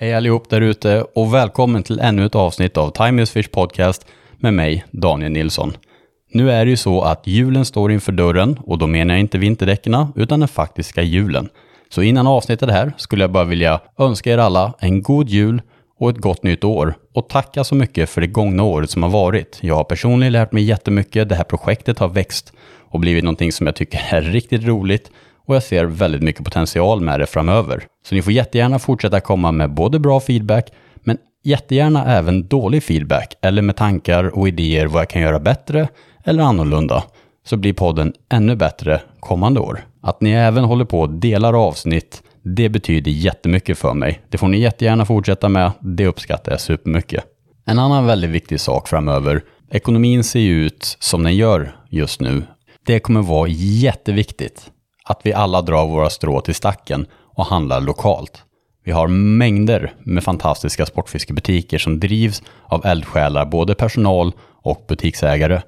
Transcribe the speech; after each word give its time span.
Hej 0.00 0.14
allihop 0.14 0.50
där 0.50 0.60
ute 0.60 1.04
och 1.14 1.34
välkommen 1.34 1.82
till 1.82 2.00
ännu 2.00 2.26
ett 2.26 2.34
avsnitt 2.34 2.76
av 2.76 2.90
Time 2.90 3.22
is 3.22 3.30
Fish 3.30 3.50
Podcast 3.52 4.06
med 4.38 4.54
mig, 4.54 4.84
Daniel 4.90 5.32
Nilsson. 5.32 5.72
Nu 6.32 6.50
är 6.50 6.64
det 6.64 6.70
ju 6.70 6.76
så 6.76 7.02
att 7.02 7.26
julen 7.26 7.64
står 7.64 7.92
inför 7.92 8.12
dörren 8.12 8.58
och 8.66 8.78
då 8.78 8.86
menar 8.86 9.14
jag 9.14 9.20
inte 9.20 9.38
vinterdäckena 9.38 10.12
utan 10.16 10.40
den 10.40 10.48
faktiska 10.48 11.02
julen. 11.02 11.48
Så 11.88 12.02
innan 12.02 12.26
avsnittet 12.26 12.70
här 12.70 12.92
skulle 12.96 13.24
jag 13.24 13.32
bara 13.32 13.44
vilja 13.44 13.80
önska 13.98 14.32
er 14.32 14.38
alla 14.38 14.74
en 14.78 15.02
god 15.02 15.28
jul 15.28 15.62
och 15.98 16.10
ett 16.10 16.18
gott 16.18 16.42
nytt 16.42 16.64
år 16.64 16.94
och 17.14 17.28
tacka 17.28 17.64
så 17.64 17.74
mycket 17.74 18.10
för 18.10 18.20
det 18.20 18.26
gångna 18.26 18.62
året 18.62 18.90
som 18.90 19.02
har 19.02 19.10
varit. 19.10 19.58
Jag 19.60 19.74
har 19.74 19.84
personligen 19.84 20.32
lärt 20.32 20.52
mig 20.52 20.62
jättemycket, 20.62 21.28
det 21.28 21.34
här 21.34 21.44
projektet 21.44 21.98
har 21.98 22.08
växt 22.08 22.52
och 22.90 23.00
blivit 23.00 23.24
någonting 23.24 23.52
som 23.52 23.66
jag 23.66 23.76
tycker 23.76 24.00
är 24.10 24.22
riktigt 24.32 24.64
roligt 24.64 25.10
och 25.50 25.56
jag 25.56 25.62
ser 25.62 25.84
väldigt 25.84 26.22
mycket 26.22 26.44
potential 26.44 27.00
med 27.00 27.20
det 27.20 27.26
framöver. 27.26 27.84
Så 28.06 28.14
ni 28.14 28.22
får 28.22 28.32
jättegärna 28.32 28.78
fortsätta 28.78 29.20
komma 29.20 29.52
med 29.52 29.74
både 29.74 29.98
bra 29.98 30.20
feedback, 30.20 30.70
men 31.04 31.18
jättegärna 31.44 32.06
även 32.16 32.48
dålig 32.48 32.82
feedback 32.82 33.34
eller 33.42 33.62
med 33.62 33.76
tankar 33.76 34.38
och 34.38 34.48
idéer 34.48 34.86
vad 34.86 35.00
jag 35.00 35.10
kan 35.10 35.22
göra 35.22 35.40
bättre 35.40 35.88
eller 36.24 36.42
annorlunda, 36.42 37.04
så 37.46 37.56
blir 37.56 37.72
podden 37.72 38.12
ännu 38.32 38.56
bättre 38.56 39.00
kommande 39.20 39.60
år. 39.60 39.80
Att 40.02 40.20
ni 40.20 40.30
även 40.30 40.64
håller 40.64 40.84
på 40.84 41.00
och 41.00 41.10
delar 41.10 41.66
avsnitt, 41.66 42.22
det 42.42 42.68
betyder 42.68 43.10
jättemycket 43.10 43.78
för 43.78 43.94
mig. 43.94 44.20
Det 44.28 44.38
får 44.38 44.48
ni 44.48 44.60
jättegärna 44.60 45.06
fortsätta 45.06 45.48
med, 45.48 45.72
det 45.80 46.06
uppskattar 46.06 46.52
jag 46.52 46.60
supermycket. 46.60 47.24
En 47.66 47.78
annan 47.78 48.06
väldigt 48.06 48.30
viktig 48.30 48.60
sak 48.60 48.88
framöver, 48.88 49.42
ekonomin 49.70 50.24
ser 50.24 50.40
ju 50.40 50.66
ut 50.66 50.96
som 51.00 51.22
den 51.22 51.36
gör 51.36 51.76
just 51.88 52.20
nu. 52.20 52.42
Det 52.86 53.00
kommer 53.00 53.22
vara 53.22 53.48
jätteviktigt 53.48 54.70
att 55.04 55.20
vi 55.24 55.32
alla 55.32 55.62
drar 55.62 55.86
våra 55.86 56.10
strå 56.10 56.40
till 56.40 56.54
stacken 56.54 57.06
och 57.34 57.46
handlar 57.46 57.80
lokalt. 57.80 58.44
Vi 58.84 58.92
har 58.92 59.08
mängder 59.08 59.94
med 59.98 60.24
fantastiska 60.24 60.86
sportfiskebutiker 60.86 61.78
som 61.78 62.00
drivs 62.00 62.42
av 62.66 62.86
eldsjälar, 62.86 63.46
både 63.46 63.74
personal 63.74 64.32
och 64.62 64.84
butiksägare. 64.88 65.62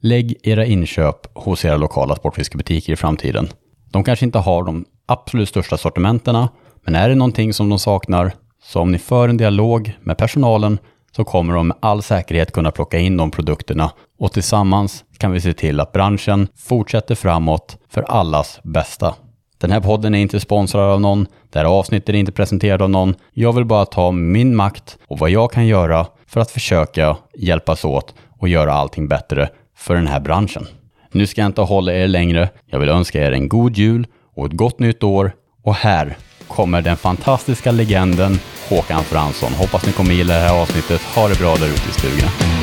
Lägg 0.00 0.36
era 0.42 0.64
inköp 0.64 1.38
hos 1.38 1.64
era 1.64 1.76
lokala 1.76 2.16
sportfiskebutiker 2.16 2.92
i 2.92 2.96
framtiden. 2.96 3.48
De 3.90 4.04
kanske 4.04 4.24
inte 4.24 4.38
har 4.38 4.62
de 4.62 4.84
absolut 5.06 5.48
största 5.48 5.76
sortimenterna, 5.76 6.48
men 6.84 6.94
är 6.94 7.08
det 7.08 7.14
någonting 7.14 7.52
som 7.52 7.68
de 7.68 7.78
saknar, 7.78 8.32
så 8.62 8.80
om 8.80 8.92
ni 8.92 8.98
för 8.98 9.28
en 9.28 9.36
dialog 9.36 9.92
med 10.00 10.18
personalen 10.18 10.78
så 11.18 11.24
kommer 11.24 11.54
de 11.54 11.68
med 11.68 11.76
all 11.80 12.02
säkerhet 12.02 12.52
kunna 12.52 12.70
plocka 12.70 12.98
in 12.98 13.16
de 13.16 13.30
produkterna 13.30 13.90
och 14.18 14.32
tillsammans 14.32 15.04
kan 15.16 15.32
vi 15.32 15.40
se 15.40 15.52
till 15.52 15.80
att 15.80 15.92
branschen 15.92 16.48
fortsätter 16.56 17.14
framåt 17.14 17.76
för 17.88 18.02
allas 18.02 18.60
bästa. 18.62 19.14
Den 19.60 19.70
här 19.70 19.80
podden 19.80 20.14
är 20.14 20.18
inte 20.18 20.40
sponsrad 20.40 20.92
av 20.92 21.00
någon, 21.00 21.26
det 21.50 21.58
här 21.58 21.66
avsnittet 21.66 22.08
är 22.08 22.14
inte 22.14 22.32
presenterat 22.32 22.80
av 22.80 22.90
någon. 22.90 23.14
Jag 23.32 23.52
vill 23.52 23.64
bara 23.64 23.84
ta 23.84 24.10
min 24.12 24.56
makt 24.56 24.98
och 25.08 25.18
vad 25.18 25.30
jag 25.30 25.52
kan 25.52 25.66
göra 25.66 26.06
för 26.26 26.40
att 26.40 26.50
försöka 26.50 27.16
hjälpas 27.34 27.84
åt 27.84 28.14
och 28.38 28.48
göra 28.48 28.72
allting 28.72 29.08
bättre 29.08 29.48
för 29.76 29.94
den 29.94 30.06
här 30.06 30.20
branschen. 30.20 30.66
Nu 31.12 31.26
ska 31.26 31.40
jag 31.40 31.48
inte 31.48 31.60
hålla 31.60 31.92
er 31.92 32.08
längre. 32.08 32.48
Jag 32.66 32.78
vill 32.78 32.88
önska 32.88 33.26
er 33.26 33.32
en 33.32 33.48
god 33.48 33.76
jul 33.76 34.06
och 34.36 34.46
ett 34.46 34.52
gott 34.52 34.78
nytt 34.78 35.02
år. 35.02 35.32
Och 35.62 35.74
här 35.74 36.16
kommer 36.48 36.82
den 36.82 36.96
fantastiska 36.96 37.70
legenden 37.70 38.40
Håkan 38.68 39.04
Fransson. 39.04 39.52
Hoppas 39.52 39.86
ni 39.86 39.92
kommer 39.92 40.14
gilla 40.14 40.34
det 40.34 40.40
här 40.40 40.62
avsnittet. 40.62 41.00
Ha 41.00 41.28
det 41.28 41.38
bra 41.38 41.56
där 41.56 41.66
ute 41.66 41.88
i 41.90 41.92
stugan. 41.92 42.57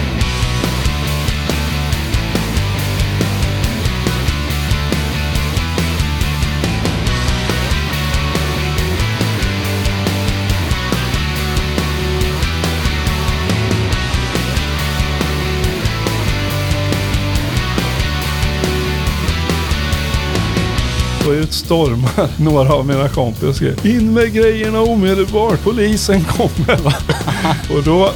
Ut 21.35 21.53
stormar 21.53 22.29
några 22.43 22.73
av 22.73 22.85
mina 22.85 23.09
kompisar 23.09 23.53
skrev 23.53 23.85
In 23.85 24.13
med 24.13 24.33
grejerna 24.33 24.81
omedelbart, 24.81 25.63
polisen 25.63 26.23
kommer. 26.23 26.79
och, 27.77 27.83
då, 27.83 28.11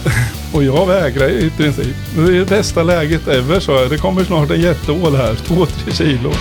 och 0.53 0.63
jag 0.63 0.87
vägrar 0.87 1.29
i 1.29 1.49
princip. 1.57 1.95
Det 2.15 2.21
är 2.21 2.31
det 2.31 2.49
bästa 2.49 2.83
läget 2.83 3.27
ever 3.27 3.59
sa 3.59 3.81
jag. 3.81 3.89
Det 3.89 3.97
kommer 3.97 4.23
snart 4.23 4.51
en 4.51 4.61
jätteål 4.61 5.15
här, 5.15 5.35
två, 5.35 5.65
tre 5.65 5.93
kilo. 5.93 6.31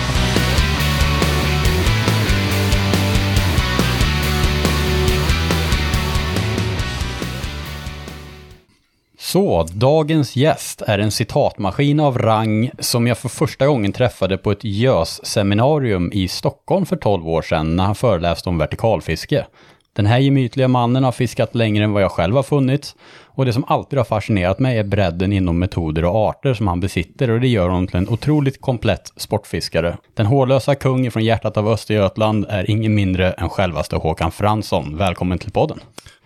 Så, 9.31 9.63
dagens 9.73 10.35
gäst 10.35 10.81
är 10.81 10.99
en 10.99 11.11
citatmaskin 11.11 11.99
av 11.99 12.17
rang 12.17 12.71
som 12.79 13.07
jag 13.07 13.17
för 13.17 13.29
första 13.29 13.67
gången 13.67 13.93
träffade 13.93 14.37
på 14.37 14.51
ett 14.51 14.63
JÖS-seminarium 14.63 16.11
i 16.13 16.27
Stockholm 16.27 16.85
för 16.85 16.95
12 16.95 17.27
år 17.27 17.41
sedan 17.41 17.75
när 17.75 17.83
han 17.83 17.95
föreläste 17.95 18.49
om 18.49 18.57
vertikalfiske. 18.57 19.45
Den 19.93 20.05
här 20.05 20.19
gemytliga 20.19 20.67
mannen 20.67 21.03
har 21.03 21.11
fiskat 21.11 21.55
längre 21.55 21.83
än 21.83 21.93
vad 21.93 22.03
jag 22.03 22.11
själv 22.11 22.35
har 22.35 22.43
funnits 22.43 22.95
och 23.25 23.45
det 23.45 23.53
som 23.53 23.63
alltid 23.67 23.99
har 23.99 24.05
fascinerat 24.05 24.59
mig 24.59 24.77
är 24.77 24.83
bredden 24.83 25.33
inom 25.33 25.59
metoder 25.59 26.05
och 26.05 26.15
arter 26.15 26.53
som 26.53 26.67
han 26.67 26.79
besitter 26.79 27.29
och 27.29 27.39
det 27.39 27.47
gör 27.47 27.69
honom 27.69 27.87
till 27.87 27.97
en 27.97 28.09
otroligt 28.09 28.61
komplett 28.61 29.13
sportfiskare. 29.15 29.97
Den 30.13 30.25
hårlösa 30.25 30.75
kungen 30.75 31.11
från 31.11 31.23
hjärtat 31.23 31.57
av 31.57 31.67
Östergötland 31.67 32.45
är 32.49 32.69
ingen 32.71 32.95
mindre 32.95 33.31
än 33.31 33.49
självaste 33.49 33.95
Håkan 33.95 34.31
Fransson. 34.31 34.97
Välkommen 34.97 35.39
till 35.39 35.51
podden. 35.51 35.79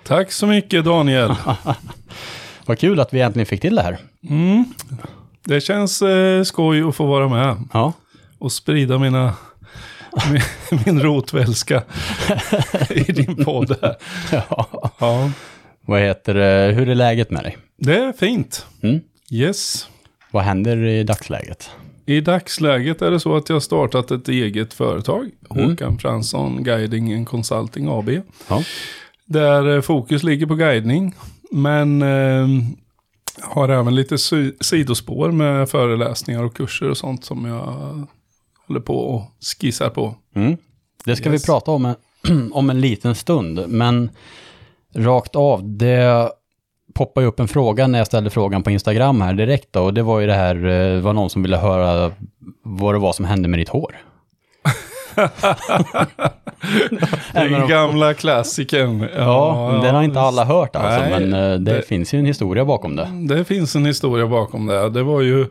Tack 0.03 0.31
så 0.31 0.47
mycket 0.47 0.85
Daniel. 0.85 1.35
Vad 2.65 2.79
kul 2.79 2.99
att 2.99 3.13
vi 3.13 3.21
äntligen 3.21 3.45
fick 3.45 3.61
till 3.61 3.75
det 3.75 3.81
här. 3.81 3.97
Mm. 4.29 4.65
Det 5.45 5.61
känns 5.61 6.01
eh, 6.01 6.43
skoj 6.43 6.81
att 6.83 6.95
få 6.95 7.05
vara 7.05 7.27
med 7.29 7.57
Ja, 7.73 7.93
och 8.39 8.51
sprida 8.51 8.97
mina, 8.99 9.33
min, 10.31 10.41
min 10.85 11.01
rotvälska 11.01 11.83
i 12.89 13.11
din 13.11 13.45
podd 13.45 13.77
här. 13.81 13.95
ja. 14.31 14.91
Ja, 14.99 15.31
Vad 15.85 16.01
heter 16.01 16.33
det, 16.33 16.73
hur 16.73 16.89
är 16.89 16.95
läget 16.95 17.31
med 17.31 17.43
dig? 17.43 17.57
det 17.77 17.95
är 17.97 18.13
fint. 18.13 18.65
Mm. 18.81 18.99
Yes. 19.31 19.87
Vad 20.31 20.43
händer 20.43 20.77
i 20.85 21.03
dagsläget? 21.03 21.69
I 22.05 22.21
dagsläget 22.21 23.01
är 23.01 23.11
det 23.11 23.19
så 23.19 23.35
att 23.35 23.49
jag 23.49 23.55
har 23.55 23.59
startat 23.61 24.11
ett 24.11 24.27
eget 24.27 24.73
företag. 24.73 25.29
Mm. 25.51 25.69
Håkan 25.69 25.97
Fransson 25.99 26.63
Guiding 26.63 27.13
and 27.13 27.27
Consulting 27.27 27.87
AB. 27.87 28.09
Ja. 28.47 28.63
Där 29.25 29.75
eh, 29.75 29.81
fokus 29.81 30.23
ligger 30.23 30.45
på 30.45 30.55
guidning. 30.55 31.15
Men 31.51 32.01
eh, 32.01 32.47
har 33.41 33.69
även 33.69 33.95
lite 33.95 34.17
sidospår 34.61 35.31
med 35.31 35.69
föreläsningar 35.69 36.43
och 36.43 36.55
kurser 36.55 36.89
och 36.89 36.97
sånt 36.97 37.25
som 37.25 37.45
jag 37.45 38.07
håller 38.67 38.79
på 38.81 38.97
och 38.97 39.23
skissar 39.59 39.89
på. 39.89 40.15
Mm. 40.35 40.57
Det 41.05 41.15
ska 41.15 41.31
Yes. 41.31 41.41
vi 41.43 41.45
prata 41.45 41.71
om 41.71 41.85
en, 41.85 41.95
om 42.53 42.69
en 42.69 42.81
liten 42.81 43.15
stund, 43.15 43.63
men 43.67 44.09
rakt 44.95 45.35
av, 45.35 45.77
det 45.77 46.31
poppar 46.93 47.21
ju 47.21 47.27
upp 47.27 47.39
en 47.39 47.47
fråga 47.47 47.87
när 47.87 47.97
jag 47.99 48.07
ställde 48.07 48.29
frågan 48.29 48.63
på 48.63 48.71
Instagram 48.71 49.21
här 49.21 49.33
direkt 49.33 49.67
då, 49.73 49.81
och 49.83 49.93
det 49.93 50.03
var 50.03 50.19
ju 50.19 50.27
det 50.27 50.33
här, 50.33 50.55
eh, 50.55 50.95
det 50.95 51.01
var 51.01 51.13
någon 51.13 51.29
som 51.29 51.41
ville 51.41 51.57
höra 51.57 52.11
vad 52.63 52.95
det 52.95 52.99
var 52.99 53.13
som 53.13 53.25
hände 53.25 53.47
med 53.47 53.59
ditt 53.59 53.69
hår. 53.69 53.95
Den 57.33 57.67
gamla 57.67 58.13
klassikern. 58.13 59.07
Ja, 59.15 59.79
den 59.83 59.95
har 59.95 60.03
inte 60.03 60.21
alla 60.21 60.45
hört 60.45 60.75
alltså, 60.75 60.99
Nej, 61.01 61.09
men 61.09 61.33
eh, 61.33 61.59
det, 61.59 61.73
det- 61.73 61.81
finns 61.87 62.13
ju 62.13 62.19
en 62.19 62.25
historia 62.25 62.65
bakom 62.65 62.95
det. 62.95 63.07
Det 63.35 63.45
finns 63.45 63.75
en 63.75 63.85
historia 63.85 64.27
bakom 64.27 64.65
det. 64.65 64.89
Det 64.89 65.03
var 65.03 65.21
ju 65.21 65.45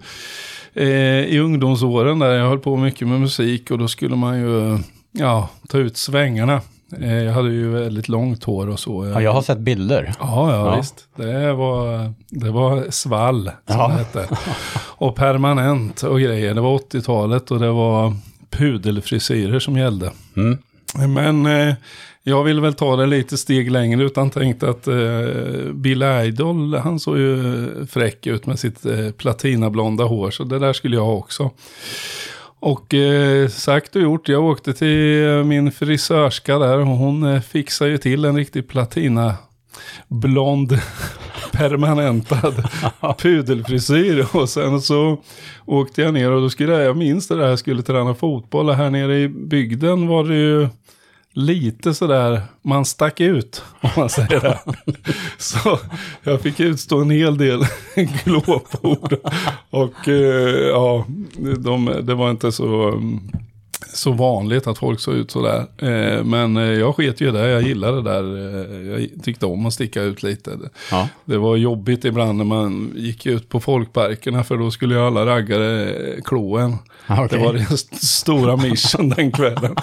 eh, 0.75 0.87
i 1.25 1.39
ungdomsåren 1.39 2.19
där 2.19 2.31
jag 2.33 2.49
höll 2.49 2.59
på 2.59 2.77
mycket 2.77 3.09
med 3.09 3.21
musik 3.21 3.71
och 3.71 3.79
då 3.79 3.89
skulle 3.89 4.17
man 4.17 4.41
ju 4.41 4.79
ja, 5.13 5.49
ta 5.69 5.79
ut 5.79 5.97
svängarna. 5.97 6.61
Eh, 7.01 7.15
jag 7.23 7.33
hade 7.33 7.51
ju 7.51 7.69
väldigt 7.71 8.09
långt 8.09 8.45
hår 8.45 8.69
och 8.69 8.81
så. 8.81 9.07
Ja, 9.15 9.21
jag 9.21 9.33
har 9.33 9.43
sett 9.43 9.59
bilder. 9.59 10.13
Ja, 10.21 10.53
ja, 10.55 10.67
Ja. 10.71 10.77
visst. 10.77 10.95
Det 11.17 11.53
var, 11.53 12.13
det 12.29 12.51
var 12.51 12.91
svall, 12.91 13.51
som 13.67 13.79
Ja. 13.79 13.89
det 13.89 13.95
hette. 13.95 14.29
Och 14.85 15.17
permanent 15.17 16.03
och 16.03 16.21
grejer. 16.21 16.55
Det 16.55 16.61
var 16.61 16.79
80-talet 16.79 17.51
och 17.51 17.61
det 17.61 17.71
var 17.71 18.15
pudelfrisyrer 18.53 19.59
som 19.59 19.77
gällde. 19.77 20.11
Mm. 20.37 20.59
Men 21.09 21.47
eh, 21.47 21.75
jag 22.23 22.45
ville 22.45 22.61
väl 22.61 22.75
ta 22.75 22.97
det 22.97 23.07
lite 23.07 23.37
steg 23.39 23.71
längre 23.71 24.05
utan 24.05 24.31
tänkte 24.31 24.69
att 24.69 24.89
eh, 24.89 25.73
Bill 25.73 26.03
Idol, 26.03 26.75
han 26.75 27.01
såg 27.01 27.19
ju 27.19 27.87
fräck 27.91 28.27
ut 28.27 28.47
med 28.47 28.59
sitt 28.59 28.87
eh, 28.87 29.11
platinablonda 29.11 30.05
hår. 30.05 30.31
Så 30.31 30.45
det 30.45 30.59
där 30.59 30.73
skulle 30.73 30.97
jag 30.97 31.05
ha 31.05 31.15
också. 31.15 31.51
Och 32.63 32.95
eh, 32.95 33.49
sagt 33.49 33.97
och 33.97 34.03
gjort, 34.03 34.29
jag 34.29 34.45
åkte 34.45 34.73
till 34.73 35.27
eh, 35.29 35.45
min 35.45 35.73
frisörska 35.73 36.59
där 36.59 36.79
och 36.79 36.87
hon 36.87 37.23
eh, 37.23 37.41
fixade 37.41 37.91
ju 37.91 37.99
till 37.99 38.25
en 38.25 38.37
riktig 38.37 38.69
platina 38.69 39.35
blond 40.09 40.79
permanentad 41.53 42.55
pudelfrisyr. 43.19 44.27
Och 44.33 44.49
sen 44.49 44.81
så 44.81 45.19
åkte 45.67 46.03
jag 46.03 46.15
ner 46.15 46.31
och 46.31 46.41
då 46.41 46.51
skulle 46.51 46.73
jag, 46.73 46.83
jag 46.83 46.97
minns 46.97 47.29
det 47.29 47.37
där, 47.37 47.49
jag 47.49 47.59
skulle 47.59 47.83
träna 47.83 48.15
fotboll 48.15 48.69
och 48.69 48.75
här 48.75 48.91
nere 48.91 49.19
i 49.19 49.29
bygden 49.29 50.07
var 50.07 50.25
det 50.25 50.35
ju 50.35 50.69
lite 51.35 51.95
sådär, 51.95 52.43
man 52.63 52.85
stack 52.85 53.21
ut 53.21 53.65
om 53.81 53.91
man 53.97 54.09
säger 54.09 54.41
det. 54.41 54.59
Så 55.39 55.79
jag 56.23 56.41
fick 56.41 56.61
utstå 56.61 57.01
en 57.01 57.11
hel 57.11 57.39
del 57.39 57.67
glåpord. 58.25 59.17
Och 59.71 60.09
eh, 60.09 60.69
ja, 60.69 61.07
de, 61.59 61.97
det 62.03 62.15
var 62.15 62.31
inte 62.31 62.53
så, 62.53 63.01
så 63.95 64.13
vanligt 64.13 64.67
att 64.67 64.79
folk 64.79 65.01
såg 65.01 65.15
ut 65.15 65.31
sådär. 65.31 65.67
Eh, 65.79 66.25
men 66.25 66.57
eh, 66.57 66.63
jag 66.63 66.97
sket 66.97 67.21
ju 67.21 67.31
det, 67.31 67.49
jag 67.49 67.63
gillade 67.63 67.97
det 68.03 68.11
där. 68.11 68.25
Eh, 68.37 69.01
jag 69.01 69.25
tyckte 69.25 69.47
om 69.47 69.67
att 69.67 69.73
sticka 69.75 70.03
ut 70.03 70.23
lite. 70.23 70.51
Ja. 70.91 71.09
Det 71.25 71.39
var 71.39 71.57
jobbigt 71.57 72.05
ibland 72.05 72.39
när 72.39 72.45
man 72.45 72.93
gick 72.97 73.27
ut 73.27 73.49
på 73.49 73.61
folkparkerna 73.61 74.45
för 74.45 74.57
då 74.57 74.71
skulle 74.71 74.95
ju 74.95 75.01
alla 75.01 75.27
raggare 75.27 75.95
klå 76.25 76.57
en. 76.59 76.77
Ah, 77.07 77.25
okej. 77.25 77.39
Det 77.39 77.45
var 77.45 77.53
den 77.53 77.63
st- 77.63 77.97
stora 77.97 78.57
mission 78.57 79.09
den 79.09 79.33
kvällen. 79.33 79.77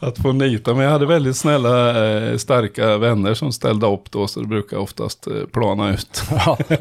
Att 0.00 0.18
få 0.18 0.32
nita. 0.32 0.74
Men 0.74 0.84
jag 0.84 0.90
hade 0.90 1.06
väldigt 1.06 1.36
snälla, 1.36 2.04
eh, 2.30 2.36
starka 2.36 2.96
vänner 2.98 3.34
som 3.34 3.52
ställde 3.52 3.86
upp 3.86 4.10
då. 4.10 4.26
Så 4.26 4.40
det 4.40 4.46
brukar 4.46 4.76
oftast 4.76 5.26
eh, 5.26 5.32
plana 5.52 5.90
ut. 5.94 6.22
Ja. 6.30 6.58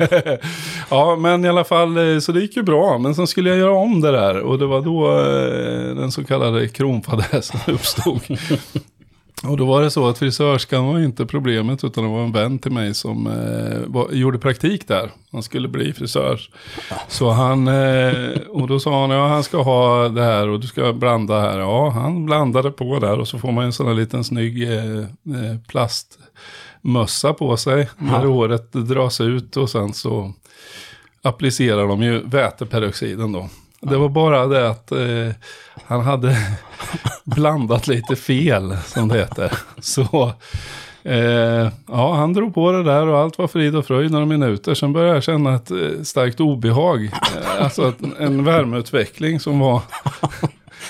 ja, 0.90 1.16
men 1.16 1.46
i 1.46 1.50
alla 1.50 1.64
fall, 1.64 2.22
så 2.22 2.32
det 2.32 2.40
gick 2.42 2.56
ju 2.58 2.64
bra. 2.64 2.98
Men 2.98 3.16
sen 3.16 3.28
skulle 3.28 3.50
jag 3.50 3.60
göra 3.60 3.74
om 3.78 4.02
det 4.02 4.12
där. 4.12 4.40
Och 4.40 4.60
det 4.60 4.66
var 4.66 4.82
då 4.82 5.12
den 6.02 6.12
så 6.12 6.24
kallade 6.24 6.65
kronfadäsen 6.68 7.60
uppstod. 7.74 8.22
Och 9.44 9.58
då 9.58 9.66
var 9.66 9.82
det 9.82 9.92
så 9.92 10.08
att 10.08 10.18
frisörskan 10.18 10.86
var 10.86 11.00
inte 11.00 11.26
problemet 11.26 11.84
utan 11.84 12.04
det 12.04 12.10
var 12.10 12.24
en 12.24 12.32
vän 12.32 12.60
till 12.60 12.72
mig 12.72 12.94
som 12.94 13.28
eh, 13.28 13.80
var, 13.88 14.12
gjorde 14.12 14.40
praktik 14.40 14.88
där. 14.88 15.12
Han 15.32 15.44
skulle 15.44 15.68
bli 15.68 15.94
frisör. 15.94 16.40
Så 17.08 17.30
han, 17.30 17.68
eh, 17.68 18.38
och 18.50 18.68
då 18.68 18.80
sa 18.80 19.02
han, 19.02 19.10
ja 19.10 19.28
han 19.28 19.44
ska 19.44 19.62
ha 19.62 20.10
det 20.10 20.24
här 20.24 20.48
och 20.48 20.60
du 20.60 20.68
ska 20.68 20.94
blanda 20.94 21.40
här. 21.42 21.60
Ja, 21.60 21.90
han 21.90 22.26
blandade 22.26 22.72
på 22.72 23.00
där 23.00 23.20
och 23.20 23.28
så 23.28 23.40
får 23.40 23.52
man 23.52 23.64
en 23.66 23.74
sån 23.74 23.88
här 23.88 23.94
liten 23.94 24.24
snygg 24.24 24.64
eh, 24.64 24.98
eh, 25.00 25.58
plastmössa 25.68 27.34
på 27.34 27.58
sig. 27.58 27.90
När 27.98 28.22
Ja. 28.24 28.28
håret 28.28 28.72
dras 28.74 29.22
ut 29.22 29.58
och 29.58 29.70
sen 29.70 29.94
så 29.94 30.34
applicerar 31.22 31.88
de 31.88 32.04
ju 32.04 32.22
väteperoxiden 32.26 33.32
då. 33.32 33.50
Det 33.82 33.98
var 33.98 34.10
bara 34.10 34.48
det 34.48 34.70
att 34.70 34.92
eh, 34.92 35.30
han 35.88 36.02
hade 36.02 36.38
blandat 37.24 37.88
lite 37.88 38.16
fel, 38.16 38.78
som 38.86 39.08
det 39.08 39.18
heter. 39.18 39.52
Så 39.80 40.32
eh, 41.04 41.70
ja, 41.88 42.16
han 42.16 42.34
drog 42.34 42.54
på 42.54 42.72
det 42.72 42.84
där 42.84 43.08
och 43.08 43.20
allt 43.20 43.38
var 43.38 43.48
frid 43.48 43.76
och 43.76 43.86
fröjd 43.86 44.12
några 44.12 44.26
minuter. 44.26 44.74
Sen 44.74 44.94
började 44.94 45.14
jag 45.14 45.24
känna 45.24 45.56
ett 45.56 45.72
eh, 45.72 46.02
starkt 46.04 46.40
obehag. 46.40 47.04
Eh, 47.06 47.64
alltså 47.64 47.94
en 48.20 48.44
värmeutveckling 48.44 49.40
som 49.40 49.60
var... 49.60 49.82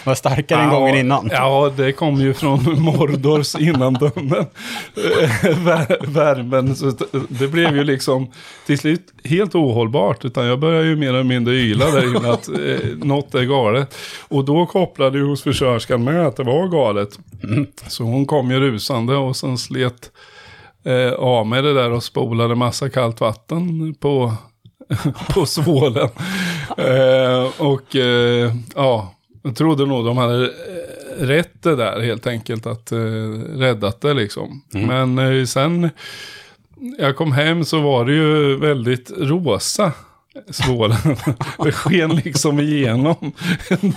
Var 0.04 0.16
starkare 0.16 0.62
än 0.64 0.70
gången 0.70 0.96
innan. 0.96 1.30
Ja, 1.32 1.72
det 1.78 1.92
kom 1.92 2.22
ju 2.22 2.34
från 2.34 2.82
Mordors 2.82 3.56
innandömen. 3.56 4.46
Vär- 5.44 6.08
Värmen, 6.08 6.76
så 6.76 6.92
det- 7.30 7.48
blev 7.48 7.76
ju 7.76 7.84
liksom 7.84 8.32
till 8.66 8.80
slut 8.80 9.02
helt 9.24 9.56
ohållbart. 9.56 10.26
Utan 10.26 10.46
jag 10.46 10.60
började 10.60 10.88
ju 10.88 10.96
mer 10.96 11.10
eller 11.10 11.24
mindre 11.24 11.54
yla 11.54 11.86
där 11.92 12.18
inne 12.18 12.32
att 12.32 12.48
eh, 12.48 12.90
något 13.04 13.36
är 13.36 13.44
galet. 13.44 13.96
Och 14.28 14.46
då 14.46 14.66
kopplade 14.66 15.18
ju 15.18 15.24
hos 15.26 15.44
frisörskan 15.44 16.04
med 16.04 16.28
att 16.28 16.36
det 16.36 16.44
var 16.44 16.68
galet. 16.68 17.20
Så 17.88 18.04
hon 18.04 18.26
kom 18.26 18.52
ju 18.52 18.60
rusande 18.60 19.16
och 19.16 19.36
sen 19.36 19.58
slet 19.58 20.12
eh, 20.86 21.14
av 21.14 21.48
med 21.48 21.64
det 21.64 21.74
där 21.74 21.92
och 21.92 22.04
spolade 22.04 22.56
massa 22.56 22.90
kallt 22.90 23.22
vatten 23.22 23.94
på, 24.00 24.34
på 25.34 25.46
svålen. 25.46 26.10
Eh, 26.78 27.62
och 27.62 27.96
eh, 27.96 28.54
ja, 28.76 29.15
jag 29.46 29.56
trodde 29.56 29.86
nog 29.86 30.06
de 30.06 30.18
hade 30.18 30.46
eh, 30.46 31.26
rätt 31.26 31.64
det 31.64 31.76
där 31.76 32.02
helt 32.02 32.28
enkelt 32.28 32.66
att 32.66 32.92
eh, 32.92 32.98
räddat 33.58 34.02
det 34.02 34.14
liksom. 34.14 34.62
Men 34.72 35.20
eh, 35.20 35.46
sen 35.46 35.90
jag 36.98 37.16
kom 37.16 37.32
hem 37.32 37.66
så 37.66 37.82
var 37.82 38.06
det 38.06 38.14
ju 38.14 38.58
väldigt 38.58 39.12
rosa. 39.18 39.92
Svålen. 40.50 40.98
Det 41.64 41.72
sken 41.72 42.16
liksom 42.16 42.60
igenom 42.60 43.16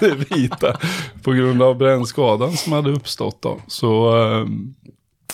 det 0.00 0.15
vita 0.15 0.79
på 1.23 1.33
grund 1.33 1.62
av 1.62 1.77
brännskadan 1.77 2.53
som 2.56 2.73
hade 2.73 2.91
uppstått 2.91 3.43
då. 3.43 3.61
Så 3.67 4.23
eh, 4.23 4.47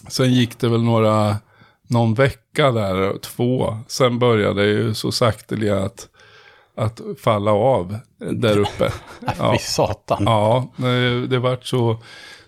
sen 0.09 0.33
gick 0.33 0.59
det 0.59 0.69
väl 0.69 0.83
några, 0.83 1.37
någon 1.89 2.15
vecka 2.15 2.73
där, 2.73 3.19
två. 3.19 3.79
Sen 3.89 4.19
började 4.19 4.63
det 4.63 4.69
ju 4.69 4.95
så 4.95 5.13
sakteliga 5.13 5.79
att, 5.79 6.09
att 6.77 7.01
falla 7.19 7.51
av 7.51 7.99
där 8.19 8.59
uppe. 8.59 8.93
Ja. 9.39 9.53
Fy 9.53 9.59
satan. 9.59 10.23
Ja, 10.27 10.73
det, 11.29 11.39
vart 11.39 11.65
så 11.65 11.99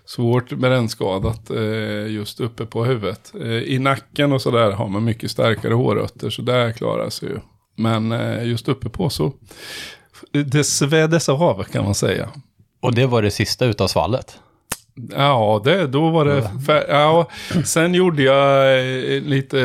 svårt 0.05 0.53
brännskadat 0.53 1.49
eh, 1.49 2.07
just 2.07 2.39
uppe 2.39 2.65
på 2.65 2.85
huvudet. 2.85 3.33
Eh, 3.41 3.47
I 3.47 3.79
nacken 3.79 4.31
och 4.31 4.41
sådär 4.41 4.71
har 4.71 4.87
man 4.87 5.03
mycket 5.03 5.31
starkare 5.31 5.73
hårrötter 5.73 6.29
så 6.29 6.41
där 6.41 6.71
klarar 6.71 7.09
sig 7.09 7.29
ju. 7.29 7.39
Men 7.75 8.11
eh, 8.11 8.43
just 8.47 8.67
uppe 8.67 8.89
på 8.89 9.09
så 9.09 9.33
det 10.31 10.63
sveddes 10.63 11.29
av 11.29 11.63
kan 11.63 11.85
man 11.85 11.95
säga. 11.95 12.29
Och 12.81 12.95
det 12.95 13.05
var 13.05 13.21
det 13.21 13.31
sista 13.31 13.65
utav 13.65 13.87
svallet. 13.87 14.39
Ja, 15.15 15.61
det, 15.63 15.87
då 15.87 16.09
var 16.09 16.25
det... 16.25 16.49
Ja, 16.87 17.29
sen 17.65 17.93
gjorde 17.93 18.23
jag 18.23 18.79
eh, 18.79 19.21
lite... 19.21 19.57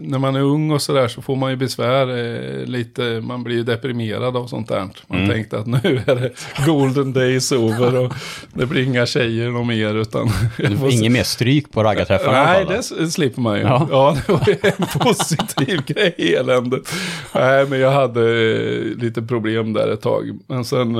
När 0.00 0.18
man 0.18 0.36
är 0.36 0.40
ung 0.40 0.70
och 0.70 0.82
sådär 0.82 1.08
så 1.08 1.22
får 1.22 1.36
man 1.36 1.50
ju 1.50 1.56
besvär. 1.56 2.08
Eh, 2.08 2.66
lite, 2.66 3.02
man 3.02 3.42
blir 3.42 3.56
ju 3.56 3.62
deprimerad 3.62 4.36
av 4.36 4.46
sånt 4.46 4.68
där. 4.68 4.88
Man 5.06 5.28
tänkte 5.28 5.58
att 5.58 5.66
nu 5.66 6.02
är 6.06 6.14
det 6.14 6.30
golden 6.66 7.12
days 7.12 7.52
over 7.52 7.96
och 7.96 8.14
det 8.52 8.66
blir 8.66 8.82
inga 8.82 9.06
tjejer 9.06 9.50
någon 9.50 9.66
mer 9.66 9.94
utan... 9.94 10.30
Du 10.56 10.76
får 10.76 10.92
ingen 10.92 11.12
mer 11.12 11.22
stryk 11.22 11.72
på 11.72 11.82
raggarträffarna 11.82 12.44
Nej, 12.44 12.66
det 12.68 13.10
slipper 13.10 13.40
man 13.40 13.58
ju. 13.58 13.62
Ja. 13.62 13.88
Ja, 13.90 14.16
det 14.26 14.32
var 14.32 14.48
en 14.62 14.86
positiv 15.00 15.82
grej 15.86 16.14
eländet. 16.18 16.82
Nej, 17.34 17.66
men 17.66 17.80
jag 17.80 17.90
hade 17.90 18.20
eh, 18.20 19.02
lite 19.02 19.22
problem 19.22 19.72
där 19.72 19.88
ett 19.92 20.02
tag. 20.02 20.38
Men 20.46 20.64
sen... 20.64 20.96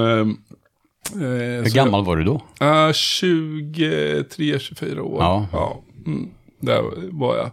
Eh, 1.15 1.63
Hur 1.63 1.75
gammal 1.75 2.05
var 2.05 2.17
du 2.17 2.25
då? 2.25 2.43
Ja, 2.59 2.93
23, 2.93 4.59
24 4.59 5.03
år. 5.03 5.23
Ja. 5.23 5.47
ja 5.53 5.83
mm, 6.07 6.31
där 6.61 6.83
var 7.13 7.37
jag. 7.37 7.51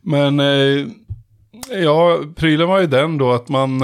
Men 0.00 0.40
eh, 0.40 0.86
ja, 1.82 2.18
prylen 2.36 2.68
var 2.68 2.80
ju 2.80 2.86
den 2.86 3.18
då 3.18 3.32
att 3.32 3.48
man, 3.48 3.82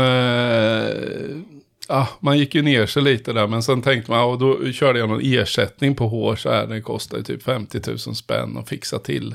ja, 1.89 2.09
man 2.21 2.39
gick 2.39 2.55
ju 2.55 2.63
ner 2.63 2.87
sig 2.87 3.03
lite 3.03 3.33
där. 3.33 3.47
Men 3.47 3.63
sen 3.63 3.83
tänkte 3.83 4.11
man, 4.11 4.25
och 4.25 4.39
då 4.39 4.73
körde 4.73 4.99
jag 4.99 5.09
någon 5.09 5.21
ersättning 5.25 5.95
på 5.95 6.09
hår 6.09 6.37
så 6.37 6.51
här. 6.51 6.67
Den 6.67 6.83
kostade 6.83 7.23
typ 7.23 7.43
50 7.43 7.81
000 7.87 7.99
spänn 7.99 8.57
att 8.57 8.69
fixa 8.69 8.99
till. 8.99 9.35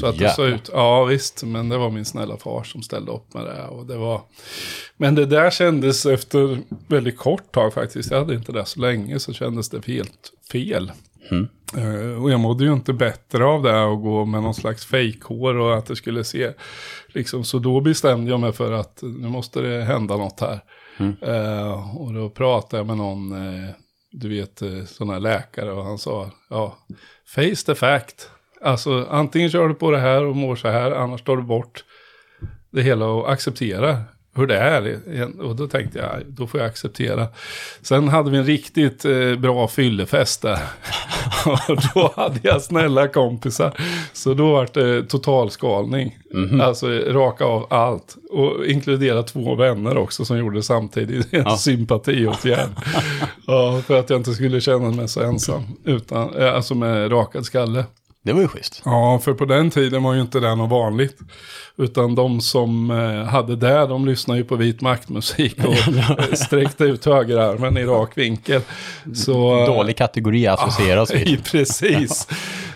Så 0.00 0.06
att 0.06 0.18
det 0.18 0.30
såg 0.30 0.46
ut, 0.46 0.70
ja 0.72 1.04
visst, 1.04 1.44
men 1.44 1.68
det 1.68 1.78
var 1.78 1.90
min 1.90 2.04
snälla 2.04 2.36
far 2.36 2.64
som 2.64 2.82
ställde 2.82 3.12
upp 3.12 3.34
med 3.34 3.44
det. 3.44 3.64
Och 3.64 3.86
det 3.86 3.96
var, 3.96 4.20
men 4.96 5.14
det 5.14 5.26
där 5.26 5.50
kändes 5.50 6.06
efter 6.06 6.58
väldigt 6.88 7.18
kort 7.18 7.52
tag 7.52 7.74
faktiskt. 7.74 8.10
Jag 8.10 8.18
hade 8.18 8.34
inte 8.34 8.52
det 8.52 8.64
så 8.64 8.80
länge 8.80 9.18
så 9.18 9.32
kändes 9.32 9.68
det 9.68 9.86
helt 9.86 10.32
fel. 10.52 10.92
Eh, 11.76 12.22
och 12.22 12.30
jag 12.30 12.40
mådde 12.40 12.64
ju 12.64 12.72
inte 12.72 12.92
bättre 12.92 13.44
av 13.44 13.62
det 13.62 13.82
och 13.82 14.02
gå 14.02 14.24
med 14.24 14.42
någon 14.42 14.54
slags 14.54 14.86
fejkhår 14.86 15.54
och 15.54 15.78
att 15.78 15.86
det 15.86 15.96
skulle 15.96 16.24
se. 16.24 16.52
Liksom, 17.06 17.44
så 17.44 17.58
då 17.58 17.80
bestämde 17.80 18.30
jag 18.30 18.40
mig 18.40 18.52
för 18.52 18.72
att 18.72 18.98
nu 19.02 19.28
måste 19.28 19.60
det 19.60 19.84
hända 19.84 20.16
något 20.16 20.40
här. 20.40 20.60
Mm. 20.98 21.16
Eh, 21.22 21.96
och 21.96 22.14
då 22.14 22.30
pratade 22.30 22.80
jag 22.80 22.86
med 22.86 22.96
någon, 22.96 23.32
eh, 23.32 23.70
du 24.10 24.28
vet, 24.28 24.62
eh, 24.62 24.84
sån 24.84 25.10
här 25.10 25.20
läkare 25.20 25.72
och 25.72 25.84
han 25.84 25.98
sa, 25.98 26.30
ja, 26.50 26.78
face 27.26 27.66
the 27.66 27.74
fact. 27.74 28.30
Alltså 28.60 29.06
antingen 29.10 29.50
kör 29.50 29.68
du 29.68 29.74
på 29.74 29.90
det 29.90 29.98
här 29.98 30.24
och 30.24 30.36
mår 30.36 30.56
så 30.56 30.68
här, 30.68 30.90
annars 30.90 31.22
tar 31.22 31.36
du 31.36 31.42
bort 31.42 31.84
det 32.70 32.82
hela 32.82 33.06
och 33.06 33.32
acceptera 33.32 34.04
hur 34.34 34.46
det 34.46 34.58
är. 34.58 34.98
Och 35.40 35.56
då 35.56 35.66
tänkte 35.66 35.98
jag, 35.98 36.10
då 36.26 36.46
får 36.46 36.60
jag 36.60 36.66
acceptera. 36.68 37.26
Sen 37.82 38.08
hade 38.08 38.30
vi 38.30 38.38
en 38.38 38.44
riktigt 38.46 39.04
eh, 39.04 39.34
bra 39.38 39.68
fyllefest 39.68 40.42
där. 40.42 40.58
och 41.68 41.78
då 41.94 42.12
hade 42.16 42.38
jag 42.42 42.62
snälla 42.62 43.08
kompisar. 43.08 43.72
Så 44.12 44.34
då 44.34 44.52
var 44.52 44.68
det 44.72 45.02
totalskalning. 45.04 46.18
Alltså 46.62 46.86
raka 46.88 47.44
av 47.44 47.66
allt. 47.70 48.16
Och 48.30 48.66
inkludera 48.66 49.22
två 49.22 49.54
vänner 49.54 49.96
också 49.98 50.24
som 50.24 50.38
gjorde 50.38 50.62
samtidigt. 50.62 51.34
En 51.34 51.42
Ja. 51.46 51.56
sympatiåtgärd. 51.56 52.70
ja, 53.46 53.82
för 53.86 53.98
att 53.98 54.10
jag 54.10 54.18
inte 54.20 54.32
skulle 54.34 54.60
känna 54.60 54.90
mig 54.90 55.08
så 55.08 55.20
ensam. 55.22 55.62
Utan, 55.84 56.34
eh, 56.34 56.54
alltså 56.54 56.74
med 56.74 57.12
rakad 57.12 57.44
skalle. 57.44 57.84
Det 58.24 58.32
var 58.32 58.40
ju 58.40 58.48
schysst. 58.48 58.82
Ja, 58.84 59.20
för 59.24 59.34
på 59.34 59.44
den 59.44 59.70
tiden 59.70 60.02
var 60.02 60.14
ju 60.14 60.20
inte 60.20 60.40
det 60.40 60.54
något 60.54 60.70
vanligt. 60.70 61.18
Utan 61.76 62.14
de 62.14 62.40
som 62.40 62.90
eh, 62.90 63.24
hade 63.24 63.56
det, 63.56 63.86
de 63.86 64.06
lyssnade 64.06 64.40
ju 64.40 64.44
på 64.44 64.56
vit 64.56 64.80
maktmusik 64.80 65.64
och 65.64 65.76
sträckte 66.38 66.84
ut 66.84 67.04
högerarmen 67.04 67.76
i 67.78 67.84
rak 67.84 68.18
vinkel. 68.18 68.60
Så, 69.14 69.66
Dålig 69.66 69.96
kategori 69.96 70.46
associeras 70.46 71.10
Ja, 71.12 71.18
vid. 71.24 71.44
precis. 71.44 72.28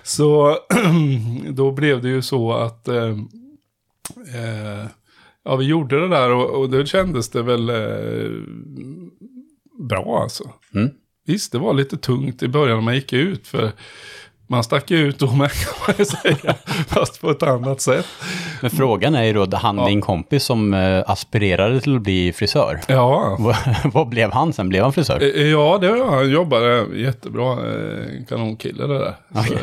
Så 0.02 0.58
då 1.48 1.72
blev 1.72 2.02
det 2.02 2.08
ju 2.08 2.22
så 2.22 2.52
att 2.52 2.88
eh, 2.88 3.08
eh, 4.34 4.86
ja, 5.44 5.56
vi 5.56 5.64
gjorde 5.64 6.00
det 6.00 6.08
där 6.08 6.30
och, 6.30 6.50
och 6.60 6.70
det 6.70 6.86
kändes 6.86 7.28
det 7.30 7.42
väl 7.42 7.68
eh, 7.68 8.30
bra 9.88 10.20
alltså. 10.22 10.50
Mm. 10.74 10.90
Visst, 11.26 11.52
det 11.52 11.58
var 11.58 11.74
lite 11.74 11.96
tungt 11.96 12.42
i 12.42 12.48
början 12.48 12.76
när 12.76 12.84
man 12.84 12.94
gick 12.94 13.12
ut 13.12 13.48
för 13.48 13.72
man 14.46 14.64
stack 14.64 14.90
ju 14.90 14.96
ut 15.08 15.18
då 15.18 15.32
med 15.32 15.50
kan 15.52 15.72
man 15.86 15.94
ju 15.98 16.04
säga. 16.04 16.54
Fast 16.88 17.20
på 17.20 17.30
ett 17.30 17.42
annat 17.42 17.80
sätt. 17.80 18.06
Men 18.62 18.70
frågan 18.70 19.14
är 19.14 19.24
ju 19.24 19.32
då, 19.32 19.56
han 19.56 19.84
din 19.86 20.00
kompis 20.00 20.44
som 20.44 20.74
eh, 20.74 21.02
aspirerade 21.06 21.80
till 21.80 21.96
att 21.96 22.02
bli 22.02 22.32
frisör. 22.32 22.80
Ja, 22.88 23.36
Vad, 23.84 24.08
blev 24.08 24.30
han 24.32 24.52
sen? 24.52 24.68
Blev 24.68 24.82
han 24.82 24.92
frisör? 24.92 25.22
Eh, 25.22 25.46
Ja, 25.46 25.78
det 25.80 25.90
var, 25.92 26.16
han 26.16 26.30
jobbade 26.30 26.86
jättebra. 26.94 27.52
eh, 27.52 28.24
Kanonkille 28.28 28.86
det 28.86 28.98
där. 28.98 29.14
Så, 29.46 29.54
eh, 29.54 29.60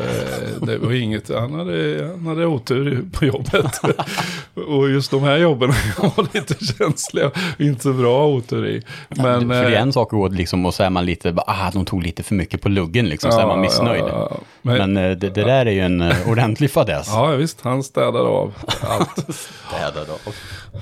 det 0.67 0.77
var 0.77 0.91
inget, 0.93 1.29
han 1.29 1.53
hade, 1.53 2.07
han 2.11 2.27
hade 2.27 2.45
otur 2.45 3.05
på 3.11 3.25
jobbet. 3.25 3.71
och 4.67 4.89
just 4.89 5.11
de 5.11 5.23
här 5.23 5.37
jobben 5.37 5.69
var 5.97 6.27
lite 6.33 6.65
känsliga. 6.65 7.31
Inte 7.59 7.83
så 7.83 7.93
bra 7.93 8.27
otur 8.27 8.67
i. 8.67 8.81
Men, 9.09 9.39
För 9.39 9.47
det 9.47 9.55
är 9.55 9.71
eh, 9.71 9.81
en 9.81 9.93
sak 9.93 10.07
att 10.07 10.11
gå 10.19 10.27
liksom 10.27 10.65
och 10.65 10.73
så 10.73 10.83
är 10.83 10.89
man 10.89 11.05
lite, 11.05 11.33
ah, 11.47 11.71
de 11.73 11.85
tog 11.85 12.03
lite 12.03 12.23
för 12.23 12.35
mycket 12.35 12.61
på 12.61 12.69
luggen 12.69 13.09
liksom, 13.09 13.31
så 13.31 13.39
är 13.39 13.47
man 13.47 13.61
missnöjd. 13.61 14.03
Ja, 14.07 14.31
ja, 14.61 14.72
men, 14.77 14.93
Men 14.93 15.11
eh, 15.11 15.17
det, 15.17 15.29
det 15.29 15.43
där 15.43 15.65
är 15.65 15.71
ju 15.71 15.79
en 15.79 16.01
eh, 16.01 16.15
ordentlig 16.29 16.71
fadäs. 16.71 17.07
ja, 17.07 17.25
visst, 17.27 17.61
han 17.61 17.83
städade 17.83 18.19
av 18.19 18.53
allt. 18.89 19.35
Städad 19.69 20.07
och- 20.25 20.33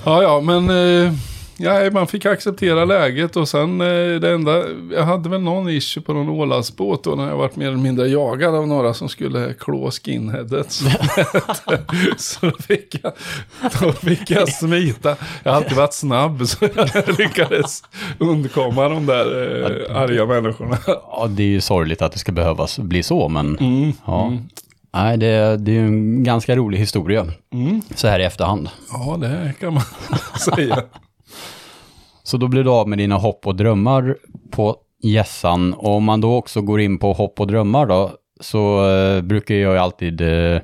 Ja, 0.06 0.24
ja, 0.24 0.42
men 0.42 0.70
eh, 0.70 1.14
ja, 1.58 1.92
man 1.92 2.08
fick 2.08 2.26
acceptera 2.26 2.86
läget 2.86 3.36
och 3.36 3.48
sen 3.48 3.82
eh, 3.82 4.20
det 4.20 4.32
enda, 4.32 4.64
jag 4.94 5.04
hade 5.04 5.30
väl 5.30 5.42
någon 5.42 5.70
issue 5.70 6.04
på 6.04 6.14
någon 6.14 6.30
Ålandsbåt 6.30 7.04
då 7.04 7.16
när 7.16 7.28
jag 7.28 7.38
varit 7.38 7.56
mer 7.56 7.68
eller 7.68 7.78
mindre 7.78 8.08
jagad 8.08 8.56
av 8.56 8.68
några 8.68 8.94
som 8.94 9.10
skulle 9.10 9.54
klå 9.54 9.92
skinheadet. 9.92 10.72
Så, 10.72 10.86
så 12.18 12.46
då, 12.46 12.52
fick 12.52 13.00
jag, 13.04 13.14
då 13.82 13.92
fick 13.92 14.32
jag 14.32 14.50
smita. 14.50 15.16
Jag 15.44 15.52
har 15.52 15.58
alltid 15.58 15.78
varit 15.78 15.94
snabb 15.94 16.48
så 16.48 16.70
jag 16.76 17.20
lyckades 17.20 17.84
undkomma 18.20 18.90
de 18.90 19.06
där 19.06 19.26
eh, 19.92 19.98
arga 19.98 20.26
människorna. 20.26 20.78
Ja, 20.88 21.28
det 21.30 21.44
är 21.44 21.48
ju 21.48 21.62
sorgligt 21.62 22.02
att 22.02 22.12
det 22.12 22.20
ska 22.20 22.32
behövas 22.32 22.80
bli 22.80 23.04
så, 23.04 23.30
men 23.30 23.58
Mm, 23.60 23.94
ja. 24.06 24.34
Nej, 24.94 25.18
det, 25.18 25.58
det 25.58 25.72
är 25.72 25.76
ju 25.76 25.88
en 25.88 26.24
ganska 26.24 26.56
rolig 26.56 26.78
historia, 26.78 27.28
mm. 27.54 27.82
så 27.96 28.08
här 28.08 28.20
i 28.20 28.24
efterhand. 28.24 28.70
Ja, 28.92 29.18
det 29.18 29.54
kan 29.60 29.74
man 29.74 29.84
säga. 30.56 30.84
Så 32.32 32.38
då 32.38 32.48
blir 32.48 32.64
du 32.64 32.70
av 32.70 32.88
med 32.88 32.98
dina 32.98 33.16
hopp 33.16 33.48
och 33.48 33.56
drömmar 33.56 34.18
på 34.52 34.76
gässan. 35.04 35.74
Och 35.74 35.96
om 35.96 36.04
man 36.04 36.22
då 36.22 36.36
också 36.36 36.62
går 36.62 36.82
in 36.82 36.98
på 36.98 37.14
hopp 37.14 37.40
och 37.40 37.48
drömmar 37.48 37.86
då, 37.86 38.12
så 38.40 38.90
eh, 38.90 39.22
brukar 39.22 39.56
jag 39.56 39.74
ju 39.74 39.80
alltid 39.80 40.22
eh, 40.22 40.62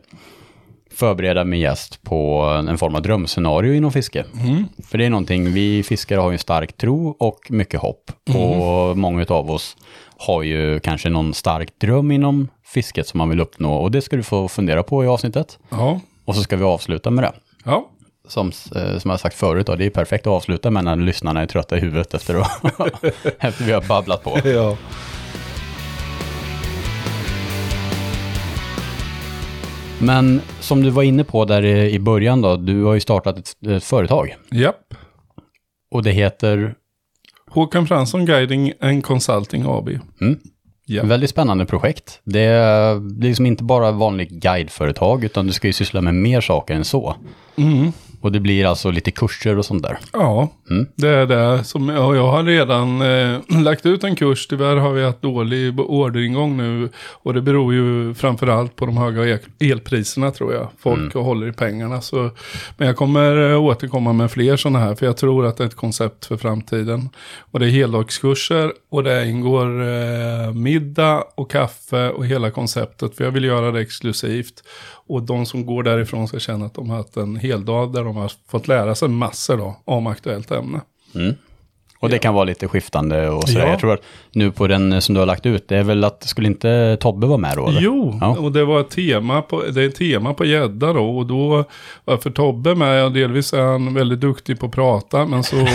förbereda 0.91 1.43
min 1.45 1.59
gäst 1.59 2.03
på 2.03 2.41
en 2.69 2.77
form 2.77 2.95
av 2.95 3.01
drömscenario 3.01 3.73
inom 3.73 3.91
fiske. 3.91 4.25
För 4.83 4.97
det 4.97 5.05
är 5.05 5.09
någonting, 5.09 5.53
vi 5.53 5.83
fiskare 5.83 6.19
har 6.19 6.29
ju 6.29 6.33
en 6.33 6.39
stark 6.39 6.77
tro 6.77 7.15
och 7.19 7.39
mycket 7.49 7.79
hopp. 7.79 8.11
Och 8.35 8.97
många 8.97 9.25
av 9.29 9.51
oss 9.51 9.77
har 10.17 10.43
ju 10.43 10.79
kanske 10.79 11.09
någon 11.09 11.33
stark 11.33 11.79
dröm 11.79 12.11
inom 12.11 12.47
fisket 12.65 13.07
som 13.07 13.17
man 13.17 13.29
vill 13.29 13.39
uppnå. 13.39 13.73
Och 13.73 13.91
det 13.91 14.01
ska 14.01 14.15
du 14.15 14.23
få 14.23 14.47
fundera 14.47 14.83
på 14.83 15.03
i 15.03 15.07
avsnittet. 15.07 15.59
Ja, 15.69 15.99
Och 16.25 16.35
så 16.35 16.41
ska 16.41 16.57
vi 16.57 16.63
avsluta 16.63 17.09
med 17.09 17.23
det. 17.23 17.31
ja. 17.65 17.89
Som, 18.27 18.51
eh, 18.75 18.97
som 18.97 19.11
jag 19.11 19.19
sagt 19.19 19.35
förut, 19.35 19.67
då, 19.67 19.75
det 19.75 19.85
är 19.85 19.89
perfekt 19.89 20.27
att 20.27 20.33
avsluta 20.33 20.71
med 20.71 20.83
när 20.83 20.95
lyssnarna 20.95 21.41
är 21.41 21.45
trötta 21.45 21.77
i 21.77 21.79
huvudet 21.79 22.13
efter, 22.13 22.35
att, 22.35 23.03
efter 23.39 23.63
vi 23.65 23.71
har 23.71 23.81
babblat 23.87 24.23
på. 24.23 24.39
ja. 24.45 24.77
Men 30.01 30.41
som 30.59 30.83
du 30.83 30.89
var 30.89 31.03
inne 31.03 31.23
på 31.23 31.45
där 31.45 31.63
i 31.65 31.99
början 31.99 32.41
då, 32.41 32.57
du 32.57 32.83
har 32.83 32.93
ju 32.93 32.99
startat 32.99 33.37
ett, 33.37 33.67
ett 33.67 33.83
företag. 33.83 34.35
Japp. 34.51 34.93
Och 35.91 36.03
det 36.03 36.11
heter, 36.11 36.75
Håkan 37.49 37.87
Fransson 37.87 38.25
Guiding 38.25 38.73
and 38.81 39.03
Consulting 39.03 39.63
AB. 39.67 39.89
mm, 40.21 40.39
Ja. 40.89 41.03
väldigt 41.05 41.29
spännande 41.29 41.65
projekt. 41.65 42.19
Det 42.23 42.39
är, 42.39 42.95
det 43.19 43.25
är 43.25 43.27
liksom 43.27 43.45
inte 43.45 43.63
bara 43.63 43.91
vanligt 43.91 44.29
guideföretag, 44.29 45.23
utan 45.23 45.47
du 45.47 45.53
ska 45.53 45.67
ju 45.67 45.73
syssla 45.73 46.01
med 46.01 46.15
mer 46.15 46.41
saker 46.41 46.73
än 46.75 46.85
så. 46.85 47.15
Mm. 47.55 47.91
Och 48.21 48.31
det 48.31 48.39
blir 48.39 48.65
alltså 48.65 48.91
lite 48.91 49.11
kurser 49.11 49.57
och 49.57 49.65
sånt 49.65 49.83
där. 49.83 49.97
Ja, 50.13 50.49
Mm. 50.69 50.85
det 50.95 51.07
är 51.09 51.25
det 51.25 51.63
som 51.63 51.89
jag, 51.89 52.15
jag 52.15 52.27
har 52.31 52.43
redan 52.43 53.01
eh, 53.01 53.39
lagt 53.63 53.85
ut 53.85 54.03
en 54.03 54.15
kurs. 54.15 54.47
Tyvärr 54.47 54.75
har 54.75 54.91
vi 54.91 55.03
haft 55.03 55.21
dålig 55.21 55.79
orderingång 55.79 56.57
nu. 56.57 56.89
Och 57.23 57.33
det 57.33 57.41
beror 57.41 57.73
ju 57.73 58.13
framförallt 58.13 58.75
på 58.75 58.85
de 58.85 58.97
höga 58.97 59.25
el- 59.25 59.39
elpriserna 59.71 60.31
tror 60.31 60.53
jag. 60.53 60.67
Folk 60.79 61.13
håller 61.13 61.47
i 61.47 61.51
pengarna. 61.51 62.01
Så, 62.01 62.29
men 62.77 62.87
jag 62.87 62.97
kommer 62.97 63.51
eh, 63.51 63.61
återkomma 63.63 64.13
med 64.13 64.31
fler 64.31 64.57
sådana 64.57 64.79
här. 64.79 64.95
För 64.95 65.05
jag 65.05 65.17
tror 65.17 65.45
att 65.45 65.57
det 65.57 65.63
är 65.63 65.67
ett 65.67 65.75
koncept 65.75 66.25
för 66.25 66.37
framtiden. 66.37 67.09
Och 67.51 67.59
det 67.59 67.65
är 67.65 67.69
heldagskurser. 67.69 68.71
Och 68.89 69.03
det 69.03 69.27
ingår 69.27 69.81
eh, 69.81 70.53
middag 70.53 71.23
och 71.35 71.51
kaffe 71.51 72.09
och 72.09 72.25
hela 72.25 72.51
konceptet. 72.51 73.15
För 73.17 73.23
jag 73.23 73.31
vill 73.31 73.43
göra 73.43 73.71
det 73.71 73.79
exklusivt. 73.81 74.63
Och 75.09 75.23
de 75.23 75.45
som 75.45 75.65
går 75.65 75.83
därifrån 75.83 76.27
ska 76.27 76.39
känna 76.39 76.65
att 76.65 76.73
de 76.73 76.89
har 76.89 76.97
haft 76.97 77.17
en 77.17 77.35
hel 77.35 77.65
dag 77.65 77.93
där 77.93 78.03
de 78.03 78.15
har 78.15 78.31
fått 78.49 78.67
lära 78.67 78.95
sig 78.95 79.07
massor 79.09 79.57
då, 79.57 79.75
om 79.85 80.07
aktuellt 80.07 80.51
ämne. 80.51 80.81
Mm. 81.15 81.35
Och 81.99 82.09
det 82.09 82.17
kan 82.19 82.33
vara 82.33 82.43
lite 82.43 82.67
skiftande 82.67 83.29
och 83.29 83.49
sådär. 83.49 83.65
Ja. 83.65 83.69
Jag 83.71 83.79
tror 83.79 83.93
att 83.93 84.01
nu 84.31 84.51
på 84.51 84.67
den 84.67 85.01
som 85.01 85.13
du 85.15 85.19
har 85.21 85.25
lagt 85.25 85.45
ut, 85.45 85.67
det 85.67 85.77
är 85.77 85.83
väl 85.83 86.03
att, 86.03 86.23
skulle 86.23 86.47
inte 86.47 86.97
Tobbe 87.01 87.27
vara 87.27 87.37
med 87.37 87.57
då? 87.57 87.67
Eller? 87.67 87.81
Jo, 87.81 88.17
Ja. 88.21 88.37
och 88.37 88.51
det 88.51 88.65
var 88.65 88.79
ett 88.79 88.89
tema 88.89 89.41
på, 89.41 89.61
det 89.73 89.81
är 89.83 89.87
ett 89.87 89.95
tema 89.95 90.33
på 90.33 90.45
gädda 90.45 90.93
då. 90.93 91.17
Och 91.17 91.25
då, 91.25 91.63
varför 92.05 92.29
Tobbe 92.29 92.75
med? 92.75 93.01
Ja, 93.01 93.09
delvis 93.09 93.53
är 93.53 93.61
han 93.61 93.93
väldigt 93.93 94.19
duktig 94.21 94.59
på 94.59 94.65
att 94.65 94.71
prata. 94.71 95.25
Men 95.25 95.43
så, 95.43 95.55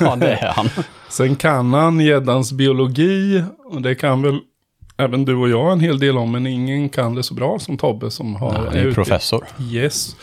Ja, 0.00 0.16
det 0.16 0.32
är 0.32 0.52
han. 0.56 0.68
sen 1.10 1.36
kan 1.36 1.72
han 1.74 2.00
gäddans 2.00 2.52
biologi. 2.52 3.42
Och 3.64 3.82
det 3.82 3.94
kan 3.94 4.22
väl 4.22 4.38
även 4.96 5.24
du 5.24 5.34
och 5.34 5.48
jag 5.48 5.72
en 5.72 5.80
hel 5.80 5.98
del 5.98 6.18
om. 6.18 6.32
Men 6.32 6.46
ingen 6.46 6.88
kan 6.88 7.14
det 7.14 7.22
så 7.22 7.34
bra 7.34 7.58
som 7.58 7.76
Tobbe 7.76 8.10
som 8.10 8.34
har 8.34 8.52
Han 8.52 8.76
är 8.76 8.92
professor. 8.92 9.46
Yes. 9.72 10.16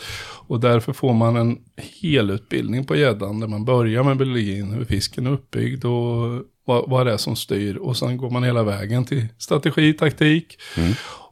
Och 0.46 0.60
därför 0.60 0.92
får 0.92 1.12
man 1.12 1.36
en 1.36 1.58
hel 2.02 2.30
utbildning 2.30 2.84
på 2.84 2.96
gäddan 2.96 3.40
där 3.40 3.48
man 3.48 3.64
börjar 3.64 4.02
med 4.02 4.16
biologin, 4.16 4.72
hur 4.72 4.84
fisken 4.84 5.26
är 5.26 5.30
uppbyggd 5.30 5.84
och 5.84 6.42
vad, 6.64 6.90
vad 6.90 7.06
det 7.06 7.12
är 7.12 7.16
som 7.16 7.36
styr. 7.36 7.76
Och 7.76 7.96
sen 7.96 8.16
går 8.16 8.30
man 8.30 8.44
hela 8.44 8.62
vägen 8.62 9.04
till 9.04 9.26
strategi, 9.38 9.92
taktik 9.92 10.58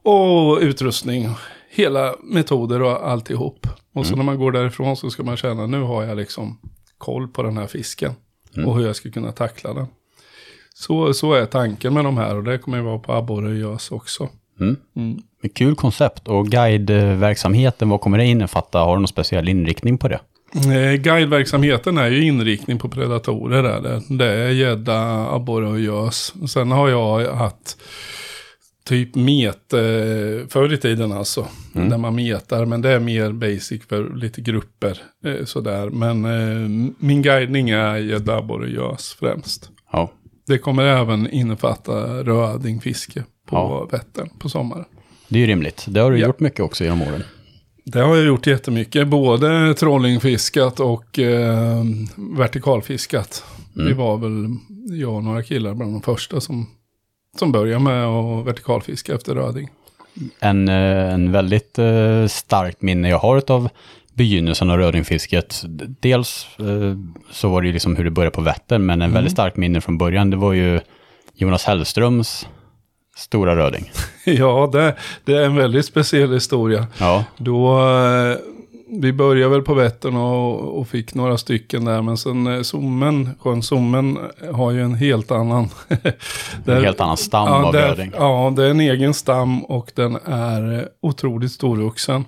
och 0.03 0.59
utrustning. 0.61 1.29
Hela 1.71 2.15
metoder 2.23 2.83
och 2.83 3.09
alltihop. 3.09 3.67
Och 3.95 4.07
så 4.07 4.17
när 4.17 4.25
man 4.25 4.39
går 4.39 4.53
därifrån 4.53 4.97
så 4.97 5.11
ska 5.11 5.23
man 5.23 5.37
känna 5.37 5.67
nu 5.67 5.81
har 5.81 6.03
jag 6.03 6.17
liksom 6.17 6.59
koll 6.99 7.29
på 7.29 7.43
den 7.43 7.57
här 7.57 7.67
fisken. 7.67 8.13
Och 8.67 8.77
hur 8.77 8.87
jag 8.87 8.97
ska 8.97 9.11
kunna 9.11 9.33
tackla 9.33 9.75
den. 9.75 9.87
Så, 10.81 11.15
så 11.15 11.33
är 11.33 11.47
tanken 11.47 11.95
med 11.95 12.05
de 12.05 12.17
här 12.17 12.37
och 12.37 12.45
det 12.45 12.59
kommer 12.59 12.79
ju 12.79 12.85
vara 12.85 12.99
på 12.99 13.13
gös 13.59 13.91
också. 13.91 14.29
Mm. 14.61 14.77
Mm. 14.97 15.19
Kul 15.55 15.75
koncept. 15.75 16.29
Och 16.29 16.47
guideverksamheten, 16.47 17.89
vad 17.89 18.01
kommer 18.01 18.19
det 18.19 18.25
innefatta? 18.25 18.79
Har 18.79 18.97
du 18.97 19.01
någon 19.01 19.09
speciell 19.09 19.49
inriktning 19.49 19.99
på 19.99 20.09
det? 20.09 20.21
Eh, 20.55 20.95
Guideverksamheten 21.01 21.99
är 21.99 22.09
ju 22.11 22.25
inriktning 22.25 22.79
på 22.79 22.89
predatorer. 22.89 23.63
Där. 23.63 23.81
Det- 23.81 24.17
Det 24.17 24.33
är 24.33 24.51
gädda, 24.51 25.01
abborre 25.35 25.67
och 25.69 25.81
gös. 25.81 26.35
Sen 26.49 26.71
har 26.71 26.89
jag 26.89 27.35
haft 27.35 27.79
typ 28.85 29.15
met, 29.15 29.73
eh, 29.73 29.81
förr 30.49 30.73
i 30.73 30.77
tiden 30.77 31.13
alltså. 31.13 31.47
Där 31.73 31.99
man 31.99 32.15
metar, 32.15 32.65
men 32.67 32.83
det 32.83 32.91
är 32.91 33.01
mer 33.01 33.33
basic 33.33 33.83
för 33.89 34.17
lite 34.17 34.41
grupper. 34.41 34.99
Eh, 35.25 35.45
sådär. 35.45 35.91
Men 35.91 36.25
eh, 36.25 36.69
min 36.99 37.23
guidning 37.23 37.71
är 37.71 37.97
gädda, 37.97 38.37
abborre 38.39 38.63
och 38.65 38.71
gös 38.71 39.17
främst. 39.21 39.71
Ja. 39.93 40.11
Det 40.51 40.59
kommer 40.59 40.83
även 40.83 41.31
innefatta 41.31 41.93
rödingfiske 42.23 43.25
på 43.47 43.57
Ja. 43.57 43.89
Vättern 43.99 44.29
på 44.39 44.49
sommaren. 44.49 44.85
Det 45.29 45.37
är 45.37 45.41
ju 45.41 45.47
rimligt. 45.47 45.85
Det 45.89 46.01
har 46.01 46.11
du 46.11 46.19
Ja. 46.19 46.27
gjort 46.27 46.41
mycket 46.41 46.61
också 46.61 46.85
genom 46.85 47.03
åren. 47.03 47.23
Det 47.85 48.01
har 48.01 48.17
jag 48.17 48.27
gjort 48.27 48.47
jättemycket. 48.47 49.09
Både 49.09 49.75
trollingfiskat 49.75 50.81
och 50.81 51.19
eh, 51.19 51.83
vertikalfiskat. 52.17 53.45
Vi 53.75 53.93
var 53.93 54.17
väl, 54.17 54.47
jag 54.99 55.15
och 55.15 55.25
några 55.25 55.43
killar 55.43 55.75
bland 55.75 55.95
de 55.95 56.03
första 56.03 56.41
som, 56.41 56.67
som 57.39 57.53
började 57.53 57.85
med 57.85 58.05
att 58.07 58.47
vertikalfiska 58.47 59.15
efter 59.15 59.35
röding. 59.35 59.69
En, 60.41 60.69
eh, 60.69 61.15
en 61.15 61.33
väldigt 61.33 61.79
eh, 61.79 62.27
starkt 62.27 62.83
minne 62.83 63.09
jag 63.09 63.19
har 63.19 63.51
av 63.51 63.69
begynnelsen 64.21 64.71
av 64.71 64.79
rödingfisket. 64.79 65.63
Dels 66.01 66.47
eh, 66.59 66.97
så 67.31 67.49
var 67.49 67.61
det 67.63 67.67
ju 67.67 67.73
liksom 67.73 67.97
hur 67.97 68.05
det 68.05 68.11
började 68.11 68.35
på 68.35 68.41
Vättern, 68.41 68.87
men 68.87 69.03
en 69.03 69.13
väldigt 69.13 69.33
starkt 69.33 69.57
minne 69.57 69.81
från 69.81 69.99
början, 69.99 70.31
det 70.31 70.37
var 70.37 70.53
ju 70.53 70.81
Jonas 71.35 71.65
Hellströms 71.65 72.49
stora 73.17 73.57
röding. 73.57 73.91
ja, 74.25 74.71
det, 74.73 74.97
det 75.25 75.35
är 75.35 75.43
en 75.43 75.57
väldigt 75.57 75.87
speciell 75.87 76.33
historia. 76.33 76.87
Ja, 76.99 77.25
Då, 77.37 77.89
eh, 77.89 78.37
vi 79.01 79.13
började 79.13 79.51
väl 79.51 79.63
på 79.63 79.75
Vättern 79.75 80.17
och, 80.17 80.79
och 80.79 80.89
fick 80.89 81.15
några 81.15 81.39
stycken 81.39 81.85
där. 81.85 82.03
Men 82.03 82.17
sen 82.17 82.47
eh, 82.47 82.63
Sommen, 82.63 83.31
sjön 83.41 83.63
Sommen 83.63 84.19
har 84.53 84.71
ju 84.71 84.83
en 84.83 84.95
helt 84.95 85.31
annan... 85.31 85.69
en 86.67 86.85
helt 86.85 87.01
annan 87.01 87.17
stam 87.17 87.49
av 87.49 87.73
det, 87.73 87.89
röding. 87.89 88.13
Ja, 88.17 88.53
det 88.57 88.65
är 88.65 88.71
en 88.71 88.81
egen 88.81 89.15
stam 89.15 89.65
och 89.65 89.93
den 89.95 90.19
är 90.25 90.79
eh, 90.79 90.85
otroligt 91.03 91.53
storvuxen. 91.53 92.25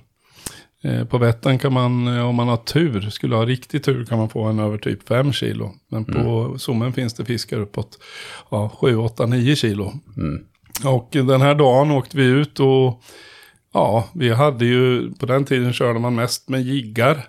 Eh, 0.85 1.05
På 1.05 1.19
Vättern 1.19 1.59
kan 1.59 1.73
man, 1.73 2.17
eh, 2.17 2.29
om 2.29 2.35
man 2.35 2.49
har 2.49 2.57
tur, 2.57 3.11
skulle 3.11 3.37
ha 3.37 3.47
riktig 3.47 3.85
tur, 3.85 4.05
kan 4.05 4.19
man 4.19 4.29
få 4.29 4.45
en 4.45 4.59
över 4.59 4.79
typ 4.79 5.09
5 5.09 5.33
kilo. 5.33 5.71
Men 5.91 6.05
på 6.05 6.45
Mm. 6.45 6.59
Sommen 6.59 6.93
finns 6.93 7.15
det 7.15 7.25
fiskar 7.25 7.61
uppåt 7.61 7.99
ja, 8.51 8.69
7, 8.81 8.97
8, 8.97 9.27
9 9.27 9.57
kilo. 9.57 9.93
Mm. 10.17 10.45
Och 10.85 11.09
den 11.12 11.41
här 11.41 11.55
dagen 11.55 11.91
åkte 11.91 12.17
vi 12.17 12.25
ut 12.25 12.61
och 12.61 13.03
ja, 13.75 14.09
vi 14.15 14.31
hade 14.31 14.65
ju, 14.65 15.12
på 15.12 15.27
den 15.27 15.45
tiden 15.45 15.73
körde 15.73 15.99
man 15.99 16.15
mest 16.15 16.49
med 16.49 16.62
jiggar. 16.62 17.29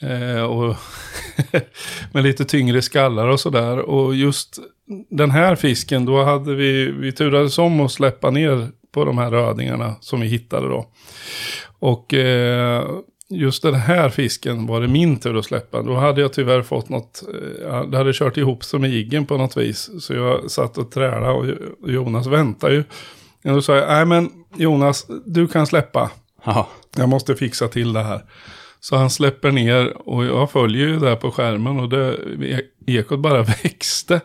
Eh, 0.00 0.42
och 0.42 0.76
med 2.12 2.22
lite 2.22 2.44
tyngre 2.44 2.82
skallar 2.82 3.28
och 3.28 3.40
sådär. 3.40 3.78
Och 3.78 4.14
just 4.14 4.58
den 5.10 5.30
här 5.30 5.56
fisken, 5.56 6.04
då 6.04 6.24
hade 6.24 6.54
vi, 6.54 6.90
vi 6.90 7.12
turades 7.12 7.58
om 7.58 7.80
att 7.80 7.92
släppa 7.92 8.30
ner 8.30 8.68
på 8.92 9.04
de 9.04 9.18
här 9.18 9.30
rödingarna 9.30 9.94
som 10.00 10.20
vi 10.20 10.26
hittade 10.26 10.68
då. 10.68 10.86
Och 11.84 12.14
eh, 12.14 12.84
just 13.30 13.62
den 13.62 13.74
här 13.74 14.08
fisken 14.08 14.66
var 14.66 14.80
det 14.80 14.88
min 14.88 15.16
tur 15.16 15.38
att 15.38 15.44
släppa. 15.44 15.82
Då 15.82 15.94
hade 15.94 16.20
jag 16.20 16.32
tyvärr 16.32 16.62
fått 16.62 16.88
något, 16.88 17.22
eh, 17.64 17.82
det 17.82 17.96
hade 17.96 18.12
kört 18.12 18.36
ihop 18.36 18.64
sig 18.64 18.80
med 18.80 18.90
jiggen 18.90 19.26
på 19.26 19.36
något 19.36 19.56
vis. 19.56 19.90
Så 20.00 20.14
jag 20.14 20.50
satt 20.50 20.78
och 20.78 20.90
trälade 20.90 21.30
och 21.30 21.90
Jonas 21.90 22.26
väntade 22.26 22.74
ju. 22.74 22.84
Och 23.44 23.54
då 23.54 23.62
sa 23.62 23.76
jag, 23.76 23.88
nej 23.88 24.06
men 24.06 24.30
Jonas, 24.56 25.06
du 25.26 25.48
kan 25.48 25.66
släppa. 25.66 26.10
Ja. 26.44 26.68
Jag 26.96 27.08
måste 27.08 27.36
fixa 27.36 27.68
till 27.68 27.92
det 27.92 28.02
här. 28.02 28.22
Så 28.80 28.96
han 28.96 29.10
släpper 29.10 29.50
ner 29.50 30.08
och 30.08 30.24
jag 30.24 30.50
följer 30.50 30.88
ju 30.88 30.98
där 30.98 31.16
på 31.16 31.30
skärmen 31.30 31.80
och 31.80 31.88
det, 31.88 32.16
ekot 32.86 33.20
bara 33.20 33.42
växte. 33.62 34.20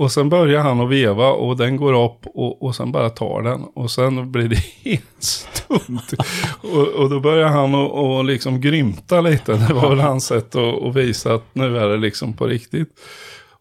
Och 0.00 0.12
sen 0.12 0.28
börjar 0.28 0.60
han 0.62 0.80
att 0.80 0.90
veva 0.90 1.30
och 1.30 1.56
den 1.56 1.76
går 1.76 2.04
upp 2.04 2.26
och, 2.26 2.62
och 2.62 2.76
sen 2.76 2.92
bara 2.92 3.10
tar 3.10 3.42
den. 3.42 3.62
Och 3.74 3.90
sen 3.90 4.32
blir 4.32 4.48
det 4.48 4.56
helt 4.90 5.22
stumt. 5.22 6.00
och, 6.60 6.88
och 6.88 7.10
då 7.10 7.20
börjar 7.20 7.48
han 7.48 7.74
att 7.74 7.90
och 7.90 8.24
liksom 8.24 8.60
grymta 8.60 9.20
lite. 9.20 9.52
Det 9.52 9.74
var 9.74 9.88
väl 9.88 10.00
hans 10.00 10.26
sätt 10.26 10.56
att, 10.56 10.82
att 10.82 10.96
visa 10.96 11.34
att 11.34 11.44
nu 11.54 11.78
är 11.78 11.88
det 11.88 11.96
liksom 11.96 12.32
på 12.32 12.46
riktigt. 12.46 13.00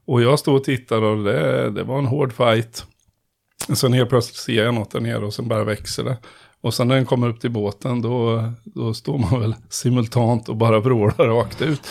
Och 0.07 0.21
jag 0.21 0.39
stod 0.39 0.55
och 0.55 0.63
tittade 0.63 1.07
och 1.07 1.23
det, 1.23 1.69
det 1.69 1.83
var 1.83 1.99
en 1.99 2.05
hård 2.05 2.33
fight. 2.33 2.85
Sen 3.73 3.93
helt 3.93 4.09
plötsligt 4.09 4.37
ser 4.37 4.63
jag 4.63 4.73
något 4.73 4.91
där 4.91 4.99
nere 4.99 5.25
och 5.25 5.33
sen 5.33 5.47
bara 5.47 5.63
växer 5.63 6.03
det. 6.03 6.17
Och 6.61 6.73
sen 6.73 6.87
när 6.87 6.95
den 6.95 7.05
kommer 7.05 7.29
upp 7.29 7.41
till 7.41 7.51
båten 7.51 8.01
då, 8.01 8.43
då 8.63 8.93
står 8.93 9.17
man 9.17 9.41
väl 9.41 9.55
simultant 9.69 10.49
och 10.49 10.55
bara 10.55 10.79
vrålar 10.79 11.27
rakt 11.27 11.61
ut. 11.61 11.81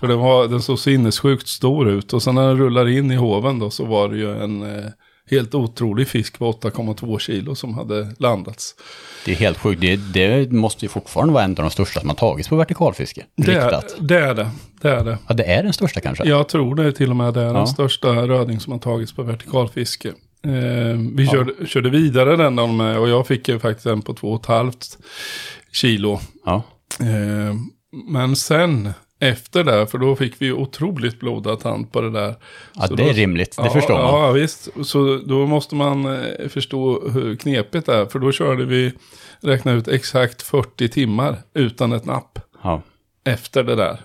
För 0.00 0.06
den, 0.06 0.18
var, 0.18 0.48
den 0.48 0.62
såg 0.62 0.78
sinnessjukt 0.78 1.48
stor 1.48 1.88
ut. 1.88 2.12
Och 2.12 2.22
sen 2.22 2.34
när 2.34 2.48
den 2.48 2.58
rullar 2.58 2.88
in 2.88 3.10
i 3.10 3.16
hoven 3.16 3.58
då 3.58 3.70
så 3.70 3.84
var 3.84 4.08
det 4.08 4.16
ju 4.16 4.42
en 4.42 4.62
eh, 4.62 4.84
helt 5.30 5.54
otrolig 5.54 6.08
fisk 6.08 6.38
på 6.38 6.52
8,2 6.52 7.18
kilo 7.18 7.54
som 7.54 7.74
hade 7.74 8.14
landats. 8.18 8.74
Det 9.24 9.32
är 9.32 9.36
helt 9.36 9.58
sjukt. 9.58 9.80
Det, 9.80 9.96
det, 9.96 10.52
måste 10.52 10.84
ju 10.84 10.88
fortfarande 10.88 11.34
vara 11.34 11.44
en 11.44 11.50
av 11.50 11.56
de 11.56 11.70
största 11.70 12.00
som 12.00 12.08
har 12.08 12.16
tagits 12.16 12.48
på 12.48 12.56
vertikalfiske. 12.56 13.24
Det 13.36 13.54
är, 13.54 13.82
det 14.00 14.18
är 14.18 14.34
det. 14.34 14.50
Det 14.80 14.90
är 14.90 15.04
det. 15.04 15.18
Ja, 15.26 15.34
det 15.34 15.44
är 15.44 15.62
den 15.62 15.72
största 15.72 16.00
kanske? 16.00 16.24
Jag 16.28 16.48
tror 16.48 16.74
det 16.74 16.92
till 16.92 17.10
och 17.10 17.16
med. 17.16 17.34
Det 17.34 17.40
är 17.40 17.46
Ja. 17.46 17.52
den 17.52 17.66
största 17.66 18.08
röding 18.08 18.60
som 18.60 18.72
har 18.72 18.80
tagits 18.80 19.12
på 19.12 19.22
vertikalfiske. 19.22 20.12
Eh, 20.42 20.98
vi 21.16 21.24
Ja. 21.24 21.30
körde, 21.30 21.66
körde 21.66 21.90
vidare 21.90 22.36
den 22.36 22.56
dagen 22.56 22.76
med 22.76 22.98
och 22.98 23.08
jag 23.08 23.26
fick 23.26 23.48
ju 23.48 23.58
faktiskt 23.58 23.86
en 23.86 24.02
på 24.02 24.14
2,5 24.14 24.98
kilo. 25.72 26.20
Ja. 26.44 26.62
Eh, 27.00 27.54
men 28.10 28.36
sen 28.36 28.90
efter 29.22 29.64
det, 29.64 29.86
för 29.86 29.98
då 29.98 30.16
fick 30.16 30.34
vi 30.38 30.52
otroligt 30.52 31.20
blodad 31.20 31.60
tand 31.60 31.92
på 31.92 32.00
det 32.00 32.10
där. 32.10 32.34
Ja, 32.74 32.86
Så 32.86 32.94
det 32.94 33.02
då- 33.02 33.08
är 33.08 33.14
rimligt. 33.14 33.56
Det 33.56 33.62
ja, 33.64 33.70
förstår 33.70 33.94
man. 33.94 34.02
Ja, 34.20 34.32
visst. 34.32 34.68
Så 34.82 35.16
då 35.26 35.46
måste 35.46 35.74
man 35.74 36.04
eh, 36.06 36.48
förstå 36.48 37.08
hur 37.08 37.36
knepigt 37.36 37.86
det 37.86 37.94
är. 37.94 38.06
För 38.06 38.18
då 38.18 38.32
körde 38.32 38.64
vi, 38.64 38.92
räkna 39.40 39.72
ut 39.72 39.88
exakt 39.88 40.42
40 40.42 40.88
timmar 40.88 41.36
utan 41.54 41.92
ett 41.92 42.04
napp 42.04 42.38
Ja. 42.62 42.82
efter 43.24 43.62
det 43.62 43.74
där. 43.76 44.00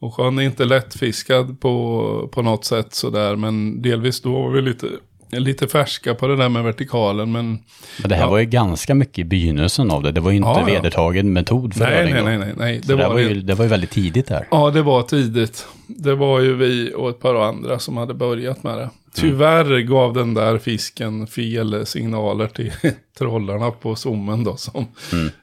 Och 0.00 0.14
sjön 0.14 0.38
är 0.38 0.42
inte 0.42 0.64
lättfiskad 0.64 1.60
på, 1.60 2.28
på 2.32 2.42
något 2.42 2.64
sätt 2.64 2.94
sådär. 2.94 3.36
Men 3.36 3.82
delvis 3.82 4.20
då 4.20 4.32
var 4.42 4.50
vi 4.50 4.62
lite, 4.62 4.86
lite 5.30 5.66
färska 5.68 6.14
på 6.14 6.26
det 6.26 6.36
där 6.36 6.48
med 6.48 6.64
vertikalen. 6.64 7.32
Men 7.32 7.58
Men 8.02 8.08
det 8.08 8.14
här 8.14 8.22
Ja. 8.22 8.30
var 8.30 8.38
ju 8.38 8.44
ganska 8.44 8.94
mycket 8.94 9.18
i 9.18 9.24
begynnelsen 9.24 9.90
av 9.90 10.02
det. 10.02 10.12
Det 10.12 10.20
var 10.20 10.30
ju 10.30 10.36
inte 10.36 10.48
Ja, 10.48 10.60
ja. 10.60 10.66
vedertagen 10.66 11.32
metod 11.32 11.74
för 11.74 11.80
nej, 11.84 12.12
nej, 12.12 12.22
nej, 12.24 12.38
nej, 12.38 12.52
nej. 12.56 12.80
Det, 12.84 12.94
var 12.94 13.14
det. 13.14 13.22
ju, 13.22 13.40
det 13.40 13.54
var 13.54 13.64
ju 13.64 13.68
väldigt 13.70 13.90
tidigt 13.90 14.26
där. 14.26 14.48
Ja, 14.50 14.70
det 14.70 14.82
var 14.82 15.02
tidigt. 15.02 15.66
Det 15.86 16.14
var 16.14 16.40
ju 16.40 16.54
vi 16.56 16.92
och 16.96 17.10
ett 17.10 17.20
par 17.20 17.34
andra 17.48 17.78
som 17.78 17.96
hade 17.96 18.14
börjat 18.14 18.62
med 18.62 18.78
det. 18.78 18.90
Tyvärr 19.14 19.78
gav 19.80 20.14
den 20.14 20.34
där 20.34 20.58
fisken 20.58 21.26
fel 21.26 21.86
signaler 21.86 22.46
till 22.46 22.72
trollarna 23.18 23.70
på 23.70 23.96
zoomen 23.96 24.44
då. 24.44 24.56
Som, 24.56 24.86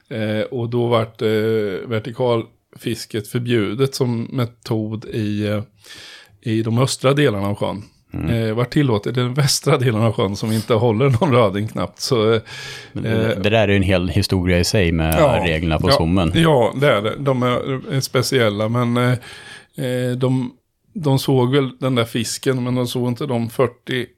eh, 0.08 0.40
och 0.50 0.68
då 0.70 0.86
vart 0.86 1.22
eh, 1.22 1.28
vertikalfisket 1.86 3.28
förbjudet 3.28 3.94
som 3.94 4.22
metod 4.32 5.04
i, 5.04 5.46
eh, 5.46 5.62
i 6.40 6.62
de 6.62 6.78
östra 6.78 7.12
delarna 7.14 7.48
av 7.48 7.54
sjön. 7.54 7.82
Eh, 8.12 8.54
vart 8.54 8.70
tillåtet 8.72 9.16
i 9.16 9.20
den 9.20 9.34
västra 9.34 9.76
delen 9.78 10.02
av 10.02 10.12
sjön 10.12 10.36
som 10.36 10.52
inte 10.52 10.74
håller 10.74 11.10
någon 11.10 11.32
röding 11.32 11.68
knappt. 11.68 12.00
Så, 12.00 12.32
eh, 12.34 12.40
det, 12.92 13.34
det 13.42 13.50
där 13.50 13.52
är 13.52 13.68
ju 13.68 13.76
en 13.76 13.82
hel 13.82 14.08
historia 14.08 14.58
i 14.58 14.64
sig 14.64 14.92
med 14.92 15.14
Ja. 15.18 15.40
reglerna 15.44 15.78
på 15.78 15.88
ja, 15.90 15.96
zoomen. 15.96 16.32
Ja, 16.34 16.72
det 16.80 16.88
är 16.92 17.02
det. 17.02 17.14
De 17.18 17.42
är, 17.42 18.00
speciella, 18.00 18.68
men 18.68 18.96
eh, 18.96 19.10
eh, 19.86 20.16
de, 20.16 20.50
de 20.94 21.18
såg 21.18 21.54
väl 21.54 21.70
den 21.80 21.94
där 21.94 22.04
fisken, 22.04 22.64
men 22.64 22.74
de 22.74 22.86
såg 22.86 23.08
inte 23.08 23.26
de 23.26 23.50
40 23.50 23.72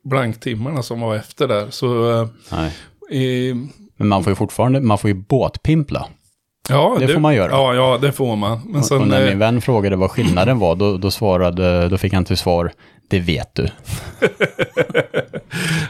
blanktimmarna 0.05 0.83
som 0.83 1.01
var 1.01 1.17
efter 1.17 1.49
där. 1.49 1.67
Så, 1.71 2.21
eh, 2.23 2.29
Nej. 2.53 2.73
Men 3.97 4.09
man 4.09 4.25
får 4.25 4.31
ju 4.31 4.35
fortfarande, 4.35 4.81
man 4.81 4.99
får 4.99 5.09
ju 5.11 5.15
båtpimpla. 5.15 6.07
ja. 6.69 6.97
Det 7.01 7.09
får 7.09 7.21
man 7.21 7.35
göra. 7.35 7.51
Ja, 7.51 7.75
ja, 7.75 7.99
det 8.03 8.13
får 8.13 8.37
man. 8.37 8.61
Men 8.67 8.77
och 8.81 8.87
sen, 8.87 9.09
när 9.09 9.23
eh, 9.23 9.29
min 9.29 9.39
vän 9.39 9.61
frågade 9.61 9.97
vad 9.97 10.11
skillnaden 10.11 10.59
var, 10.59 10.75
då, 10.75 10.97
då 10.97 11.11
svarade, 11.11 11.89
då 11.89 11.99
fick 11.99 12.13
han 12.13 12.25
till 12.25 12.37
svar, 12.37 12.73
det 13.09 13.21
vet 13.21 13.55
du. 13.55 13.69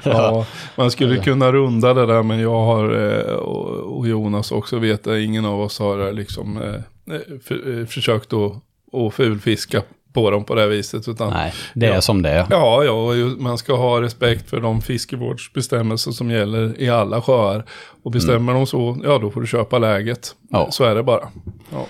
ja, 0.05 0.47
man 0.77 0.91
skulle 0.91 1.17
kunna 1.17 1.53
runda 1.53 1.95
det 1.95 2.07
där, 2.07 2.23
men 2.23 2.41
jag 2.41 2.65
har, 2.65 2.95
eh, 2.95 3.35
och, 3.35 4.09
Jonas 4.09 4.53
också 4.53 4.79
vet 4.79 5.05
det, 5.05 5.23
ingen 5.23 5.45
av 5.45 5.61
oss 5.61 5.79
har 5.79 6.07
eh, 6.07 6.13
liksom 6.13 6.57
eh, 6.63 7.21
för, 7.45 7.87
försökt 7.87 8.33
att, 8.33 8.53
att 8.93 9.15
fulfiska 9.15 9.83
på 10.13 10.31
dem 10.31 10.45
på 10.45 10.55
det 10.55 10.61
här 10.61 10.69
viset. 10.69 11.09
Utan, 11.09 11.33
Nej, 11.33 11.53
det 11.75 11.87
är 11.87 11.95
Ja. 11.95 12.01
som 12.01 12.23
det 12.23 12.31
är. 12.31 12.47
Ja, 12.51 12.85
ja, 12.85 12.93
och 12.93 13.41
man 13.41 13.59
ska 13.59 13.77
ha 13.77 14.01
respekt 14.03 14.51
för 14.51 14.61
de 14.61 14.81
fiskevårdsbestämmelser 14.83 16.11
som 16.11 16.31
gäller 16.31 16.81
i 16.81 16.89
alla 16.91 17.23
sjöar. 17.23 17.65
Och 18.03 18.11
bestämmer 18.11 18.53
de 18.55 18.67
så, 18.67 18.99
ja 19.05 19.19
då 19.19 19.31
får 19.31 19.41
du 19.41 19.47
köpa 19.47 19.79
läget. 19.79 20.35
Ja. 20.51 20.71
Så 20.71 20.85
är 20.85 20.95
det 20.95 21.03
bara. 21.03 21.29
Ja. 21.73 21.87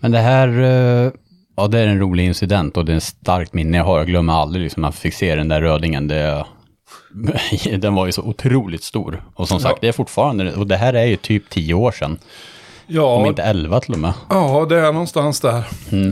Men 0.00 0.12
det 0.12 0.18
här, 0.18 0.48
ja 1.56 1.66
det 1.68 1.78
är 1.78 1.86
en 1.86 1.98
rolig 2.00 2.24
incident 2.26 2.76
och 2.76 2.84
det 2.84 2.92
är 2.92 2.94
en 2.94 3.00
starkt 3.00 3.52
minne 3.54 3.76
jag 3.76 3.84
har. 3.84 3.98
Jag 3.98 4.06
glömmer 4.06 4.32
aldrig 4.32 4.62
liksom 4.64 4.80
när 4.80 4.86
jag 4.88 4.94
fick 4.94 5.14
se 5.14 5.34
den 5.34 5.48
där 5.48 5.60
rödingen. 5.60 6.08
Det, 6.08 6.44
den 7.78 7.94
var 7.94 8.06
ju 8.06 8.12
så 8.12 8.22
otroligt 8.22 8.82
stor. 8.82 9.22
Och 9.34 9.48
som 9.48 9.60
sagt, 9.60 9.72
Ja. 9.74 9.78
det 9.80 9.88
är 9.88 9.92
fortfarande, 9.92 10.54
och 10.54 10.66
det 10.66 10.76
här 10.76 10.94
är 10.94 11.04
ju 11.04 11.16
typ 11.16 11.50
tio 11.50 11.74
år 11.74 11.92
sedan. 11.92 12.10
Om 12.10 12.18
Ja, 12.94 13.26
inte 13.26 13.42
elva 13.42 13.80
till 13.80 13.92
och 13.94 14.00
med. 14.00 14.12
ja, 14.30 14.66
det 14.68 14.78
är 14.80 14.92
någonstans 14.92 15.40
där. 15.40 15.62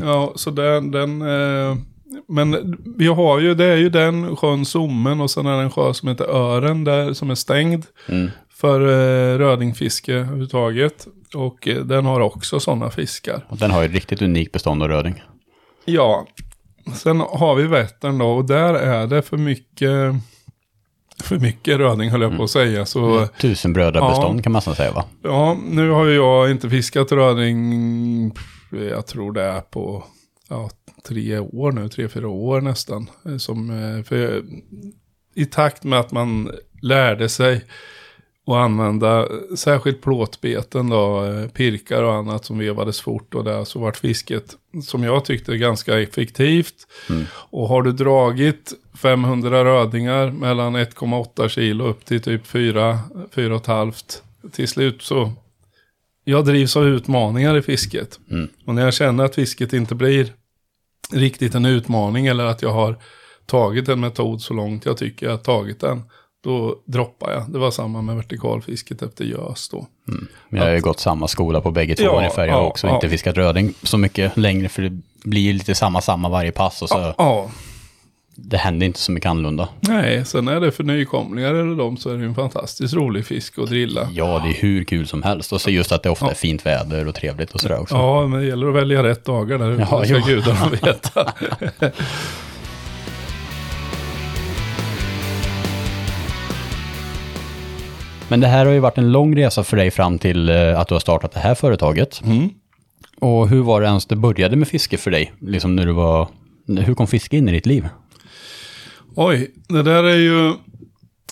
Ja, 0.04 0.32
så 0.36 0.50
den, 0.50 0.90
den 0.90 1.22
eh, 1.22 1.76
men 2.28 2.76
vi 2.96 3.06
har 3.06 3.38
ju, 3.40 3.54
det 3.54 3.64
är 3.64 3.76
ju 3.76 3.88
den 3.88 4.36
sjön 4.36 4.64
Sommen 4.64 5.20
och 5.20 5.30
sen 5.30 5.46
är 5.46 5.56
det 5.56 5.62
en 5.62 5.70
sjö 5.70 5.94
som 5.94 6.08
heter 6.08 6.24
Ören 6.24 6.84
där 6.84 7.12
som 7.12 7.30
är 7.30 7.34
stängd 7.34 7.84
Mm. 8.08 8.30
för 8.54 8.80
eh, 8.80 9.38
rödingfiske 9.38 10.12
överhuvudtaget. 10.14 11.06
Och 11.34 11.68
eh, 11.68 11.76
den 11.76 12.04
har 12.06 12.20
också 12.20 12.60
sådana 12.60 12.90
fiskar. 12.90 13.44
Och 13.48 13.56
den 13.56 13.70
har 13.70 13.80
ju 13.82 13.86
ett 13.86 13.92
riktigt 13.94 14.22
unikt 14.22 14.52
bestånd 14.52 14.82
av 14.82 14.88
röding. 14.88 15.22
Ja, 15.84 16.26
sen 16.94 17.20
har 17.20 17.54
vi 17.54 17.66
Vättern 17.66 18.18
då 18.18 18.26
och 18.30 18.44
där 18.44 18.74
är 18.74 19.06
det 19.06 19.22
för 19.22 19.36
mycket, 19.36 20.14
för 21.22 21.38
mycket 21.38 21.78
röding 21.78 22.10
höll 22.10 22.22
jag 22.22 22.36
på 22.36 22.42
att 22.44 22.50
säga. 22.50 22.86
Så 22.86 23.26
Tusenbrödrabestånd 23.40 24.38
Ja. 24.38 24.42
kan 24.42 24.52
man 24.52 24.62
säga 24.62 24.92
va? 24.92 25.04
ja, 25.22 25.56
nu 25.70 25.90
har 25.90 26.04
ju 26.04 26.14
jag 26.14 26.50
inte 26.50 26.70
fiskat 26.70 27.12
röding, 27.12 28.32
jag 28.70 29.06
tror 29.06 29.32
det 29.32 29.42
är 29.42 29.60
på 29.60 30.04
ja, 30.48 30.70
tre 31.08 31.38
år 31.38 31.72
nu, 31.72 31.88
tre, 31.88 32.08
fyra 32.08 32.28
år 32.28 32.60
nästan. 32.60 33.10
eh, 33.26 33.36
Som, 33.36 33.70
eh, 33.70 34.04
för, 34.04 34.42
I 35.34 35.46
takt 35.46 35.84
med 35.84 35.98
att 36.00 36.12
man 36.12 36.50
lärde 36.82 37.28
sig 37.28 37.64
att 38.46 38.54
använda 38.54 39.28
särskilt 39.56 40.02
plåtbeten 40.02 40.88
då, 40.88 41.24
eh, 41.24 41.48
pirkar 41.48 42.02
och 42.02 42.14
annat 42.14 42.44
som 42.44 42.58
vevades 42.58 43.00
fort 43.00 43.34
och 43.34 43.44
där 43.44 43.64
så 43.64 43.78
vart 43.78 43.96
fisket 43.96 44.56
som 44.84 45.02
jag 45.02 45.24
tyckte 45.24 45.56
ganska 45.56 46.00
effektivt. 46.00 46.74
Och 47.50 47.68
har 47.68 47.82
du 47.82 47.92
dragit 47.92 48.72
500 49.02 49.64
rödingar 49.64 50.30
mellan 50.30 50.76
1,8 50.76 51.48
kilo 51.48 51.84
upp 51.84 52.04
till 52.04 52.22
typ 52.22 52.46
4, 52.46 52.98
4,5 53.34 54.20
till 54.52 54.68
slut 54.68 55.02
så 55.02 55.32
jag 56.24 56.44
drivs 56.44 56.76
av 56.76 56.86
utmaningar 56.86 57.56
i 57.56 57.62
fisket. 57.62 58.20
Mm. 58.30 58.48
Och 58.66 58.74
när 58.74 58.84
jag 58.84 58.94
känner 58.94 59.24
att 59.24 59.34
fisket 59.34 59.72
inte 59.72 59.94
blir 59.94 60.32
riktigt 61.12 61.54
en 61.54 61.66
utmaning 61.66 62.26
eller 62.26 62.44
att 62.44 62.62
jag 62.62 62.72
har 62.72 62.96
tagit 63.46 63.88
en 63.88 64.00
metod 64.00 64.42
så 64.42 64.54
långt 64.54 64.84
jag 64.84 64.96
tycker 64.96 65.26
jag 65.26 65.32
har 65.32 65.38
tagit 65.38 65.80
den, 65.80 66.02
då 66.44 66.76
droppar 66.84 67.32
jag. 67.32 67.50
Det 67.50 67.58
var 67.58 67.70
samma 67.70 68.02
med 68.02 68.16
vertikalfisket 68.16 69.02
efter 69.02 69.24
gös 69.24 69.68
då. 69.68 69.86
Men 70.04 70.60
jag 70.60 70.66
har 70.66 70.74
ju 70.74 70.80
gått 70.80 71.00
samma 71.00 71.28
skola 71.28 71.60
på 71.60 71.70
bägge 71.70 71.94
två 71.94 72.04
Ja, 72.04 72.18
ungefär. 72.18 72.46
Jag 72.46 72.54
har 72.54 72.60
ja, 72.62 72.66
också 72.68 72.86
ja. 72.86 72.94
inte 72.94 73.08
fiskat 73.08 73.36
röding 73.36 73.74
så 73.82 73.98
mycket 73.98 74.36
längre 74.36 74.68
för 74.68 74.82
det 74.82 75.00
blir 75.24 75.52
lite 75.52 75.74
samma 75.74 76.00
samma 76.00 76.28
varje 76.28 76.52
pass 76.52 76.82
och 76.82 76.88
så 76.88 77.14
Ja, 77.18 77.50
det 78.34 78.56
händer 78.56 78.86
inte 78.86 78.98
så 78.98 79.12
mycket 79.12 79.30
annorlunda. 79.30 79.68
Nej, 79.80 80.24
sen 80.24 80.48
är 80.48 80.60
det 80.60 80.72
för 80.72 80.84
nykomlingar 80.84 81.54
eller 81.54 81.76
de 81.76 81.96
så 81.96 82.10
är 82.10 82.16
det 82.16 82.24
en 82.24 82.34
fantastiskt 82.34 82.94
rolig 82.94 83.26
fisk 83.26 83.58
att 83.58 83.68
drilla. 83.68 84.08
Ja, 84.12 84.42
det 84.44 84.50
är 84.50 84.62
hur 84.62 84.84
kul 84.84 85.06
som 85.06 85.22
helst. 85.22 85.52
Och 85.52 85.60
så 85.60 85.70
just 85.70 85.92
att 85.92 86.02
det 86.02 86.10
ofta 86.10 86.30
är 86.30 86.34
fint 86.34 86.66
väder 86.66 87.08
och 87.08 87.14
trevligt 87.14 87.50
och 87.50 87.60
sådär 87.60 87.80
också. 87.80 87.94
Ja, 87.94 88.26
men 88.26 88.40
det 88.40 88.46
gäller 88.46 88.68
att 88.68 88.74
välja 88.74 89.02
rätt 89.02 89.24
dagar 89.24 89.58
där 89.58 89.70
ute, 89.70 89.86
Ja, 89.90 90.00
det 90.00 90.06
ska 90.06 90.18
gudarna 90.18 90.68
veta. 90.82 91.32
Men 98.32 98.40
det 98.40 98.46
här 98.46 98.66
har 98.66 98.72
ju 98.72 98.78
varit 98.78 98.98
en 98.98 99.12
lång 99.12 99.36
resa 99.36 99.64
för 99.64 99.76
dig 99.76 99.90
fram 99.90 100.18
till 100.18 100.48
eh, 100.48 100.80
att 100.80 100.88
du 100.88 100.94
har 100.94 101.00
startat 101.00 101.32
det 101.32 101.40
här 101.40 101.54
företaget. 101.54 102.22
Mm. 102.24 102.50
Och 103.20 103.48
hur 103.48 103.62
var 103.62 103.80
det 103.80 103.86
ens 103.86 104.06
det 104.06 104.16
började 104.16 104.56
med 104.56 104.68
fiske 104.68 104.96
för 104.96 105.10
dig? 105.10 105.32
Liksom 105.40 105.76
när 105.76 105.86
du 105.86 105.92
var... 105.92 106.28
Hur 106.66 106.94
kom 106.94 107.06
fiske 107.06 107.36
in 107.36 107.48
i 107.48 107.52
ditt 107.52 107.66
liv? 107.66 107.88
Oj, 109.14 109.50
det 109.68 109.82
där 109.82 110.04
är 110.04 110.16
ju... 110.16 110.54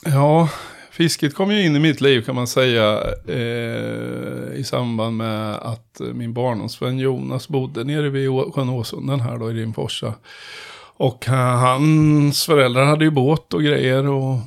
Ja, 0.05 0.49
fisket 0.93 1.35
kom 1.35 1.53
ju 1.53 1.65
in 1.65 1.77
i 1.77 1.79
mitt 1.79 2.01
liv 2.01 2.23
kan 2.23 2.35
man 2.35 2.47
säga 2.47 3.01
eh, 3.29 4.55
i 4.55 4.65
samband 4.65 5.17
med 5.17 5.55
att 5.55 6.01
min 6.15 6.33
barndomsvän 6.33 6.99
Jonas 6.99 7.49
bodde 7.49 7.85
nere 7.85 8.09
vid 8.09 8.31
sjön 8.55 8.69
Åsunden 8.69 9.21
här 9.21 9.39
då 9.39 9.51
i 9.51 9.55
Rimforsa. 9.55 10.15
Och 10.97 11.29
eh, 11.29 11.59
hans 11.59 12.47
föräldrar 12.47 12.85
hade 12.85 13.05
ju 13.05 13.11
båt 13.11 13.55
och 13.55 13.63
grejer 13.63 14.07
och, 14.07 14.39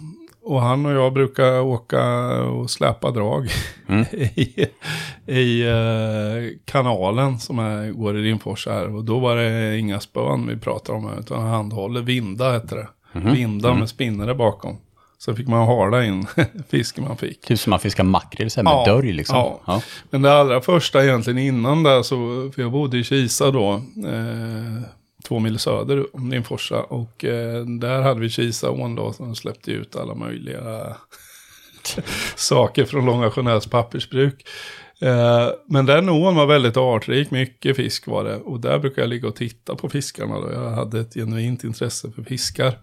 och 0.46 0.62
han 0.62 0.86
och 0.86 0.92
jag 0.92 1.14
brukar 1.14 1.60
åka 1.60 2.04
och 2.44 2.70
släpa 2.70 3.12
drag 3.12 3.48
i, 4.12 4.68
i 5.26 5.68
eh, 5.68 6.58
kanalen 6.66 7.40
som 7.40 7.60
är, 7.60 7.92
går 7.92 8.18
i 8.18 8.22
Rimforsa 8.22 8.72
här. 8.72 8.96
Och 8.96 9.04
då 9.04 9.20
var 9.20 9.36
det 9.36 9.78
inga 9.78 10.00
spön 10.00 10.48
vi 10.48 10.58
pratade 10.58 10.98
om 10.98 11.06
här, 11.06 11.20
utan 11.20 11.48
handhåller, 11.48 12.02
vinda 12.02 12.54
heter 12.54 12.76
det. 12.76 12.88
Vinda 13.20 13.74
med 13.74 13.90
spinnare 13.90 14.36
bakom. 14.36 14.78
Så 15.18 15.36
fick 15.36 15.48
man 15.48 15.68
hala 15.68 16.06
in 16.06 16.28
fisken 16.70 17.04
man 17.04 17.18
fick. 17.18 17.42
Typ 17.42 17.60
som 17.60 17.70
man 17.70 17.80
fiskar 17.80 18.04
makrill 18.04 18.50
med 18.56 18.66
Ja, 18.66 18.84
ja. 18.88 18.94
dörj 18.94 19.12
liksom. 19.14 19.36
Ja. 19.66 19.82
Men 20.10 20.22
det 20.22 20.34
allra 20.34 20.62
första 20.62 21.04
egentligen 21.04 21.40
innan 21.40 21.84
där 21.84 22.04
så, 22.04 22.52
för 22.56 22.62
jag 22.62 22.72
bodde 22.72 22.98
i 22.98 23.04
Kisa 23.04 23.52
då, 23.52 23.74
eh, 24.08 24.84
två 25.24 25.40
mil 25.40 25.60
söder 25.60 26.16
om 26.16 26.32
Rimforsa. 26.32 26.84
Och 26.84 27.26
eh, 27.26 27.66
där 27.66 28.02
hade 28.02 28.20
vi 28.20 28.30
Kisaån 28.30 28.96
då 28.96 29.14
som 29.14 29.36
släppte 29.36 29.72
ut 29.72 29.96
alla 29.96 30.16
möjliga 30.16 30.98
saker 32.36 32.86
från 32.86 33.06
Långa 33.06 33.32
Sjönälls 33.32 33.68
pappersbruk. 33.68 34.46
Eh, 35.02 35.50
men 35.66 35.86
den 35.86 36.10
ån 36.10 36.36
var 36.36 36.46
väldigt 36.46 36.78
artrik, 36.78 37.32
mycket 37.32 37.76
fisk 37.76 38.08
var 38.08 38.24
det. 38.24 38.36
Och 38.36 38.60
där 38.60 38.80
brukade 38.80 39.02
jag 39.02 39.10
ligga 39.10 39.28
och 39.28 39.36
titta 39.36 39.76
på 39.76 39.90
fiskarna 39.90 40.40
då. 40.40 40.52
Jag 40.52 40.70
hade 40.70 41.00
ett 41.00 41.14
genuint 41.14 41.64
intresse 41.64 42.12
för 42.12 42.24
fiskar. 42.24 42.78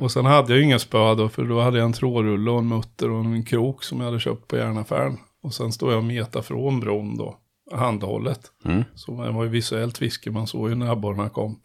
Och 0.00 0.12
sen 0.12 0.24
hade 0.24 0.52
jag 0.52 0.62
inga 0.62 0.78
spö 0.78 1.14
då, 1.14 1.28
för 1.28 1.44
då 1.44 1.60
hade 1.60 1.78
jag 1.78 1.84
en 1.84 1.92
trådrulle 1.92 2.50
och 2.50 2.58
en 2.58 2.68
mutter 2.68 3.10
och 3.10 3.24
en 3.24 3.44
krok 3.44 3.84
som 3.84 3.98
jag 3.98 4.06
hade 4.06 4.20
köpt 4.20 4.48
på 4.48 4.56
järnaffären. 4.56 5.18
Och 5.42 5.54
sen 5.54 5.72
stod 5.72 5.90
jag 5.92 5.98
och 5.98 6.04
metade 6.04 6.44
från 6.44 6.80
bron 6.80 7.16
då, 7.16 7.38
handhållet. 7.72 8.40
Så 8.94 9.24
det 9.24 9.30
var 9.30 9.44
ju 9.44 9.50
visuellt 9.50 9.98
fiske, 9.98 10.30
man 10.30 10.46
såg 10.46 10.68
ju 10.68 10.74
när 10.74 10.92
abborrarna 10.92 11.28
kom. 11.28 11.60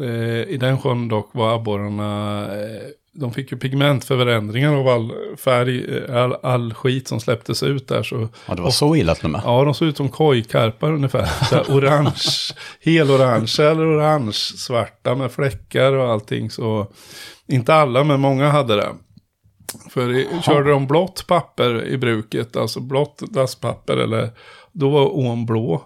Eh, 0.00 0.42
I 0.42 0.56
den 0.60 0.80
sjön 0.80 1.08
dock 1.08 1.30
var 1.32 1.54
abborrarna, 1.54 2.42
eh, 2.54 2.82
de 3.12 3.32
fick 3.32 3.52
ju 3.52 3.58
pigmentförändringar 3.58 4.74
av 4.74 4.88
all 4.88 5.12
färg, 5.36 5.96
eh, 5.96 6.16
all, 6.16 6.36
all 6.42 6.74
skit 6.74 7.08
som 7.08 7.20
släpptes 7.20 7.62
ut 7.62 7.88
där. 7.88 8.02
Så 8.02 8.28
ja, 8.46 8.54
det 8.54 8.62
var 8.62 8.70
så 8.70 8.96
illa 8.96 9.14
till 9.14 9.24
och 9.24 9.30
med. 9.30 9.40
Ja, 9.44 9.64
de 9.64 9.74
såg 9.74 9.88
ut 9.88 9.96
som 9.96 10.08
kojkarpar 10.08 10.92
ungefär. 10.92 11.24
Här 11.24 11.64
orange, 11.68 12.54
helorange 12.80 13.56
eller 13.60 13.96
orange 13.96 14.32
svarta 14.32 15.14
med 15.14 15.32
fläckar 15.32 15.92
och 15.92 16.12
allting. 16.12 16.50
Så 16.50 16.86
inte 17.46 17.74
alla, 17.74 18.04
men 18.04 18.20
många 18.20 18.48
hade 18.48 18.76
det. 18.76 18.92
För 19.90 20.12
i, 20.12 20.28
körde 20.42 20.70
de 20.70 20.86
blått 20.86 21.26
papper 21.26 21.84
i 21.84 21.98
bruket, 21.98 22.56
alltså 22.56 22.80
blått 22.80 23.18
dasspapper, 23.18 23.96
eller, 23.96 24.30
då 24.76 24.90
var 24.90 25.16
ån 25.16 25.46
blå. 25.46 25.82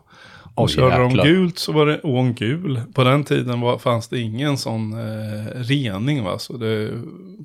Och 0.55 0.64
Oj, 0.64 0.68
körde 0.72 0.96
de 0.96 1.09
jäklar. 1.11 1.24
gult 1.24 1.59
så 1.59 1.72
var 1.72 1.87
det 1.87 2.00
ån 2.00 2.35
gul. 2.35 2.81
På 2.94 3.05
den 3.05 3.24
tiden 3.24 3.61
var, 3.61 3.79
fanns 3.79 4.09
det 4.09 4.20
ingen 4.20 4.59
sån 4.59 4.92
eh, 4.92 5.44
rening 5.55 6.24
va, 6.24 6.38
så 6.38 6.53
det 6.57 6.90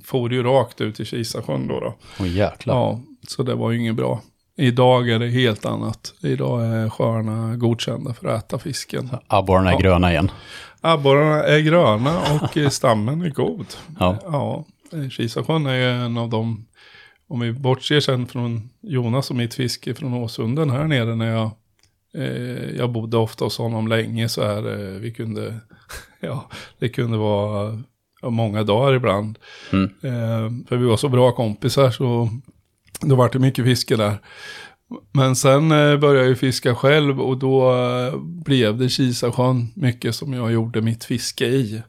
for 0.05 0.33
ju 0.33 0.43
rakt 0.43 0.81
ut 0.81 0.99
i 0.99 1.05
Kisasjön 1.05 1.67
då. 1.67 1.79
då. 1.79 1.93
Åh 2.19 2.27
jäklar. 2.27 2.75
Ja, 2.75 2.99
så 3.27 3.43
det 3.43 3.55
var 3.55 3.71
ju 3.71 3.79
inget 3.79 3.95
bra. 3.95 4.21
Idag 4.57 5.09
är 5.09 5.19
det 5.19 5.27
helt 5.27 5.65
annat. 5.65 6.13
Idag 6.21 6.65
är 6.65 6.89
sjöarna 6.89 7.55
godkända 7.55 8.13
för 8.13 8.27
att 8.27 8.43
äta 8.45 8.59
fisken. 8.59 9.09
Abborrarna 9.27 9.69
är 9.69 9.73
Ja. 9.73 9.79
gröna 9.79 10.11
igen. 10.11 10.31
Abborrarna 10.81 11.43
är 11.43 11.59
gröna 11.59 12.19
och 12.41 12.57
eh, 12.57 12.69
stammen 12.69 13.21
är 13.21 13.29
god. 13.29 13.65
Ja. 13.99 14.17
Ja, 14.25 14.65
Kisasjön 15.11 15.65
är 15.65 15.75
ju 15.75 15.89
en 16.05 16.17
av 16.17 16.29
de, 16.29 16.65
om 17.27 17.39
vi 17.39 17.51
bortser 17.51 17.99
sen 17.99 18.27
från 18.27 18.69
Jonas 18.81 19.29
och 19.29 19.35
mitt 19.35 19.53
fiske 19.53 19.93
från 19.93 20.13
Åsunden 20.13 20.69
här 20.69 20.83
nere 20.83 21.15
när 21.15 21.31
jag, 21.31 21.51
eh, 22.13 22.75
jag 22.77 22.91
bodde 22.91 23.17
ofta 23.17 23.45
hos 23.45 23.57
honom 23.57 23.87
länge 23.87 24.29
så 24.29 24.43
här, 24.43 24.71
eh, 24.71 24.99
vi 24.99 25.11
kunde, 25.11 25.59
ja, 26.19 26.49
det 26.79 26.89
kunde 26.89 27.17
vara 27.17 27.83
många 28.23 28.63
dagar 28.63 28.93
ibland. 28.93 29.39
Mm. 29.71 29.85
Eh, 29.85 30.67
för 30.67 30.77
vi 30.77 30.85
var 30.85 30.97
så 30.97 31.09
bra 31.09 31.31
kompisar 31.31 31.91
så 31.91 32.29
då 33.01 33.15
var 33.15 33.29
det 33.29 33.39
mycket 33.39 33.65
fiske 33.65 33.95
där. 33.95 34.17
Men 35.11 35.35
sen 35.35 35.71
eh, 35.71 35.97
började 35.97 36.19
jag 36.19 36.27
ju 36.27 36.35
fiska 36.35 36.75
själv 36.75 37.21
och 37.21 37.37
då 37.37 37.75
eh, 37.75 38.19
blev 38.19 38.77
det 38.77 38.89
Kisasjön 38.89 39.67
mycket 39.75 40.15
som 40.15 40.33
jag 40.33 40.51
gjorde 40.51 40.81
mitt 40.81 41.03
fiske 41.03 41.45
i. 41.45 41.81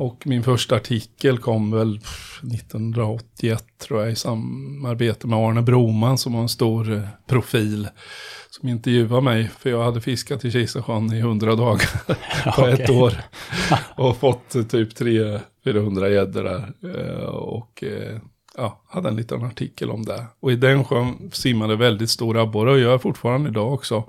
Och 0.00 0.26
min 0.26 0.42
första 0.42 0.76
artikel 0.76 1.38
kom 1.38 1.70
väl 1.70 1.98
pff, 1.98 2.40
1981 2.44 3.64
tror 3.78 4.02
jag 4.02 4.12
i 4.12 4.16
samarbete 4.16 5.26
med 5.26 5.38
Arne 5.38 5.62
Broman 5.62 6.18
som 6.18 6.32
var 6.32 6.40
en 6.40 6.48
stor 6.48 6.92
eh, 6.92 7.02
profil. 7.26 7.88
Som 8.50 8.68
intervjuade 8.68 9.20
mig 9.20 9.50
för 9.58 9.70
jag 9.70 9.84
hade 9.84 10.00
fiskat 10.00 10.44
i 10.44 10.50
Kisasjön 10.50 11.12
i 11.12 11.18
100 11.18 11.54
dagar 11.56 11.90
på 12.56 12.66
ett 12.66 12.90
år. 12.90 13.12
Och 13.96 14.16
fått 14.16 14.54
eh, 14.54 14.62
typ 14.62 15.00
300-400 15.00 16.08
gäddor 16.08 16.44
där. 16.44 16.72
Eh, 16.84 17.24
Och 17.24 17.84
ja, 18.56 18.82
hade 18.88 19.08
en 19.08 19.16
liten 19.16 19.44
artikel 19.44 19.90
om 19.90 20.04
det. 20.04 20.26
Och 20.40 20.52
i 20.52 20.56
den 20.56 20.84
sjön 20.84 21.30
simmade 21.32 21.76
väldigt 21.76 22.10
stora 22.10 22.42
abborrar 22.42 22.72
och 22.72 22.80
gör 22.80 22.98
fortfarande 22.98 23.50
idag 23.50 23.72
också. 23.72 24.04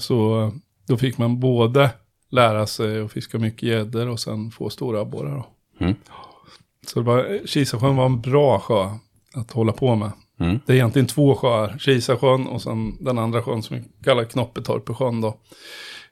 Så 0.00 0.52
då 0.88 0.96
fick 0.96 1.18
man 1.18 1.40
både 1.40 1.90
lära 2.30 2.66
sig 2.66 3.00
att 3.00 3.12
fiska 3.12 3.38
mycket 3.38 3.62
gäddor 3.62 4.08
och 4.08 4.20
sen 4.20 4.50
få 4.50 4.70
stora 4.70 5.00
abborrar. 5.00 5.44
Mm. 5.80 5.94
Så 6.86 7.00
det 7.00 7.06
var, 7.06 7.46
Kisasjön 7.46 7.96
var 7.96 8.06
en 8.06 8.20
bra 8.20 8.60
sjö 8.60 8.90
att 9.34 9.52
hålla 9.52 9.72
på 9.72 9.94
med. 9.94 10.10
Mm. 10.40 10.60
Det 10.66 10.72
är 10.72 10.76
egentligen 10.76 11.06
två 11.06 11.34
sjöar, 11.34 11.78
Kisasjön 11.78 12.46
och 12.46 12.62
sen 12.62 13.04
den 13.04 13.18
andra 13.18 13.42
sjön 13.42 13.62
som 13.62 13.76
vi 13.76 13.82
kallar 14.04 14.24
Knoppetorpesjön 14.24 15.20
då. 15.20 15.36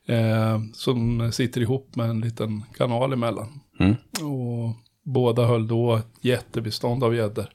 Eh, 0.07 0.61
som 0.72 1.33
sitter 1.33 1.61
ihop 1.61 1.96
med 1.96 2.11
en 2.11 2.20
liten 2.20 2.64
kanal 2.77 3.12
emellan. 3.12 3.61
Mm. 3.81 3.94
Och 4.12 4.74
båda 5.05 5.46
höll 5.46 5.68
då 5.68 5.96
ett 5.96 6.12
jättebestånd 6.20 7.05
av 7.05 7.14
gäddor. 7.14 7.46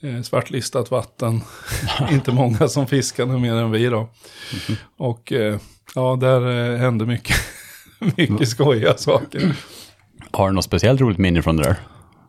Eh, 0.00 0.22
svartlistat 0.22 0.90
vatten. 0.90 1.40
Inte 2.10 2.32
många 2.32 2.68
som 2.68 2.86
fiskade 2.86 3.38
mer 3.38 3.54
än 3.54 3.70
vi 3.70 3.86
då. 3.86 4.08
Och 4.96 5.32
eh, 5.32 5.58
ja, 5.94 6.16
där 6.20 6.72
eh, 6.72 6.78
hände 6.78 7.06
mycket, 7.06 7.36
mycket 7.98 8.48
skojiga 8.48 8.96
saker. 8.96 9.56
Har 10.30 10.48
du 10.48 10.54
något 10.54 10.64
speciellt 10.64 11.00
roligt 11.00 11.18
minne 11.18 11.42
från 11.42 11.56
det 11.56 11.62
där? 11.62 11.76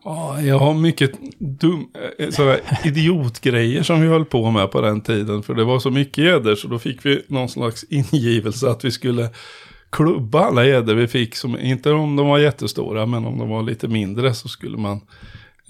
Ja, 0.04 0.40
jag 0.40 0.58
har 0.58 0.74
mycket 0.74 1.12
dum, 1.38 1.88
eh, 2.18 2.30
sådär 2.30 2.60
idiotgrejer 2.84 3.82
som 3.82 4.00
vi 4.00 4.08
höll 4.08 4.24
på 4.24 4.50
med 4.50 4.70
på 4.70 4.80
den 4.80 5.00
tiden. 5.00 5.42
För 5.42 5.54
det 5.54 5.64
var 5.64 5.78
så 5.78 5.90
mycket 5.90 6.24
gäddor 6.24 6.54
så 6.54 6.68
då 6.68 6.78
fick 6.78 7.06
vi 7.06 7.24
någon 7.28 7.48
slags 7.48 7.84
ingivelse 7.84 8.70
att 8.70 8.84
vi 8.84 8.90
skulle 8.90 9.30
klubba 9.90 10.40
alla 10.40 10.64
gäddor 10.64 10.94
vi 10.94 11.08
fick. 11.08 11.36
Som, 11.36 11.58
inte 11.58 11.90
om 11.90 12.16
de 12.16 12.26
var 12.26 12.38
jättestora 12.38 13.06
men 13.06 13.24
om 13.24 13.38
de 13.38 13.48
var 13.48 13.62
lite 13.62 13.88
mindre 13.88 14.34
så 14.34 14.48
skulle 14.48 14.76
man 14.76 15.00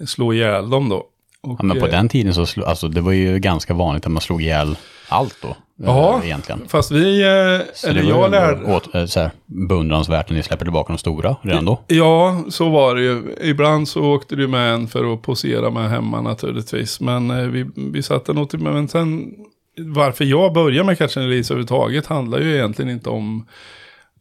slå 0.05 0.33
ihjäl 0.33 0.69
dem 0.69 0.89
då. 0.89 1.05
Och, 1.41 1.59
Ja, 1.59 1.63
men 1.63 1.79
på 1.79 1.85
eh, 1.85 1.91
den 1.91 2.09
tiden 2.09 2.33
så 2.33 2.45
slog, 2.45 2.65
alltså 2.65 2.87
det 2.87 3.01
var 3.01 3.11
ju 3.11 3.39
ganska 3.39 3.73
vanligt 3.73 4.05
att 4.05 4.11
man 4.11 4.21
slog 4.21 4.41
ihjäl 4.41 4.77
allt 5.09 5.35
då. 5.41 5.55
Ja, 5.83 6.17
eh, 6.19 6.25
egentligen. 6.25 6.61
Fast 6.67 6.91
vi, 6.91 7.21
eh, 7.21 7.65
Så 7.73 7.87
eller 7.87 8.03
jag 8.03 8.31
lärde... 8.31 8.73
åt, 8.75 8.95
eh, 8.95 9.05
så 9.05 9.19
här, 9.19 9.31
beundransvärt 9.45 10.29
när 10.29 10.37
ni 10.37 10.43
släpper 10.43 10.65
tillbaka 10.65 10.93
de 10.93 10.97
stora 10.97 11.35
redan 11.41 11.65
då. 11.65 11.81
Ja, 11.87 12.43
så 12.49 12.69
var 12.69 12.95
det 12.95 13.01
ju. 13.01 13.35
Ibland 13.41 13.87
så 13.87 14.03
åkte 14.03 14.35
du 14.35 14.47
med 14.47 14.73
en 14.73 14.87
för 14.87 15.13
att 15.13 15.21
posera 15.21 15.69
med 15.69 15.89
hemma 15.89 16.21
naturligtvis. 16.21 16.99
Men 16.99 17.51
vi, 17.51 17.65
vi 17.75 18.03
satte 18.03 18.33
nog 18.33 18.49
till, 18.49 18.59
men 18.59 18.87
sen 18.87 19.33
varför 19.77 20.25
jag 20.25 20.53
börjar 20.53 20.83
med 20.83 20.97
Catch 20.97 21.17
and 21.17 21.25
Release 21.25 21.53
överhuvudtaget 21.53 22.05
handlar 22.05 22.39
ju 22.39 22.55
egentligen 22.55 22.91
inte 22.91 23.09
om 23.09 23.45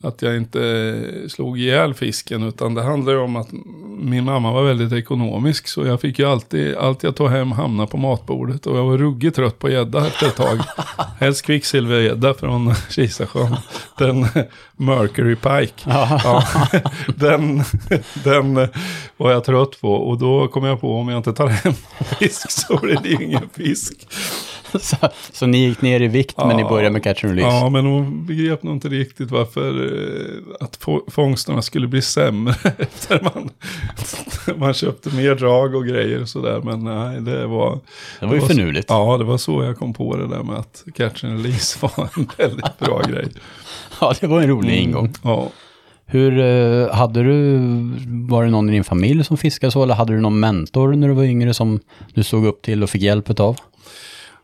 att 0.01 0.23
jag 0.23 0.37
inte 0.37 1.03
slog 1.29 1.59
ihjäl 1.59 1.95
fisken. 1.95 2.43
Utan 2.43 2.75
det 2.75 2.83
handlar 2.83 3.13
ju 3.13 3.19
om 3.19 3.37
att 3.37 3.49
min 3.99 4.25
mamma 4.25 4.53
var 4.53 4.63
väldigt 4.63 4.93
ekonomisk. 4.93 5.69
Så 5.69 5.87
jag 5.87 6.01
fick 6.01 6.19
ju 6.19 6.25
alltid, 6.25 6.77
allt 6.77 7.03
jag 7.03 7.17
tog 7.17 7.29
hem 7.29 7.53
hamna 7.53 7.87
på 7.87 7.97
matbordet. 7.97 8.67
Och 8.67 8.79
jag 8.79 8.85
var 8.85 8.99
ruggigt 8.99 9.37
trött 9.37 9.59
på 9.59 9.71
gädda 9.71 10.07
efter 10.07 10.27
ett 10.27 10.37
tag. 10.37 10.59
Helst 11.21 11.43
kvicksilvergädda 11.43 12.35
från 12.35 12.75
Kisasjön. 12.91 13.57
Den 13.99 14.27
Mercury 14.77 15.37
Pike. 15.37 15.83
Ja, 15.85 16.45
den, 17.17 17.65
den 18.25 18.69
var 19.17 19.33
jag 19.33 19.45
trött 19.45 19.81
på. 19.81 19.93
Och 19.93 20.19
då 20.19 20.49
kom 20.49 20.65
jag 20.65 20.81
på 20.81 20.97
om 20.97 21.09
jag 21.09 21.19
inte 21.19 21.33
tar 21.33 21.47
hem 21.47 21.75
fisk 22.19 22.51
så 22.51 22.77
blir 22.77 22.99
det 23.03 23.25
ingen 23.25 23.49
fisk. 23.55 24.07
så, 24.81 24.97
så 25.33 25.47
ni 25.47 25.59
gick 25.67 25.83
ner 25.83 26.01
i 26.03 26.09
vikt 26.09 26.37
men 26.37 26.57
ni 26.57 26.65
började 26.65 26.91
med 26.91 27.03
catch 27.03 27.25
and 27.25 27.35
release? 27.35 27.57
Ja, 27.57 27.69
men 27.71 27.87
hon 27.87 28.27
begrep 28.27 28.63
nog 28.63 28.75
inte 28.75 28.89
riktigt 28.89 29.31
varför 29.31 29.85
eh, 29.85 30.65
att 30.67 30.77
få- 30.77 31.05
fångsterna 31.09 31.63
skulle 31.63 31.87
bli 31.87 32.03
sämre 32.03 32.55
efter 32.79 33.21
man, 33.23 33.51
man 34.59 34.75
köpte 34.75 35.11
mer 35.17 35.35
drag 35.35 35.75
och 35.75 35.87
grejer 35.87 36.23
och 36.23 36.29
sådär. 36.29 36.61
Men 36.65 36.85
nej, 36.85 37.21
det 37.21 37.47
var... 37.47 37.79
Det 38.21 38.27
var 38.27 38.35
ju 38.35 38.41
så- 38.41 38.47
finurligt. 38.47 38.87
Ja, 38.89 39.17
det 39.19 39.25
var 39.25 39.39
så 39.39 39.63
jag 39.65 39.79
kom 39.79 39.95
på 39.95 40.17
det 40.17 40.29
där 40.29 40.43
med 40.43 40.57
att 40.57 40.85
catch 40.97 41.25
and 41.25 41.33
release 41.45 41.79
var 41.81 42.09
en 42.17 42.29
väldigt 42.37 42.79
bra 42.79 43.03
grej. 43.09 43.29
Ja, 44.01 44.15
det 44.21 44.27
var 44.27 44.41
en 44.43 44.49
rolig 44.49 44.77
ingång. 44.77 45.13
Ja. 45.23 45.49
Hur, 46.11 46.39
eh, 46.39 46.95
hade 46.95 47.23
du, 47.23 47.59
var 48.29 48.45
det 48.45 48.51
någon 48.51 48.69
i 48.69 48.73
din 48.73 48.85
familj 48.85 49.25
som 49.25 49.37
fiskade 49.37 49.71
så 49.71 49.83
eller 49.83 49.95
hade 49.95 50.13
du 50.13 50.21
någon 50.21 50.41
mentor 50.41 50.93
när 50.93 51.09
du 51.09 51.15
var 51.15 51.25
yngre 51.25 51.55
som 51.55 51.81
du 52.15 52.23
såg 52.23 52.47
upp 52.47 52.63
till 52.63 52.83
och 52.83 52.91
fick 52.91 53.03
hjälp 53.03 53.41
av? 53.41 53.57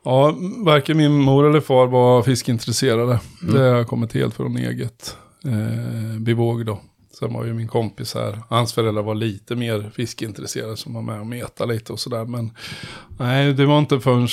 Ja, 0.04 0.34
varken 0.64 0.96
min 0.96 1.12
mor 1.12 1.48
eller 1.48 1.60
far 1.60 1.86
var 1.86 2.22
fiskintresserade. 2.22 3.20
Det 3.40 3.60
har 3.60 3.84
kommit 3.84 4.12
helt 4.12 4.34
från 4.34 4.56
eget 4.56 5.16
eh, 5.44 6.20
bevåg 6.20 6.66
då. 6.66 6.80
Sen 7.24 7.34
var 7.34 7.44
ju 7.44 7.54
min 7.54 7.68
kompis 7.68 8.14
här, 8.14 8.38
hans 8.48 8.72
föräldrar 8.72 9.02
var 9.02 9.14
lite 9.14 9.56
mer 9.56 9.90
fiskintresserade 9.94 10.76
som 10.76 10.94
var 10.94 11.02
med 11.02 11.20
och 11.20 11.26
meta 11.26 11.64
lite 11.64 11.92
och 11.92 12.00
sådär. 12.00 12.24
Men 12.24 12.50
nej, 13.18 13.52
det 13.52 13.66
var 13.66 13.78
inte 13.78 14.00
förrän, 14.00 14.28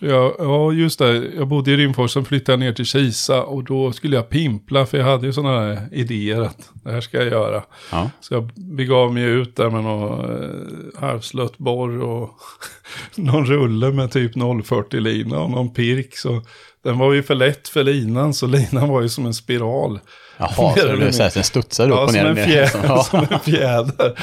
ja, 0.00 0.34
ja 0.38 0.72
just 0.72 0.98
det, 0.98 1.24
jag 1.36 1.48
bodde 1.48 1.70
i 1.70 1.76
Rimfors, 1.76 2.10
sen 2.10 2.24
flyttade 2.24 2.52
jag 2.52 2.60
ner 2.60 2.72
till 2.72 2.84
Kisa 2.84 3.42
och 3.42 3.64
då 3.64 3.92
skulle 3.92 4.16
jag 4.16 4.28
pimpla 4.28 4.86
för 4.86 4.98
jag 4.98 5.04
hade 5.04 5.26
ju 5.26 5.32
sådana 5.32 5.60
här 5.60 5.88
idéer 5.92 6.40
att 6.40 6.70
det 6.72 6.90
här 6.90 7.00
ska 7.00 7.16
jag 7.16 7.26
göra. 7.26 7.62
Ja. 7.92 8.10
Så 8.20 8.34
jag 8.34 8.50
begav 8.54 9.14
mig 9.14 9.24
ut 9.24 9.56
där 9.56 9.70
med 9.70 9.84
någon 9.84 10.42
eh, 10.42 11.00
halvslött 11.00 11.58
borr 11.58 12.02
och 12.02 12.30
någon 13.16 13.46
rulle 13.46 13.92
med 13.92 14.10
typ 14.10 14.32
040 14.64 15.00
lina 15.00 15.40
och 15.40 15.50
någon 15.50 15.74
pirk. 15.74 16.16
Så 16.16 16.42
den 16.84 16.98
var 16.98 17.12
ju 17.12 17.22
för 17.22 17.34
lätt 17.34 17.68
för 17.68 17.84
linan 17.84 18.34
så 18.34 18.46
linan 18.46 18.88
var 18.88 19.02
ju 19.02 19.08
som 19.08 19.26
en 19.26 19.34
spiral. 19.34 20.00
Jaha, 20.56 20.74
så 20.76 20.86
det 20.96 21.12
så 21.12 21.22
här, 21.22 21.30
sen 21.30 21.44
studsade 21.44 21.88
du 21.88 21.92
upp 21.94 21.98
Ja, 21.98 22.04
och 22.04 22.10
som 22.10 22.18
ner. 22.20 22.26
en, 22.26 22.34
ner. 22.34 22.44
fjäder, 22.46 22.84
Ja. 22.88 23.02
som 23.04 23.26
en 23.30 23.40
fjäder. 23.40 24.18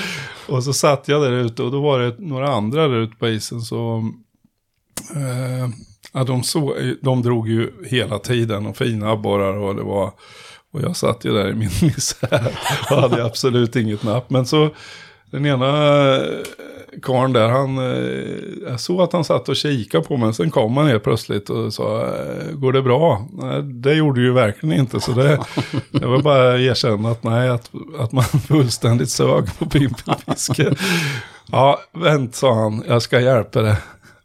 Och 0.47 0.63
så 0.63 0.73
satt 0.73 1.07
jag 1.07 1.21
där 1.21 1.31
ute 1.31 1.63
och 1.63 1.71
då 1.71 1.81
var 1.81 1.99
det 1.99 2.15
några 2.19 2.47
andra 2.53 2.87
där 2.87 2.97
ute 2.97 3.15
på 3.15 3.27
isen 3.27 3.61
så... 3.61 4.11
Eh, 5.15 5.69
ja, 6.13 6.23
de, 6.23 6.43
så, 6.43 6.75
de 7.01 7.21
drog 7.21 7.49
ju 7.49 7.71
hela 7.85 8.19
tiden 8.19 8.65
och 8.65 8.77
fina 8.77 9.09
abborrar 9.11 9.57
och 9.57 9.75
det 9.75 9.83
var... 9.83 10.11
Och 10.73 10.81
jag 10.81 10.95
satt 10.95 11.25
ju 11.25 11.33
där 11.33 11.49
i 11.49 11.53
min 11.53 11.69
misär 11.81 12.57
och 12.91 12.97
hade 12.97 13.25
absolut 13.25 13.75
inget 13.75 14.03
napp. 14.03 14.29
Men 14.29 14.45
så 14.45 14.69
den 15.31 15.45
ena 15.45 15.65
karln 17.01 17.33
där, 17.33 17.49
han, 17.49 17.77
eh, 17.77 18.69
jag 18.69 18.79
såg 18.79 19.01
att 19.01 19.13
han 19.13 19.23
satt 19.23 19.49
och 19.49 19.55
kikade 19.55 20.03
på 20.03 20.17
mig. 20.17 20.33
Sen 20.33 20.51
kom 20.51 20.77
han 20.77 20.87
helt 20.87 21.03
plötsligt 21.03 21.49
och 21.49 21.73
sa, 21.73 22.01
eh, 22.01 22.53
går 22.53 22.73
det 22.73 22.81
bra? 22.81 23.27
Nej, 23.31 23.63
det 23.63 23.93
gjorde 23.93 24.21
ju 24.21 24.33
verkligen 24.33 24.79
inte. 24.79 24.99
Så 24.99 25.11
det, 25.11 25.39
det 25.91 26.05
var 26.05 26.21
bara 26.21 26.53
att 26.53 26.59
erkänna 26.59 27.11
att 27.11 27.23
nej, 27.23 27.49
att, 27.49 27.71
att 27.99 28.11
man 28.11 28.23
fullständigt 28.47 29.09
sög 29.09 29.57
på 29.59 29.65
pimpelfiske. 29.65 30.75
Ja, 31.51 31.79
vänt 31.93 32.35
sa 32.35 32.53
han, 32.53 32.83
jag 32.87 33.01
ska 33.01 33.19
hjälpa 33.19 33.61
dig. 33.61 33.75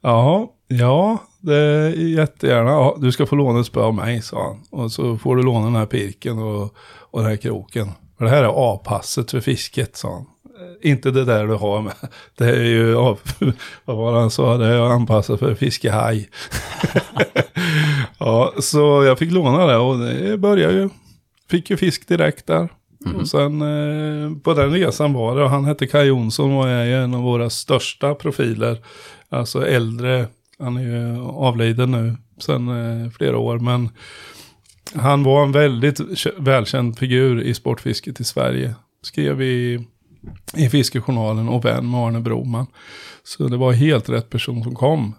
Ja, 0.01 0.53
ja, 0.69 1.19
det 1.41 1.57
är 1.57 1.91
jättegärna. 1.91 2.71
Ja, 2.71 2.97
du 3.01 3.13
ska 3.13 3.27
få 3.27 3.37
låna 3.37 3.61
ett 3.61 3.67
spö 3.67 3.81
av 3.81 3.95
mig, 3.95 4.23
sa 4.23 4.43
han. 4.43 4.81
Och 4.81 4.93
så 4.93 5.19
får 5.19 5.37
du 5.37 5.43
låna 5.43 5.65
den 5.65 5.77
här 5.77 5.87
pirken 5.87 6.39
och, 6.39 6.75
och 7.11 7.21
den 7.21 7.31
här 7.31 7.37
kroken. 7.37 7.93
För 8.19 8.25
det 8.25 8.31
här 8.31 8.45
är 8.45 8.73
A-passet 8.75 9.31
för 9.31 9.41
fisket, 9.41 9.97
sa 9.97 10.13
han. 10.13 10.27
Inte 10.85 11.11
det 11.11 11.25
där 11.25 11.47
du 11.47 11.55
har 11.55 11.83
med. 11.83 11.95
Det 12.39 12.45
är 12.45 12.65
ju, 12.65 12.97
av, 12.97 13.21
vad 13.85 13.97
var 13.97 14.13
det 14.13 14.19
han 14.19 14.31
sa, 14.31 14.57
det 14.57 14.67
är 14.67 14.81
anpassat 14.81 15.41
för 15.41 15.55
fiskehaj. 15.55 16.29
ja, 18.19 18.55
så 18.59 19.05
jag 19.05 19.19
fick 19.19 19.33
låna 19.33 19.67
det 19.67 19.77
och 19.77 19.99
det 19.99 20.39
började 20.39 20.75
ju. 20.75 20.89
Fick 21.51 21.71
ju 21.71 21.77
fisk 21.77 22.09
direkt 22.09 22.47
där. 22.47 22.69
Och 23.21 23.29
sen 23.29 23.63
eh, 23.63 24.37
på 24.43 24.55
den 24.55 24.71
resan 24.71 25.13
var 25.13 25.37
det, 25.37 25.43
och 25.43 25.51
han 25.51 25.65
hette 25.65 25.87
Kaj 25.87 26.07
Jonsson 26.07 26.53
och 26.53 26.69
är 26.69 26.85
ju 26.85 26.95
en 26.95 27.15
av 27.15 27.23
våra 27.23 27.51
största 27.51 28.15
profiler. 28.15 28.79
Alltså 29.29 29.67
äldre, 29.67 30.27
han 30.59 30.77
är 30.77 30.83
ju 30.83 31.21
avliden 31.21 31.91
nu 31.91 32.17
sen 32.39 32.69
eh, 32.69 33.11
flera 33.11 33.39
år. 33.39 33.59
Men 33.59 33.89
han 34.95 35.23
var 35.23 35.43
en 35.43 35.53
väldigt 35.53 36.27
välkänd 36.39 36.99
figur 36.99 37.43
i 37.43 37.55
sportfisket 37.55 38.21
i 38.21 38.25
Sverige. 38.25 38.75
Skrev 39.03 39.43
i, 39.43 39.87
i 40.57 40.69
Fiskejournalen 40.69 41.49
och 41.49 41.65
vän 41.65 41.91
med 41.91 42.01
Arne 42.01 42.21
Broman. 42.21 42.67
Så 43.25 43.49
det 43.49 43.57
var 43.57 43.73
helt 43.73 44.09
rätt 44.09 44.31
person 44.31 44.63
som 44.63 44.75
kom. 44.75 45.15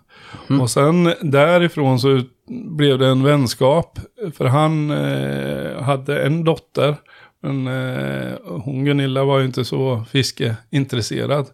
Och 0.61 0.69
sen 0.69 1.13
därifrån 1.21 1.99
så 1.99 2.21
blev 2.47 2.99
det 2.99 3.07
en 3.07 3.23
vänskap. 3.23 3.99
För 4.37 4.45
han 4.45 4.91
eh, 4.91 5.81
hade 5.81 6.23
en 6.23 6.43
dotter. 6.43 6.95
Men 7.41 7.67
eh, 7.67 8.33
hon 8.45 8.85
Gunilla 8.85 9.23
var 9.23 9.39
ju 9.39 9.45
inte 9.45 9.65
så 9.65 10.05
fiskeintresserad. 10.11 11.45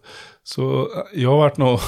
Så 0.44 0.88
jag 1.14 1.36
vart 1.36 1.56
nog 1.56 1.80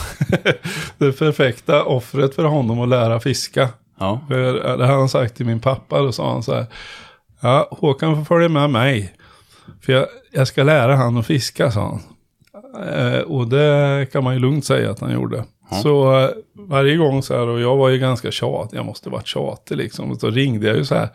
det 0.98 1.12
perfekta 1.18 1.84
offret 1.84 2.34
för 2.34 2.44
honom 2.44 2.80
att 2.80 2.88
lära 2.88 3.20
fiska. 3.20 3.68
Ja. 3.98 4.20
För 4.28 4.52
det 4.52 4.68
hade 4.68 4.86
han 4.86 5.08
sagt 5.08 5.36
till 5.36 5.46
min 5.46 5.60
pappa, 5.60 6.02
då 6.02 6.12
sa 6.12 6.32
han 6.32 6.42
så 6.42 6.54
här. 6.54 6.66
Ja, 7.40 7.68
Håkan 7.70 8.16
får 8.16 8.24
följa 8.24 8.48
med 8.48 8.70
mig. 8.70 9.14
För 9.80 9.92
jag, 9.92 10.06
jag 10.32 10.48
ska 10.48 10.62
lära 10.62 10.96
han 10.96 11.16
att 11.16 11.26
fiska, 11.26 11.70
sa 11.70 11.80
han. 11.80 12.00
Eh, 12.88 13.20
och 13.20 13.48
det 13.48 14.06
kan 14.12 14.24
man 14.24 14.34
ju 14.34 14.40
lugnt 14.40 14.64
säga 14.64 14.90
att 14.90 15.00
han 15.00 15.12
gjorde. 15.12 15.44
Så 15.82 16.20
eh, 16.20 16.30
varje 16.54 16.96
gång 16.96 17.22
så 17.22 17.34
här, 17.34 17.46
och 17.46 17.60
jag 17.60 17.76
var 17.76 17.88
ju 17.88 17.98
ganska 17.98 18.30
tjat, 18.30 18.70
jag 18.72 18.84
måste 18.86 19.10
varit 19.10 19.26
tjatig 19.26 19.76
liksom. 19.76 20.10
Och 20.10 20.20
så 20.20 20.30
ringde 20.30 20.66
jag 20.66 20.76
ju 20.76 20.84
så 20.84 20.94
här, 20.94 21.08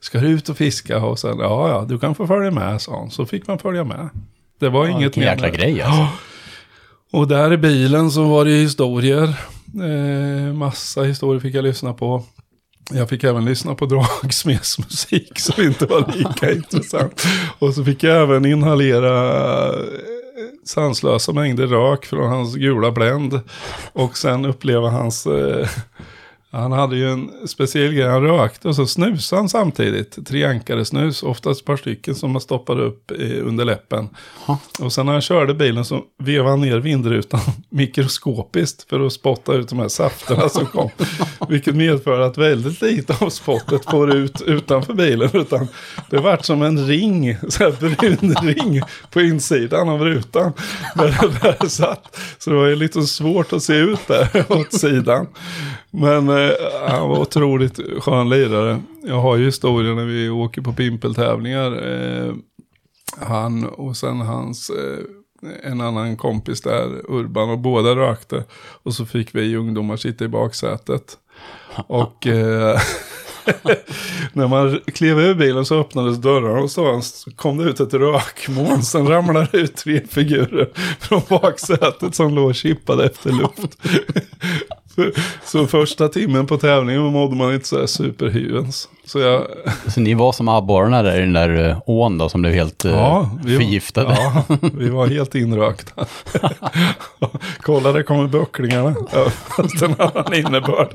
ska 0.00 0.18
du 0.20 0.26
ut 0.28 0.48
och 0.48 0.56
fiska? 0.56 1.04
Och 1.04 1.18
sen, 1.18 1.38
ja, 1.38 1.68
ja, 1.68 1.84
du 1.88 1.98
kan 1.98 2.14
få 2.14 2.26
följa 2.26 2.50
med, 2.50 2.82
sa 2.82 2.98
han. 2.98 3.10
Så 3.10 3.26
fick 3.26 3.46
man 3.46 3.58
följa 3.58 3.84
med. 3.84 4.08
Det 4.60 4.68
var 4.68 4.86
inget 4.86 5.02
Vilken 5.02 5.20
mer. 5.22 5.30
jäkla 5.30 5.50
grej 5.50 5.82
alltså. 5.82 6.06
och 7.12 7.28
där 7.28 7.52
i 7.52 7.56
bilen 7.56 8.10
så 8.10 8.24
var 8.24 8.44
det 8.44 8.50
historier. 8.50 9.34
Eh, 9.74 10.54
massa 10.54 11.02
historier 11.02 11.40
fick 11.40 11.54
jag 11.54 11.64
lyssna 11.64 11.94
på. 11.94 12.22
Jag 12.90 13.08
fick 13.08 13.24
även 13.24 13.44
lyssna 13.44 13.74
på 13.74 13.86
dragsmedsmusik 13.86 15.38
som 15.38 15.64
inte 15.64 15.86
var 15.86 16.12
lika 16.16 16.52
intressant. 16.52 17.26
Och 17.58 17.74
så 17.74 17.84
fick 17.84 18.02
jag 18.02 18.22
även 18.22 18.44
inhalera 18.44 19.66
eh, 19.68 19.80
sanslösa 20.64 21.32
mängder 21.32 21.66
rök 21.66 22.06
från 22.06 22.28
hans 22.28 22.54
gula 22.54 22.90
bländ. 22.90 23.40
Och 23.92 24.18
sen 24.18 24.44
uppleva 24.44 24.90
hans... 24.90 25.26
Eh, 25.26 25.68
han 26.56 26.72
hade 26.72 26.96
ju 26.96 27.10
en 27.10 27.30
speciell 27.46 27.92
grej, 27.92 28.08
han 28.08 28.22
rökte 28.22 28.68
och 28.68 28.76
så 28.76 28.86
snusade 28.86 29.42
han 29.42 29.48
samtidigt. 29.48 30.26
Tre 30.26 30.44
ankare 30.44 30.84
snus, 30.84 31.22
oftast 31.22 31.60
ett 31.60 31.66
par 31.66 31.76
stycken 31.76 32.14
som 32.14 32.30
man 32.30 32.40
stoppade 32.40 32.82
upp 32.82 33.12
under 33.42 33.64
läppen. 33.64 34.08
Och 34.78 34.92
sen 34.92 35.06
när 35.06 35.12
han 35.12 35.22
körde 35.22 35.54
bilen 35.54 35.84
så 35.84 36.02
vevade 36.18 36.50
han 36.50 36.60
ner 36.60 36.76
vindrutan 36.76 37.40
mikroskopiskt 37.68 38.88
för 38.88 39.06
att 39.06 39.12
spotta 39.12 39.54
ut 39.54 39.68
de 39.68 39.78
här 39.78 39.88
safterna 39.88 40.48
som 40.48 40.66
kom. 40.66 40.90
Vilket 41.48 41.76
medför 41.76 42.20
att 42.20 42.38
väldigt 42.38 42.82
lite 42.82 43.16
av 43.20 43.30
spottet 43.30 43.84
får 43.90 44.14
ut 44.14 44.42
utanför 44.42 44.94
bilen. 44.94 45.30
Utan 45.32 45.68
det 46.10 46.18
vart 46.18 46.44
som 46.44 46.62
en 46.62 46.86
ring, 46.86 47.36
så 47.48 47.64
här 47.64 47.70
brun 47.80 48.34
ring 48.42 48.82
på 49.10 49.20
insidan 49.20 49.88
av 49.88 50.04
rutan. 50.04 50.52
Där 50.94 51.40
där 51.42 51.68
satt. 51.68 52.16
Så 52.38 52.50
det 52.50 52.56
var 52.56 52.66
ju 52.66 52.76
lite 52.76 53.02
svårt 53.02 53.52
att 53.52 53.62
se 53.62 53.74
ut 53.74 54.08
där 54.08 54.44
åt 54.48 54.72
sidan. 54.72 55.26
Men 55.90 56.28
eh, 56.28 56.45
Eh, 56.46 56.88
han 56.88 57.08
var 57.08 57.18
otroligt 57.18 57.80
skön 57.98 58.28
lirare. 58.28 58.80
Jag 59.02 59.20
har 59.20 59.36
ju 59.36 59.44
historier 59.44 59.94
när 59.94 60.04
vi 60.04 60.28
åker 60.28 60.62
på 60.62 60.72
pimpeltävlingar. 60.72 61.72
Eh, 61.72 62.34
han 63.20 63.64
och 63.64 63.96
sen 63.96 64.20
hans, 64.20 64.70
eh, 64.70 64.98
en 65.62 65.80
annan 65.80 66.16
kompis 66.16 66.60
där, 66.60 67.10
Urban, 67.10 67.50
och 67.50 67.58
båda 67.58 67.96
rökte. 67.96 68.44
Och 68.82 68.94
så 68.94 69.06
fick 69.06 69.34
vi 69.34 69.56
ungdomar 69.56 69.96
sitta 69.96 70.24
i 70.24 70.28
baksätet. 70.28 71.18
Och 71.86 72.26
eh, 72.26 72.80
när 74.32 74.48
man 74.48 74.80
klev 74.94 75.18
ur 75.20 75.34
bilen 75.34 75.64
så 75.64 75.80
öppnades 75.80 76.16
dörrarna 76.16 76.60
och 76.60 76.70
så 76.70 77.02
kom 77.36 77.56
det 77.56 77.64
ut 77.64 77.80
ett 77.80 77.94
rökmoln. 77.94 78.82
Sen 78.82 79.08
ramlade 79.08 79.48
det 79.52 79.58
ut 79.58 79.76
tre 79.76 80.06
figurer 80.08 80.70
från 81.00 81.22
baksätet 81.28 82.14
som 82.14 82.34
låg 82.34 82.48
och 82.48 82.54
kippade 82.54 83.04
efter 83.04 83.32
luft. 83.32 83.78
så, 85.44 85.66
första 85.66 86.08
timmen 86.08 86.46
på 86.46 86.56
tävlingen 86.56 87.02
mådde 87.02 87.36
man 87.36 87.54
inte 87.54 87.68
så 87.68 87.78
här 87.78 87.86
superhyvens. 87.86 88.88
Så 89.04 89.18
jag... 89.18 89.46
Så 89.86 90.00
ni 90.00 90.14
var 90.14 90.32
som 90.32 90.48
abborrarna 90.48 91.02
där 91.02 91.16
i 91.16 91.20
den 91.20 91.32
där 91.32 91.68
eh, 91.68 91.78
ån 91.86 92.18
då 92.18 92.28
som 92.28 92.42
blev 92.42 92.54
helt 92.54 92.84
eh, 92.84 92.92
Ja, 92.92 93.30
vi, 93.44 93.56
förgiftade? 93.56 94.16
ja, 94.20 94.44
vi 94.72 94.88
var 94.88 95.06
helt 95.06 95.34
inrökta. 95.34 96.06
Kolla, 97.60 97.92
där 97.92 98.02
kommer 98.02 98.28
böcklingarna. 98.28 98.94
Ja, 99.12 99.30
fast 99.30 99.82
en 99.82 99.94
annan 99.98 100.34
innebörd. 100.34 100.88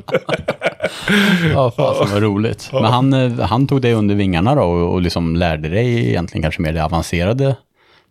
Ja, 1.53 1.71
fasen 1.71 2.07
vad 2.13 2.23
roligt. 2.23 2.69
Men 2.73 2.83
han, 2.83 3.13
eh, 3.13 3.39
han 3.39 3.67
tog 3.67 3.81
dig 3.81 3.93
under 3.93 4.15
vingarna 4.15 4.55
då 4.55 4.61
och, 4.61 4.93
och 4.93 5.01
liksom 5.01 5.35
lärde 5.35 5.69
dig 5.69 6.09
egentligen 6.09 6.41
kanske 6.41 6.61
mer 6.61 6.73
det 6.73 6.85
avancerade, 6.85 7.55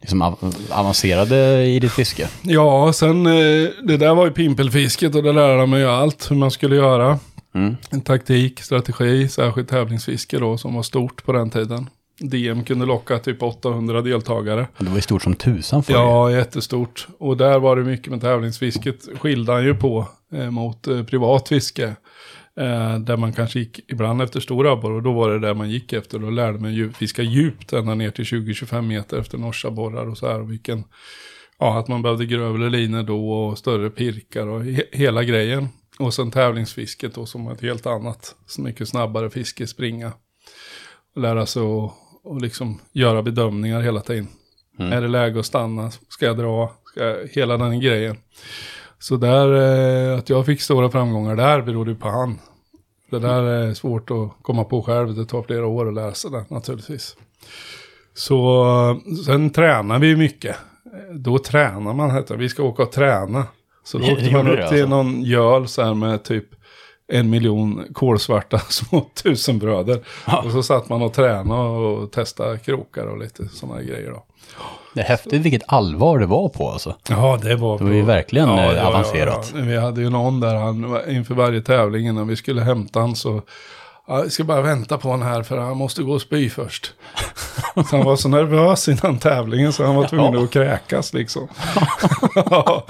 liksom 0.00 0.22
av, 0.22 0.54
avancerade 0.70 1.66
i 1.66 1.78
ditt 1.78 1.92
fiske? 1.92 2.28
Ja, 2.42 2.92
sen 2.92 3.26
eh, 3.26 3.68
det 3.82 3.96
där 3.96 4.14
var 4.14 4.26
ju 4.26 4.32
pimpelfisket 4.32 5.14
och 5.14 5.22
det 5.22 5.32
lärde 5.32 5.66
man 5.66 5.80
ju 5.80 5.86
allt 5.86 6.30
hur 6.30 6.36
man 6.36 6.50
skulle 6.50 6.76
göra. 6.76 7.18
Mm. 7.54 7.76
En 7.90 8.00
taktik, 8.00 8.60
strategi, 8.60 9.28
särskilt 9.28 9.68
tävlingsfiske 9.68 10.38
då 10.38 10.58
som 10.58 10.74
var 10.74 10.82
stort 10.82 11.24
på 11.24 11.32
den 11.32 11.50
tiden. 11.50 11.90
DM 12.20 12.64
kunde 12.64 12.86
locka 12.86 13.18
typ 13.18 13.42
800 13.42 14.02
deltagare. 14.02 14.66
Det 14.78 14.88
var 14.88 14.96
ju 14.96 15.02
stort 15.02 15.22
som 15.22 15.34
tusan 15.34 15.82
för. 15.82 15.92
Ja, 15.92 16.30
jättestort. 16.30 17.06
Och 17.18 17.36
där 17.36 17.58
var 17.58 17.76
det 17.76 17.82
mycket 17.82 18.10
med 18.10 18.20
tävlingsfisket. 18.20 19.08
Skilde 19.20 19.52
han 19.52 19.64
ju 19.64 19.74
på 19.74 20.08
eh, 20.34 20.50
mot 20.50 20.88
eh, 20.88 21.02
privat 21.02 21.48
fiske. 21.48 21.96
Eh, 22.60 22.98
där 22.98 23.16
man 23.16 23.32
kanske 23.32 23.58
gick 23.58 23.80
ibland 23.92 24.22
efter 24.22 24.40
stora 24.40 24.72
abborre 24.72 24.94
och 24.94 25.02
då 25.02 25.12
var 25.12 25.30
det 25.30 25.38
där 25.38 25.54
man 25.54 25.70
gick 25.70 25.92
efter. 25.92 26.18
Då 26.18 26.30
lärde 26.30 26.58
man 26.58 26.74
ju 26.74 26.92
fiska 26.92 27.22
djupt 27.22 27.72
ända 27.72 27.94
ner 27.94 28.10
till 28.10 28.24
20-25 28.24 28.82
meter 28.82 29.18
efter 29.18 29.38
norsabborrar 29.38 30.06
och 30.06 30.18
så 30.18 30.28
här. 30.28 30.40
Och 30.40 30.50
vilken, 30.50 30.84
ja, 31.58 31.78
att 31.78 31.88
man 31.88 32.02
behövde 32.02 32.26
grövre 32.26 32.70
linor 32.70 33.02
då 33.02 33.32
och 33.32 33.58
större 33.58 33.90
pirkar 33.90 34.46
och 34.46 34.64
he 34.64 34.82
hela 34.92 35.24
grejen. 35.24 35.68
Och 35.98 36.14
sen 36.14 36.30
tävlingsfisket 36.30 37.14
då 37.14 37.26
som 37.26 37.44
var 37.44 37.52
ett 37.52 37.62
helt 37.62 37.86
annat, 37.86 38.34
så 38.46 38.62
mycket 38.62 38.88
snabbare 38.88 39.30
fiske, 39.30 39.66
springa. 39.66 40.12
Och 41.14 41.22
lära 41.22 41.46
sig 41.46 41.62
att 41.62 41.92
och 42.22 42.40
liksom 42.40 42.80
göra 42.92 43.22
bedömningar 43.22 43.80
hela 43.80 44.00
tiden. 44.00 44.28
Mm. 44.78 44.92
Är 44.92 45.00
det 45.00 45.08
läge 45.08 45.40
att 45.40 45.46
stanna? 45.46 45.90
Ska 46.08 46.26
jag 46.26 46.36
dra? 46.38 46.72
Ska 46.84 47.04
jag, 47.04 47.28
hela 47.28 47.56
den 47.56 47.80
grejen. 47.80 48.16
Så 48.98 49.16
där, 49.16 49.52
eh, 50.12 50.18
att 50.18 50.30
jag 50.30 50.46
fick 50.46 50.60
stora 50.60 50.90
framgångar 50.90 51.36
där 51.36 51.62
berodde 51.62 51.90
ju 51.90 51.96
på 51.96 52.08
han. 52.08 52.38
Det 53.10 53.18
där 53.18 53.42
är 53.42 53.74
svårt 53.74 54.10
att 54.10 54.42
komma 54.42 54.64
på 54.64 54.82
själv. 54.82 55.14
Det 55.14 55.24
tar 55.24 55.42
flera 55.42 55.66
år 55.66 55.88
att 55.88 55.94
sig 56.14 56.30
det 56.30 56.44
naturligtvis. 56.48 57.16
Så 58.14 58.64
sen 59.26 59.50
tränar 59.50 59.98
vi 59.98 60.16
mycket. 60.16 60.56
Då 61.14 61.38
tränar 61.38 61.94
man, 61.94 62.10
heter. 62.10 62.36
Vi 62.36 62.48
ska 62.48 62.62
åka 62.62 62.82
och 62.82 62.92
träna. 62.92 63.44
Så 63.84 63.98
då 63.98 64.12
åkte 64.12 64.32
man 64.32 64.48
upp 64.48 64.56
till 64.56 64.62
alltså? 64.62 64.86
någon 64.86 65.22
göl 65.22 65.68
så 65.68 65.82
här 65.82 65.94
med 65.94 66.22
typ 66.22 66.44
en 67.12 67.30
miljon 67.30 67.84
kolsvarta 67.92 68.58
små 68.68 69.10
tusenbröder. 69.22 70.04
Och 70.44 70.52
så 70.52 70.62
satt 70.62 70.88
man 70.88 71.02
och 71.02 71.12
tränade 71.12 71.68
och 71.68 72.12
testade 72.12 72.58
krokar 72.58 73.06
och 73.06 73.18
lite 73.18 73.48
sådana 73.48 73.82
grejer 73.82 74.10
då. 74.10 74.24
Det 74.94 75.00
är 75.00 75.04
häftigt 75.04 75.42
vilket 75.42 75.62
allvar 75.66 76.18
det 76.18 76.26
var 76.26 76.48
på 76.48 76.70
alltså. 76.70 76.94
Ja, 77.08 77.38
det 77.42 77.56
var... 77.56 77.78
Det 77.78 77.84
var 77.84 77.90
ju 77.92 78.02
verkligen, 78.02 78.48
eh, 78.48 78.86
avancerat. 78.86 79.50
Ja, 79.54 79.58
ja. 79.60 79.64
Vi 79.64 79.76
hade 79.78 80.00
ju 80.00 80.10
någon 80.10 80.40
där, 80.40 80.54
han, 80.54 80.98
inför 81.08 81.34
varje 81.34 81.60
tävling 81.62 82.06
innan 82.08 82.28
vi 82.28 82.36
skulle 82.36 82.62
hämta 82.62 83.00
han 83.00 83.16
så... 83.16 83.42
Ja, 84.08 84.18
jag 84.18 84.32
ska 84.32 84.44
bara 84.44 84.60
vänta 84.60 84.98
på 84.98 85.08
honom 85.08 85.26
här 85.28 85.42
för 85.42 85.58
han 85.58 85.76
måste 85.76 86.02
gå 86.02 86.12
och 86.12 86.20
spy 86.22 86.50
först. 86.50 86.92
Så 87.74 87.96
han 87.96 88.04
var 88.06 88.16
så 88.16 88.28
nervös 88.28 88.88
innan 88.88 89.18
tävlingen 89.18 89.72
så 89.72 89.84
han 89.84 89.94
var 89.96 90.06
tvungen 90.08 90.44
att 90.44 90.50
kräkas 90.50 91.12
liksom. 91.12 91.48
Ja, 92.34 92.84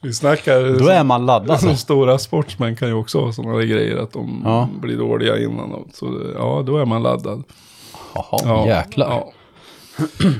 vi 0.00 0.12
snackar... 0.14 0.78
Då 0.78 0.88
är 0.88 1.04
man 1.04 1.26
laddad. 1.26 1.60
Som 1.60 1.76
stora 1.76 2.18
sportsmän 2.18 2.76
kan 2.76 2.88
ju 2.88 2.94
också 2.94 3.20
ha 3.24 3.32
sådana 3.32 3.54
där 3.56 3.64
grejer 3.64 3.96
att 3.96 4.12
de 4.12 4.42
Ja. 4.44 4.68
blir 4.80 4.96
dåliga 4.96 5.38
innan. 5.38 5.72
och- 5.72 5.86
Så 5.92 6.20
ja, 6.38 6.62
då 6.66 6.76
är 6.78 6.84
man 6.84 7.02
laddad. 7.02 7.42
Jaha, 8.14 8.40
Ja, 8.44 8.66
jäklar. 8.66 9.08
ja. 9.10 9.32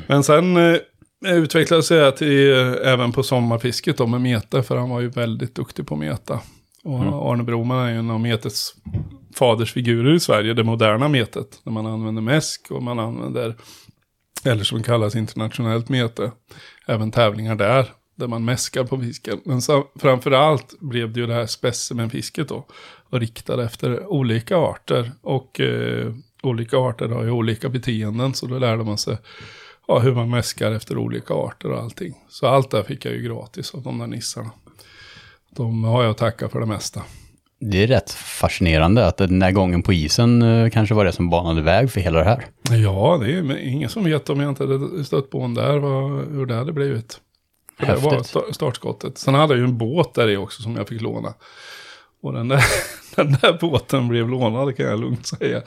Men 0.07 0.23
sen 0.25 0.57
eh, 0.75 0.79
utvecklades 1.27 1.91
jag 1.91 2.17
till 2.17 2.53
eh, 2.53 2.93
även 2.93 3.13
på 3.13 3.23
sommarfisket 3.23 3.97
då 3.97 4.07
med 4.07 4.21
mete, 4.21 4.63
för 4.63 4.77
han 4.77 4.91
var 4.91 5.01
ju 5.01 5.09
väldigt 5.09 5.55
duktig 5.55 5.87
på 5.87 5.97
meta. 5.97 6.41
Och 6.85 6.99
Mm. 7.01 7.15
Arne 7.15 7.43
Broman 7.43 7.87
är 7.87 7.93
ju 7.93 7.99
en 7.99 8.11
av 8.11 8.21
metets 8.21 8.75
fadersfigurer 9.35 10.15
i 10.15 10.21
Sverige, 10.21 10.55
det 10.55 10.65
moderna 10.65 11.09
metet. 11.09 11.61
Där 11.65 11.73
man 11.73 11.87
använder 11.87 12.23
mäsk 12.23 12.67
och 12.71 12.83
man 12.83 12.99
använder, 12.99 13.55
eller 14.45 14.65
som 14.65 14.83
kallas 14.83 15.15
internationellt 15.15 15.89
mete, 15.89 16.33
även 16.87 17.11
tävlingar 17.11 17.55
där. 17.57 17.87
Där 18.17 18.27
man 18.27 18.45
mäskar 18.45 18.85
på 18.85 18.99
fisken. 18.99 19.41
Men 19.45 19.63
så, 19.63 19.85
framförallt 20.01 20.81
blev 20.81 21.13
det 21.13 21.21
ju 21.21 21.27
det 21.27 21.35
här 21.35 21.47
specimenfisket 21.47 22.49
då. 22.49 22.67
Och 23.11 23.21
riktade 23.21 23.65
efter 23.65 24.07
olika 24.07 24.57
arter. 24.57 25.13
Och 25.23 25.61
eh, 25.61 26.15
olika 26.43 26.77
arter 26.77 27.09
har 27.09 27.25
ju 27.25 27.31
olika 27.31 27.69
beteenden. 27.69 28.35
Så 28.35 28.47
då 28.47 28.59
lärde 28.59 28.85
man 28.85 28.99
sig 28.99 29.17
ja, 29.89 29.99
hur 29.99 30.15
man 30.15 30.31
mäskar 30.31 30.73
efter 30.73 30.99
olika 30.99 31.35
arter 31.35 31.71
och 31.73 31.79
allting. 31.83 32.15
Så 32.29 32.47
allt 32.47 32.71
där 32.71 32.83
fick 32.83 33.05
jag 33.05 33.15
ju 33.15 33.23
gratis 33.23 33.75
av 33.75 33.83
de 33.83 33.99
där 33.99 34.07
nissarna. 34.07 34.51
De 35.57 35.85
har 35.85 36.03
jag 36.03 36.11
att 36.11 36.19
tacka 36.19 36.49
för 36.49 36.61
det 36.61 36.67
mesta. 36.67 37.03
Det 37.61 37.83
är 37.83 37.87
rätt 37.87 38.11
fascinerande 38.11 39.07
att 39.07 39.17
den 39.17 39.39
där 39.39 39.51
gången 39.51 39.83
på 39.83 39.93
isen 39.93 40.43
eh, 40.43 40.71
kanske 40.71 40.95
var 40.95 41.05
det 41.05 41.13
som 41.13 41.31
banade 41.31 41.63
väg 41.63 41.91
för 41.91 42.01
hela 42.01 42.19
det 42.19 42.25
här. 42.25 42.47
Ja, 42.71 43.19
det 43.23 43.33
är 43.33 43.57
ingen 43.69 43.89
som 43.89 44.05
vet 44.05 44.31
om 44.31 44.41
jag 44.41 44.49
inte 44.49 44.63
hade 44.63 45.05
stött 45.05 45.31
på 45.31 45.41
en 45.41 45.55
där, 45.55 45.79
vad, 45.79 46.11
hur 46.29 46.47
det 46.47 46.55
hade 46.55 46.73
blivit. 46.73 47.21
För 47.79 47.87
det 47.87 47.95
var 47.97 48.11
Häftigt. 48.13 48.35
sta- 48.37 48.53
startskottet. 48.53 49.19
Sen 49.19 49.35
hade 49.35 49.55
jag 49.55 49.59
ju 49.59 49.65
en 49.65 49.79
båt 49.79 50.15
där 50.15 50.29
i 50.29 50.37
också 50.37 50.63
som 50.63 50.77
jag 50.77 50.89
fick 50.89 51.01
låna. 51.01 51.35
Och 52.23 52.33
den 52.33 52.49
där, 52.49 52.65
den 53.17 53.33
där 53.43 53.59
båten 53.61 54.09
blev 54.09 54.29
lånad 54.29 54.77
kan 54.77 54.87
jag 54.87 55.01
lugnt 55.01 55.27
säga. 55.27 55.63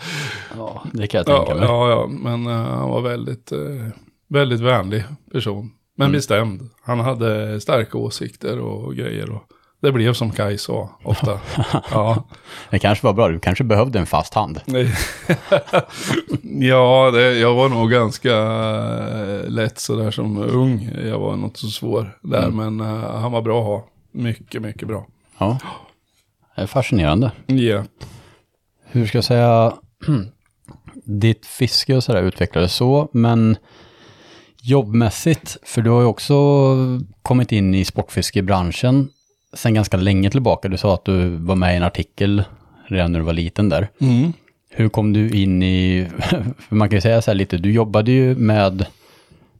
Ja, 0.58 0.84
det 0.94 1.08
kan 1.08 1.18
jag 1.26 1.30
Ja, 1.30 1.38
tänka 1.46 1.56
mig. 1.60 1.64
ja, 1.70 1.90
ja, 1.90 2.08
men 2.08 2.48
eh, 2.48 2.54
han 2.54 2.90
var 2.90 3.02
väldigt, 3.02 3.52
uh, 3.52 3.88
väldigt 4.30 4.60
vänlig 4.60 5.04
person. 5.32 5.72
Men 5.96 6.06
Mm. 6.06 6.18
bestämd. 6.18 6.70
Han 6.84 7.00
hade 7.00 7.62
starka 7.62 7.98
åsikter 7.98 8.60
och 8.60 8.96
grejer. 8.96 9.32
Och 9.32 9.44
det 9.82 9.92
blev 9.92 10.14
som 10.14 10.32
Kaj 10.32 10.58
sa 10.58 10.90
ofta. 11.04 11.40
ja, 11.92 12.24
Det 12.70 12.80
kanske 12.80 13.06
var 13.06 13.14
bra, 13.14 13.28
du 13.28 13.40
kanske 13.40 13.64
behövde 13.64 14.00
en 14.00 14.06
fast 14.06 14.34
hand. 14.34 14.62
Ja, 16.60 17.12
det, 17.14 17.34
jag 17.40 17.54
var 17.56 17.70
nog 17.70 17.92
ganska 17.92 18.34
eh, 18.38 19.50
lätt 19.50 19.80
sådär 19.80 20.12
som 20.12 20.38
ung. 20.38 20.90
Jag 21.06 21.20
var 21.20 21.36
något 21.36 21.58
så 21.58 21.68
svår 21.68 22.18
där, 22.22 22.50
men 22.50 22.80
eh, 22.82 23.12
han 23.20 23.32
var 23.32 23.42
bra 23.42 23.60
att 23.60 23.66
ha. 23.66 23.88
Mycket, 24.12 24.62
mycket 24.62 24.88
bra. 24.88 25.08
Ja, 25.38 25.58
det 26.56 26.62
är 26.62 26.68
fascinerande. 26.68 27.32
Ja. 27.46 27.84
Hur 28.86 29.06
ska 29.06 29.18
jag 29.18 29.26
säga, 29.26 29.74
ditt 31.06 31.46
fiske 31.46 31.96
och 31.96 32.04
sådär 32.04 32.24
utvecklades 32.24 32.74
så, 32.74 33.10
men 33.14 33.58
jobbmässigt, 34.68 35.58
för 35.64 35.82
du 35.82 35.90
har 35.90 36.00
ju 36.02 36.06
också 36.08 36.34
kommit 37.22 37.52
in 37.52 37.76
i 37.76 37.86
sportfiskebranschen 37.86 39.10
sen 39.54 39.74
ganska 39.74 39.98
länge 39.98 40.30
tillbaka. 40.30 40.68
Du 40.68 40.78
sa 40.78 40.94
att 40.94 41.06
du 41.06 41.30
var 41.38 41.56
med 41.56 41.74
i 41.74 41.78
en 41.78 41.84
artikel 41.84 42.44
redan 42.88 43.12
när 43.12 43.20
du 43.20 43.26
var 43.26 43.34
liten 43.34 43.70
där. 43.70 43.88
Mm. 44.00 44.34
Hur 44.70 44.90
kom 44.90 45.14
du 45.14 45.30
in 45.30 45.64
i, 45.64 46.08
för 46.70 46.76
man 46.76 46.90
kan 46.90 46.98
ju 46.98 47.02
säga 47.02 47.22
så 47.22 47.32
här 47.32 47.36
lite, 47.36 47.58
du 47.58 47.72
jobbade 47.72 48.12
ju 48.12 48.36
med, 48.36 48.86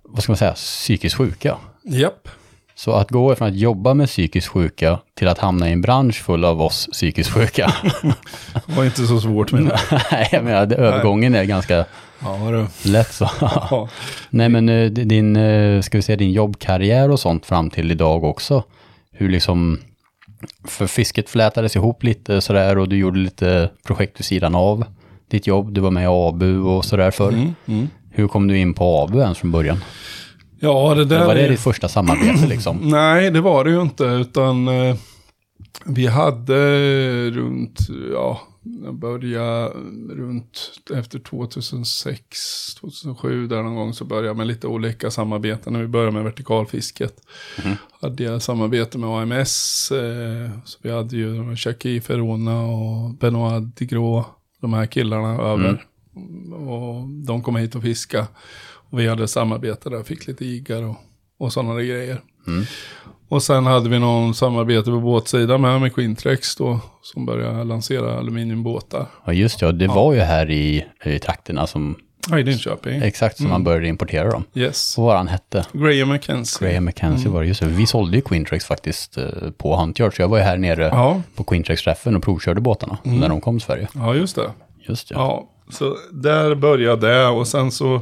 vad 0.04 0.24
ska 0.24 0.32
man 0.32 0.38
säga, 0.38 0.54
psykiskt 0.54 1.16
sjuka. 1.16 1.58
Japp. 1.84 2.28
Så 2.76 2.92
att 2.92 3.12
gå 3.12 3.36
från 3.36 3.48
att 3.48 3.56
jobba 3.56 3.94
med 3.94 4.08
psykiskt 4.08 4.48
sjuka 4.48 5.00
till 5.14 5.28
att 5.28 5.38
hamna 5.38 5.70
i 5.70 5.74
en 5.74 5.82
bransch 5.82 6.16
full 6.24 6.46
av 6.46 6.62
oss 6.62 6.90
psykiskt 6.92 7.30
sjuka. 7.30 7.74
Det 8.68 8.76
var 8.76 8.86
inte 8.86 9.08
så 9.08 9.20
svårt 9.22 9.52
det. 9.52 9.62
Nej, 10.12 10.30
det- 10.68 10.76
övergången 10.76 11.36
är 11.36 11.44
ganska 11.44 11.86
Ja, 12.20 12.52
du. 12.52 12.90
lätt 12.92 13.14
så. 13.14 13.30
Ja. 13.42 13.90
Nej, 14.30 14.50
men 14.50 14.70
eh, 14.70 14.86
din, 14.92 15.36
eh, 15.36 15.82
ska 15.82 15.98
vi 15.98 16.02
säga 16.02 16.16
din 16.16 16.32
jobbkarriär 16.32 17.12
och 17.12 17.20
sånt 17.20 17.46
fram 17.46 17.70
till 17.70 17.92
idag 17.92 18.24
också. 18.24 18.64
Hur 19.12 19.30
liksom, 19.30 19.80
för 20.68 20.88
fisket 20.88 21.30
flätades 21.30 21.76
ihop 21.76 22.04
lite 22.04 22.42
sådär 22.42 22.78
och 22.78 22.90
du 22.90 22.98
gjorde 22.98 23.20
lite 23.20 23.70
projekt 23.88 24.20
vid 24.20 24.26
sidan 24.26 24.56
av 24.56 24.84
ditt 25.32 25.48
jobb. 25.48 25.74
Du 25.74 25.82
var 25.82 25.92
med 25.92 26.04
i 26.04 26.08
ABU 26.10 26.62
och 26.64 26.86
sådär 26.86 27.12
förr. 27.12 27.30
Mm, 27.32 27.56
mm. 27.66 27.88
Hur 28.12 28.28
kom 28.28 28.48
du 28.48 28.58
in 28.58 28.74
på 28.74 29.04
ABU 29.04 29.20
ens 29.22 29.38
från 29.38 29.52
början? 29.52 29.84
Ja, 30.60 30.94
det 30.96 31.06
där 31.06 31.26
var 31.26 31.36
det 31.36 31.42
är- 31.42 31.50
ditt 31.50 31.60
första 31.60 31.88
samarbete 31.88 32.48
liksom? 32.48 32.78
Nej, 32.82 33.32
det 33.32 33.42
var 33.42 33.64
det 33.66 33.72
ju 33.72 33.82
inte, 33.82 34.04
utan 34.04 34.68
eh, 34.68 34.96
vi 35.86 36.08
hade 36.08 36.56
runt, 37.30 37.80
ja, 38.14 38.42
jag 38.84 38.96
började 38.96 39.74
runt 40.10 40.80
efter 40.94 41.20
2006, 41.20 42.76
2007 42.76 43.48
där 43.48 43.64
någon 43.64 43.76
gång 43.76 43.94
så 43.94 44.06
började 44.06 44.28
jag 44.28 44.38
med 44.38 44.48
lite 44.48 44.68
olika 44.68 45.12
samarbeten. 45.12 45.74
När 45.74 45.82
vi 45.82 45.88
började 45.88 46.12
med 46.12 46.24
vertikalfisket 46.24 47.22
hade 48.02 48.24
jag 48.24 48.42
samarbete 48.42 48.98
med 48.98 49.10
AMS, 49.10 49.92
eh, 49.92 50.50
så 50.66 50.80
vi 50.82 50.92
hade 50.92 51.16
ju 51.16 51.56
Jackie 51.58 52.02
Ferrona 52.02 52.62
och 52.62 53.14
Benoit 53.14 53.76
Digrå, 53.76 54.26
de 54.62 54.74
här 54.74 54.86
killarna 54.86 55.42
över. 55.42 55.86
Och 56.54 57.08
de 57.10 57.44
kom 57.44 57.56
hit 57.56 57.76
och 57.76 57.82
fiska. 57.84 58.28
Och 58.90 59.00
vi 59.00 59.08
hade 59.08 59.28
samarbete 59.28 59.90
där, 59.90 60.04
fick 60.04 60.28
lite 60.28 60.46
jiggar 60.46 60.84
och, 60.84 60.96
och 61.38 61.54
sådana 61.54 61.82
grejer. 61.82 62.22
Och 63.30 63.44
sen 63.44 63.66
hade 63.66 63.90
vi 63.90 64.00
någon 64.00 64.34
samarbete 64.34 64.92
på 64.92 65.00
båtsidan 65.00 65.62
med, 65.62 65.82
med 65.82 65.96
Quintrex 65.96 66.56
då, 66.56 66.80
som 67.02 67.26
började 67.26 67.64
lansera 67.64 68.18
aluminiumbåtar. 68.18 69.06
Ja, 69.26 69.34
just 69.34 69.62
ja. 69.62 69.72
Det 69.72 69.88
var 69.88 70.14
ju 70.14 70.20
här 70.20 70.50
i, 70.52 70.86
i 71.06 71.20
trakterna 71.20 71.68
som, 71.68 71.96
Ja, 72.30 72.40
i 72.40 72.44
Linköping. 72.44 73.02
exakt 73.02 73.38
som 73.38 73.50
man 73.50 73.64
började 73.64 73.88
importera 73.88 74.30
dem. 74.30 74.44
Yes. 74.56 74.98
Vad 74.98 75.06
var 75.08 75.16
han 75.16 75.28
hette? 75.28 75.66
Graham 75.74 76.10
McKenzie. 76.10 76.68
Graham 76.70 76.86
McKenzie 76.86 77.32
var 77.32 77.42
det, 77.42 77.48
just 77.48 77.60
det. 77.60 77.66
Vi 77.68 77.86
sålde 77.86 78.18
ju 78.18 78.22
Quintrex 78.22 78.66
faktiskt 78.66 79.18
eh, 79.18 79.24
på 79.58 79.76
Huntjard, 79.76 80.16
så 80.16 80.22
jag 80.22 80.28
var 80.30 80.38
ju 80.38 80.44
här 80.44 80.58
nere 80.58 80.84
Ja, 80.86 81.22
på 81.36 81.44
Quintrex-träffen 81.44 82.16
och 82.16 82.24
provkörde 82.24 82.62
båtarna 82.62 82.98
när 83.04 83.30
de 83.30 83.42
kom 83.42 83.60
till 83.60 83.66
Sverige. 83.66 83.88
ja, 83.94 84.16
just 84.16 84.36
det. 84.36 84.52
Just 84.88 85.10
det. 85.10 85.16
Ja, 85.16 85.50
så 85.72 85.96
där 86.12 86.56
började 86.56 87.08
det 87.08 87.28
och 87.28 87.48
sen 87.48 87.72
så, 87.72 88.02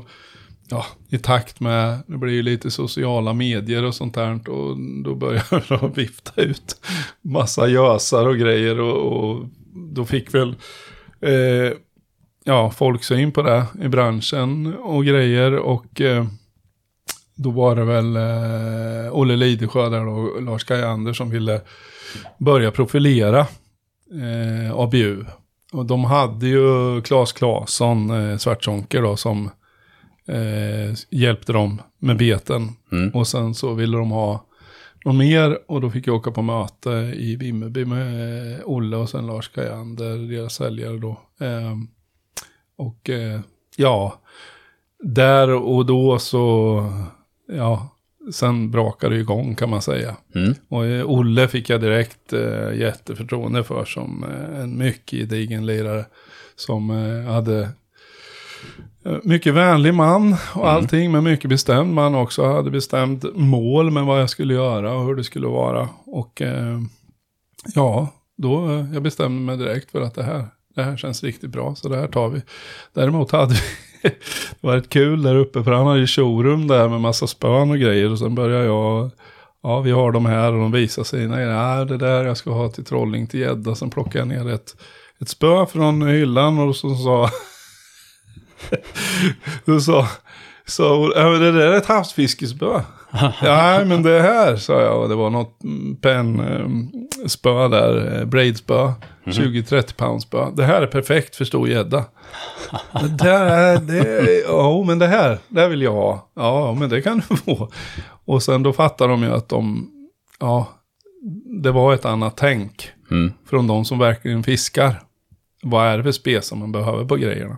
ja, 0.69 0.85
i 1.09 1.17
takt 1.17 1.59
med, 1.59 1.99
det 2.07 2.17
blir 2.17 2.33
ju 2.33 2.41
lite 2.41 2.71
sociala 2.71 3.33
medier 3.33 3.83
och 3.83 3.95
sånt 3.95 4.13
där 4.13 4.49
och 4.49 4.77
då 5.03 5.15
börjar 5.15 5.79
de 5.79 5.91
vifta 5.91 6.41
ut 6.41 6.75
massa 7.21 7.67
gösar 7.67 8.27
och 8.27 8.37
grejer 8.37 8.79
och, 8.79 9.29
och 9.29 9.45
då 9.73 10.05
fick 10.05 10.33
väl, 10.33 10.55
eh, 11.21 11.71
ja, 12.43 12.71
folk 12.71 13.03
syn 13.03 13.31
på 13.31 13.41
det 13.41 13.65
i 13.81 13.87
branschen 13.87 14.75
och 14.75 15.05
grejer 15.05 15.55
och 15.55 16.01
eh, 16.01 16.25
då 17.35 17.49
var 17.49 17.75
det 17.75 17.85
väl 17.85 18.15
eh, 18.15 19.11
Olle 19.11 19.35
Lidesjö 19.35 19.89
där 19.89 20.07
och 20.07 20.43
Lars 20.43 20.63
Kajander 20.63 21.13
som 21.13 21.29
ville 21.29 21.61
börja 22.37 22.71
profilera 22.71 23.39
eh, 24.11 24.75
ABU. 24.75 25.25
Och 25.73 25.85
de 25.85 26.03
hade 26.03 26.47
ju 26.47 27.01
Claes 27.01 27.31
Claesson, 27.33 28.09
eh, 28.09 28.37
Svartsonker 28.37 29.01
då, 29.01 29.15
som 29.15 29.49
eh, 30.27 30.95
hjälpte 31.09 31.53
dem 31.53 31.81
med 31.99 32.17
beten. 32.17 32.69
Mm. 32.91 33.09
Och 33.09 33.27
sen 33.27 33.53
så 33.53 33.73
ville 33.73 33.97
de 33.97 34.11
ha 34.11 34.45
någon 35.05 35.17
mer 35.17 35.59
och 35.67 35.81
då 35.81 35.89
fick 35.89 36.07
jag 36.07 36.15
åka 36.15 36.31
på 36.31 36.41
möte 36.41 36.89
i 37.15 37.35
Vimmerby 37.35 37.85
med 37.85 38.53
eh, 38.53 38.59
Olle 38.65 38.97
och 38.97 39.09
sen 39.09 39.27
Lars 39.27 39.49
Kajander, 39.49 40.17
deras 40.17 40.53
säljare 40.53 40.97
då. 40.97 41.19
Eh, 41.39 41.75
och 42.77 43.09
ja, 43.75 44.21
där 45.03 45.49
och 45.49 45.85
då 45.85 46.19
så, 46.19 46.83
ja, 47.47 47.95
sen 48.33 48.71
brakade 48.71 49.15
det 49.15 49.21
igång 49.21 49.55
kan 49.55 49.69
man 49.69 49.81
säga. 49.81 50.15
Mm. 50.35 50.53
Och 50.69 50.85
eh, 50.85 51.09
Olle 51.09 51.47
fick 51.47 51.69
jag 51.69 51.81
direkt 51.81 52.33
eh, 52.33 52.73
jätteförtroende 52.73 53.63
för 53.63 53.85
som 53.85 54.23
eh, 54.23 54.61
en 54.61 54.77
mycket 54.77 55.19
gedigen 55.19 55.65
lirare. 55.65 56.05
Som 56.55 56.89
eh, 56.89 57.31
hade 57.31 57.69
mycket 59.23 59.53
vänlig 59.53 59.93
man 59.93 60.35
och 60.53 60.69
allting, 60.69 61.11
men 61.11 61.23
mycket 61.23 61.49
bestämd 61.49 61.93
man 61.93 62.15
också. 62.15 62.45
Hade 62.45 62.71
bestämt 62.71 63.25
mål 63.35 63.91
med 63.91 64.05
vad 64.05 64.21
jag 64.21 64.29
skulle 64.29 64.53
göra 64.53 64.93
och 64.93 65.05
hur 65.05 65.15
det 65.15 65.23
skulle 65.23 65.47
vara. 65.47 65.89
Och 66.05 66.41
eh, 66.41 66.79
ja, 67.75 68.09
då 68.37 68.69
eh, 68.69 68.93
jag 68.93 69.03
bestämde 69.03 69.41
mig 69.41 69.57
direkt 69.57 69.91
för 69.91 70.01
att 70.01 70.15
det 70.15 70.23
här, 70.23 70.45
det 70.75 70.83
här 70.83 70.97
känns 70.97 71.23
riktigt 71.23 71.49
bra, 71.49 71.75
så 71.75 71.89
det 71.89 71.97
här 71.97 72.07
tar 72.07 72.29
vi. 72.29 72.41
Däremot 72.93 73.31
hade 73.31 73.53
vi, 73.53 73.59
det 74.61 74.67
var 74.67 74.75
rätt 74.75 74.89
kul 74.89 75.23
där 75.23 75.35
uppe, 75.35 75.63
för 75.63 75.71
han 75.71 75.87
hade 75.87 75.99
ju 75.99 76.07
showroom 76.07 76.67
där 76.67 76.89
med 76.89 77.01
massa 77.01 77.27
spön 77.27 77.71
och 77.71 77.77
grejer. 77.77 78.11
Och 78.11 78.19
sen 78.19 78.35
började 78.35 78.65
jag 78.65 79.11
Ja, 79.65 79.79
vi 79.79 79.91
har 79.91 80.11
de 80.11 80.25
här 80.25 80.53
och 80.53 80.59
de 80.59 80.71
visar 80.71 81.03
sina 81.03 81.35
grejer. 81.35 81.49
Ja, 81.49 81.85
det 81.85 81.97
där 81.97 82.25
jag 82.25 82.37
ska 82.37 82.51
ha 82.51 82.69
till 82.69 82.85
trolling 82.85 83.27
till 83.27 83.39
gädda. 83.39 83.75
Sen 83.75 83.89
plockade 83.89 84.17
jag 84.17 84.27
ner 84.27 84.53
ett, 84.53 84.75
ett 85.21 85.29
spö 85.29 85.65
från 85.65 86.07
hyllan 86.07 86.59
och 86.59 86.75
så 86.75 86.95
sa... 86.95 87.29
då 89.65 89.79
sa... 89.79 90.07
Ja, 91.15 91.29
men 91.29 91.39
det 91.39 91.51
där 91.51 91.71
är 91.71 91.77
ett 91.77 91.85
havsfiskespö. 91.85 92.81
ja, 93.41 93.83
men 93.85 94.03
det 94.03 94.21
här, 94.21 94.55
sa 94.55 94.81
jag. 94.81 95.01
Och 95.01 95.09
det 95.09 95.15
var 95.15 95.29
något 95.29 95.63
mm, 95.63 95.95
pennspö 95.95 97.67
där, 97.67 98.19
eh, 98.19 98.25
braidspö. 98.25 98.91
20-30 99.25 99.95
pound 99.95 100.21
spö. 100.21 100.51
Det 100.53 100.63
här 100.63 100.81
är 100.81 100.87
perfekt 100.87 101.35
för 101.35 101.45
stor 101.45 101.69
gädda. 101.69 102.05
Det 103.01 103.23
där 103.23 103.45
är, 103.45 103.77
det, 103.77 104.43
ja 104.47 104.83
men 104.87 104.99
det 104.99 105.07
här, 105.07 105.37
det 105.47 105.61
här 105.61 105.69
vill 105.69 105.81
jag 105.81 105.91
ha. 105.91 106.29
Ja, 106.35 106.73
men 106.79 106.89
det 106.89 107.01
kan 107.01 107.21
du 107.29 107.35
få. 107.35 107.71
Och 108.25 108.43
sen 108.43 108.63
då 108.63 108.73
fattar 108.73 109.07
de 109.07 109.23
ju 109.23 109.31
att 109.31 109.49
de, 109.49 109.89
ja, 110.39 110.67
det 111.63 111.71
var 111.71 111.93
ett 111.93 112.05
annat 112.05 112.37
tänk. 112.37 112.91
Mm. 113.11 113.33
Från 113.49 113.67
de 113.67 113.85
som 113.85 113.99
verkligen 113.99 114.43
fiskar. 114.43 115.01
Vad 115.67 115.87
är 115.87 115.97
det 115.97 116.03
för 116.03 116.11
spesa 116.11 116.55
man 116.55 116.71
behöver 116.71 117.05
på 117.05 117.15
grejerna? 117.15 117.57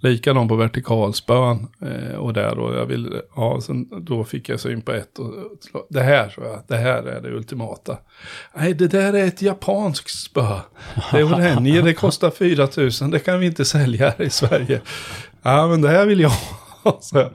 Likadant 0.00 0.48
på 0.48 0.56
vertikalspön 0.56 1.66
eh, 1.80 2.16
och 2.16 2.32
där 2.32 2.58
och 2.58 2.74
jag 2.74 2.86
vill, 2.86 3.20
ja, 3.36 3.60
sen, 3.60 4.04
då 4.04 4.24
fick 4.24 4.48
jag 4.48 4.60
syn 4.60 4.82
på 4.82 4.92
ett 4.92 5.18
och 5.18 5.32
det 5.90 6.00
här 6.00 6.28
så 6.28 6.40
jag, 6.40 6.60
det 6.68 6.76
här 6.76 7.02
är 7.02 7.20
det 7.20 7.30
ultimata. 7.30 7.98
Nej, 8.54 8.74
det 8.74 8.88
där 8.88 9.12
är 9.12 9.26
ett 9.26 9.42
japanskt 9.42 10.10
spö. 10.10 10.60
Det 11.12 11.18
är 11.18 11.24
Orenje, 11.24 11.82
det 11.82 11.94
kostar 11.94 12.30
4 12.30 12.68
000, 13.02 13.10
det 13.10 13.18
kan 13.18 13.40
vi 13.40 13.46
inte 13.46 13.64
sälja 13.64 14.14
här 14.18 14.26
i 14.26 14.30
Sverige. 14.30 14.80
Ja, 15.42 15.66
men 15.68 15.80
det 15.80 15.88
här 15.88 16.06
vill 16.06 16.20
jag 16.20 16.32
ha. 16.82 17.00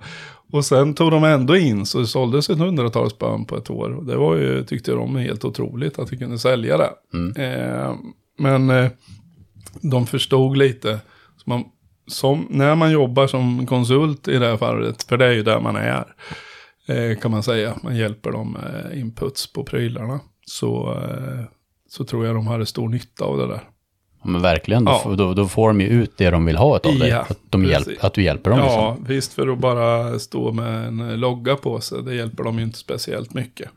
Och 0.51 0.65
sen 0.65 0.93
tog 0.93 1.11
de 1.11 1.23
ändå 1.23 1.57
in, 1.57 1.85
så 1.85 1.99
det 1.99 2.07
såldes 2.07 2.49
ett 2.49 2.57
hundratal 2.57 3.09
spön 3.09 3.45
på 3.45 3.57
ett 3.57 3.69
år. 3.69 3.89
Och 3.89 4.05
det 4.05 4.15
var 4.15 4.35
ju, 4.35 4.63
tyckte 4.63 4.91
de 4.91 5.15
helt 5.15 5.45
otroligt 5.45 5.99
att 5.99 6.13
vi 6.13 6.17
kunde 6.17 6.39
sälja 6.39 6.77
det. 6.77 6.91
Eh, 7.43 7.95
men 8.37 8.69
eh, 8.69 8.91
de 9.81 10.07
förstod 10.07 10.57
lite. 10.57 10.99
Så 11.37 11.43
man, 11.49 11.63
som, 12.07 12.47
när 12.49 12.75
man 12.75 12.91
jobbar 12.91 13.27
som 13.27 13.65
konsult 13.67 14.27
i 14.27 14.37
det 14.39 14.45
här 14.47 14.57
fallet, 14.57 15.03
för 15.03 15.17
det 15.17 15.25
är 15.25 15.31
ju 15.31 15.43
där 15.43 15.59
man 15.59 15.75
är, 15.75 16.05
eh, 16.87 17.17
kan 17.17 17.31
man 17.31 17.43
säga. 17.43 17.73
Man 17.83 17.95
hjälper 17.97 18.31
dem 18.31 18.51
med 18.51 18.97
inputs 18.97 19.53
på 19.53 19.63
prylarna. 19.63 20.19
Så, 20.45 20.93
eh, 20.93 21.43
så 21.89 22.03
tror 22.03 22.25
jag 22.25 22.35
de 22.35 22.47
hade 22.47 22.65
stor 22.65 22.89
nytta 22.89 23.25
av 23.25 23.37
det 23.37 23.47
där. 23.47 23.61
Ja, 24.23 24.29
men 24.29 24.41
verkligen, 24.41 24.85
då, 24.85 25.01
Ja. 25.05 25.15
då, 25.15 25.33
då 25.33 25.47
får 25.47 25.67
de 25.67 25.81
ju 25.81 25.87
ut 25.87 26.17
det 26.17 26.29
de 26.29 26.45
vill 26.45 26.55
ha 26.57 26.65
av 26.83 26.99
dig. 26.99 27.09
Ja, 27.09 27.19
att, 27.29 27.39
de 27.49 27.65
hjälp, 27.65 27.87
att 27.99 28.13
du 28.13 28.23
hjälper 28.23 28.49
dem. 28.49 28.59
Ja, 28.59 28.89
Liksom. 28.89 29.05
visst 29.15 29.33
för 29.33 29.47
att 29.47 29.59
bara 29.59 30.19
stå 30.19 30.51
med 30.51 30.87
en 30.87 31.19
logga 31.19 31.55
på 31.55 31.81
sig, 31.81 32.03
det 32.03 32.15
hjälper 32.15 32.43
dem 32.43 32.57
ju 32.59 32.63
inte 32.63 32.77
speciellt 32.77 33.33
mycket. 33.33 33.69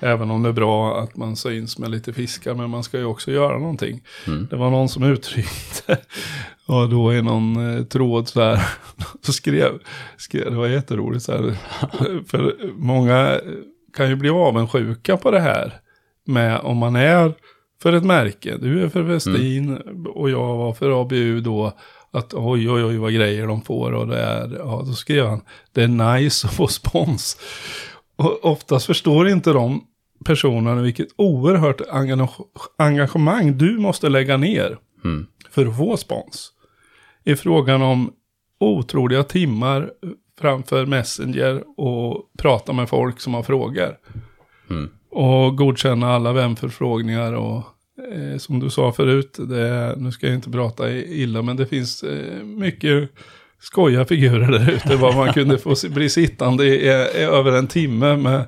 Även 0.00 0.30
om 0.30 0.42
det 0.42 0.48
är 0.48 0.52
bra 0.52 1.00
att 1.00 1.16
man 1.16 1.36
syns 1.36 1.78
med 1.78 1.90
lite 1.90 2.12
fiskar, 2.12 2.54
men 2.54 2.70
man 2.70 2.82
ska 2.82 2.98
ju 2.98 3.04
också 3.04 3.30
göra 3.30 3.58
någonting. 3.58 4.02
Det 4.50 4.56
var 4.56 4.70
någon 4.70 4.88
som 4.88 5.02
uttryckte, 5.02 5.98
och 6.66 6.88
då 6.88 7.14
i 7.14 7.22
någon 7.22 7.76
eh, 7.76 7.84
tråd 7.84 8.28
så 8.28 8.42
här, 8.42 8.68
så 9.22 9.32
skrev, 9.32 9.78
skrev, 10.16 10.50
det 10.50 10.56
var 10.56 10.66
jätteroligt 10.66 11.24
så 11.24 11.32
här, 11.32 11.56
för 12.28 12.56
många 12.76 13.40
kan 13.96 14.08
ju 14.08 14.16
bli 14.16 14.30
avundsjuka 14.30 15.16
på 15.16 15.30
det 15.30 15.40
här, 15.40 15.80
med 16.24 16.60
om 16.60 16.76
man 16.76 16.96
är 16.96 17.32
för 17.82 17.92
ett 17.92 18.04
märke, 18.04 18.56
du 18.56 18.82
är 18.82 18.88
för 18.88 19.02
Westin 19.02 19.76
och 20.14 20.30
jag 20.30 20.56
var 20.56 20.72
för 20.72 21.00
ABU 21.00 21.40
då, 21.40 21.72
att 22.10 22.34
oj 22.34 22.70
oj 22.70 22.84
oj 22.84 22.96
vad 22.96 23.14
grejer 23.14 23.46
de 23.46 23.62
får 23.62 23.92
och 23.92 24.06
det 24.06 24.18
är, 24.20 24.56
ja 24.58 24.82
då 24.86 24.92
skrev 24.92 25.26
han, 25.26 25.40
det 25.72 25.82
är 25.82 26.18
nice 26.18 26.46
att 26.46 26.54
få 26.54 26.66
spons. 26.66 27.36
Och 28.18 28.44
oftast 28.44 28.86
förstår 28.86 29.28
inte 29.28 29.52
de 29.52 29.84
personerna 30.24 30.82
vilket 30.82 31.08
oerhört 31.16 31.80
engage- 31.80 32.44
engagemang 32.78 33.58
du 33.58 33.78
måste 33.78 34.08
lägga 34.08 34.36
ner 34.36 34.78
Mm. 35.04 35.26
för 35.50 35.66
att 35.66 35.76
få 35.76 35.96
spons. 35.96 36.52
I 37.24 37.36
frågan 37.36 37.82
om 37.82 38.12
otroliga 38.60 39.22
timmar 39.22 39.90
framför 40.40 40.86
Messenger 40.86 41.64
och 41.76 42.24
prata 42.38 42.72
med 42.72 42.88
folk 42.88 43.20
som 43.20 43.34
har 43.34 43.42
frågor. 43.42 43.96
Mm. 44.70 44.90
Och 45.10 45.56
godkänna 45.56 46.14
alla 46.14 46.32
vänförfrågningar 46.32 47.32
och 47.32 47.62
eh, 48.12 48.38
som 48.38 48.60
du 48.60 48.70
sa 48.70 48.92
förut, 48.92 49.36
det 49.48 49.94
nu 49.96 50.12
ska 50.12 50.26
jag 50.26 50.34
inte 50.36 50.50
prata 50.50 50.90
i- 50.90 51.22
illa, 51.22 51.42
men 51.42 51.56
det 51.56 51.66
finns 51.66 52.02
eh, 52.02 52.44
mycket 52.44 53.10
skojiga 53.60 54.04
figurer 54.04 54.58
där 54.58 54.70
ute. 54.70 54.96
Vad 54.96 55.16
man 55.16 55.32
kunde 55.32 55.58
få 55.58 55.74
bli 55.88 56.10
sittande 56.10 56.64
i, 56.64 56.68
i, 56.68 56.88
i 56.88 57.22
över 57.22 57.52
en 57.52 57.66
timme 57.66 58.16
med, 58.16 58.44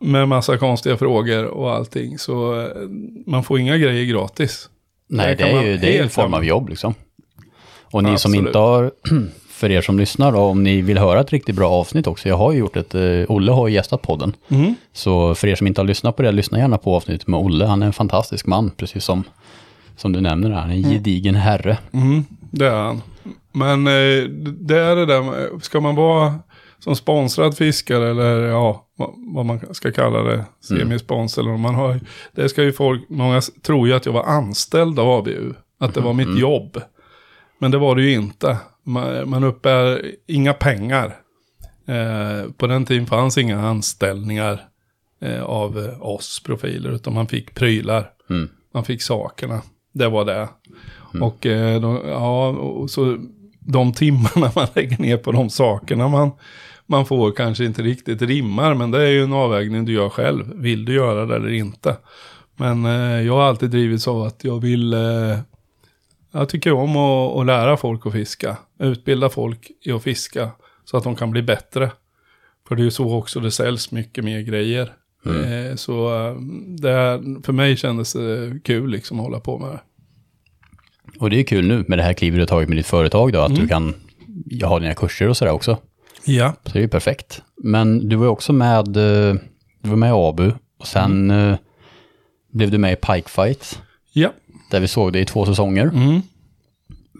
med 0.00 0.28
massa 0.28 0.58
konstiga 0.58 0.96
frågor 0.96 1.44
och 1.44 1.74
allting. 1.74 2.18
Så 2.18 2.60
eh, 2.60 2.66
man 3.26 3.44
får 3.44 3.58
inga 3.58 3.76
grejer 3.76 4.04
gratis. 4.04 4.68
Nej, 5.08 5.36
det 5.36 5.44
är 5.44 5.62
ju 5.62 5.76
det 5.76 5.98
är 5.98 6.02
en 6.02 6.10
form 6.10 6.34
av 6.34 6.44
jobb 6.44 6.68
liksom. 6.68 6.94
Och 7.92 8.04
ni 8.04 8.08
som 8.08 8.14
Absolut. 8.14 8.46
inte 8.46 8.58
har, 8.58 8.92
för 9.48 9.70
er 9.70 9.80
som 9.80 9.98
lyssnar 9.98 10.32
då, 10.32 10.38
om 10.38 10.62
ni 10.62 10.82
vill 10.82 10.98
höra 10.98 11.20
ett 11.20 11.32
riktigt 11.32 11.56
bra 11.56 11.70
avsnitt 11.70 12.06
också, 12.06 12.28
jag 12.28 12.36
har 12.36 12.52
ju 12.52 12.58
gjort 12.58 12.76
ett, 12.76 12.94
eh, 12.94 13.24
Olle 13.28 13.52
har 13.52 13.68
ju 13.68 13.74
gästat 13.74 14.02
podden. 14.02 14.36
Mm. 14.48 14.74
Så 14.92 15.34
för 15.34 15.48
er 15.48 15.54
som 15.54 15.66
inte 15.66 15.80
har 15.80 15.86
lyssnat 15.86 16.16
på 16.16 16.22
det, 16.22 16.32
lyssna 16.32 16.58
gärna 16.58 16.78
på 16.78 16.96
avsnittet 16.96 17.26
med 17.26 17.40
Olle. 17.40 17.64
Han 17.64 17.82
är 17.82 17.86
en 17.86 17.92
fantastisk 17.92 18.46
man, 18.46 18.70
precis 18.70 19.04
som, 19.04 19.24
som 19.96 20.12
du 20.12 20.20
nämner. 20.20 20.50
Han 20.50 20.70
är 20.70 20.74
en 20.74 20.82
gedigen 20.82 21.34
herre. 21.34 21.78
Mm, 21.92 22.24
det 22.50 22.66
är 22.66 22.74
han. 22.74 23.02
Men 23.52 23.86
eh, 23.86 24.24
det 24.42 24.78
är 24.78 24.96
det 24.96 25.06
där, 25.06 25.22
med- 25.22 25.62
ska 25.62 25.80
man 25.80 25.94
vara 25.94 26.34
som 26.78 26.96
sponsrad 26.96 27.56
fiskare 27.56 28.10
eller 28.10 28.40
ja, 28.40 28.86
vad, 28.96 29.10
vad 29.34 29.46
man 29.46 29.74
ska 29.74 29.92
kalla 29.92 30.22
det, 30.22 30.44
semispons 30.60 31.38
eller 31.38 31.50
om 31.52 31.60
man 31.60 31.74
har, 31.74 32.00
det 32.34 32.48
ska 32.48 32.62
ju 32.62 32.72
folk, 32.72 33.08
många 33.08 33.40
tror 33.62 33.88
ju 33.88 33.94
att 33.94 34.06
jag 34.06 34.12
var 34.12 34.24
anställd 34.24 34.98
av 34.98 35.08
ABU, 35.10 35.52
att 35.80 35.94
det 35.94 36.00
var 36.00 36.12
mitt 36.12 36.38
jobb. 36.38 36.80
Men 37.58 37.70
det 37.70 37.78
var 37.78 37.96
det 37.96 38.02
ju 38.02 38.12
inte. 38.12 38.56
Man, 38.82 39.30
man 39.30 39.44
uppbär 39.44 40.02
inga 40.26 40.52
pengar. 40.54 41.16
Eh, 41.86 42.50
på 42.56 42.66
den 42.66 42.84
tiden 42.84 43.06
fanns 43.06 43.38
inga 43.38 43.60
anställningar 43.68 44.60
eh, 45.20 45.42
av 45.42 45.96
oss 46.00 46.42
profiler, 46.46 46.90
utan 46.90 47.14
man 47.14 47.26
fick 47.26 47.54
prylar. 47.54 48.10
Mm. 48.30 48.48
Man 48.74 48.84
fick 48.84 49.02
sakerna. 49.02 49.62
Det 49.92 50.08
var 50.08 50.24
det. 50.24 50.48
Och 51.20 51.46
eh, 51.46 51.80
då, 51.80 52.02
ja, 52.06 52.48
och 52.48 52.90
så 52.90 53.16
de 53.72 53.92
timmarna 53.92 54.52
man 54.54 54.66
lägger 54.74 54.98
ner 54.98 55.16
på 55.16 55.32
de 55.32 55.50
sakerna 55.50 56.08
man, 56.08 56.30
man 56.86 57.06
får 57.06 57.32
kanske 57.32 57.64
inte 57.64 57.82
riktigt 57.82 58.22
rimmar, 58.22 58.74
men 58.74 58.90
det 58.90 59.02
är 59.02 59.10
ju 59.10 59.22
en 59.22 59.32
avvägning 59.32 59.84
du 59.84 59.92
gör 59.92 60.08
själv. 60.08 60.52
Vill 60.54 60.84
du 60.84 60.94
göra 60.94 61.26
det 61.26 61.36
eller 61.36 61.52
inte? 61.52 61.96
Men 62.56 62.84
eh, 62.84 63.26
jag 63.26 63.32
har 63.32 63.42
alltid 63.42 63.70
drivits 63.70 64.08
av 64.08 64.22
att 64.22 64.44
jag 64.44 64.60
vill, 64.60 64.92
eh, 64.92 65.38
jag 66.32 66.48
tycker 66.48 66.72
om 66.72 66.96
att, 66.96 67.36
att 67.36 67.46
lära 67.46 67.76
folk 67.76 68.06
att 68.06 68.12
fiska. 68.12 68.56
Utbilda 68.78 69.28
folk 69.28 69.70
i 69.84 69.92
att 69.92 70.02
fiska 70.02 70.50
så 70.84 70.96
att 70.96 71.04
de 71.04 71.16
kan 71.16 71.30
bli 71.30 71.42
bättre. 71.42 71.90
För 72.68 72.76
det 72.76 72.82
är 72.82 72.84
ju 72.84 72.90
så 72.90 73.14
också 73.14 73.40
det 73.40 73.50
säljs 73.50 73.90
mycket 73.90 74.24
mer 74.24 74.40
grejer. 74.40 74.92
Eh, 75.26 75.76
så 75.76 76.26
eh, 76.26 76.34
det, 76.66 77.22
för 77.42 77.52
mig 77.52 77.76
kändes 77.76 78.12
det 78.12 78.60
kul 78.64 78.90
liksom 78.90 79.20
att 79.20 79.26
hålla 79.26 79.40
på 79.40 79.58
med 79.58 79.70
det. 79.70 79.80
Och 81.20 81.30
det 81.30 81.38
är 81.40 81.42
kul 81.44 81.66
nu 81.68 81.84
med 81.88 81.98
det 81.98 82.02
här 82.02 82.12
klivet 82.12 82.36
du 82.36 82.42
har 82.42 82.46
tagit 82.46 82.68
med 82.68 82.78
ditt 82.78 82.86
företag 82.86 83.32
då, 83.32 83.40
att 83.40 83.50
Mm. 83.50 83.62
du 83.62 83.68
kan 83.68 83.94
ha 84.64 84.78
dina 84.78 84.94
kurser 84.94 85.28
och 85.28 85.36
sådär 85.36 85.52
också. 85.52 85.76
Ja. 86.24 86.54
Så 86.64 86.72
det 86.72 86.78
är 86.78 86.82
ju 86.82 86.88
perfekt. 86.88 87.42
Men 87.64 88.08
du 88.08 88.16
var 88.16 88.24
ju 88.24 88.30
också 88.30 88.52
med, 88.52 88.96
eh, 88.96 89.34
du 89.82 89.88
var 89.90 89.96
med 89.96 90.08
i 90.08 90.12
ABU 90.14 90.52
och 90.78 90.86
sen 90.86 91.30
Mm. 91.30 91.50
eh, 91.52 91.58
blev 92.52 92.70
du 92.70 92.78
med 92.78 92.92
i 92.92 92.96
Pike 92.96 93.28
Fight, 93.28 93.82
Ja. 94.12 94.32
där 94.70 94.80
vi 94.80 94.88
såg 94.88 95.12
dig 95.12 95.22
i 95.22 95.24
två 95.24 95.46
säsonger. 95.46 95.84
Mm. 95.94 96.20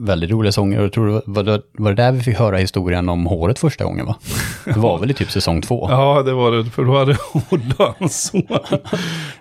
Väldigt 0.00 0.30
roliga 0.30 0.52
säsonger 0.52 0.78
och 0.78 0.84
jag 0.84 0.92
tror 0.92 1.06
det 1.06 1.22
var, 1.24 1.42
det, 1.42 1.62
var 1.72 1.92
det 1.92 2.02
där 2.02 2.12
vi 2.12 2.20
fick 2.20 2.36
höra 2.38 2.56
historien 2.56 3.08
om 3.08 3.26
håret 3.26 3.58
första 3.58 3.84
gången 3.84 4.06
va? 4.06 4.16
Det 4.64 4.78
var 4.78 4.98
väl 4.98 5.10
i 5.10 5.14
typ 5.14 5.30
säsong 5.30 5.62
två? 5.62 5.86
Ja, 5.90 6.22
det 6.22 6.32
var 6.32 6.52
det. 6.52 6.64
För 6.64 6.84
då 6.84 6.98
hade 6.98 7.16
Olle 7.50 7.94
hans 7.98 8.22
son. 8.22 8.42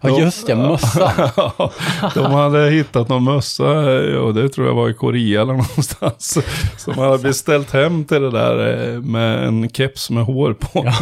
Ja 0.02 0.20
just 0.20 0.48
det, 0.48 0.56
mössa. 0.56 1.32
Ja, 1.36 1.72
de 2.14 2.32
hade 2.32 2.70
hittat 2.70 3.10
någon 3.10 3.24
mössa, 3.24 3.72
och 4.20 4.34
det 4.34 4.50
tror 4.50 4.68
jag 4.68 4.74
var 4.74 4.90
i 4.90 4.94
Korea 4.94 5.42
eller 5.42 5.54
någonstans. 5.54 6.38
Som 6.78 6.94
hade 6.94 7.18
beställt 7.18 7.72
hem 7.72 8.06
till 8.06 8.22
det 8.22 8.32
där 8.32 8.88
eh, 8.94 9.02
med 9.02 9.48
en 9.48 9.70
keps 9.70 10.10
med 10.10 10.24
hår 10.26 10.54
på. 10.54 10.94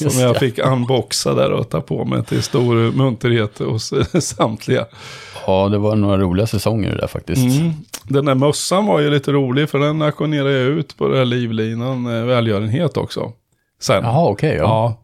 just 0.00 0.12
som 0.12 0.22
jag 0.22 0.36
fick 0.36 0.58
unboxa 0.58 1.34
där 1.34 1.52
och 1.52 1.70
ta 1.70 1.80
på 1.80 2.04
mig 2.04 2.24
till 2.24 2.42
stor 2.42 2.92
munterhet 2.92 3.58
hos 3.58 3.92
samtliga. 4.20 4.86
Ja, 5.46 5.68
det 5.68 5.78
var 5.78 5.96
några 5.96 6.18
roliga 6.18 6.46
säsonger 6.46 6.96
där 6.96 7.06
faktiskt. 7.06 7.58
Mm. 7.58 7.72
Den 8.02 8.24
där 8.24 8.34
mössan 8.34 8.86
var 8.86 8.95
ju 9.00 9.10
lite 9.10 9.32
rolig 9.32 9.70
för 9.70 9.78
den 9.78 10.02
auktionerade 10.02 10.52
jag 10.52 10.68
ut 10.68 10.96
på 10.96 11.08
den 11.08 11.18
här 11.18 11.24
livlinan 11.24 12.06
eh, 12.06 12.24
välgörenhet 12.24 12.96
också. 12.96 13.32
Sen. 13.80 14.04
Jaha, 14.04 14.28
okej. 14.28 14.54
ja. 14.56 14.98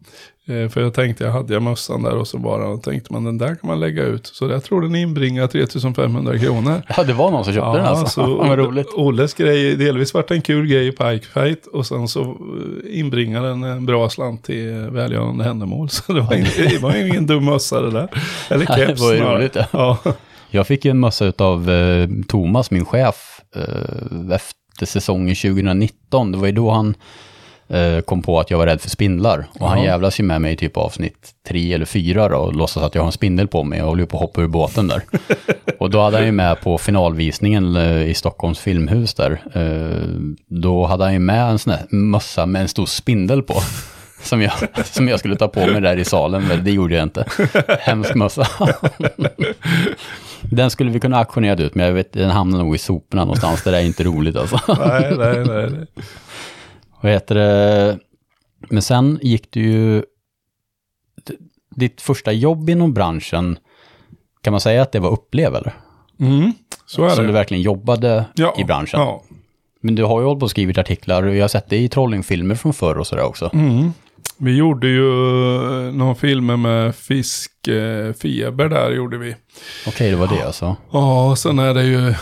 Ja, 0.46 0.54
eh, 0.54 0.68
för 0.68 0.80
jag 0.80 0.94
tänkte 0.94 1.24
jag 1.24 1.32
hade 1.32 1.52
jag 1.52 1.62
mössan 1.62 2.02
där 2.02 2.16
och 2.16 2.28
så 2.28 2.38
bara 2.38 2.68
och 2.68 2.82
tänkte 2.82 3.12
man 3.12 3.24
den 3.24 3.38
där 3.38 3.46
kan 3.46 3.58
man 3.62 3.80
lägga 3.80 4.02
ut. 4.02 4.26
Så 4.26 4.48
jag 4.48 4.64
tror 4.64 4.82
den 4.82 4.94
inbringar 4.94 5.46
3500 5.46 6.38
kronor. 6.38 6.82
ja, 6.96 7.02
det 7.04 7.12
var 7.12 7.30
någon 7.30 7.44
som 7.44 7.54
köpte 7.54 7.76
den 7.78 7.86
alltså. 7.86 8.06
så 8.06 8.36
Vad 8.36 8.58
roligt. 8.58 8.94
Olles 8.94 9.34
grej, 9.34 9.76
delvis 9.76 10.14
vart 10.14 10.30
en 10.30 10.42
kul 10.42 10.66
grej 10.66 10.86
i 10.86 10.92
Pike 10.92 11.26
Fight 11.26 11.66
och 11.66 11.86
sen 11.86 12.08
så 12.08 12.20
eh, 12.20 12.98
inbringar 13.00 13.42
den 13.42 13.64
en 13.64 13.86
bra 13.86 14.08
slant 14.08 14.44
till 14.44 14.82
eh, 14.82 14.90
välgörande 14.90 15.44
ändamål. 15.44 15.88
Så 15.90 16.12
det 16.12 16.20
var, 16.20 16.34
ingen, 16.34 16.50
det 16.56 16.82
var 16.82 16.96
ingen 16.96 17.26
dum 17.26 17.44
mössa 17.44 17.80
det 17.80 17.90
där. 17.90 18.08
Eller 18.50 18.66
Ja, 18.68 18.76
det 18.76 18.86
keps 18.86 19.00
var 19.00 19.12
ju 19.12 19.20
roligt, 19.20 19.56
ja. 19.56 19.66
ja. 19.72 20.12
Jag 20.54 20.66
fick 20.66 20.84
ju 20.84 20.90
en 20.90 20.98
massa 20.98 21.32
av 21.38 21.70
eh, 21.70 22.08
Thomas, 22.28 22.70
min 22.70 22.84
chef, 22.84 23.40
eh, 23.56 24.34
efter 24.34 24.86
säsongen 24.86 25.36
2019. 25.36 26.32
Det 26.32 26.38
var 26.38 26.46
ju 26.46 26.52
då 26.52 26.70
han 26.70 26.94
eh, 27.68 28.00
kom 28.00 28.22
på 28.22 28.40
att 28.40 28.50
jag 28.50 28.58
var 28.58 28.66
rädd 28.66 28.80
för 28.80 28.90
spindlar. 28.90 29.46
Och 29.60 29.68
han 29.68 29.82
jävlas 29.82 30.20
ju 30.20 30.24
med 30.24 30.40
mig 30.40 30.52
i 30.52 30.56
typ 30.56 30.76
avsnitt 30.76 31.30
tre 31.48 31.72
eller 31.72 31.84
fyra 31.84 32.28
då, 32.28 32.36
och 32.36 32.54
låtsas 32.54 32.82
att 32.82 32.94
jag 32.94 33.02
har 33.02 33.06
en 33.06 33.12
spindel 33.12 33.48
på 33.48 33.64
mig 33.64 33.82
och 33.82 33.88
håller 33.88 34.06
på 34.06 34.16
att 34.16 34.20
hoppa 34.20 34.42
ur 34.42 34.46
båten 34.46 34.88
där. 34.88 35.02
och 35.78 35.90
då 35.90 36.00
hade 36.00 36.16
han 36.16 36.26
ju 36.26 36.32
med 36.32 36.60
på 36.60 36.78
finalvisningen 36.78 37.76
eh, 37.76 38.10
i 38.10 38.14
Stockholms 38.14 38.58
filmhus 38.58 39.14
där. 39.14 39.40
Eh, 39.54 40.08
då 40.48 40.86
hade 40.86 41.04
han 41.04 41.12
ju 41.12 41.18
med 41.18 41.50
en 41.50 41.58
sån 41.58 41.72
här 41.72 41.86
mössa 41.90 42.46
med 42.46 42.62
en 42.62 42.68
stor 42.68 42.86
spindel 42.86 43.42
på. 43.42 43.54
Som 44.22 44.42
jag, 44.42 44.52
som 44.84 45.08
jag 45.08 45.18
skulle 45.18 45.36
ta 45.36 45.48
på 45.48 45.66
mig 45.66 45.80
där 45.80 45.96
i 45.96 46.04
salen, 46.04 46.44
men 46.48 46.64
det 46.64 46.70
gjorde 46.70 46.94
jag 46.94 47.02
inte. 47.02 47.26
Hemsk 47.80 48.14
mössa. 48.14 48.48
Den 50.50 50.70
skulle 50.70 50.90
vi 50.90 51.00
kunna 51.00 51.16
auktionera 51.18 51.62
ut, 51.62 51.74
men 51.74 51.86
jag 51.86 51.92
vet, 51.92 52.12
den 52.12 52.30
hamnar 52.30 52.58
nog 52.58 52.74
i 52.74 52.78
soporna 52.78 53.24
någonstans. 53.24 53.62
Det 53.62 53.70
där 53.70 53.78
är 53.78 53.84
inte 53.84 54.04
roligt 54.04 54.36
alltså. 54.36 54.60
Nej, 54.86 55.14
nej, 55.18 55.44
nej. 55.46 55.70
nej. 55.70 55.86
Vad 57.00 57.12
heter 57.12 57.34
det? 57.34 57.98
Men 58.68 58.82
sen 58.82 59.18
gick 59.22 59.50
du 59.50 59.60
ju... 59.60 60.02
Ditt 61.76 62.00
första 62.00 62.32
jobb 62.32 62.70
inom 62.70 62.94
branschen, 62.94 63.58
kan 64.40 64.50
man 64.50 64.60
säga 64.60 64.82
att 64.82 64.92
det 64.92 65.00
var 65.00 65.10
upplev 65.10 65.54
eller? 65.54 65.72
Mm, 66.20 66.52
så 66.86 67.04
är 67.04 67.08
Som 67.10 67.24
det. 67.24 67.28
du 67.28 67.32
verkligen 67.32 67.62
jobbade 67.62 68.24
ja, 68.34 68.54
i 68.58 68.64
branschen. 68.64 69.00
Ja. 69.00 69.22
Men 69.80 69.94
du 69.94 70.04
har 70.04 70.20
ju 70.20 70.26
hållit 70.26 70.40
på 70.40 70.44
och 70.44 70.50
skrivit 70.50 70.78
artiklar 70.78 71.22
och 71.22 71.34
jag 71.34 71.42
har 71.42 71.48
sett 71.48 71.68
det 71.68 71.76
i 71.76 71.88
trollingfilmer 71.88 72.54
från 72.54 72.72
förr 72.72 72.98
och 72.98 73.06
sådär 73.06 73.22
också. 73.22 73.50
Mm. 73.52 73.92
Vi 74.44 74.56
gjorde 74.56 74.88
ju 74.88 75.06
eh, 75.86 75.92
någon 75.94 76.16
filmer 76.16 76.56
med 76.56 76.94
fiskfeber 76.94 78.68
där 78.68 78.90
gjorde 78.90 79.18
vi. 79.18 79.34
Okej, 79.86 80.10
det 80.10 80.16
var 80.16 80.26
det 80.28 80.42
alltså. 80.46 80.76
Ja, 80.92 81.30
och 81.30 81.38
sen 81.38 81.58
är 81.58 81.74
det 81.74 81.84
ju, 81.84 82.14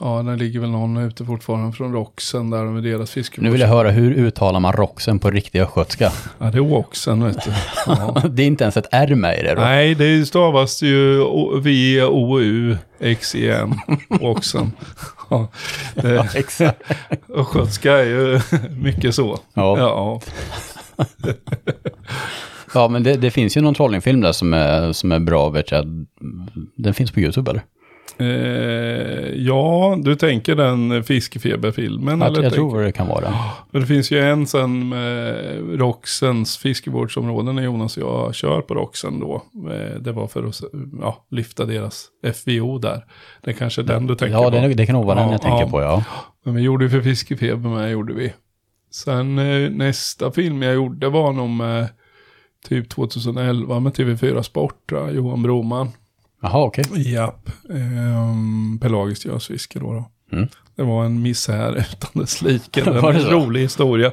ja, 0.00 0.22
det 0.22 0.36
ligger 0.36 0.60
väl 0.60 0.70
någon 0.70 0.96
ute 0.96 1.24
fortfarande 1.24 1.72
från 1.76 1.92
Roxen 1.92 2.50
där 2.50 2.64
med 2.64 2.82
deras 2.82 3.10
fiskevård. 3.10 3.44
Nu 3.44 3.50
vill 3.50 3.60
jag 3.60 3.68
höra, 3.68 3.90
hur 3.90 4.12
uttalar 4.14 4.60
man 4.60 4.72
roxen 4.72 5.18
på 5.18 5.30
riktig 5.30 5.60
östgötska? 5.60 6.12
Ja, 6.38 6.46
det 6.50 6.58
är 6.58 6.72
Oxen 6.72 7.24
vet 7.24 7.44
du. 7.44 7.50
Ja. 7.86 8.22
Det 8.30 8.42
är 8.42 8.46
inte 8.46 8.64
ens 8.64 8.76
ett 8.76 8.88
R 8.92 9.14
med 9.14 9.38
i 9.38 9.42
det 9.42 9.54
då. 9.54 9.60
Nej, 9.60 9.94
det 9.94 10.26
stavas 10.26 10.82
ju 10.82 11.20
O- 11.22 11.60
V-O-U-X-E-N. 12.56 13.74
Oxen. 14.20 14.72
Ja, 15.30 15.48
det, 15.94 16.28
Exakt. 16.34 16.82
östgötska 17.34 17.92
är 17.92 18.04
ju 18.04 18.40
mycket 18.76 19.14
så. 19.14 19.38
Ja. 19.54 19.78
Ja. 19.78 20.20
Ja, 22.74 22.88
men 22.88 23.02
det, 23.02 23.14
det 23.14 23.30
finns 23.30 23.56
ju 23.56 23.60
någon 23.60 23.74
trollingfilm 23.74 24.20
där 24.20 24.32
som 24.32 24.54
är, 24.54 24.92
som 24.92 25.12
är 25.12 25.18
bra, 25.18 25.48
vet 25.48 25.70
jag. 25.70 26.06
Den 26.76 26.94
finns 26.94 27.10
på 27.10 27.20
YouTube 27.20 27.50
eller? 27.50 27.62
Eh, 28.18 29.34
ja, 29.34 29.98
du 30.02 30.14
tänker 30.16 30.54
den 30.54 31.04
fiskefeberfilmen? 31.04 32.20
Jag, 32.20 32.28
eller 32.28 32.42
jag 32.42 32.52
tror 32.52 32.80
det 32.82 32.92
kan 32.92 33.08
vara. 33.08 33.34
Men 33.70 33.80
det 33.80 33.86
finns 33.86 34.10
ju 34.10 34.18
en 34.20 34.46
sen 34.46 34.88
med 34.88 35.34
Roxens 35.80 36.58
fiskevårdsområden 36.58 37.54
när 37.56 37.62
Jonas 37.62 37.96
och 37.96 38.02
jag 38.02 38.34
kör 38.34 38.60
på 38.60 38.74
Roxen 38.74 39.20
då. 39.20 39.42
Eh, 39.70 40.00
Det 40.00 40.12
var 40.12 40.26
för 40.26 40.44
att 40.44 40.60
ja, 41.00 41.26
lyfta 41.30 41.64
deras 41.64 42.06
FVO 42.34 42.78
där. 42.78 43.04
Det 43.42 43.50
är 43.50 43.54
kanske 43.54 43.82
den 43.82 44.06
du 44.06 44.14
tänker 44.14 44.34
Ja, 44.34 44.44
på. 44.44 44.50
det, 44.50 44.74
det 44.74 44.86
kan 44.86 44.94
nog 44.94 45.04
vara 45.06 45.16
den 45.18 45.26
Ja, 45.26 45.32
jag 45.32 45.42
tänker 45.42 45.64
ja. 45.64 45.70
på, 45.70 45.82
ja. 45.82 46.04
Men 46.44 46.54
vi 46.54 46.62
gjorde 46.62 46.84
ju 46.84 46.90
för 46.90 47.00
Fiskefeber 47.00 47.68
med, 47.70 47.90
gjorde 47.90 48.14
vi. 48.14 48.32
Sen 48.92 49.38
eh, 49.38 49.70
nästa 49.70 50.32
film 50.32 50.62
jag 50.62 50.74
gjorde 50.74 51.08
var 51.08 51.32
nog 51.32 51.50
med 51.50 51.88
typ 52.68 52.90
2011 52.90 53.80
med 53.80 53.92
TV4 53.92 54.42
Sport, 54.42 54.92
Johan 55.12 55.42
Broman. 55.42 55.88
Jaha, 56.42 56.62
okej. 56.64 57.12
Japp. 57.12 57.50
Um, 57.68 58.78
pelagiskt 58.82 59.24
gösfiske 59.24 59.78
då. 59.78 59.92
då. 59.92 60.36
Mm. 60.36 60.48
Det 60.76 60.82
var 60.82 61.04
en 61.04 61.22
misär 61.22 61.72
utan 61.92 62.10
dess 62.22 62.42
like. 62.42 62.84
Det 62.84 63.00
Var 63.00 63.12
en 63.12 63.30
rolig 63.30 63.60
historia. 63.60 64.12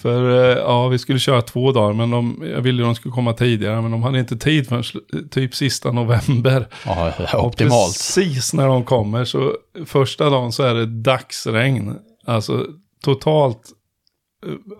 För 0.00 0.50
eh, 0.50 0.56
ja, 0.58 0.88
vi 0.88 0.98
skulle 0.98 1.18
köra 1.18 1.42
två 1.42 1.72
dagar, 1.72 1.92
men 1.92 2.10
de, 2.10 2.44
jag 2.54 2.60
ville 2.60 2.82
att 2.82 2.88
de 2.88 2.94
skulle 2.94 3.12
komma 3.12 3.32
tidigare, 3.32 3.82
men 3.82 3.90
de 3.90 4.02
hade 4.02 4.18
inte 4.18 4.36
tid 4.36 4.68
förrän 4.68 4.82
sl- 4.82 5.28
typ 5.28 5.54
sista 5.54 5.92
november. 5.92 6.68
Ja, 6.86 7.12
Och 7.34 7.46
optimalt. 7.46 7.86
Precis 7.92 8.54
när 8.54 8.66
de 8.66 8.84
kommer, 8.84 9.24
så 9.24 9.52
första 9.86 10.30
dagen 10.30 10.52
så 10.52 10.62
är 10.62 10.74
det 10.74 10.86
dagsregn. 10.86 11.94
Alltså 12.26 12.66
totalt, 13.04 13.58
eh, 13.58 13.77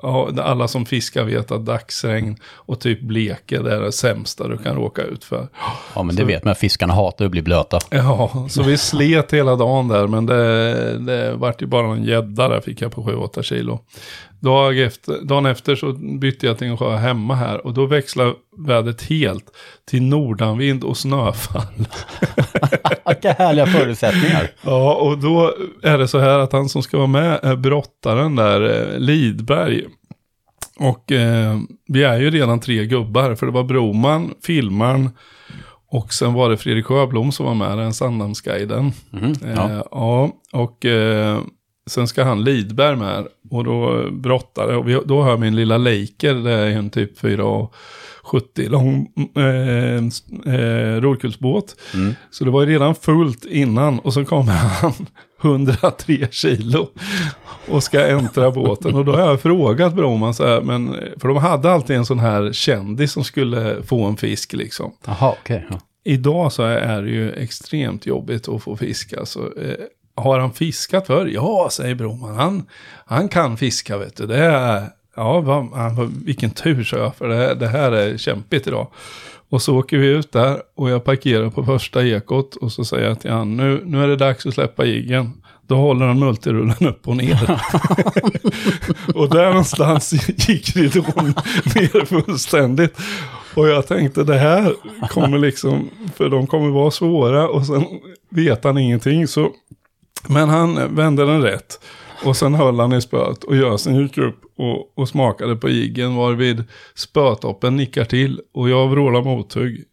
ja, 0.02 0.30
alla 0.42 0.68
som 0.68 0.86
fiskar 0.86 1.24
vet 1.24 1.50
att 1.50 1.66
dagsregn 1.66 2.36
och 2.44 2.80
typ 2.80 3.00
bleke, 3.00 3.62
det 3.62 3.74
är 3.74 3.80
det 3.80 3.92
sämsta 3.92 4.48
du 4.48 4.58
kan 4.58 4.76
råka 4.76 5.02
ut 5.02 5.24
för. 5.24 5.48
Ja, 5.94 6.02
men 6.02 6.16
det 6.16 6.24
vet 6.24 6.44
man. 6.44 6.54
Fiskarna 6.54 6.94
hatar 6.94 7.24
att 7.24 7.30
bli 7.30 7.42
blöta. 7.42 7.78
Ja, 7.90 8.46
så 8.50 8.62
vi 8.62 8.78
slet 8.78 9.32
hela 9.32 9.56
dagen 9.56 9.88
där, 9.88 10.06
men 10.06 10.26
det, 10.26 10.98
det 10.98 11.34
vart 11.34 11.62
ju 11.62 11.66
bara 11.66 11.92
en 11.92 12.04
gädda 12.04 12.48
där 12.48 12.60
fick 12.60 12.80
jag 12.80 12.92
på 12.92 13.02
7-8 13.02 13.42
kilo. 13.42 13.80
Dag 14.40 14.78
efter, 14.78 15.22
dagen 15.22 15.46
efter 15.46 15.76
så 15.76 15.92
bytte 15.92 16.46
jag 16.46 16.58
till 16.58 16.66
en 16.66 16.76
sjö 16.76 16.96
hemma 16.96 17.34
här 17.34 17.66
och 17.66 17.74
då 17.74 17.86
växlade 17.86 18.34
vädret 18.66 19.02
helt 19.02 19.44
till 19.90 20.02
nordanvind 20.02 20.84
och 20.84 20.96
snöfall. 20.96 21.62
Vilka 23.06 23.32
härliga 23.32 23.66
förutsättningar. 23.66 24.50
Ja, 24.62 24.94
och 24.94 25.18
då 25.18 25.54
är 25.82 25.98
det 25.98 26.08
så 26.08 26.18
här 26.18 26.38
att 26.38 26.52
han 26.52 26.68
som 26.68 26.82
ska 26.82 26.96
vara 26.96 27.06
med 27.06 27.40
är 27.42 27.56
brottaren 27.56 28.36
där, 28.36 28.92
eh, 28.92 28.98
Lidberg. 28.98 29.84
Och 30.78 31.12
eh, 31.12 31.58
vi 31.88 32.02
är 32.02 32.18
ju 32.18 32.30
redan 32.30 32.60
tre 32.60 32.86
gubbar, 32.86 33.34
för 33.34 33.46
det 33.46 33.52
var 33.52 33.64
Broman, 33.64 34.34
filmaren 34.42 35.10
och 35.90 36.12
sen 36.12 36.32
var 36.32 36.50
det 36.50 36.56
Fredrik 36.56 36.86
Sjöblom 36.86 37.32
som 37.32 37.46
var 37.46 37.54
med, 37.54 37.78
den 37.78 37.94
Sandhamnsguiden. 37.94 38.92
Mhm, 39.10 39.34
ja. 39.56 39.70
Eh, 39.70 39.82
ja, 39.90 40.30
och 40.52 40.84
eh, 40.84 41.38
sen 41.88 42.08
ska 42.08 42.24
han 42.24 42.44
Lidberg 42.44 42.96
med 42.96 43.26
och 43.50 43.64
då 43.64 44.10
brottare. 44.10 44.76
Och 44.76 44.88
vi, 44.88 45.00
då 45.04 45.22
har 45.22 45.30
jag 45.30 45.40
min 45.40 45.56
lilla 45.56 45.78
Laker, 45.78 46.34
det 46.34 46.52
är 46.52 46.66
en 46.66 46.90
typ 46.90 47.18
470 47.18 47.70
lång 48.68 49.08
eh, 49.36 50.54
eh, 50.54 51.00
rollkullsbåt. 51.00 51.76
Mm. 51.94 52.14
Så 52.30 52.44
det 52.44 52.50
var 52.50 52.60
ju 52.62 52.72
redan 52.72 52.94
fullt 52.94 53.44
innan 53.44 53.98
och 53.98 54.14
så 54.14 54.24
kommer 54.24 54.52
han 54.52 54.92
103 55.42 56.28
kilo 56.30 56.88
och 57.68 57.82
ska 57.82 58.06
äntra 58.06 58.50
båten. 58.50 58.94
Och 58.94 59.04
då 59.04 59.12
har 59.12 59.20
jag 59.20 59.40
frågat 59.40 59.94
Broman 59.94 60.34
så 60.34 60.46
här, 60.46 60.60
men, 60.60 60.96
för 61.20 61.28
de 61.28 61.36
hade 61.36 61.72
alltid 61.72 61.96
en 61.96 62.06
sån 62.06 62.18
här 62.18 62.52
kändis 62.52 63.12
som 63.12 63.24
skulle 63.24 63.82
få 63.82 64.04
en 64.04 64.16
fisk 64.16 64.52
liksom. 64.52 64.92
Jaha, 65.06 65.34
okej. 65.40 65.66
ja. 65.70 65.80
Idag 66.04 66.52
så 66.52 66.62
är 66.62 67.02
det 67.02 67.10
ju 67.10 67.32
extremt 67.32 68.06
jobbigt 68.06 68.48
att 68.48 68.62
få 68.62 68.76
fisk. 68.76 69.12
Alltså, 69.12 69.40
eh, 69.40 69.74
har 70.20 70.38
han 70.38 70.52
fiskat 70.52 71.06
förr? 71.06 71.26
Ja, 71.26 71.68
säger 71.72 71.94
Broman. 71.94 72.36
Han, 72.36 72.66
han 73.06 73.28
kan 73.28 73.56
fiska, 73.56 73.98
vet 73.98 74.16
du. 74.16 74.26
Det 74.26 74.44
är, 74.44 74.90
ja, 75.16 75.40
han, 75.74 76.22
vilken 76.24 76.50
tur, 76.50 76.84
så 76.84 76.96
jag. 76.96 77.16
För 77.16 77.28
det, 77.28 77.54
det 77.54 77.68
här 77.68 77.92
är 77.92 78.16
kämpigt 78.16 78.66
idag. 78.66 78.86
Och 79.50 79.62
så 79.62 79.76
åker 79.78 79.98
vi 79.98 80.06
ut 80.06 80.32
där 80.32 80.62
och 80.76 80.90
jag 80.90 81.04
parkerar 81.04 81.50
på 81.50 81.64
första 81.64 82.06
ekot 82.06 82.56
och 82.56 82.72
så 82.72 82.84
säger 82.84 83.08
jag 83.08 83.20
till 83.20 83.30
han, 83.30 83.56
nu, 83.56 83.82
nu 83.84 84.02
är 84.02 84.08
det 84.08 84.16
dags 84.16 84.46
att 84.46 84.54
släppa 84.54 84.84
jiggen. 84.84 85.32
Då 85.66 85.76
håller 85.76 86.06
han 86.06 86.18
multirullen 86.18 86.88
upp 86.88 87.08
och 87.08 87.16
ner. 87.16 87.42
och 89.14 89.30
där 89.30 89.48
någonstans 89.48 90.12
gick 90.48 90.76
ridån 90.76 91.34
ner 91.74 92.04
fullständigt. 92.04 92.98
Och 93.54 93.68
jag 93.68 93.86
tänkte 93.86 94.24
det 94.24 94.38
här 94.38 94.74
kommer 95.08 95.38
liksom, 95.38 95.90
för 96.14 96.28
de 96.28 96.46
kommer 96.46 96.68
vara 96.70 96.90
svåra 96.90 97.48
och 97.48 97.66
sen 97.66 97.84
vet 98.28 98.64
han 98.64 98.78
ingenting. 98.78 99.26
Så, 99.26 99.50
men 100.26 100.48
han 100.48 100.94
vände 100.94 101.26
den 101.26 101.42
rätt. 101.42 101.80
Och 102.24 102.36
sen 102.36 102.54
höll 102.54 102.80
han 102.80 102.92
i 102.92 103.00
spöet 103.00 103.44
och 103.44 103.56
gösen 103.56 103.94
gick 103.94 104.18
upp 104.18 104.40
och, 104.56 104.98
och 104.98 105.08
smakade 105.08 105.56
på 105.56 105.68
jiggen 105.68 106.16
varvid 106.16 106.64
spötoppen 106.94 107.76
nickar 107.76 108.04
till 108.04 108.40
och 108.54 108.70
jag 108.70 108.88
vrålar 108.88 109.22
mothugg. 109.22 109.84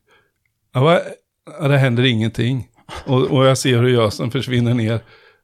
Ja, 0.73 1.01
det 1.59 1.77
händer 1.77 2.03
ingenting. 2.03 2.67
Och, 3.05 3.21
och 3.21 3.45
jag 3.45 3.57
ser 3.57 3.77
hur 3.77 3.89
gösen 3.89 4.31
försvinner 4.31 4.73
ner. 4.73 4.99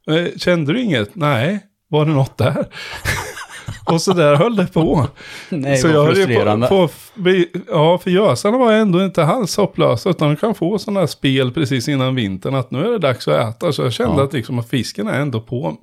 Eh, 0.08 0.38
kände 0.38 0.74
du 0.74 0.82
inget? 0.82 1.16
Nej. 1.16 1.60
Var 1.88 2.06
det 2.06 2.12
något 2.12 2.38
där? 2.38 2.66
och 3.86 4.02
så 4.02 4.14
där 4.14 4.36
höll 4.36 4.56
det 4.56 4.68
på. 4.74 5.08
Nej, 5.50 5.78
så 5.78 5.88
vad 5.94 6.08
frustrerande. 6.16 6.68
på, 6.68 6.88
på, 6.88 7.44
ja, 7.68 7.98
för 7.98 8.10
gösarna 8.12 8.58
var 8.58 8.74
ändå 8.74 9.04
inte 9.06 9.26
alls 9.26 9.58
hopplösa. 9.58 10.10
Utan 10.10 10.28
de 10.30 10.36
kan 10.36 10.56
få 10.56 10.80
sådana 10.80 11.00
här 11.00 11.08
spel 11.08 11.52
precis 11.52 11.88
innan 11.88 12.16
vintern. 12.16 12.56
Att 12.56 12.72
nu 12.72 12.80
är 12.86 12.92
det 12.92 13.00
dags 13.00 13.28
att 13.28 13.50
äta. 13.50 13.74
Så 13.74 13.82
jag 13.82 13.94
kände 13.94 14.18
Ja. 14.18 14.24
att, 14.24 14.34
liksom, 14.34 14.60
att 14.60 14.70
fisken 14.70 15.08
är 15.08 15.20
ändå 15.20 15.42
på. 15.42 15.78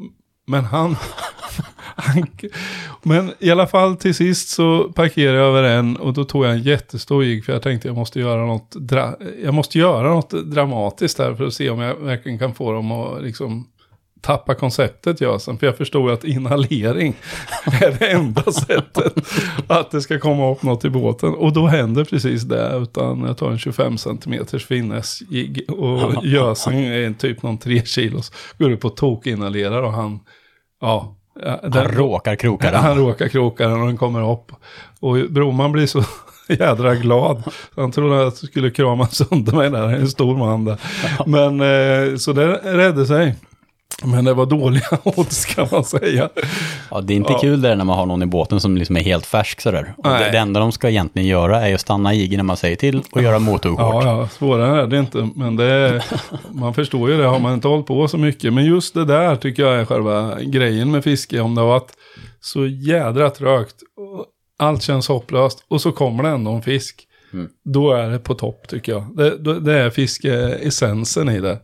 Men 0.47 0.64
han, 0.64 0.97
han... 1.97 2.26
Men 3.03 3.32
i 3.39 3.51
alla 3.51 3.66
fall 3.66 3.97
till 3.97 4.14
sist 4.14 4.49
så 4.49 4.93
parkerade 4.95 5.39
jag 5.39 5.47
över 5.47 5.62
en. 5.62 5.97
Och 5.97 6.12
då 6.12 6.24
tog 6.24 6.45
jag 6.45 6.53
en 6.53 6.62
jättestor 6.62 7.24
jigg. 7.24 7.45
För 7.45 7.53
jag 7.53 7.62
tänkte 7.62 7.89
jag 7.89 7.97
måste 7.97 8.20
göra 8.20 8.47
något, 8.47 8.70
dra, 8.70 9.14
jag 9.45 9.55
måste 9.55 9.78
göra 9.78 10.09
något 10.09 10.30
dramatiskt 10.30 11.18
här. 11.18 11.34
För 11.34 11.47
att 11.47 11.55
se 11.55 11.70
om 11.70 11.80
jag 11.80 11.95
verkligen 11.95 12.39
kan 12.39 12.55
få 12.55 12.72
dem 12.72 12.93
att 12.93 13.22
liksom 13.22 13.66
tappa 14.20 14.54
konceptet 14.54 15.20
Jösen. 15.20 15.58
För 15.58 15.66
jag 15.66 15.76
förstod 15.76 16.10
att 16.10 16.24
inhalering 16.24 17.14
är 17.64 17.96
det 17.98 18.06
enda 18.10 18.42
sättet 18.52 19.12
att 19.66 19.90
det 19.90 20.00
ska 20.00 20.18
komma 20.18 20.50
upp 20.52 20.62
något 20.62 20.84
i 20.84 20.90
båten. 20.90 21.34
Och 21.34 21.52
då 21.52 21.66
händer 21.66 22.04
precis 22.04 22.42
det. 22.42 22.76
Utan 22.82 23.20
jag 23.20 23.36
tar 23.36 23.50
en 23.50 23.58
25 23.58 23.98
cm 23.98 24.46
finessjigg 24.68 25.64
och 25.70 26.12
Jösen 26.24 26.74
är 26.74 27.06
en 27.06 27.14
typ 27.14 27.42
någon 27.42 27.58
3 27.58 27.82
kilos. 27.84 28.32
Går 28.58 28.70
upp 28.70 28.84
och 28.84 28.96
tokinhalerar 28.96 29.82
och 29.82 29.92
han, 29.92 30.20
ja. 30.80 31.16
ja, 31.42 31.58
Han 31.62 31.70
den- 31.70 31.88
råkar 31.88 32.36
kroka 32.36 32.70
den. 32.70 32.80
han 32.82 32.98
råkar 32.98 33.28
kroka 33.28 33.68
den 33.68 33.80
och 33.80 33.86
den 33.86 33.96
kommer 33.96 34.32
upp. 34.32 34.52
Och 35.00 35.16
Broman 35.30 35.72
blir 35.72 35.86
så 35.86 36.04
jädra 36.48 36.94
glad. 36.94 37.42
Han 37.76 37.92
trodde 37.92 38.16
att 38.26 38.42
jag 38.42 38.50
skulle 38.50 38.70
krama 38.70 39.06
sönder 39.06 39.52
mig 39.52 39.70
där, 39.70 39.88
en 39.88 40.08
stor 40.08 40.36
man 40.36 40.64
där. 40.64 40.76
Men 41.26 41.60
eh, 41.60 42.16
så 42.16 42.32
det 42.32 42.46
räddade 42.64 43.06
sig. 43.06 43.34
Men 44.05 44.24
det 44.24 44.34
var 44.34 44.46
dåliga 44.46 44.86
odds 45.05 45.44
kan 45.44 45.68
man 45.72 45.84
säga. 45.84 46.28
Ja, 46.90 47.01
det 47.01 47.12
är 47.12 47.16
inte 47.16 47.32
Ja. 47.32 47.38
kul 47.38 47.61
där 47.62 47.76
när 47.76 47.84
man 47.84 47.99
har 47.99 48.07
någon 48.07 48.22
i 48.22 48.26
båten 48.26 48.61
som 48.61 48.76
liksom 48.76 48.96
är 48.96 49.01
helt 49.01 49.26
färsk 49.26 49.61
sådär. 49.61 49.94
Och 49.96 50.05
det, 50.05 50.30
det 50.32 50.38
enda 50.38 50.61
de 50.61 50.72
ska 50.72 50.88
egentligen 50.88 51.28
göra 51.28 51.68
är 51.68 51.74
att 51.74 51.80
stanna 51.80 52.14
i 52.14 52.36
när 52.36 52.42
man 52.44 52.57
säger 52.57 52.76
till 52.76 53.03
och 53.12 53.22
göra 53.22 53.38
hårt. 53.38 53.64
Ja, 53.64 54.03
ja, 54.05 54.28
svårare 54.28 54.82
är 54.82 54.86
det 54.86 54.99
inte. 54.99 55.28
Men 55.34 55.57
det 55.57 55.64
är, 55.64 56.05
man 56.53 56.74
förstår 56.74 57.11
ju 57.11 57.16
det, 57.16 57.24
har 57.24 57.38
man 57.38 57.55
inte 57.55 57.68
hållit 57.68 57.86
på 57.86 58.09
så 58.09 58.18
mycket. 58.18 58.53
Men 58.53 58.64
just 58.64 58.94
det 58.94 59.05
där 59.05 59.36
tycker 59.36 59.62
jag 59.62 59.80
är 59.80 59.84
själva 59.84 60.38
grejen 60.42 60.90
med 60.90 61.05
fiske. 61.05 61.40
Om 61.40 61.55
det 61.55 61.61
har 61.61 61.68
varit 61.68 61.92
så 62.40 62.66
jädra 62.66 63.30
trögt. 63.30 63.76
Allt 64.59 64.82
känns 64.82 65.09
hopplöst. 65.09 65.64
Och 65.68 65.80
så 65.80 65.92
kommer 65.92 66.22
det 66.22 66.28
ändå 66.28 66.51
en 66.51 66.62
fisk. 66.62 67.05
Mm. 67.32 67.49
Då 67.64 67.92
är 67.92 68.11
det 68.11 68.18
på 68.18 68.34
topp 68.34 68.68
tycker 68.68 68.92
jag. 68.92 69.16
Det, 69.16 69.38
det, 69.38 69.61
det 69.61 69.78
är 69.78 69.90
fiskeessensen 69.90 71.28
i 71.28 71.40
det. 71.40 71.59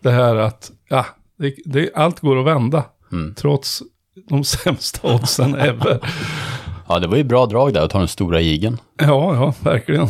Det 0.00 0.10
här 0.10 0.36
att, 0.36 0.70
ja, 0.88 1.06
det, 1.38 1.54
det, 1.64 1.90
allt 1.94 2.20
går 2.20 2.38
att 2.40 2.46
vända. 2.46 2.84
Mm. 3.12 3.34
Trots 3.34 3.82
de 4.28 4.44
sämsta 4.64 5.14
oddsen 5.14 5.54
ever. 5.54 5.98
Ja, 6.88 6.98
det 6.98 7.06
var 7.06 7.16
ju 7.16 7.24
bra 7.24 7.46
drag 7.46 7.72
där 7.74 7.84
att 7.84 7.90
ta 7.90 7.98
den 7.98 8.08
stora 8.08 8.40
jigen. 8.40 8.78
Ja, 8.98 9.34
ja, 9.34 9.54
verkligen. 9.60 10.08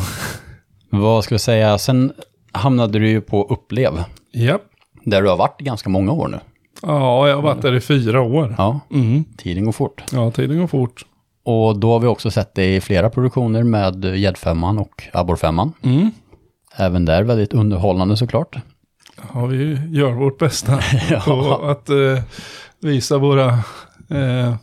Vad 0.89 1.23
ska 1.23 1.33
jag 1.33 1.41
säga, 1.41 1.77
sen 1.77 2.13
hamnade 2.51 2.99
du 2.99 3.09
ju 3.09 3.21
på 3.21 3.43
Upplev. 3.43 4.03
Japp. 4.33 4.61
Där 5.05 5.21
du 5.21 5.29
har 5.29 5.37
varit 5.37 5.61
i 5.61 5.63
ganska 5.63 5.89
många 5.89 6.11
år 6.11 6.27
nu. 6.27 6.39
Ja, 6.81 7.27
jag 7.27 7.35
har 7.35 7.41
varit 7.41 7.61
där 7.61 7.75
i 7.75 7.81
fyra 7.81 8.21
år. 8.21 8.55
Ja, 8.57 8.79
Mm. 8.93 9.23
tiden 9.37 9.65
går 9.65 9.71
fort. 9.71 10.03
Ja, 10.11 10.31
tiden 10.31 10.59
går 10.59 10.67
fort. 10.67 11.05
Och 11.43 11.79
då 11.79 11.91
har 11.91 11.99
vi 11.99 12.07
också 12.07 12.31
sett 12.31 12.55
det 12.55 12.75
i 12.75 12.81
flera 12.81 13.09
produktioner 13.09 13.63
med 13.63 14.05
Gäddfemman 14.05 14.77
och 14.77 15.03
Abborrfemman. 15.13 15.73
Mm. 15.83 16.11
Även 16.75 17.05
där 17.05 17.23
väldigt 17.23 17.53
underhållande 17.53 18.17
såklart. 18.17 18.55
Ja, 19.33 19.45
vi 19.45 19.79
gör 19.91 20.11
vårt 20.11 20.37
bästa 20.39 20.79
Ja. 21.09 21.19
på 21.25 21.65
att 21.67 21.89
eh, 21.89 22.19
visa 22.79 23.17
våra, 23.17 23.47
eh, 24.09 24.55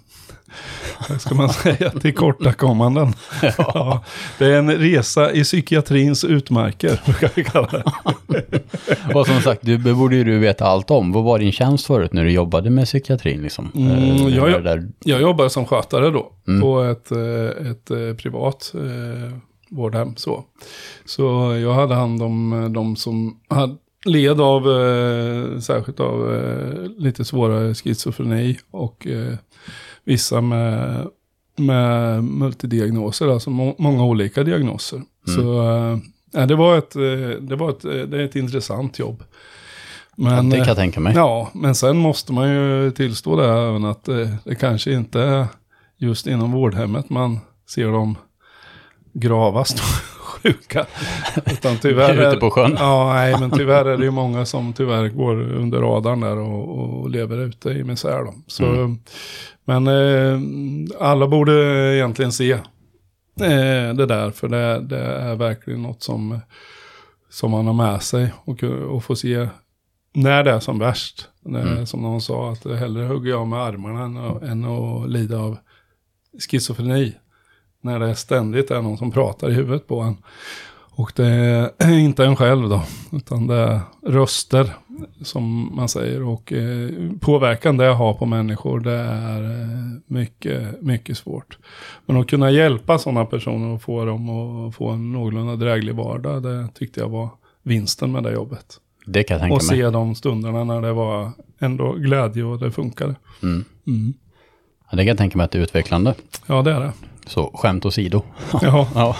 vad 1.08 1.20
ska 1.20 1.34
man 1.34 1.48
säga, 1.52 1.90
tillkortakommanden. 1.90 3.12
Ja. 3.58 4.04
det 4.38 4.44
är 4.46 4.58
en 4.58 4.70
resa 4.70 5.32
i 5.32 5.42
psykiatrins 5.44 6.24
utmarker, 6.24 7.00
brukar 7.04 7.30
vi 7.34 7.44
kalla 7.44 7.68
det. 7.68 7.84
Och 9.14 9.26
som 9.26 9.40
sagt, 9.40 9.60
du 9.62 9.78
borde 9.94 10.16
ju 10.16 10.24
du 10.24 10.38
veta 10.38 10.64
allt 10.66 10.90
om. 10.90 11.12
Vad 11.12 11.24
var 11.24 11.38
din 11.38 11.52
tjänst 11.52 11.86
förut 11.86 12.12
när 12.12 12.24
du 12.24 12.30
jobbade 12.30 12.70
med 12.70 12.84
psykiatrin 12.84 13.42
liksom? 13.42 13.70
Mm, 13.74 13.92
Eh, 13.92 14.36
jag- 14.36 14.64
där, 14.64 14.88
Jag 15.04 15.20
jobbar 15.20 15.48
som 15.48 15.66
skötare 15.66 16.10
då, 16.10 16.32
Mm. 16.48 16.60
på 16.60 16.80
ett, 16.82 17.10
eh, 17.10 17.70
ett 17.70 17.90
eh, 17.90 18.14
privat 18.22 18.72
eh, 18.74 19.36
vårdhem. 19.70 20.16
Så. 20.16 20.44
så 21.04 21.22
jag 21.62 21.74
hade 21.74 21.94
hand 21.94 22.22
om 22.22 22.68
de 22.74 22.96
som 22.96 23.40
hade 23.48 23.76
led 24.04 24.40
av, 24.40 24.70
eh, 24.70 25.58
särskilt 25.58 26.00
av 26.00 26.34
eh, 26.34 26.90
lite 26.98 27.24
svårare 27.24 27.74
schizofreni 27.74 28.58
och 28.70 29.06
eh, 29.06 29.34
vissa 30.04 30.40
med, 30.40 31.06
med 31.56 32.24
multidiagnoser, 32.24 33.28
alltså 33.28 33.50
må, 33.50 33.74
många 33.78 34.04
olika 34.04 34.42
diagnoser. 34.42 35.02
Så 35.26 35.62
eh, 36.34 36.46
det 36.46 36.54
var 36.54 36.78
ett, 36.78 36.96
eh, 36.96 37.40
det 37.40 37.56
var 37.56 37.70
ett, 37.70 37.84
eh, 37.84 37.90
det 37.92 38.20
är 38.20 38.24
ett 38.24 38.36
intressant 38.36 38.98
jobb. 38.98 39.24
Men, 40.16 40.50
det 40.50 40.56
kan 40.56 40.62
eh, 40.62 40.68
jag 40.68 40.76
tänka 40.76 41.00
mig. 41.00 41.14
Ja, 41.16 41.50
men 41.54 41.74
sen 41.74 41.96
måste 41.96 42.32
man 42.32 42.50
ju 42.50 42.90
tillstå 42.90 43.36
det 43.36 43.46
här 43.46 43.68
även 43.68 43.84
att 43.84 44.08
eh, 44.08 44.28
det 44.44 44.54
kanske 44.54 44.92
inte 44.92 45.20
är 45.20 45.46
just 45.96 46.26
inom 46.26 46.52
vårdhemmet 46.52 47.10
man 47.10 47.38
ser 47.68 47.92
dem 47.92 48.16
gravast 49.12 49.82
sjuka. 50.44 50.86
Utan 51.46 51.76
tyvärr 51.76 52.28
Ute 52.28 52.40
på 52.40 52.50
sjön. 52.50 52.76
Ja, 52.78 53.12
nej, 53.14 53.36
men 53.40 53.50
tyvärr 53.50 53.84
är 53.84 53.96
det 53.98 54.04
ju 54.04 54.10
många 54.10 54.44
som 54.44 54.72
tyvärr 54.72 55.08
går 55.08 55.40
under 55.40 55.78
radarn 55.78 56.20
där 56.20 56.36
och, 56.36 56.78
och 56.78 57.10
lever 57.10 57.38
ute 57.38 57.70
i 57.70 57.84
misär. 57.84 58.24
Då. 58.24 58.34
Så, 58.46 58.64
Mm. 58.64 58.98
Men 59.66 59.86
eh, 59.88 60.40
alla 61.00 61.26
borde 61.26 61.52
egentligen 61.96 62.32
se 62.32 62.52
eh, 62.52 63.94
det 63.94 64.06
där, 64.06 64.30
för 64.30 64.48
det, 64.48 64.80
det 64.80 64.98
är 65.04 65.34
verkligen 65.34 65.82
något 65.82 66.02
som, 66.02 66.38
som 67.30 67.50
man 67.50 67.66
har 67.66 67.74
med 67.74 68.02
sig 68.02 68.32
och, 68.44 68.62
och 68.64 69.04
få 69.04 69.16
se 69.16 69.48
när 70.14 70.44
det 70.44 70.50
är 70.50 70.60
som 70.60 70.78
värst. 70.78 71.28
När, 71.44 71.62
Mm. 71.62 71.86
Som 71.86 72.02
någon 72.02 72.20
sa, 72.20 72.50
att 72.52 72.64
hellre 72.78 73.04
hugger 73.04 73.30
jag 73.30 73.46
med 73.46 73.58
armarna 73.58 74.04
än, 74.04 74.16
att- 74.16 74.42
än 74.42 74.64
att 74.64 75.10
lida 75.10 75.38
av 75.38 75.56
schizofreni. 76.50 77.14
När 77.84 77.98
det 77.98 78.14
ständigt 78.14 78.70
är 78.70 78.82
någon 78.82 78.98
som 78.98 79.10
pratar 79.10 79.50
i 79.50 79.54
huvudet 79.54 79.86
på 79.86 80.00
en. 80.00 80.16
Och 80.96 81.12
det 81.16 81.26
är 81.26 81.90
inte 81.98 82.24
en 82.24 82.36
själv 82.36 82.68
då, 82.68 82.82
utan 83.12 83.46
det 83.46 83.54
är 83.54 83.80
röster 84.06 84.74
som 85.22 85.76
man 85.76 85.88
säger. 85.88 86.22
Och 86.22 86.52
eh, 86.52 86.90
påverkan 87.20 87.76
det 87.76 87.86
har 87.86 88.14
på 88.14 88.26
människor, 88.26 88.80
det 88.80 88.92
är 88.98 89.42
eh, 89.42 90.00
mycket, 90.06 90.82
mycket 90.82 91.18
svårt. 91.18 91.58
Men 92.06 92.16
att 92.16 92.26
kunna 92.26 92.50
hjälpa 92.50 92.98
sådana 92.98 93.24
personer 93.24 93.68
och 93.74 93.82
få 93.82 94.04
dem 94.04 94.28
att 94.28 94.74
få 94.74 94.88
en 94.88 95.12
någorlunda 95.12 95.56
dräglig 95.56 95.94
vardag, 95.94 96.42
det 96.42 96.68
tyckte 96.74 97.00
jag 97.00 97.08
var 97.08 97.28
vinsten 97.62 98.12
med 98.12 98.22
det 98.22 98.32
jobbet. 98.32 98.80
Det 99.06 99.22
kan 99.22 99.34
jag 99.34 99.40
tänka 99.40 99.54
Och 99.54 99.62
mig. 99.70 99.78
se 99.78 99.90
de 99.90 100.14
stunderna 100.14 100.64
när 100.64 100.80
det 100.80 100.92
var 100.92 101.30
ändå 101.58 101.92
glädje 101.92 102.44
och 102.44 102.58
det 102.58 102.72
funkade. 102.72 103.14
Mm. 103.42 103.64
Mm. 103.86 104.14
Ja, 104.94 104.96
det 104.96 105.02
kan 105.02 105.08
jag 105.08 105.18
tänka 105.18 105.38
mig 105.38 105.44
att 105.44 105.50
det 105.50 105.58
är 105.58 105.62
utvecklande. 105.62 106.14
Ja, 106.46 106.62
det 106.62 106.72
är 106.72 106.80
det. 106.80 106.92
Så 107.26 107.50
skämt 107.54 107.84
åsido. 107.84 108.22
Ja. 108.62 108.88
ja. 108.94 109.16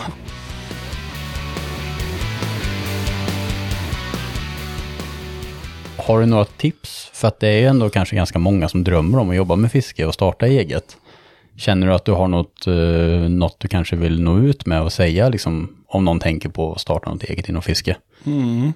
Har 5.97 6.21
du 6.21 6.27
några 6.27 6.45
tips? 6.45 7.11
För 7.15 7.29
att 7.29 7.41
det 7.41 7.49
är 7.49 7.59
ju 7.59 7.67
ändå 7.67 7.91
kanske 7.91 8.17
ganska 8.17 8.39
många 8.39 8.69
som 8.69 8.85
drömmer 8.85 9.19
om 9.19 9.31
att 9.31 9.37
jobba 9.37 9.57
med 9.57 9.73
fiske 9.73 10.07
och 10.07 10.15
starta 10.15 10.47
eget. 10.47 10.97
Känner 11.57 11.87
du 11.87 11.93
att 11.93 12.05
du 12.05 12.13
har 12.13 12.29
något, 12.29 12.67
eh, 12.67 13.29
något 13.29 13.61
du 13.61 13.69
kanske 13.69 13.97
vill 13.97 14.23
nå 14.23 14.39
ut 14.39 14.67
med 14.67 14.83
och 14.83 14.93
säga 14.93 15.29
liksom, 15.29 15.77
om 15.89 16.05
någon 16.05 16.21
tänker 16.21 16.49
på 16.49 16.73
att 16.73 16.81
starta 16.81 17.11
något 17.11 17.23
eget 17.23 17.49
inom 17.49 17.63
fiske? 17.63 17.97
Mm. 18.27 18.73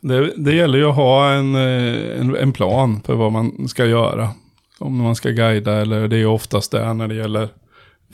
Det, 0.00 0.32
det 0.36 0.54
gäller 0.54 0.78
ju 0.78 0.88
att 0.88 0.96
ha 0.96 1.30
en, 1.30 1.54
eh, 1.54 2.20
en, 2.20 2.36
en 2.36 2.52
plan 2.52 3.00
för 3.06 3.14
vad 3.14 3.32
man 3.32 3.68
ska 3.68 3.86
göra. 3.86 4.30
Om 4.78 5.02
man 5.02 5.16
ska 5.16 5.30
guida 5.30 5.72
eller 5.72 6.08
det 6.08 6.16
är 6.16 6.26
oftast 6.26 6.72
det 6.72 6.94
när 6.94 7.08
det 7.08 7.14
gäller 7.14 7.48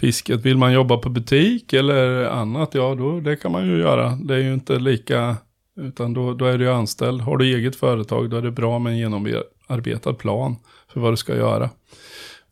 fisket. 0.00 0.40
Vill 0.40 0.58
man 0.58 0.72
jobba 0.72 0.96
på 0.96 1.08
butik 1.08 1.72
eller 1.72 2.24
annat, 2.24 2.74
ja 2.74 2.94
då 2.94 3.20
det 3.20 3.36
kan 3.36 3.52
man 3.52 3.66
ju 3.66 3.78
göra. 3.78 4.10
Det 4.10 4.34
är 4.34 4.38
ju 4.38 4.54
inte 4.54 4.78
lika, 4.78 5.36
utan 5.80 6.14
då, 6.14 6.34
då 6.34 6.44
är 6.44 6.58
du 6.58 6.72
anställd. 6.72 7.20
Har 7.20 7.36
du 7.36 7.56
eget 7.56 7.76
företag 7.76 8.30
då 8.30 8.36
är 8.36 8.42
det 8.42 8.50
bra 8.50 8.78
med 8.78 8.92
en 8.92 8.98
genomarbetad 8.98 10.14
plan 10.14 10.56
för 10.92 11.00
vad 11.00 11.12
du 11.12 11.16
ska 11.16 11.36
göra. 11.36 11.70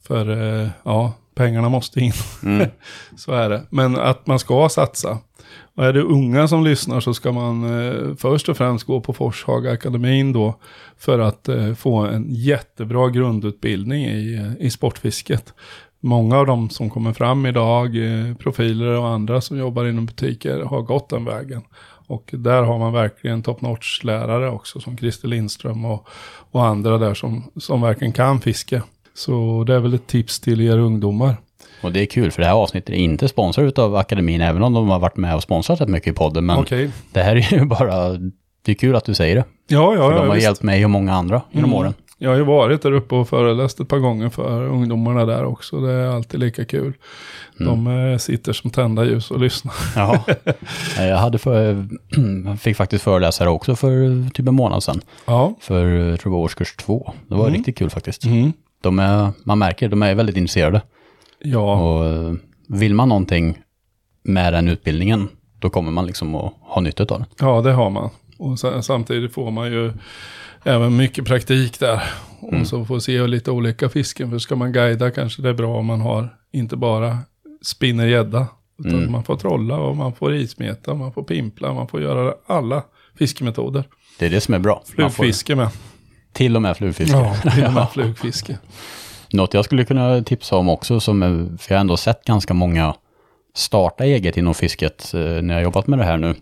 För 0.07 0.31
eh, 0.31 0.69
ja, 0.83 1.13
pengarna 1.35 1.69
måste 1.69 2.01
in. 2.01 2.13
Mm. 2.43 2.69
så 3.17 3.33
är 3.33 3.51
det. 3.51 3.63
Men 3.71 3.97
att 3.97 4.27
man 4.27 4.39
ska 4.39 4.69
satsa. 4.69 5.19
Och 5.75 5.85
är 5.85 5.93
det 5.93 6.03
unga 6.03 6.49
som 6.49 6.65
lyssnar 6.65 7.01
så 7.01 7.15
ska 7.15 7.33
man 7.33 7.65
eh, 7.65 8.15
först 8.17 8.49
och 8.49 8.57
främst 8.57 8.85
gå 8.85 9.01
på 9.01 9.13
Forshaga 9.13 9.73
akademin 9.73 10.33
då. 10.33 10.55
För 10.99 11.19
att 11.19 11.49
eh, 11.49 11.75
få 11.75 11.97
en 11.97 12.27
jättebra 12.29 13.09
grundutbildning 13.09 14.05
i, 14.05 14.35
eh, 14.35 14.67
i 14.67 14.71
sportfisket. 14.71 15.55
Många 16.01 16.39
av 16.39 16.47
de 16.47 16.71
som 16.71 16.91
kommer 16.91 17.13
fram 17.13 17.47
idag, 17.47 17.97
eh, 17.97 18.35
profiler 18.37 18.99
och 18.99 19.09
andra 19.09 19.41
som 19.41 19.59
jobbar 19.59 19.85
inom 19.85 20.07
butiker, 20.07 20.61
har 20.61 20.83
gått 20.83 21.09
den 21.09 21.25
vägen. 21.25 21.63
Och 22.07 22.31
där 22.33 22.63
har 22.63 22.79
man 22.79 22.93
verkligen 22.93 23.43
top 23.43 23.61
notch 23.61 24.05
lärare 24.05 24.51
också, 24.51 24.81
som 24.81 24.97
Christer 24.97 25.29
Lindström 25.29 25.85
och, 25.85 26.09
och 26.51 26.67
andra 26.67 26.99
där 26.99 27.15
som, 27.15 27.51
som 27.57 27.81
verkligen 27.81 28.13
kan 28.13 28.41
fiske. 28.41 28.83
Så 29.15 29.65
det 29.67 29.75
är 29.75 29.81
väl 29.81 29.95
ett 29.95 30.07
tips 30.07 30.41
till 30.41 30.61
er 30.61 30.79
ungdomar. 30.79 31.37
Och 31.81 31.93
det 31.93 32.01
är 32.01 32.07
kul 32.07 32.31
för 32.31 32.43
det 32.43 32.49
här 32.49 32.55
avsnittet 32.55 32.91
är 32.91 32.95
inte 32.99 33.29
sponsrat 33.29 33.79
av 33.79 33.97
akademin, 33.97 34.41
även 34.41 34.63
om 34.63 34.73
de 34.73 34.89
har 34.89 34.99
varit 34.99 35.17
med 35.17 35.35
och 35.35 35.43
sponsrat 35.43 35.81
rätt 35.81 35.89
mycket 35.89 36.13
i 36.13 36.17
podden. 36.17 36.47
Men 36.47 36.59
Okej. 36.59 36.91
det 37.13 37.23
här 37.23 37.37
är 37.37 37.53
ju 37.55 37.65
bara, 37.65 38.09
det 38.65 38.73
är 38.73 38.75
kul 38.75 38.97
att 38.97 39.05
du 39.05 39.15
säger 39.15 39.35
det. 39.37 39.45
Ja, 39.69 39.95
ja, 39.95 40.01
För 40.01 40.13
ja, 40.13 40.19
de 40.19 40.27
har 40.29 40.35
visst. 40.35 40.45
hjälpt 40.45 40.63
mig 40.63 40.85
och 40.85 40.91
många 40.91 41.15
andra 41.15 41.43
genom 41.51 41.71
Mm. 41.71 41.81
åren. 41.83 41.95
Jag 42.23 42.31
har 42.31 42.37
ju 42.37 42.45
varit 42.45 42.83
där 42.83 42.93
uppe 42.93 43.15
och 43.15 43.29
föreläst 43.29 43.81
ett 43.81 43.89
par 43.89 43.99
gånger 43.99 44.29
för 44.29 44.63
ungdomarna 44.63 45.25
där 45.25 45.45
också. 45.45 45.81
Det 45.81 45.93
är 45.93 46.07
alltid 46.07 46.41
lika 46.41 46.65
kul. 46.65 46.93
Mm. 47.61 47.85
De 47.85 48.11
eh, 48.13 48.19
sitter 48.19 48.53
som 48.53 48.71
tända 48.71 49.05
ljus 49.05 49.31
och 49.31 49.41
lyssnar. 49.41 49.75
Eh, 50.99 51.07
Jag 51.07 51.17
hade 51.17 51.39
för, 51.39 51.87
fick 52.57 52.77
faktiskt 52.77 53.05
föreläsa 53.05 53.45
här 53.45 53.51
också 53.51 53.77
för 53.77 54.31
typ 54.31 54.49
en 54.49 54.55
månad 54.55 54.83
sedan. 54.83 55.01
Ja. 55.27 55.55
För, 55.61 55.87
jag 55.87 56.21
tror 56.21 56.33
var 56.33 56.39
årskurs 56.39 56.77
två. 56.77 57.13
Det 57.29 57.35
var 57.35 57.45
Mm. 57.47 57.55
riktigt 57.57 57.79
kul 57.79 57.91
faktiskt. 57.91 58.25
Mm. 58.25 58.53
De 58.83 58.99
är, 58.99 59.31
man 59.45 59.59
märker, 59.59 59.89
de 59.89 60.03
är 60.03 60.15
väldigt 60.15 60.37
intresserade. 60.37 60.83
Ja. 61.45 61.75
Och 61.81 62.07
eh, 62.07 62.35
vill 62.69 62.95
man 62.95 63.09
någonting 63.09 63.59
med 64.23 64.53
den 64.53 64.69
utbildningen, 64.69 65.29
då 65.59 65.71
kommer 65.71 65.91
man 65.93 66.07
liksom 66.07 66.35
att 66.35 66.53
ha 66.61 66.81
nytta 66.81 67.03
av 67.03 67.07
den. 67.09 67.25
ja, 67.41 67.61
det 67.61 67.73
har 67.73 67.91
man. 67.91 68.11
Och 68.39 68.59
sen, 68.59 68.83
samtidigt 68.83 69.33
får 69.35 69.51
man 69.51 69.73
ju 69.73 69.93
även 70.65 70.97
mycket 70.97 71.25
praktik 71.25 71.81
där. 71.81 72.03
Och 72.41 72.53
Mm. 72.53 72.65
så 72.65 72.85
får 72.85 72.99
se 72.99 73.27
lite 73.27 73.51
olika 73.51 73.89
fisken. 73.89 74.31
För 74.31 74.39
ska 74.39 74.57
man 74.57 74.73
guida 74.73 75.11
kanske 75.11 75.43
det 75.43 75.49
är 75.49 75.55
bra 75.55 75.77
om 75.79 75.87
man 75.87 76.01
har 76.01 76.29
inte 76.53 76.77
bara 76.77 77.19
spinner 77.63 78.07
gädda. 78.07 78.47
Utan 78.79 78.95
Mm. 78.99 79.13
man 79.13 79.25
får 79.25 79.37
trolla 79.37 79.77
och 79.77 79.97
man 79.97 80.15
får 80.15 80.35
ismeta, 80.35 80.95
man 80.95 81.13
får 81.13 81.23
pimpla, 81.23 81.73
man 81.75 81.89
får 81.89 82.03
göra 82.03 82.35
alla 82.47 82.83
fiskemetoder. 83.19 83.85
Det 84.19 84.27
är 84.27 84.31
det 84.31 84.41
som 84.41 84.55
är 84.55 84.59
bra. 84.59 84.83
Flugfiske 84.87 85.55
med. 85.57 85.69
till 86.33 86.57
och 86.57 86.63
med 86.63 86.77
flugfiske. 86.77 87.17
Ja, 87.17 87.37
till 87.55 87.65
och 87.65 87.73
med 87.73 87.87
flugfiske. 87.93 88.59
Något 89.33 89.55
jag 89.55 89.65
skulle 89.65 89.85
kunna 89.85 90.23
tipsa 90.23 90.57
om 90.57 90.69
också, 90.69 91.01
som, 91.01 91.21
för 91.61 91.73
jag 91.73 91.77
har 91.79 91.81
ändå 91.81 91.97
sett 91.97 92.25
ganska 92.25 92.55
många 92.55 92.95
starta 93.55 94.05
eget 94.05 94.37
inom 94.37 94.55
fisket 94.55 95.15
eh, 95.15 95.21
när 95.21 95.49
jag 95.49 95.55
har 95.55 95.63
jobbat 95.63 95.87
med 95.87 95.99
det 95.99 96.05
här 96.05 96.17
nu. 96.17 96.35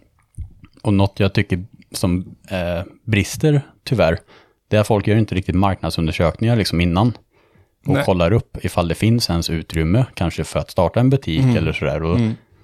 Och 0.82 0.92
något 0.94 1.20
jag 1.20 1.32
tycker 1.32 1.64
som 1.92 2.36
eh, 2.50 2.82
brister, 3.04 3.60
tyvärr, 3.84 4.18
det 4.68 4.76
är 4.76 4.80
att 4.80 4.86
folk 4.86 5.06
gör 5.06 5.16
inte 5.16 5.34
riktigt 5.34 5.54
marknadsundersökningar 5.54 6.56
liksom 6.56 6.80
innan. 6.80 7.12
Och 7.86 7.94
Nej. 7.94 8.04
kollar 8.04 8.32
upp 8.32 8.64
ifall 8.64 8.88
det 8.88 8.94
finns 8.94 9.30
ens 9.30 9.50
utrymme, 9.50 10.04
kanske 10.14 10.44
för 10.44 10.58
att 10.60 10.70
starta 10.70 11.00
en 11.00 11.10
butik 11.10 11.42
Mm. 11.42 11.56
eller 11.56 11.72
sådär. 11.72 12.02
Och, 12.02 12.18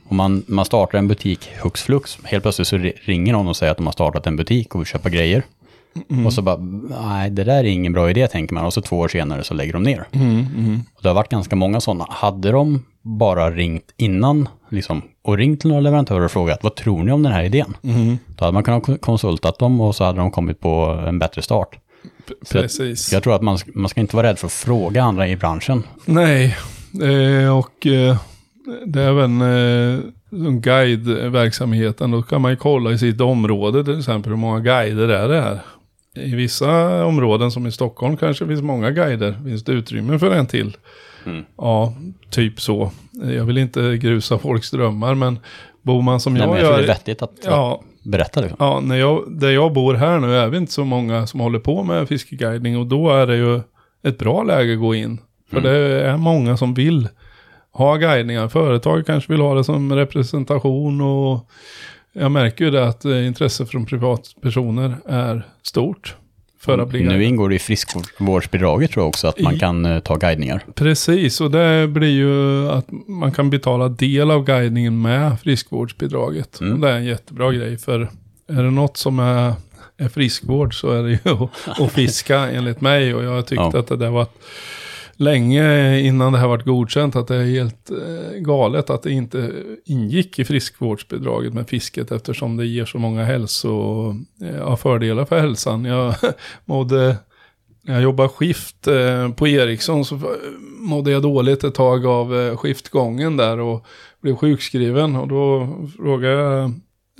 Om 0.08 0.16
man, 0.16 0.44
man 0.46 0.64
startar 0.64 0.98
en 0.98 1.08
butik 1.08 1.48
hux 1.62 1.82
flux, 1.82 2.18
helt 2.24 2.44
plötsligt 2.44 2.68
så 2.68 2.76
ri- 2.76 2.92
ringer 3.04 3.32
någon 3.32 3.48
och 3.48 3.56
säger 3.56 3.70
att 3.70 3.76
de 3.76 3.86
har 3.86 3.92
startat 3.92 4.26
en 4.26 4.36
butik 4.36 4.74
och 4.74 4.80
vill 4.80 4.86
köpa 4.86 5.08
grejer. 5.10 5.42
Mm. 6.11 6.26
Och 6.26 6.32
så 6.32 6.42
bara, 6.42 6.57
nej 7.01 7.30
det 7.30 7.45
där 7.45 7.59
är 7.59 7.64
ingen 7.64 7.92
bra 7.92 8.11
idé 8.11 8.26
tänker 8.28 8.55
man. 8.55 8.64
Och 8.64 8.72
så 8.74 8.80
två 8.82 8.99
år 8.99 9.09
senare 9.09 9.45
så 9.45 9.55
lägger 9.55 9.72
de 9.72 9.82
ner. 9.82 10.05
Mm, 10.12 10.80
Och 10.95 11.03
det 11.03 11.09
har 11.09 11.14
varit 11.14 11.28
ganska 11.28 11.57
många 11.57 11.80
sådana. 11.80 12.07
Hade 12.11 12.51
de 12.53 12.82
bara 13.03 13.51
ringt 13.51 13.84
innan 13.97 14.49
liksom, 14.70 15.03
och 15.24 15.36
ringt 15.36 15.61
till 15.61 15.68
några 15.68 15.80
leverantörer 15.80 16.24
och 16.24 16.30
frågat 16.30 16.59
vad 16.62 16.74
tror 16.74 17.03
ni 17.05 17.12
om 17.12 17.22
den 17.22 17.32
här 17.32 17.45
idén? 17.45 17.76
mm. 17.82 18.18
Då 18.26 18.45
hade 18.45 18.55
man 18.55 18.62
kunnat 18.62 18.82
ko- 18.82 18.99
konsultat 18.99 19.59
dem 19.59 19.80
och 19.80 19.95
så 19.97 20.05
hade 20.05 20.18
de 20.18 20.30
kommit 20.30 20.61
på 20.61 21.03
en 21.07 21.18
bättre 21.18 21.42
start. 21.42 21.78
Så 22.42 22.57
jag- 22.57 22.62
Precis. 22.62 23.12
Jag 23.12 23.22
tror 23.22 23.34
att 23.34 23.42
man, 23.42 23.59
man 23.74 23.88
ska 23.88 24.01
inte 24.01 24.16
vara 24.16 24.26
rädd 24.26 24.38
för 24.38 24.47
att 24.47 24.53
fråga 24.53 25.03
andra 25.03 25.28
i 25.28 25.36
branschen. 25.36 25.82
Nej, 26.05 26.57
eh, 27.03 27.59
och 27.59 27.86
eh, 27.86 28.16
det 28.86 29.03
är 29.03 29.09
även 29.09 29.40
eh, 29.40 30.01
guideverksamheten. 30.61 32.11
Då 32.11 32.22
kan 32.22 32.40
man 32.40 32.51
ju 32.51 32.57
kolla 32.57 32.90
i 32.92 32.99
sitt 32.99 33.20
område 33.20 33.84
till 33.84 33.99
exempel 33.99 34.30
hur 34.32 34.36
många 34.38 34.61
guider 34.61 35.09
är 35.09 35.28
det 35.28 35.40
här. 35.40 35.59
I 36.14 36.34
vissa 36.34 37.04
områden 37.04 37.50
som 37.50 37.66
i 37.66 37.72
Stockholm 37.72 38.16
kanske 38.16 38.46
finns 38.46 38.62
många 38.62 38.90
guider. 38.90 39.38
Finns 39.44 39.64
det 39.64 39.72
utrymme 39.72 40.18
för 40.18 40.30
en 40.30 40.46
till? 40.46 40.76
Mm. 41.26 41.44
Ja, 41.56 41.94
typ 42.30 42.60
så. 42.60 42.90
Jag 43.36 43.44
vill 43.44 43.58
inte 43.58 43.96
grusa 43.96 44.38
folks 44.38 44.70
drömmar 44.70 45.14
men 45.14 45.38
bor 45.82 46.02
man 46.02 46.20
som 46.20 46.34
Nej, 46.34 46.42
jag 46.42 46.48
men 46.50 46.58
jag 46.58 46.66
tror 46.66 46.76
det 46.76 46.82
är 46.82 46.86
gör. 46.86 46.94
vettigt 46.94 47.22
att 47.22 47.32
Ja, 47.44 47.82
berätta 48.02 48.40
det. 48.40 48.52
Ja, 48.58 48.80
när 48.80 48.96
jag, 48.96 49.24
där 49.28 49.50
jag 49.50 49.72
bor 49.72 49.94
här 49.94 50.18
nu 50.18 50.36
är 50.36 50.48
vi 50.48 50.56
inte 50.56 50.72
så 50.72 50.84
många 50.84 51.26
som 51.26 51.40
håller 51.40 51.58
på 51.58 51.82
med 51.82 52.08
fiskeguidning 52.08 52.78
och 52.78 52.86
då 52.86 53.10
är 53.10 53.26
det 53.26 53.36
ju 53.36 53.60
ett 54.02 54.18
bra 54.18 54.42
läge 54.42 54.72
att 54.72 54.80
gå 54.80 54.94
in. 54.94 55.18
För 55.50 55.56
Mm. 55.58 55.72
det 55.72 56.00
är 56.02 56.16
många 56.16 56.56
som 56.56 56.74
vill 56.74 57.08
ha 57.72 57.96
guidningar. 57.96 58.48
Företag 58.48 59.06
kanske 59.06 59.32
vill 59.32 59.40
ha 59.40 59.54
det 59.54 59.64
som 59.64 59.92
representation 59.92 61.00
och 61.00 61.48
jag 62.14 62.30
märker 62.30 62.64
ju 62.64 62.70
det 62.70 62.88
att 62.88 63.04
eh, 63.04 63.26
intresse 63.26 63.66
från 63.66 63.86
privatpersoner 63.86 64.96
är 65.06 65.46
stort. 65.62 66.16
För 66.60 66.78
att 66.78 66.88
bli 66.88 67.02
Nu 67.02 67.24
ingår 67.24 67.48
det 67.48 67.54
i 67.54 67.58
friskvårdsbidraget 67.58 68.90
tror 68.90 69.02
jag 69.02 69.08
också 69.08 69.28
att 69.28 69.40
man 69.40 69.58
kan 69.58 69.84
eh, 69.86 70.00
ta 70.00 70.16
guidningar. 70.16 70.64
Precis, 70.74 71.40
och 71.40 71.50
det 71.50 71.88
blir 71.88 72.08
ju 72.10 72.68
att 72.70 72.86
man 73.08 73.32
kan 73.32 73.50
betala 73.50 73.88
del 73.88 74.30
av 74.30 74.44
guidningen 74.44 75.02
med 75.02 75.40
friskvårdsbidraget. 75.40 76.60
Mm. 76.60 76.80
Det 76.80 76.90
är 76.90 76.96
en 76.96 77.04
jättebra 77.04 77.52
grej, 77.52 77.76
för 77.78 78.00
är 78.48 78.62
det 78.62 78.70
något 78.70 78.96
som 78.96 79.18
är, 79.18 79.52
är 79.96 80.08
friskvård 80.08 80.80
så 80.80 80.90
är 80.90 81.02
det 81.02 81.10
ju 81.10 81.18
att, 81.44 81.50
att 81.80 81.92
fiska 81.92 82.38
enligt 82.50 82.80
mig. 82.80 83.14
Och 83.14 83.24
jag 83.24 83.46
tyckte 83.46 83.70
Ja. 83.72 83.78
att 83.78 83.86
det 83.86 83.96
där 83.96 84.10
var 84.10 84.26
länge 85.16 85.98
innan 86.00 86.32
det 86.32 86.38
här 86.38 86.48
varit 86.48 86.64
godkänt 86.64 87.16
att 87.16 87.28
det 87.28 87.36
är 87.36 87.44
helt 87.44 87.90
eh, 87.90 88.38
galet 88.38 88.90
att 88.90 89.02
det 89.02 89.10
inte 89.10 89.52
ingick 89.84 90.38
i 90.38 90.44
friskvårdsbidraget 90.44 91.54
med 91.54 91.68
fisket 91.68 92.12
eftersom 92.12 92.56
det 92.56 92.66
ger 92.66 92.84
så 92.84 92.98
många 92.98 93.24
hälso, 93.24 94.10
eh, 94.42 94.56
ja, 94.56 94.76
fördelar 94.76 95.24
för 95.24 95.40
hälsan. 95.40 95.84
Jag 95.84 96.14
mådde 96.64 97.16
när 97.82 97.94
jag 97.94 98.02
jobbade 98.02 98.28
skift 98.28 98.86
eh, 98.86 99.32
på 99.32 99.48
Ericsson 99.48 100.04
så 100.04 100.20
mådde 100.78 101.10
jag 101.10 101.22
dåligt 101.22 101.64
ett 101.64 101.74
tag 101.74 102.06
av 102.06 102.56
skiftgången 102.56 103.36
där 103.36 103.60
och 103.60 103.86
blev 104.22 104.36
sjukskriven. 104.36 105.16
Och 105.16 105.28
då 105.28 105.68
frågade 105.96 106.34
jag 106.34 106.72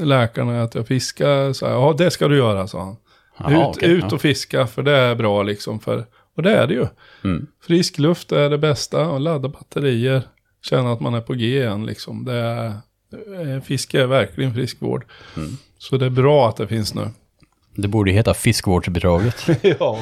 läkarna 0.07 0.63
att 0.63 0.75
jag 0.75 0.87
fiskar. 0.87 1.53
Så 1.53 1.67
här, 1.67 1.73
ja, 1.73 1.95
det 1.99 2.11
ska 2.11 2.29
du 2.29 2.37
göra, 2.37 2.67
sa 2.67 2.81
han. 2.81 2.97
Jaha, 3.39 3.71
ut 3.71 3.77
okej, 3.77 3.91
ut 3.91 4.05
ja. 4.09 4.15
och 4.15 4.21
fiska, 4.21 4.67
för 4.67 4.83
det 4.83 4.93
är 4.97 5.15
bra 5.15 5.43
liksom. 5.43 5.81
För, 5.81 6.05
och 6.37 6.43
det 6.43 6.51
är 6.57 6.67
det 6.67 6.75
ju. 6.75 6.87
Mm. 7.25 7.47
Frisk 7.67 7.99
luft 7.99 8.33
är 8.33 8.51
det 8.51 8.59
bästa 8.59 9.09
och 9.09 9.21
ladda 9.21 9.49
batterier. 9.49 10.23
Känna 10.63 10.93
att 10.93 11.01
man 11.01 11.15
är 11.15 11.21
på 11.21 11.35
G 11.35 11.47
igen 11.47 11.87
liksom. 11.87 12.25
Det 12.25 12.33
är, 12.35 12.67
eh, 13.57 13.61
fiske 13.63 14.03
är 14.03 14.07
verkligen 14.07 14.55
friskvård. 14.55 15.05
Mm. 15.37 15.57
Så 15.79 15.97
det 15.97 16.07
är 16.07 16.11
bra 16.11 16.49
att 16.49 16.57
det 16.57 16.67
finns 16.69 16.95
nu. 16.95 17.09
Det 17.77 17.89
borde 17.89 18.11
heta 18.13 18.35
fiskvårdsbidraget. 18.35 19.47
ja. 19.81 19.99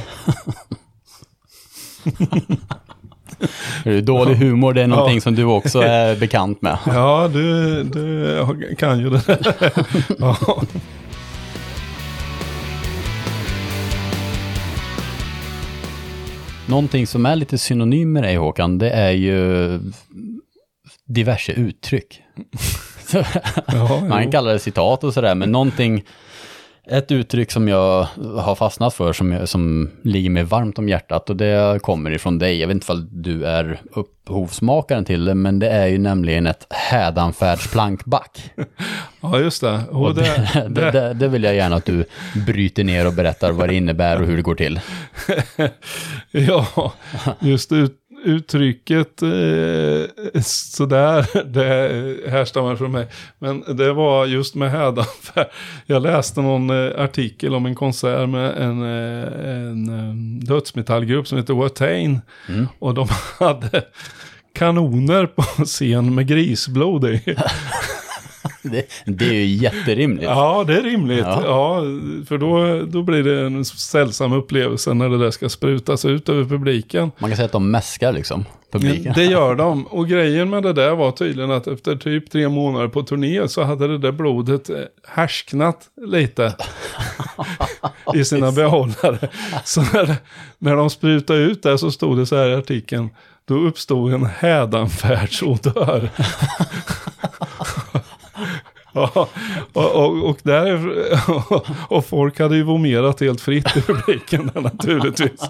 Det 3.85 3.91
är 3.91 4.01
Dålig 4.03 4.35
humor, 4.35 4.73
det 4.73 4.83
är 4.83 4.87
någonting 4.87 5.15
Ja. 5.17 5.21
som 5.21 5.35
du 5.35 5.45
också 5.45 5.81
är 5.83 6.17
bekant 6.17 6.63
med. 6.63 6.79
Ja, 6.87 7.31
du, 7.33 7.83
du 7.85 8.75
kan 8.79 8.99
ju 9.01 9.11
det 9.11 9.55
ja. 10.19 10.37
Någonting 16.67 17.07
som 17.07 17.27
är 17.27 17.37
lite 17.37 17.59
synonym 17.59 18.13
med 18.13 18.23
dig 18.23 18.37
Håkan, 18.37 18.79
det 18.79 18.91
är 18.91 19.11
ju 19.11 19.79
diverse 21.07 21.53
uttryck. 21.53 22.23
Man 24.09 24.25
jo. 24.25 24.31
kallar 24.31 24.53
det 24.53 24.59
citat 24.59 25.05
och 25.05 25.15
sådär, 25.15 25.35
men 25.35 25.53
någonting, 25.53 26.05
ett 26.87 27.13
uttryck 27.13 27.51
som 27.51 27.69
jag 27.69 28.07
har 28.39 28.55
fastnat 28.55 28.95
för, 28.95 29.13
som, 29.13 29.33
jag, 29.33 29.49
som 29.49 29.91
ligger 30.03 30.31
mig 30.31 30.43
varmt 30.43 30.79
om 30.79 30.89
hjärtat, 30.89 31.31
och 31.31 31.37
det 31.37 31.83
kommer 31.83 32.11
ifrån 32.11 32.39
dig. 32.39 32.61
Jag 32.61 32.69
vet 32.69 32.75
inte 32.75 32.93
om 32.93 33.09
du 33.13 33.45
är 33.45 33.81
upphovsmakaren 33.93 35.05
till 35.05 35.25
det, 35.25 35.35
men 35.35 35.59
det 35.59 35.69
är 35.69 35.87
ju 35.87 35.99
nämligen 35.99 36.47
ett 36.47 36.67
hädanfärdsplankback. 36.71 38.51
ja, 39.21 39.39
just 39.39 39.61
det. 39.61 39.81
Och 39.91 40.15
det, 40.15 40.51
det, 40.69 40.91
det, 40.91 41.15
det 41.15 41.29
vill 41.29 41.45
jag 41.45 41.55
gärna 41.55 41.77
att 41.77 41.85
du 41.85 42.05
bryter 42.47 42.85
ner 42.85 43.07
och 43.07 43.13
berättar 43.13 43.53
vad 43.53 43.69
det 43.69 43.75
innebär 43.75 44.21
och 44.21 44.27
hur 44.27 44.37
det 44.37 44.43
går 44.43 44.55
till. 44.55 44.81
Ja, 46.35 46.93
just 47.41 47.73
ut, 47.73 47.97
uttrycket 48.25 49.23
eh, 49.23 50.41
sådär, 50.43 51.45
det 51.53 52.31
härstammar 52.31 52.77
från 52.77 52.93
mig. 52.93 53.07
Men 53.39 53.77
det 53.77 53.93
var 53.93 54.27
just 54.27 54.55
med 54.55 54.71
hädanfärd. 54.71 55.47
Jag 55.87 56.03
läste 56.03 56.41
någon 56.41 56.71
eh, 56.71 57.05
artikel 57.05 57.55
om 57.55 57.67
en 57.67 57.75
konsert 57.75 58.29
med 58.29 58.57
en, 58.57 58.83
eh, 58.83 59.59
en 59.61 59.89
eh, 59.89 60.15
dödsmetallgrupp 60.47 61.29
som 61.29 61.39
heter 61.39 61.55
Watain. 61.55 62.21
Och 62.79 62.95
de 62.95 63.09
hade 63.39 63.85
kanoner 64.55 65.27
på 65.27 65.43
scen 65.65 66.15
med 66.15 66.27
grisblod 66.27 67.05
i. 67.05 67.37
Det, 68.63 68.87
det 69.07 69.29
är 69.29 69.33
ju 69.33 69.45
jätterimligt. 69.45 70.25
Ja, 70.25 70.65
det 70.67 70.77
är 70.77 70.83
rimligt. 70.83 71.25
Ja. 71.25 71.43
Ja. 71.45 71.81
för 72.29 72.39
då, 72.39 72.83
då 72.87 73.03
blir 73.03 73.23
det 73.23 73.41
en 73.41 73.65
sällsam 73.65 74.33
upplevelse 74.33 74.95
när 74.95 75.09
det 75.09 75.19
där 75.19 75.31
ska 75.31 75.49
sprutas 75.49 76.05
ut 76.05 76.29
över 76.29 76.45
publiken. 76.45 77.11
Man 77.19 77.31
kan 77.31 77.37
säga 77.37 77.47
att 77.47 77.53
de 77.53 77.71
mäskar 77.71 78.13
liksom 78.13 78.45
publiken. 78.73 79.13
Det 79.17 79.25
gör 79.25 79.55
de. 79.55 79.87
Och 79.87 80.09
grejen 80.09 80.51
med 80.51 80.63
det 80.63 80.73
där 80.73 80.95
var 80.95 81.11
tydligen 81.11 81.51
att 81.51 81.67
efter 81.67 81.97
typ 81.97 82.31
tre 82.31 82.49
månader 82.49 82.89
på 82.89 83.03
turné 83.03 83.49
så 83.49 83.63
hade 83.63 83.89
det 83.89 83.99
där 83.99 84.13
blodet 84.13 84.71
eh, 84.71 84.77
härsknat 85.09 85.89
lite 86.07 86.55
i 88.15 88.25
sina 88.25 88.53
behållare. 88.53 89.29
Så 89.65 89.81
när, 89.81 90.17
när 90.59 90.77
de 90.77 90.91
sprutade 90.91 91.39
ut 91.39 91.63
det 91.63 91.79
så 91.79 91.91
stod 91.91 92.19
det 92.19 92.27
så 92.27 92.37
här 92.37 92.49
i 92.49 92.55
artikeln. 92.55 93.11
Då 93.45 93.55
uppstod 93.55 94.13
en 94.13 94.25
hädanfärdsodör. 94.25 96.11
Ja, 98.93 99.29
och, 99.73 99.95
och, 99.95 100.29
och, 100.31 100.39
där, 100.43 100.93
och 101.93 102.07
folk 102.07 102.39
hade 102.39 102.57
ju 102.57 102.63
vomerat 102.63 103.21
helt 103.21 103.41
fritt 103.41 103.77
i 103.77 103.81
publiken 103.81 104.51
naturligtvis. 104.55 105.41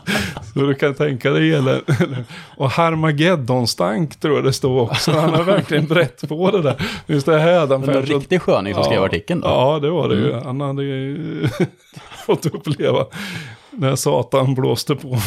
Så 0.54 0.60
du 0.60 0.74
kan 0.74 0.94
tänka 0.94 1.30
dig 1.30 1.50
hela... 1.50 1.80
Och 2.56 2.70
Harmageddon-stank 2.70 4.20
tror 4.20 4.34
jag 4.34 4.44
det 4.44 4.52
stod 4.52 4.78
också. 4.78 5.12
Han 5.12 5.30
har 5.30 5.44
verkligen 5.44 5.86
brett 5.86 6.28
på 6.28 6.50
det 6.50 6.62
där. 6.62 6.82
Just 7.06 7.26
det 7.26 7.32
Men 7.32 7.40
en 7.40 7.46
hädanfärds... 7.46 8.10
riktig 8.10 8.42
sköning 8.42 8.74
som 8.74 8.84
skrev 8.84 9.02
artikeln 9.02 9.40
då. 9.40 9.48
Ja, 9.48 9.78
det 9.82 9.90
var 9.90 10.08
det 10.08 10.14
ju. 10.14 10.32
Han 10.32 10.60
hade 10.60 10.82
ju 10.82 11.48
fått 12.26 12.46
uppleva 12.46 13.06
när 13.70 13.96
Satan 13.96 14.54
blåste 14.54 14.94
på. 14.94 15.18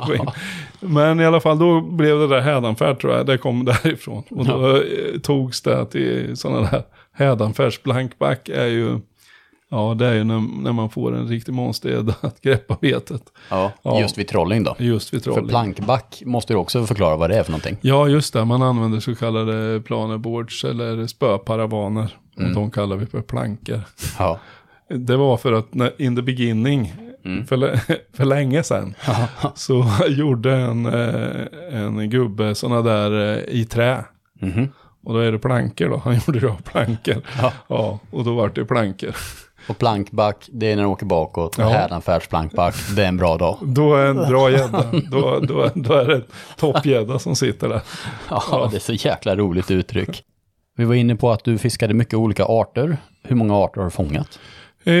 Men 0.80 1.20
i 1.20 1.26
alla 1.26 1.40
fall, 1.40 1.58
då 1.58 1.80
blev 1.80 2.18
det 2.18 2.26
där 2.26 2.40
hädanfärd 2.40 3.00
tror 3.00 3.14
jag. 3.14 3.26
Det 3.26 3.38
kom 3.38 3.64
därifrån. 3.64 4.22
Och 4.30 4.46
då 4.46 4.76
eh, 4.76 4.82
togs 5.22 5.60
det 5.60 5.86
till 5.86 6.36
sådana 6.36 6.70
där 6.70 6.82
hädanfärds 7.12 7.82
blankback 7.82 8.48
är 8.48 8.66
ju... 8.66 8.98
Ja, 9.70 9.94
det 9.98 10.06
är 10.06 10.14
ju 10.14 10.24
när, 10.24 10.62
när 10.62 10.72
man 10.72 10.90
får 10.90 11.16
en 11.16 11.28
riktig 11.28 11.52
monstergädda 11.52 12.14
att 12.20 12.40
greppa 12.40 12.76
vetet. 12.80 13.22
Ja, 13.50 13.72
Ja. 13.82 14.00
just 14.00 14.18
vid 14.18 14.28
trolling 14.28 14.64
då. 14.64 14.76
Just 14.78 15.14
vid 15.14 15.24
För 15.24 15.30
trolling. 15.32 15.48
plankback 15.48 16.22
måste 16.26 16.52
du 16.52 16.56
också 16.56 16.86
förklara 16.86 17.16
vad 17.16 17.30
det 17.30 17.36
är 17.38 17.42
för 17.42 17.50
någonting. 17.52 17.76
Ja, 17.80 18.08
just 18.08 18.32
det. 18.32 18.44
Man 18.44 18.62
använder 18.62 19.00
så 19.00 19.14
kallade 19.14 19.80
planerboards 19.80 20.64
eller 20.64 21.06
spöparavaner. 21.06 22.16
Och 22.36 22.54
de 22.54 22.70
kallar 22.70 22.96
vi 22.96 23.06
för 23.06 23.20
plankor. 23.22 23.80
Ja. 24.18 24.40
Det 24.88 25.16
var 25.16 25.36
för 25.36 25.52
att 25.52 25.74
när, 25.74 26.02
in 26.02 26.16
the 26.16 26.22
beginning, 26.22 26.92
för, 27.48 27.56
lä- 27.56 27.80
för 28.12 28.24
länge 28.24 28.62
sedan, 28.62 28.94
så 29.54 29.84
gjorde 30.08 30.52
en, 30.54 30.86
eh, 30.86 31.46
en 31.82 32.10
gubbe 32.10 32.54
sådana 32.54 32.82
där 32.82 33.32
eh, 33.32 33.54
i 33.60 33.64
trä. 33.64 34.04
Mhm. 34.40 34.68
Och 35.04 35.14
då 35.14 35.18
är 35.20 35.32
det 35.32 35.38
plankor 35.38 35.88
då. 35.88 35.96
Han 35.96 36.14
gjorde 36.26 36.40
det 36.40 36.48
av 36.50 36.62
plankor. 36.62 37.16
Ja. 37.42 37.52
Ja, 37.68 37.98
och 38.10 38.24
då 38.24 38.34
vart 38.34 38.54
det 38.54 38.64
plankor. 38.64 39.14
Och 39.68 39.78
plankback, 39.78 40.48
det 40.52 40.72
är 40.72 40.76
när 40.76 40.82
du 40.82 40.88
åker 40.88 41.06
bakåt. 41.06 41.56
Ja. 41.58 41.68
Hädanfärdsplankback, 41.68 42.74
det 42.96 43.02
är 43.04 43.08
en 43.08 43.16
bra 43.16 43.36
dag. 43.36 43.58
Då 43.62 43.94
är 43.94 44.06
en 44.06 44.16
bra 44.16 44.50
gädda. 44.50 44.84
Då, 45.10 45.40
då, 45.40 45.70
då 45.74 45.94
är 45.94 46.04
det 46.06 46.14
en 46.14 46.24
toppgädda 46.56 47.18
som 47.18 47.36
sitter 47.36 47.68
där. 47.68 47.80
Ja, 48.30 48.68
det 48.70 48.76
är 48.76 48.80
så 48.80 48.92
jäkla 48.92 49.36
roligt 49.36 49.70
uttryck. 49.70 50.24
Vi 50.76 50.84
var 50.84 50.94
inne 50.94 51.16
på 51.16 51.30
att 51.30 51.44
du 51.44 51.58
fiskade 51.58 51.94
mycket 51.94 52.14
olika 52.14 52.44
arter. 52.44 52.96
Hur 53.22 53.36
många 53.36 53.54
arter 53.56 53.80
har 53.80 53.84
du 53.84 53.90
fångat? 53.90 54.38
Eh, 54.84 54.94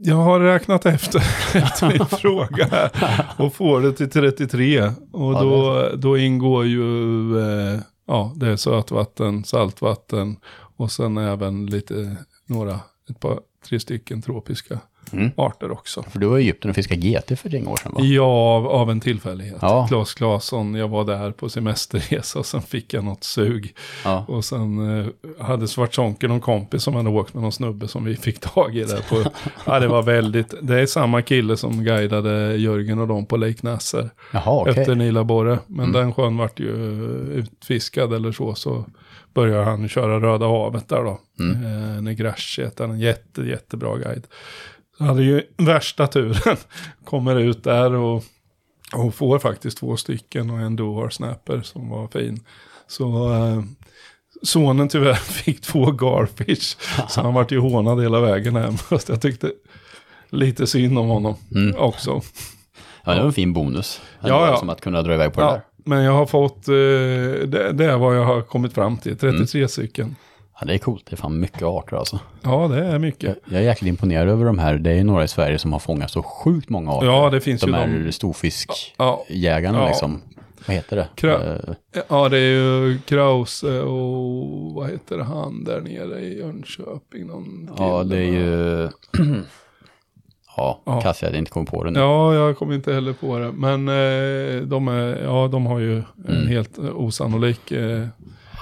jag 0.00 0.16
har 0.16 0.40
räknat 0.40 0.86
efter 0.86 1.18
efter 1.54 1.88
min 1.88 2.06
fråga 2.06 2.66
här 2.70 2.90
och 3.36 3.54
får 3.54 3.80
det 3.80 3.92
till 3.92 4.10
33. 4.10 4.82
Och 5.12 5.34
Ja, 5.34 5.40
då, 5.42 5.88
då 5.96 6.18
ingår 6.18 6.66
ju 6.66 7.38
eh, 7.38 7.80
ja, 8.08 8.32
det 8.36 8.48
är 8.48 8.56
sötvatten, 8.56 9.44
saltvatten 9.44 10.36
och 10.76 10.92
sen 10.92 11.16
även 11.16 11.66
lite, 11.66 12.16
några, 12.46 12.80
ett 13.10 13.20
par, 13.20 13.40
tre 13.68 13.80
stycken 13.80 14.22
tropiska 14.22 14.80
Mm. 15.12 15.30
arter 15.36 15.70
också. 15.70 16.02
För 16.02 16.18
du 16.18 16.26
var 16.26 16.38
i 16.38 16.42
Egypten 16.42 16.70
och 16.70 16.74
fiskade 16.74 17.00
GT 17.00 17.38
för 17.38 17.54
ett 17.54 17.68
år 17.68 17.76
sedan 17.76 17.92
va? 17.94 18.00
Ja, 18.02 18.22
av, 18.22 18.66
av 18.66 18.90
en 18.90 19.00
tillfällighet. 19.00 19.58
Ja. 19.60 19.86
Claes 19.88 20.14
Claesson, 20.14 20.74
jag 20.74 20.88
var 20.88 21.04
där 21.04 21.32
på 21.32 21.48
semesterresa 21.48 22.38
och 22.38 22.46
sen 22.46 22.62
fick 22.62 22.94
jag 22.94 23.04
något 23.04 23.24
sug. 23.24 23.74
Ja. 24.04 24.24
Och 24.28 24.44
sen 24.44 25.00
eh, 25.00 25.06
hade 25.40 25.68
Svartzonken 25.68 26.30
någon 26.30 26.40
kompis 26.40 26.82
som 26.82 26.94
hade 26.94 27.10
åkt 27.10 27.34
med 27.34 27.42
någon 27.42 27.52
snubbe 27.52 27.88
som 27.88 28.04
vi 28.04 28.16
fick 28.16 28.40
tag 28.40 28.76
i 28.76 28.84
där 28.84 29.04
på. 29.08 29.30
ja, 29.64 29.80
det 29.80 29.88
var 29.88 30.02
väldigt, 30.02 30.54
det 30.62 30.80
är 30.80 30.86
samma 30.86 31.22
kille 31.22 31.56
som 31.56 31.84
guidade 31.84 32.56
Jörgen 32.56 32.98
och 32.98 33.08
dem 33.08 33.26
på 33.26 33.36
Lake 33.36 33.58
Nasser. 33.62 34.10
Jaha, 34.32 34.60
okej. 34.60 34.74
Efter 34.78 34.94
Nila 34.94 35.24
Borre. 35.24 35.58
Men 35.66 35.92
den 35.92 36.14
sjön 36.14 36.36
vart 36.36 36.60
ju 36.60 36.68
eh, 36.68 37.38
utfiskad 37.38 38.12
eller 38.12 38.32
så. 38.32 38.54
Så 38.54 38.84
började 39.34 39.64
han 39.64 39.88
köra 39.88 40.20
Röda 40.20 40.46
havet 40.46 40.88
där 40.88 41.04
då. 41.04 41.20
Mm. 41.40 42.06
Eh, 42.06 42.16
heter 42.58 42.84
han, 42.84 42.90
en 42.90 43.00
jätte, 43.00 43.42
jättebra 43.42 43.96
guide. 43.96 44.26
Så 44.98 45.04
hade 45.04 45.22
ju 45.22 45.42
värsta 45.56 46.06
turen. 46.06 46.56
Kommer 47.04 47.36
ut 47.36 47.64
där 47.64 47.92
och, 47.94 48.24
och 48.94 49.14
får 49.14 49.38
faktiskt 49.38 49.78
två 49.78 49.96
stycken 49.96 50.50
och 50.50 50.58
en 50.60 50.76
Dohar 50.76 51.08
Snapper 51.08 51.60
som 51.60 51.88
var 51.90 52.08
fin. 52.08 52.40
Så 52.86 53.32
eh, 53.34 53.62
sonen 54.42 54.88
tyvärr 54.88 55.14
fick 55.14 55.60
två 55.60 55.90
Garfish. 55.90 56.76
så 57.08 57.20
han 57.20 57.34
vart 57.34 57.52
ju 57.52 57.58
hånad 57.58 58.02
hela 58.02 58.20
vägen 58.20 58.56
hem. 58.56 58.76
Fast 58.78 59.08
jag 59.08 59.22
tyckte 59.22 59.50
lite 60.30 60.66
synd 60.66 60.98
om 60.98 61.08
honom 61.08 61.34
också. 61.76 62.20
Ja, 63.04 63.12
det 63.14 63.20
var 63.20 63.26
en 63.26 63.32
fin 63.32 63.52
bonus. 63.52 64.00
Ja, 64.20 64.46
ja. 64.50 64.56
Som 64.56 64.68
att 64.68 64.80
kunna 64.80 65.02
dra 65.02 65.14
iväg 65.14 65.32
på 65.32 65.40
det 65.40 65.46
Ja, 65.46 65.52
där. 65.52 65.62
men 65.84 66.02
jag 66.02 66.12
har 66.12 66.26
fått, 66.26 66.68
eh, 66.68 66.74
det, 67.48 67.72
det 67.72 67.84
är 67.84 67.96
vad 67.96 68.16
jag 68.16 68.24
har 68.24 68.42
kommit 68.42 68.72
fram 68.72 68.96
till, 68.96 69.18
33 69.18 69.68
stycken. 69.68 70.16
Ja, 70.60 70.66
det 70.66 70.74
är 70.74 70.78
coolt. 70.78 71.06
Det 71.06 71.14
är 71.14 71.16
fan 71.16 71.40
mycket 71.40 71.62
arter 71.62 71.96
alltså. 71.96 72.18
Ja, 72.42 72.68
det 72.68 72.84
är 72.86 72.98
mycket. 72.98 73.38
Jag 73.44 73.60
är 73.60 73.64
jäkligt 73.64 73.88
imponerad 73.88 74.28
över 74.28 74.44
de 74.44 74.58
här. 74.58 74.74
Det 74.78 74.90
är 74.90 74.94
ju 74.94 75.04
några 75.04 75.24
i 75.24 75.28
Sverige 75.28 75.58
som 75.58 75.72
har 75.72 75.78
fångat 75.80 76.10
så 76.10 76.22
sjukt 76.22 76.68
många 76.68 76.90
arter. 76.92 77.06
Ja, 77.06 77.30
det 77.30 77.40
finns 77.40 77.60
de 77.60 77.70
ju 77.70 77.76
här 77.76 78.02
de. 78.04 78.12
storfiskjägarna 78.12 79.78
Ja. 79.78 79.86
liksom. 79.88 80.22
Vad 80.66 80.76
heter 80.76 80.96
det? 80.96 81.08
Kra- 81.16 81.68
Eh, 81.68 82.02
Ja, 82.08 82.28
det 82.28 82.38
är 82.38 82.40
ju 82.50 82.98
Krause 83.06 83.80
och 83.80 84.74
vad 84.74 84.90
heter 84.90 85.18
han 85.18 85.64
där 85.64 85.80
nere 85.80 86.20
i 86.20 86.38
Jönköping? 86.38 87.26
Någon 87.26 87.70
ja, 87.78 88.04
det 88.04 88.16
är 88.18 88.22
ju... 88.32 88.88
ja, 90.56 90.80
Ja. 90.84 91.00
Kass 91.00 91.22
jag 91.22 91.28
hade 91.28 91.38
inte 91.38 91.50
kommit 91.50 91.70
på 91.70 91.84
det 91.84 91.90
nu. 91.90 91.98
Ja, 92.00 92.34
jag 92.34 92.58
kommer 92.58 92.74
inte 92.74 92.92
heller 92.94 93.12
på 93.12 93.38
det. 93.38 93.52
Men 93.52 93.88
eh, 93.88 94.62
de, 94.62 94.88
är, 94.88 95.22
ja, 95.24 95.48
de 95.52 95.66
har 95.66 95.78
ju 95.78 95.96
en 95.96 96.04
Mm. 96.28 96.46
helt 96.48 96.78
osannolik 96.78 97.72
eh, 97.72 98.06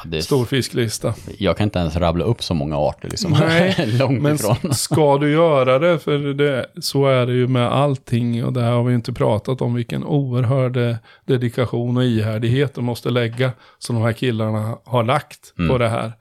det 0.04 0.22
stor 0.22 0.44
fisklista. 0.44 1.14
Jag 1.38 1.56
kan 1.56 1.64
inte 1.64 1.78
ens 1.78 1.96
rabbla 1.96 2.24
upp 2.24 2.42
så 2.42 2.54
många 2.54 2.76
arter 2.76 3.08
liksom. 3.08 3.36
Nej, 3.40 3.74
Långt 3.98 4.22
Men 4.22 4.34
ifrån. 4.34 4.74
ska 4.74 5.18
du 5.18 5.32
göra 5.32 5.78
det, 5.78 5.98
för 5.98 6.18
det, 6.18 6.66
så 6.80 7.06
är 7.06 7.26
det 7.26 7.32
ju 7.32 7.48
med 7.48 7.72
allting. 7.72 8.44
Och 8.44 8.52
det 8.52 8.60
här 8.62 8.70
har 8.72 8.82
vi 8.84 8.94
inte 8.94 9.12
pratat 9.12 9.60
om, 9.60 9.74
vilken 9.74 10.04
oerhörd 10.04 10.76
eh, 10.76 10.96
dedikation 11.24 11.96
och 11.96 12.04
ihärdighet 12.04 12.74
du 12.74 12.80
måste 12.80 13.10
lägga. 13.10 13.50
Som 13.78 13.96
de 13.96 14.02
här 14.04 14.12
killarna 14.12 14.78
har 14.84 15.04
lagt 15.04 15.52
Mm. 15.58 15.70
på 15.70 15.78
det 15.78 15.88
här. 15.88 16.12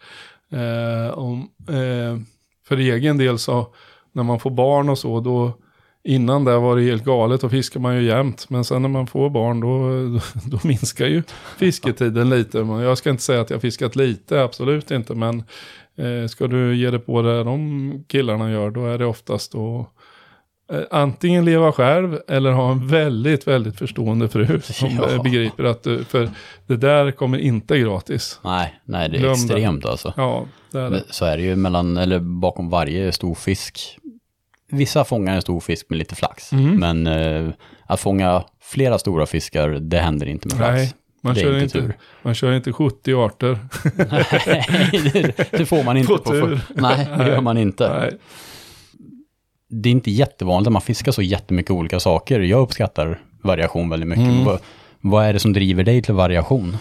Eh, 0.54 1.18
om, 1.18 1.50
eh, 1.70 2.20
för 2.68 2.78
egen 2.78 3.18
del 3.18 3.40
så, 3.40 3.68
när 4.12 4.24
man 4.24 4.40
får 4.40 4.50
barn 4.50 4.90
och 4.90 4.98
så, 4.98 5.20
då 5.20 5.54
Innan 6.08 6.46
det 6.46 6.58
var 6.58 6.76
det 6.76 6.82
helt 6.84 7.04
galet 7.04 7.44
och 7.44 7.52
fiskar 7.52 7.80
man 7.80 7.96
ju 7.96 8.02
jämt. 8.04 8.50
Men 8.50 8.64
sen 8.66 8.82
när 8.82 8.90
man 8.90 9.08
får 9.08 9.30
barn 9.30 9.60
då, 9.60 9.90
då, 10.52 10.60
minskar 10.68 11.06
ju 11.08 11.24
fisketiden 11.58 12.30
lite. 12.30 12.58
Jag 12.58 12.98
ska 12.98 13.10
inte 13.10 13.24
säga 13.24 13.42
att 13.42 13.50
jag 13.50 13.62
fiskat 13.62 13.96
lite, 13.96 14.44
absolut 14.44 14.92
inte. 14.92 15.16
Men 15.16 15.44
eh, 15.98 16.28
ska 16.28 16.48
du 16.48 16.76
ge 16.76 16.92
dig 16.92 17.00
på 17.00 17.22
det 17.22 17.44
de 17.44 18.04
killarna 18.08 18.52
gör, 18.52 18.72
då 18.72 18.86
är 18.86 18.98
det 18.98 19.06
oftast 19.06 19.52
då 19.52 19.90
eh, 20.72 20.80
antingen 20.92 21.46
leva 21.46 21.72
själv 21.72 22.20
eller 22.28 22.52
ha 22.52 22.72
en 22.72 22.88
väldigt, 22.88 23.48
väldigt 23.48 23.78
förstående 23.78 24.30
fru 24.30 24.62
som 24.64 24.90
Ja. 25.02 25.24
begriper 25.24 25.64
att 25.64 25.84
du, 25.84 26.04
för 26.04 26.30
det 26.68 26.78
där 26.78 27.12
kommer 27.12 27.38
inte 27.38 27.80
gratis. 27.80 28.40
Nej, 28.44 28.74
nej 28.84 29.10
det 29.10 29.18
är 29.18 29.20
Glöm 29.20 29.34
det. 29.34 29.40
extremt 29.44 29.86
alltså. 29.86 30.14
Ja, 30.18 30.46
det 30.72 30.80
är 30.80 30.90
det. 30.90 31.04
Så 31.10 31.26
är 31.26 31.38
det 31.38 31.44
ju 31.44 31.56
mellan, 31.56 31.98
eller 31.98 32.20
bakom 32.20 32.70
varje 32.70 33.12
stor 33.12 33.36
fisk. 33.36 33.98
Vissa 34.76 35.06
fångar 35.06 35.36
en 35.36 35.42
stor 35.42 35.60
fisk 35.60 35.90
med 35.90 36.00
lite 36.00 36.16
flax. 36.16 36.54
Mm. 36.54 36.76
Men 36.80 37.08
eh, 37.08 37.54
att 37.86 38.00
fånga 38.00 38.44
flera 38.62 38.98
stora 38.98 39.26
fiskar, 39.26 39.70
det 39.70 39.98
händer 40.00 40.26
inte 40.26 40.48
med 40.48 40.58
flax. 40.58 40.74
Nej, 40.74 40.94
man 41.22 41.36
kör, 41.36 41.64
inte 41.64 41.78
inte, 41.78 41.94
man 42.22 42.36
kör 42.36 42.54
inte 42.54 42.74
70 42.74 43.14
arter. 43.14 43.60
Nej, 44.12 45.12
det, 45.14 45.52
det 45.52 45.66
får 45.66 45.84
man 45.84 45.98
inte 45.98 46.08
På 46.08 46.18
på, 46.18 46.32
tur. 46.32 46.58
för, 46.58 46.82
Nej, 46.82 47.08
det 47.18 47.28
gör 47.28 47.42
man 47.42 47.58
inte. 47.58 48.00
Nej. 48.00 48.18
Det 49.70 49.90
är 49.90 49.92
inte 49.92 50.12
jättevanligt 50.12 50.68
att 50.68 50.74
man 50.74 50.82
fiskar 50.82 51.12
så 51.12 51.22
jättemycket 51.22 51.72
olika 51.72 52.00
saker. 52.00 52.40
Jag 52.40 52.62
uppskattar 52.62 53.20
variation 53.42 53.90
väldigt 53.90 54.10
mycket. 54.10 54.26
Mm. 54.26 54.46
Vad, 54.46 54.60
vad 55.02 55.26
är 55.26 55.34
det 55.34 55.40
som 55.40 55.54
driver 55.54 55.84
dig 55.84 56.02
till 56.02 56.14
variation? 56.14 56.78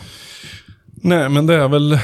Nej, 0.86 1.28
men 1.28 1.46
det 1.46 1.54
är 1.54 1.68
väl, 1.68 1.92
eh, 1.92 1.98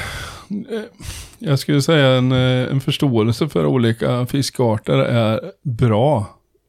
jag 1.41 1.59
skulle 1.59 1.81
säga 1.81 2.07
en, 2.07 2.31
eh, 2.31 2.71
en 2.71 2.81
förståelse 2.81 3.49
för 3.49 3.65
olika 3.65 4.25
fiskarter 4.25 4.97
är 4.97 5.39
bra 5.61 6.25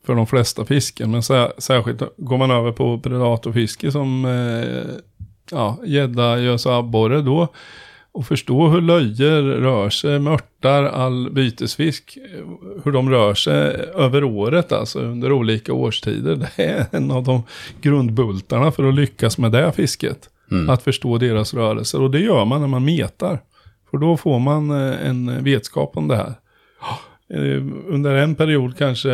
för 0.06 0.14
de 0.14 0.26
flesta 0.26 0.64
fisken. 0.64 1.10
Men 1.10 1.22
sä, 1.22 1.52
särskilt 1.58 2.02
går 2.16 2.38
man 2.38 2.50
över 2.50 2.72
på 2.72 3.00
predatorfiske 3.00 3.92
som 3.92 4.24
eh, 4.24 4.94
ja, 5.50 5.78
gädda, 5.86 6.40
gös 6.40 6.66
och 6.66 6.74
abborre 6.74 7.22
då. 7.22 7.48
Och 8.14 8.26
förstå 8.26 8.68
hur 8.68 8.80
löjer 8.80 9.42
rör 9.42 9.90
sig, 9.90 10.18
mörtar, 10.18 10.84
all 10.84 11.30
bytesfisk, 11.30 12.18
hur 12.84 12.92
de 12.92 13.10
rör 13.10 13.34
sig 13.34 13.54
över 13.94 14.24
året, 14.24 14.72
alltså 14.72 15.00
under 15.00 15.32
olika 15.32 15.72
årstider. 15.72 16.36
Det 16.56 16.62
är 16.62 16.86
en 16.90 17.10
av 17.10 17.22
de 17.22 17.42
grundbultarna 17.80 18.72
för 18.72 18.88
att 18.88 18.94
lyckas 18.94 19.38
med 19.38 19.52
det 19.52 19.72
fisket. 19.72 20.28
Mm. 20.50 20.70
Att 20.70 20.82
förstå 20.82 21.18
deras 21.18 21.54
rörelser. 21.54 22.02
Och 22.02 22.10
det 22.10 22.20
gör 22.20 22.44
man 22.44 22.60
när 22.60 22.68
man 22.68 22.84
metar. 22.84 23.40
För 23.92 23.98
då 23.98 24.16
får 24.16 24.38
man 24.38 24.70
eh, 24.70 25.06
en 25.06 25.44
vetskap 25.44 25.96
om 25.96 26.08
det 26.08 26.16
här. 26.16 26.34
Eh, 27.34 27.62
Under 27.86 28.14
en 28.14 28.34
period 28.34 28.78
kanske, 28.78 29.10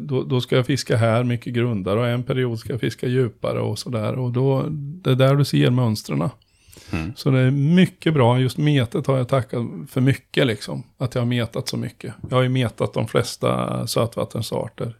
då, 0.00 0.22
då 0.22 0.40
ska 0.40 0.56
jag 0.56 0.66
fiska 0.66 0.96
här 0.96 1.24
mycket 1.24 1.52
grundare 1.52 2.00
och 2.00 2.06
en 2.06 2.22
period 2.22 2.58
ska 2.58 2.72
jag 2.72 2.80
fiska 2.80 3.06
djupare 3.06 3.60
och 3.60 3.78
sådär. 3.78 4.18
Och 4.18 4.32
då, 4.32 4.64
det 4.70 5.10
är 5.10 5.14
där 5.14 5.34
du 5.34 5.44
ser 5.44 5.70
mönstren. 5.70 6.28
Mm. 6.92 7.12
Så 7.16 7.30
det 7.30 7.38
är 7.38 7.50
mycket 7.50 8.14
bra, 8.14 8.40
just 8.40 8.58
metet 8.58 9.06
har 9.06 9.16
jag 9.16 9.28
tackat 9.28 9.62
för 9.88 10.00
mycket 10.00 10.46
liksom. 10.46 10.82
Att 10.98 11.14
jag 11.14 11.22
har 11.22 11.26
metat 11.26 11.68
så 11.68 11.76
mycket. 11.76 12.14
Jag 12.30 12.36
har 12.36 12.42
ju 12.42 12.48
metat 12.48 12.94
de 12.94 13.08
flesta 13.08 13.86
sötvattensarter. 13.86 14.96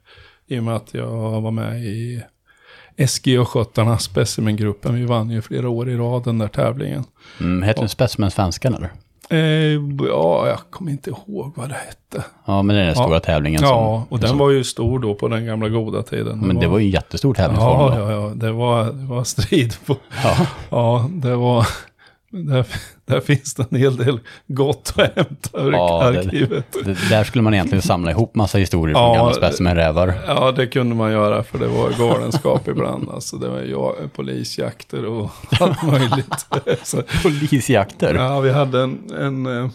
I 0.46 0.58
och 0.58 0.64
med 0.64 0.76
att 0.76 0.94
jag 0.94 1.40
var 1.40 1.50
med 1.50 1.84
i 1.84 2.22
SG 3.06 3.40
och 3.40 3.48
sköttarna 3.48 3.98
specimengruppen. 3.98 4.94
Vi 4.94 5.04
vann 5.04 5.30
ju 5.30 5.42
flera 5.42 5.68
år 5.68 5.90
i 5.90 5.96
rad 5.96 6.24
den 6.24 6.38
där 6.38 6.48
tävlingen. 6.48 7.04
Mm, 7.40 7.62
heter 7.62 7.80
den 7.80 7.88
Specimen 7.88 8.30
Svenskan 8.30 8.74
eller? 8.74 8.90
Eh, 9.30 9.38
ja, 10.08 10.48
jag 10.48 10.58
kommer 10.70 10.90
inte 10.90 11.10
ihåg 11.10 11.52
vad 11.56 11.68
det 11.68 11.74
hette. 11.74 12.24
Ja, 12.44 12.62
men 12.62 12.76
det 12.76 12.82
är 12.82 12.86
den 12.86 12.94
Ja. 12.96 13.02
stora 13.04 13.20
tävlingen 13.20 13.60
Ja, 13.62 14.04
och 14.08 14.18
den 14.20 14.28
som, 14.28 14.38
var 14.38 14.50
ju 14.50 14.64
stor 14.64 14.98
då 14.98 15.14
på 15.14 15.28
den 15.28 15.46
gamla 15.46 15.68
goda 15.68 16.02
tiden. 16.02 16.38
Men 16.38 16.58
det 16.60 16.66
var 16.68 16.78
ju 16.78 16.84
en 16.84 16.90
jättestor 16.90 17.34
tävlingsform 17.34 17.80
Ja, 17.92 17.98
då. 17.98 18.10
ja, 18.12 18.12
ja, 18.28 18.32
det 18.34 18.52
var, 18.52 18.84
det 18.84 19.04
var 19.06 19.24
strid 19.24 19.74
på... 19.86 19.96
Ja. 20.24 20.36
Ja, 20.70 21.08
det 21.12 21.36
var... 21.36 21.66
Där, 22.32 22.66
där 23.06 23.20
finns 23.20 23.54
det 23.54 23.66
en 23.70 23.78
hel 23.78 23.96
del 23.96 24.20
gott 24.46 24.92
att 24.96 25.16
hämta 25.16 25.60
ur 25.60 25.72
Ja, 25.72 26.10
det- 26.10 26.18
arkivet. 26.18 26.64
Det, 26.84 27.08
där 27.08 27.24
skulle 27.24 27.42
man 27.42 27.54
egentligen 27.54 27.82
samla 27.82 28.10
ihop 28.10 28.34
massa 28.34 28.58
historier 28.58 28.94
från 28.94 29.02
Ja, 29.04 29.14
gamla 29.14 29.30
det- 29.32 29.36
specimenrävar. 29.36 30.14
Ja, 30.26 30.52
det 30.52 30.66
kunde 30.66 30.94
man 30.96 31.12
göra 31.12 31.42
för 31.42 31.58
det 31.58 31.66
var 31.68 31.90
galenskap 31.98 32.68
ibland. 32.68 33.08
Alltså 33.10 33.36
det 33.36 33.48
var 33.48 33.60
jag, 33.60 33.94
polisjakter 34.14 35.04
och 35.06 35.30
allt 35.60 35.82
möjligt. 35.82 36.46
Så, 36.82 37.02
Polisjakter. 37.22 38.14
ja, 38.14 38.40
vi 38.40 38.50
hade 38.50 38.80
en, 38.82 38.98
en, 39.18 39.46
eh, 39.46 39.70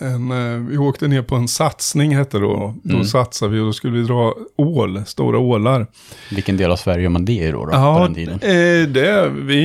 en, 0.00 0.30
eh, 0.30 0.60
vi 0.68 0.78
åkte 0.78 1.08
ner 1.08 1.22
på 1.22 1.34
en 1.36 1.48
satsning 1.48 2.16
hette 2.16 2.36
det 2.38 2.42
då. 2.44 2.74
Då 2.82 2.94
Mm. 2.94 3.04
satsade 3.06 3.52
vi 3.54 3.60
och 3.60 3.66
då 3.66 3.72
skulle 3.72 3.98
vi 4.00 4.02
dra 4.06 4.34
ål, 4.56 5.02
stora 5.06 5.38
ålar. 5.38 5.86
Vilken 6.30 6.56
del 6.56 6.70
av 6.70 6.76
Sverige 6.76 7.02
gör 7.02 7.10
man 7.10 7.24
det 7.24 7.32
i 7.32 7.50
då, 7.50 7.58
då 7.64 7.70
på 7.70 7.76
Ja, 7.76 7.98
den 8.02 8.14
tiden? 8.14 8.34
eh, 8.34 8.88
det, 8.88 9.28
vi, 9.34 9.58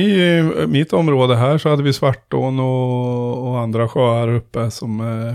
i 0.62 0.66
mitt 0.66 0.92
område 0.92 1.36
här 1.36 1.58
så 1.58 1.68
hade 1.70 1.82
vi 1.82 1.92
Svartån 1.92 2.60
och, 2.60 3.48
och 3.48 3.58
andra 3.60 3.88
sjöar 3.88 4.28
uppe 4.34 4.70
som, 4.70 5.00
eh, 5.00 5.28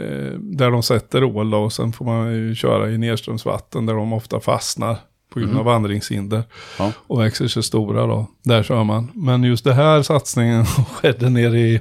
eh, 0.00 0.32
där 0.40 0.70
de 0.70 0.82
sätter 0.82 1.24
ål 1.24 1.50
då, 1.50 1.58
och 1.58 1.72
sen 1.72 1.92
får 1.92 2.04
man 2.04 2.32
ju 2.34 2.54
köra 2.54 2.90
i 2.90 2.98
nedströmsvatten 2.98 3.86
där 3.86 3.94
de 3.94 4.12
ofta 4.12 4.40
fastnar 4.40 4.96
på 5.34 5.40
grund 5.40 5.58
av 5.58 5.64
vandringshinder 5.64 6.42
Ja. 6.78 6.92
och 7.06 7.20
växer 7.20 7.48
sig 7.48 7.62
stora 7.62 8.06
då. 8.06 8.26
Där 8.44 8.62
kör 8.62 8.84
man. 8.84 9.10
Men 9.14 9.42
just 9.44 9.64
det 9.64 9.74
här 9.74 10.02
satsningen 10.02 10.64
skedde 11.00 11.30
nere 11.30 11.58
i, 11.58 11.80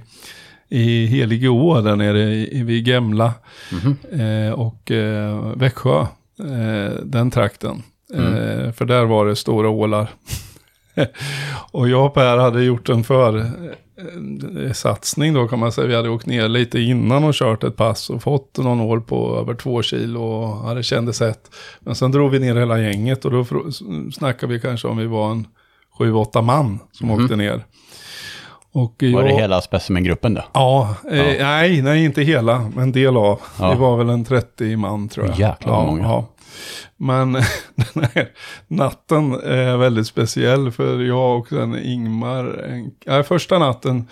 i 0.75 1.05
Heligå, 1.05 1.81
där 1.81 1.95
nere 1.95 2.19
i, 2.33 2.63
vid 2.63 2.87
Gemla 2.87 3.33
Mhm. 3.71 4.21
eh, 4.21 4.51
och 4.53 4.91
eh, 4.91 5.51
Växjö, 5.55 5.99
eh, 6.39 6.93
den 7.03 7.31
trakten. 7.31 7.83
Mm. 8.13 8.33
Eh, 8.33 8.71
för 8.71 8.85
där 8.85 9.05
var 9.05 9.25
det 9.25 9.35
stora 9.35 9.69
ålar. 9.69 10.09
och 11.71 11.89
jag 11.89 12.05
och 12.05 12.13
Per 12.13 12.37
hade 12.37 12.63
gjort 12.63 12.89
en 12.89 13.03
för 13.03 13.37
eh, 13.37 15.33
då 15.33 15.47
kan 15.47 15.59
man 15.59 15.71
säga. 15.71 15.87
Vi 15.87 15.95
hade 15.95 16.09
åkt 16.09 16.25
ner 16.25 16.47
lite 16.49 16.79
innan 16.79 17.23
och 17.23 17.33
kört 17.33 17.63
ett 17.63 17.75
pass 17.75 18.09
och 18.09 18.23
fått 18.23 18.57
någon 18.57 18.81
ål 18.81 19.01
på 19.01 19.37
över 19.39 19.53
två 19.53 19.81
kilo 19.81 20.21
och 20.21 20.69
ja, 20.69 20.73
det 20.73 20.83
kändes 20.83 21.21
rätt. 21.21 21.51
Men 21.79 21.95
sen 21.95 22.11
drog 22.11 22.31
vi 22.31 22.39
ner 22.39 22.55
hela 22.55 22.79
gänget 22.79 23.25
och 23.25 23.31
då 23.31 23.45
snackade 24.13 24.53
vi 24.53 24.59
kanske 24.59 24.87
om 24.87 24.97
vi 24.97 25.05
var 25.05 25.31
en 25.31 25.47
sju, 25.97 26.13
åtta 26.13 26.41
man 26.41 26.79
som 26.91 27.07
Mhm. 27.09 27.23
åkte 27.23 27.35
ner. 27.35 27.65
Och 28.75 29.03
Var 29.13 29.23
det 29.23 29.29
jag- 29.29 29.39
hela 29.39 29.61
specimengruppen 29.61 30.33
då? 30.33 30.41
Ja, 30.53 30.95
eh, 31.11 31.17
Ja. 31.31 31.45
nej, 31.45 31.81
nej, 31.81 32.05
inte 32.05 32.21
hela, 32.21 32.59
men 32.75 32.83
en 32.83 32.91
del 32.91 33.17
av. 33.17 33.41
Ja. 33.59 33.69
Det 33.69 33.75
var 33.75 33.97
väl 33.97 34.09
en 34.09 34.25
30 34.25 34.75
man 34.77 35.09
tror 35.09 35.25
jag. 35.25 35.39
Jäklar 35.39 35.71
vad 35.73 35.81
ja, 35.81 35.85
många. 35.85 36.03
Ja. 36.03 36.25
Men 36.97 37.31
den 37.93 38.05
här 38.15 38.27
natten 38.67 39.33
är 39.33 39.77
väldigt 39.77 40.07
speciell 40.07 40.71
för 40.71 40.99
jag 41.03 41.39
och 41.39 41.47
sen 41.47 41.79
Ingmar, 41.83 42.45
en, 42.69 42.91
ja, 43.05 43.23
första 43.23 43.59
natten 43.59 44.07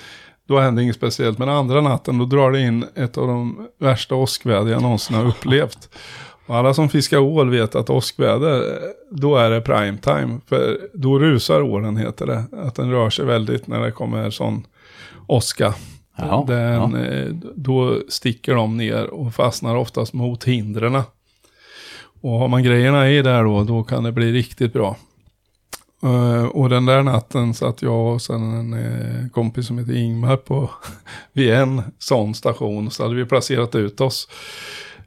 då 0.48 0.60
hände 0.60 0.84
inget 0.84 0.96
speciellt, 0.96 1.38
men 1.38 1.50
andra 1.50 1.82
natten 1.82 2.18
då 2.18 2.26
drar 2.26 2.52
det 2.52 2.62
in 2.62 2.86
ett 2.96 3.18
av 3.18 3.28
de 3.28 3.68
värsta 3.80 4.16
åskväder 4.16 4.72
jag 4.72 4.82
någonsin 4.82 5.16
har 5.16 5.26
upplevt. 5.28 5.90
Och 6.46 6.56
alla 6.56 6.74
som 6.74 6.90
fiskar 6.90 7.18
ål 7.18 7.50
vet 7.50 7.76
att 7.76 7.90
åskväder, 7.90 8.80
då 9.10 9.36
är 9.38 9.50
det 9.50 9.62
prime 9.62 9.98
time. 9.98 10.40
För 10.48 10.80
då 10.94 11.20
rusar 11.20 11.62
ålen 11.62 11.98
heter 11.98 12.26
det. 12.26 12.44
Att 12.52 12.76
den 12.76 12.92
rör 12.92 13.10
sig 13.10 13.26
väldigt 13.26 13.68
när 13.68 13.82
det 13.82 13.92
kommer 13.92 14.30
sån 14.30 14.68
åska. 15.28 15.74
Den, 16.48 16.92
ja. 16.94 17.00
eh, 17.00 17.28
Då 17.56 18.00
sticker 18.10 18.56
de 18.56 18.78
ner 18.78 19.06
och 19.06 19.36
fastnar 19.36 19.76
oftast 19.76 20.14
mot 20.14 20.44
hindren. 20.44 21.02
Och 22.22 22.32
har 22.32 22.48
man 22.48 22.64
grejerna 22.64 23.10
i 23.10 23.22
där 23.22 23.44
då, 23.44 23.64
då 23.64 23.84
kan 23.84 24.04
det 24.04 24.12
bli 24.12 24.32
riktigt 24.32 24.74
bra. 24.74 24.98
Eh, 26.04 26.46
och 26.46 26.70
den 26.70 26.86
där 26.86 27.04
natten 27.04 27.54
satt 27.54 27.82
jag 27.82 28.14
och 28.14 28.22
sen 28.22 28.54
en 28.54 28.74
eh, 28.74 29.30
kompis 29.30 29.68
som 29.68 29.78
heter 29.78 29.96
Ingmar 29.96 30.38
på 30.38 30.70
vid 31.34 31.54
en 31.54 31.82
sån 32.00 32.36
station. 32.36 32.92
Så 32.92 33.04
hade 33.04 33.16
vi 33.16 33.26
placerat 33.26 33.76
ut 33.76 34.02
oss. 34.02 34.28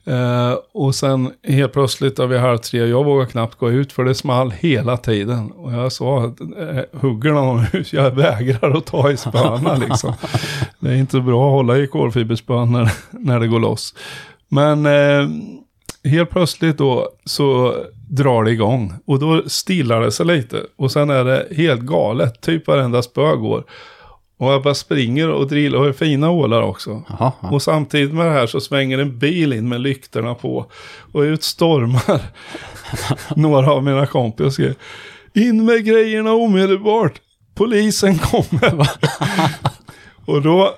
Eh, 0.06 0.54
och 0.72 0.94
sen 0.94 1.30
helt 1.48 1.72
plötsligt 1.72 2.16
där 2.16 2.26
vid 2.26 2.38
halv 2.38 2.58
tre, 2.58 2.86
jag 2.86 3.04
vågar 3.04 3.26
knappt 3.26 3.58
gå 3.58 3.70
ut 3.70 3.92
för 3.92 4.04
det 4.04 4.14
small 4.14 4.50
hela 4.50 4.96
tiden. 4.96 5.50
Och 5.50 5.72
jag 5.72 5.92
sa, 5.92 6.24
att, 6.24 6.40
eh, 6.40 7.00
hugger 7.00 7.32
någon 7.32 7.64
ut, 7.72 7.92
jag 7.92 8.10
vägrar 8.10 8.76
att 8.76 8.86
ta 8.86 9.10
i 9.10 9.16
spöna 9.16 9.76
liksom. 9.88 10.12
Det 10.78 10.90
är 10.90 10.94
inte 10.94 11.20
bra 11.20 11.46
att 11.46 11.52
hålla 11.52 11.78
i 11.78 11.86
kolfiberspön 11.86 12.72
när, 12.72 12.90
när 13.10 13.40
det 13.40 13.46
går 13.46 13.60
loss. 13.60 13.94
Men 14.48 14.86
eh, 14.86 15.28
helt 16.10 16.30
plötsligt 16.30 16.78
då 16.78 17.10
så 17.24 17.74
drar 18.10 18.44
det 18.44 18.50
igång. 18.50 18.92
Och 19.06 19.18
då 19.18 19.42
stillar 19.46 20.00
det 20.00 20.12
sig 20.12 20.26
lite. 20.26 20.62
Och 20.76 20.92
sen 20.92 21.10
är 21.10 21.24
det 21.24 21.46
helt 21.56 21.80
galet, 21.80 22.40
typ 22.40 22.66
varenda 22.66 23.02
spö 23.02 23.36
går. 23.36 23.64
Och 24.38 24.52
jag 24.52 24.62
bara 24.62 24.74
springer 24.74 25.28
och 25.28 25.46
drillar, 25.46 25.78
och 25.78 25.84
har 25.84 25.92
fina 25.92 26.30
ålar 26.30 26.62
också. 26.62 27.02
Jaha, 27.08 27.32
ja. 27.40 27.50
Och 27.50 27.62
samtidigt 27.62 28.14
med 28.14 28.26
det 28.26 28.32
här 28.32 28.46
så 28.46 28.60
svänger 28.60 28.98
en 28.98 29.18
bil 29.18 29.52
in 29.52 29.68
med 29.68 29.80
lyktorna 29.80 30.34
på. 30.34 30.66
Och 31.12 31.20
ut 31.20 31.42
stormar 31.42 32.20
några 33.36 33.72
av 33.72 33.84
mina 33.84 34.06
kompisar. 34.06 34.74
In 35.34 35.64
med 35.64 35.84
grejerna 35.84 36.32
omedelbart. 36.32 37.20
Polisen 37.54 38.18
kommer. 38.18 38.88
och 40.26 40.42
då... 40.42 40.76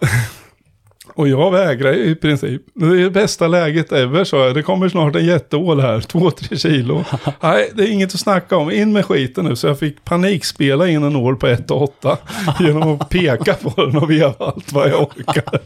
Och 1.19 1.29
jag 1.29 1.51
vägrar 1.51 1.93
ju 1.93 2.05
i 2.05 2.15
princip. 2.15 2.63
Det 2.75 2.87
är 2.87 2.97
det 2.97 3.11
bästa 3.11 3.49
läget 3.49 3.93
ever, 3.93 4.25
sa 4.25 4.47
jag. 4.47 4.55
Det 4.55 4.63
kommer 4.63 4.89
snart 4.89 5.17
en 5.17 5.25
jätteål 5.25 5.81
här, 5.81 6.01
två, 6.09 6.31
tre 6.31 6.57
kilo. 6.57 7.05
Nej, 7.41 7.71
det 7.75 7.83
är 7.83 7.93
inget 7.93 8.15
att 8.15 8.21
snacka 8.21 8.57
om. 8.57 8.71
In 8.71 8.93
med 8.93 9.05
skiten 9.05 9.45
nu. 9.45 9.57
Så 9.57 9.67
jag 9.67 9.79
fick 9.79 10.05
panikspela 10.05 10.89
in 10.89 11.03
en 11.03 11.17
ål 11.17 11.37
på 11.37 11.47
1 11.47 11.71
och 11.71 11.83
8 11.83 12.19
genom 12.61 13.01
att 13.01 13.09
peka 13.09 13.55
på 13.55 13.85
den 13.85 13.97
och 13.97 14.11
veva 14.11 14.35
allt 14.39 14.73
vad 14.73 14.89
jag 14.91 15.01
orkade. 15.03 15.59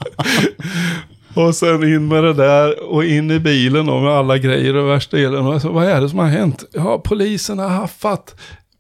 Och 1.35 1.55
sen 1.55 1.83
in 1.83 2.09
med 2.09 2.25
det 2.25 2.35
där 2.35 2.93
och 2.93 3.05
in 3.05 3.31
i 3.31 3.39
bilen 3.39 3.87
då 3.87 4.01
med 4.01 4.13
alla 4.13 4.39
grejer 4.39 4.77
och 4.77 4.89
värsta 4.89 5.19
elen. 5.19 5.47
Och 5.47 5.63
sa, 5.63 5.69
vad 5.69 5.89
är 5.89 6.01
det 6.01 6.09
som 6.09 6.19
har 6.19 6.27
hänt? 6.27 6.65
Ja, 6.73 7.03
polisen 7.05 7.59
har 7.59 7.69
haffat 7.69 8.35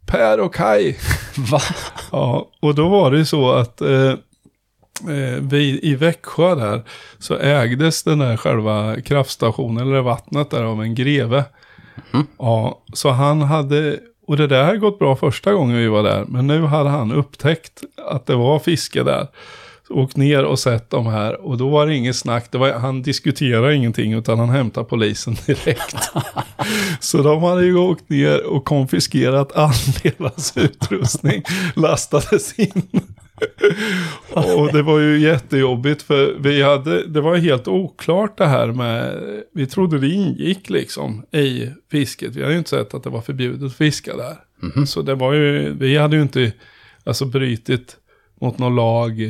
Per 0.06 0.40
och 0.40 0.54
Kai. 0.54 0.96
Va? 1.36 1.60
Ja, 2.12 2.48
och 2.62 2.74
då 2.74 2.88
var 2.88 3.10
det 3.10 3.18
ju 3.18 3.24
så 3.24 3.52
att 3.52 3.80
eh, 3.80 4.14
vi, 5.40 5.80
i 5.82 5.94
Växjö 5.94 6.54
där 6.54 6.82
så 7.18 7.38
ägdes 7.38 8.02
den 8.02 8.18
där 8.18 8.36
själva 8.36 9.00
kraftstationen 9.00 9.88
eller 9.88 10.00
vattnet 10.00 10.50
där 10.50 10.64
av 10.64 10.82
en 10.82 10.94
greve. 10.94 11.44
Ja, 12.38 12.82
så 12.92 13.10
han 13.10 13.42
hade, 13.42 13.98
och 14.26 14.36
det 14.36 14.46
där 14.46 14.64
hade 14.64 14.78
gått 14.78 14.98
bra 14.98 15.16
första 15.16 15.52
gången 15.52 15.76
vi 15.76 15.88
var 15.88 16.02
där, 16.02 16.24
men 16.28 16.46
nu 16.46 16.62
hade 16.62 16.90
han 16.90 17.12
upptäckt 17.12 17.82
att 18.06 18.26
det 18.26 18.34
var 18.34 18.58
fiske 18.58 19.02
där. 19.02 19.26
Åkt 19.90 20.16
ner 20.16 20.44
och 20.44 20.58
sett 20.58 20.90
de 20.90 21.06
här 21.06 21.40
och 21.40 21.56
då 21.56 21.68
var 21.68 21.86
det 21.86 21.94
inget 21.94 22.16
snack, 22.16 22.48
det 22.50 22.58
var, 22.58 22.72
han 22.72 23.02
diskuterade 23.02 23.74
ingenting 23.74 24.12
utan 24.12 24.38
han 24.38 24.48
hämtade 24.48 24.86
polisen 24.86 25.36
direkt. 25.46 25.96
Så 27.00 27.22
de 27.22 27.42
hade 27.42 27.64
ju 27.64 27.76
åkt 27.76 28.08
ner 28.08 28.46
och 28.46 28.64
konfiskerat 28.64 29.56
all 29.56 29.72
deras 30.02 30.56
utrustning, 30.56 31.42
lastades 31.76 32.58
in. 32.58 32.82
Och 34.32 34.72
det 34.72 34.82
var 34.82 34.98
ju 34.98 35.18
jättejobbigt 35.18 36.02
för 36.02 36.36
vi 36.38 36.62
hade, 36.62 37.06
det 37.06 37.20
var 37.20 37.36
helt 37.36 37.68
oklart 37.68 38.38
det 38.38 38.46
här 38.46 38.66
med, 38.66 39.22
vi 39.54 39.66
trodde 39.66 39.98
det 39.98 40.08
ingick 40.08 40.70
liksom 40.70 41.24
i 41.30 41.70
fisket. 41.90 42.36
Vi 42.36 42.42
hade 42.42 42.52
ju 42.52 42.58
inte 42.58 42.70
sett 42.70 42.94
att 42.94 43.02
det 43.02 43.10
var 43.10 43.20
förbjudet 43.20 43.62
att 43.62 43.76
fiska 43.76 44.16
där. 44.16 44.36
Så 44.86 45.02
det 45.02 45.14
var 45.14 45.32
ju, 45.32 45.74
vi 45.74 45.96
hade 45.96 46.16
ju 46.16 46.22
inte 46.22 46.52
alltså 47.04 47.24
brytit 47.24 47.96
mot 48.40 48.58
någon 48.58 48.74
lag 48.74 49.22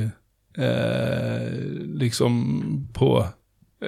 eh, 0.58 1.52
liksom 1.84 2.88
på, 2.94 3.26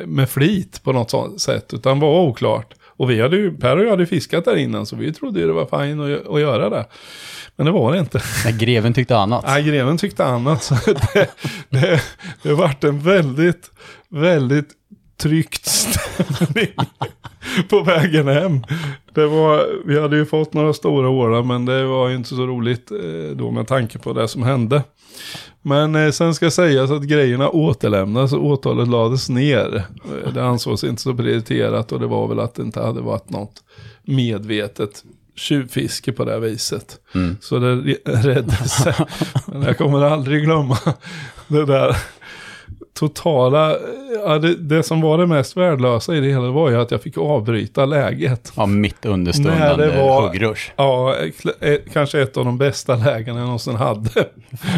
med 0.06 0.30
flit 0.30 0.80
på 0.84 0.92
något 0.92 1.40
sätt. 1.40 1.74
Utan 1.74 2.00
var 2.00 2.20
oklart. 2.20 2.74
Och 2.96 3.10
vi 3.10 3.20
hade 3.20 3.36
ju, 3.36 3.56
Per 3.56 3.76
och 3.76 3.84
jag 3.84 3.90
hade 3.90 4.06
fiskat 4.06 4.44
där 4.44 4.56
innan 4.56 4.86
så 4.86 4.96
vi 4.96 5.12
trodde 5.12 5.40
ju 5.40 5.46
det 5.46 5.52
var 5.52 5.84
fint 5.86 6.00
att, 6.00 6.34
att 6.34 6.40
göra 6.40 6.70
det. 6.70 6.86
Men 7.56 7.66
det 7.66 7.72
var 7.72 7.92
det 7.92 7.98
inte. 7.98 8.22
Men 8.44 8.58
greven 8.58 8.92
tyckte 8.94 9.16
annat. 9.16 9.44
Nej, 9.46 9.62
greven 9.62 9.98
tyckte 9.98 10.24
annat. 10.24 10.62
Så 10.62 10.74
det, 11.14 11.28
det, 11.70 12.00
det 12.42 12.54
vart 12.54 12.84
en 12.84 13.00
väldigt, 13.00 13.70
väldigt 14.08 14.68
tryckt 15.16 15.66
stämning 15.66 16.68
på 17.68 17.80
vägen 17.82 18.28
hem. 18.28 18.64
Det 19.14 19.26
var, 19.26 19.66
vi 19.86 20.00
hade 20.00 20.16
ju 20.16 20.26
fått 20.26 20.52
några 20.54 20.72
stora 20.72 21.08
årar 21.08 21.42
men 21.42 21.64
det 21.64 21.84
var 21.86 22.10
inte 22.10 22.28
så 22.28 22.46
roligt 22.46 22.90
eh, 22.90 23.36
då 23.36 23.50
med 23.50 23.66
tanke 23.68 23.98
på 23.98 24.12
det 24.12 24.28
som 24.28 24.42
hände. 24.42 24.82
Men 25.62 25.94
eh, 25.94 26.10
sen 26.10 26.34
ska 26.34 26.50
sägas 26.50 26.90
att 26.90 27.02
grejerna 27.02 27.48
återlämnades 27.48 28.32
och 28.32 28.44
åtalet 28.46 28.88
lades 28.88 29.28
ner. 29.28 29.84
Eh, 30.24 30.32
Det 30.32 30.44
ansågs 30.44 30.84
inte 30.84 31.02
så 31.02 31.14
prioriterat 31.14 31.92
och 31.92 32.00
det 32.00 32.06
var 32.06 32.28
väl 32.28 32.40
att 32.40 32.54
det 32.54 32.62
inte 32.62 32.80
hade 32.80 33.00
varit 33.00 33.30
något 33.30 33.62
medvetet 34.02 35.04
tjuvfiske 35.36 36.12
på 36.12 36.24
det 36.24 36.32
här 36.32 36.38
viset. 36.40 36.96
Så 37.40 37.58
det 37.58 37.96
räddade 38.04 38.68
sig. 38.68 38.94
Men 39.46 39.62
jag 39.62 39.78
kommer 39.78 40.02
aldrig 40.02 40.44
glömma 40.44 40.78
det 41.48 41.64
där 41.66 41.96
totala, 42.94 43.76
ja, 44.24 44.38
det, 44.38 44.54
det 44.54 44.82
som 44.82 45.00
var 45.00 45.18
det 45.18 45.26
mest 45.26 45.56
värdelösa 45.56 46.14
i 46.16 46.20
det 46.20 46.26
hela 46.28 46.50
var 46.50 46.70
ju 46.70 46.76
att 46.80 46.90
jag 46.90 47.02
fick 47.02 47.18
avbryta 47.18 47.84
läget. 47.86 48.52
Ja, 48.56 48.66
mitt 48.66 49.04
under 49.06 49.32
Nej, 49.32 49.34
stundande 49.34 49.86
det 49.86 49.96
var- 50.02 50.22
huggrush. 50.28 50.70
Ja, 50.76 51.16
eh, 51.60 51.76
kanske 51.92 52.22
ett 52.22 52.36
av 52.36 52.44
de 52.44 52.58
bästa 52.58 52.96
lägena 52.96 53.38
jag 53.38 53.44
någonsin 53.46 53.76
hade. 53.76 54.28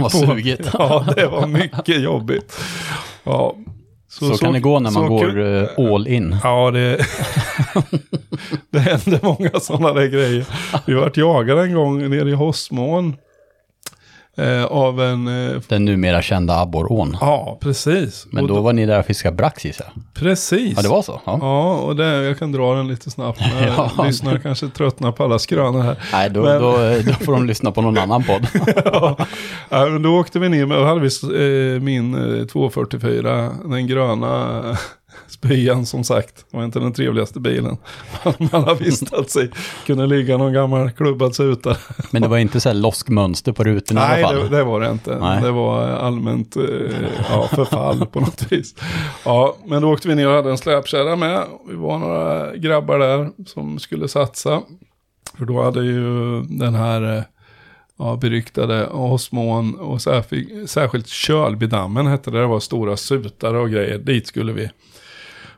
Vad 0.00 0.12
sugigt. 0.12 0.68
Ja, 0.72 1.06
det 1.16 1.26
var 1.26 1.46
mycket 1.46 2.00
jobbigt. 2.02 2.60
Ja. 3.24 3.56
Så, 4.18 4.36
kan 4.36 4.52
det 4.52 4.60
gå 4.60 4.80
när 4.80 4.90
man 4.90 4.92
så 4.92 5.08
går 5.08 5.56
eh, 5.56 5.92
all 5.94 6.08
in. 6.08 6.36
Ja, 6.42 6.70
det, 6.70 6.96
det 8.70 8.78
hände 8.78 9.20
många 9.22 9.50
sådana 9.60 9.92
där 9.92 10.06
grejer. 10.06 10.44
Vi 10.86 10.94
vart 10.94 11.16
jagade 11.16 11.62
en 11.62 11.74
gång 11.74 12.10
nere 12.10 12.30
i 12.30 12.34
Hossmån. 12.34 13.16
Eh, 14.38 14.64
av 14.64 15.00
en, 15.02 15.48
eh, 15.50 15.60
Den 15.68 15.84
numera 15.84 16.22
kända 16.22 16.60
abborrån. 16.60 17.16
ja 17.20 17.58
precis. 17.60 18.26
Men 18.30 18.42
Och 18.44 18.48
då 18.48 18.60
var 18.60 18.72
ni 18.72 18.86
där 18.86 18.98
och 18.98 19.06
fiskade 19.06 19.36
brax 19.36 19.64
gissar. 19.64 19.86
Precis. 20.14 20.72
Ja, 20.76 20.82
det 20.82 20.88
var 20.88 21.02
så? 21.02 21.20
Ja. 21.24 21.38
Ja, 21.40 21.74
och 21.76 21.96
det, 21.96 22.06
jag 22.24 22.38
kan 22.38 22.52
dra 22.52 22.74
den 22.74 22.88
lite 22.88 23.10
snabbt. 23.10 23.40
Ja. 23.76 24.04
lyssnare 24.06 24.38
kanske 24.38 24.68
tröttnar 24.68 25.12
på 25.12 25.24
alla 25.24 25.38
skrönor 25.38 25.80
här. 25.82 25.96
Nej, 26.12 26.30
då, 26.30 26.42
Men- 26.42 26.62
då, 26.62 26.72
då 27.06 27.12
får 27.24 27.32
de 27.32 27.46
lyssna 27.46 27.70
på 27.72 27.82
någon 27.82 27.98
annan 27.98 28.24
podd. 28.24 28.46
ja, 28.84 29.16
Ja, 29.68 29.86
men 29.86 30.02
då 30.02 30.18
åkte 30.20 30.38
vi 30.38 30.48
ner 30.48 30.66
med, 30.66 30.78
då 30.78 30.84
hade 30.84 31.00
vi 31.00 31.74
eh, 31.76 31.80
min 31.82 32.38
eh, 32.40 32.46
244, 32.46 33.50
den 33.64 33.86
gröna 33.86 34.62
eh, 34.70 34.76
spyan 35.28 35.86
som 35.86 36.04
sagt. 36.04 36.44
Var 36.50 36.64
inte 36.64 36.78
den 36.78 36.92
trevligaste 36.92 37.40
bilen 37.40 37.76
man 38.38 38.64
har 38.64 38.74
vistats 38.74 39.36
i. 39.36 39.50
Kunde 39.86 40.06
ligga 40.06 40.36
någon 40.36 40.52
gammal 40.52 40.90
klubbad 40.90 41.34
suta. 41.34 41.76
Men 42.10 42.22
det 42.22 42.28
var 42.28 42.38
inte 42.38 42.60
så 42.60 42.68
här 42.68 42.76
loskmönster 42.76 43.52
på 43.52 43.64
rutorna 43.64 44.00
i 44.00 44.08
Nej, 44.08 44.24
alla 44.24 44.40
fall. 44.40 44.50
det, 44.50 44.56
det 44.56 44.64
var 44.64 44.80
det 44.80 44.90
inte. 44.90 45.18
Nej. 45.18 45.42
Det 45.42 45.50
var 45.50 45.82
allmänt 45.88 46.56
eh, 46.56 46.62
ja, 47.30 47.48
förfall 47.54 48.06
på 48.06 48.20
något 48.20 48.52
vis. 48.52 48.74
Ja, 49.24 49.56
men 49.66 49.82
då 49.82 49.92
åkte 49.92 50.08
vi 50.08 50.14
ner 50.14 50.28
och 50.28 50.34
hade 50.34 50.50
en 50.50 50.58
släpkärra 50.58 51.16
med. 51.16 51.44
Vi 51.68 51.74
var 51.74 51.98
några 51.98 52.56
grabbar 52.56 52.98
där 52.98 53.30
som 53.46 53.78
skulle 53.78 54.08
satsa. 54.08 54.62
För 55.38 55.44
då 55.44 55.62
hade 55.62 55.84
ju 55.84 56.40
den 56.42 56.74
här 56.74 57.16
eh, 57.16 57.22
ja, 57.98 58.16
beryktade 58.16 58.86
Osmån 58.86 59.74
och 59.74 60.02
särskilt, 60.02 60.70
särskilt 60.70 61.06
Kölbydammen 61.06 62.06
hette 62.06 62.30
det. 62.30 62.40
Det 62.40 62.46
var 62.46 62.60
stora 62.60 62.96
sutare 62.96 63.58
och 63.58 63.70
grejer. 63.70 63.98
Dit 63.98 64.26
skulle 64.26 64.52
vi. 64.52 64.70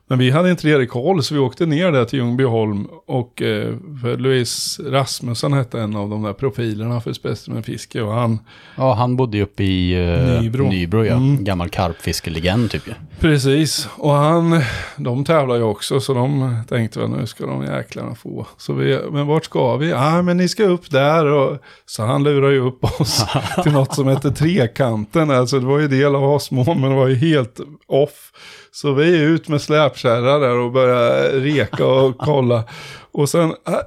Men 0.09 0.19
vi 0.19 0.31
hade 0.31 0.51
inte 0.51 0.67
riktigt 0.67 0.91
koll 0.91 1.23
så 1.23 1.35
vi 1.35 1.41
åkte 1.41 1.67
ner 1.67 1.93
där 1.93 2.05
till 2.05 2.19
Ljungbyholm 2.19 2.87
och 3.07 3.43
eh, 3.43 3.75
för 4.03 4.17
Louise 4.17 4.83
Rasmussen 4.83 5.53
hette 5.53 5.81
en 5.81 5.97
av 5.97 6.11
de 6.11 6.23
där 6.23 6.33
profilerna 6.33 7.01
för 7.01 7.13
specimenfiske 7.13 8.03
och 8.03 8.13
han, 8.13 8.39
Ja, 8.77 8.95
han 8.95 9.17
bodde 9.17 9.37
ju 9.37 9.43
uppe 9.43 9.63
i 9.63 10.07
uh, 10.07 10.41
Nybro. 10.43 10.69
Nybro. 10.69 11.05
ja. 11.05 11.17
Mm. 11.17 11.45
Gammal 11.45 11.69
karpfiskelegend 11.69 12.71
typ 12.71 12.89
ju. 12.89 12.93
precis, 13.21 13.89
och 13.97 14.13
han, 14.13 14.63
de 14.97 15.25
tävlar 15.25 15.57
ju 15.57 15.63
också 15.63 16.01
så 16.01 16.15
de 16.15 16.57
tänkte 16.69 17.01
väl 17.01 17.11
nu 17.11 17.27
ska 17.27 17.47
de 17.47 17.65
jäklarna 17.65 18.15
få. 18.15 18.47
Så 18.57 18.73
vi, 18.73 19.01
men 19.11 19.27
vart 19.27 19.45
ska 19.45 19.77
vi? 19.77 19.91
Ja, 19.91 20.19
ah, 20.19 20.23
men 20.23 20.37
ni 20.37 20.49
ska 20.49 20.65
upp 20.65 20.91
där 20.91 21.27
och 21.27 21.59
så 21.87 22.03
han 22.03 22.25
lurar 22.25 22.51
ju 22.51 22.61
upp 22.61 23.01
oss 23.01 23.27
till 23.63 23.73
något 23.73 23.95
som 23.95 24.09
heter 24.09 24.31
Trekanten. 24.31 25.31
Alltså 25.31 25.61
det 25.61 25.67
var 25.67 25.79
ju 25.79 25.89
del 25.89 26.17
av 26.17 26.25
Osmån 26.25 26.81
men 26.81 26.91
det 26.91 26.97
var 26.97 27.09
ju 27.09 27.15
helt 27.15 27.61
off. 27.87 28.33
Så 28.73 28.93
vi 28.93 29.16
är 29.19 29.23
ut 29.23 29.49
med 29.49 29.62
släpkärra 29.62 30.39
där 30.39 30.57
och 30.59 30.73
börjar 30.73 31.31
reka 31.41 31.87
och 31.87 32.19
kolla. 32.19 32.64
Och 33.12 33.29
sen, 33.29 33.55
"Ah, 33.64 33.83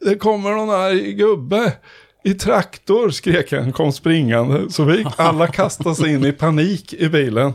det 0.00 0.14
kommer 0.16 0.50
någon 0.50 0.68
här 0.68 0.94
gubbe 1.12 1.72
i 2.24 2.34
traktor, 2.34 3.10
skrek 3.10 3.52
han, 3.52 3.72
kom 3.72 3.92
springande. 3.92 4.70
Så 4.70 4.84
vi 4.84 5.06
alla 5.16 5.46
kastade 5.52 5.94
sig 5.94 6.12
in 6.14 6.24
i 6.24 6.32
panik 6.32 6.92
i 6.92 7.08
bilen. 7.08 7.52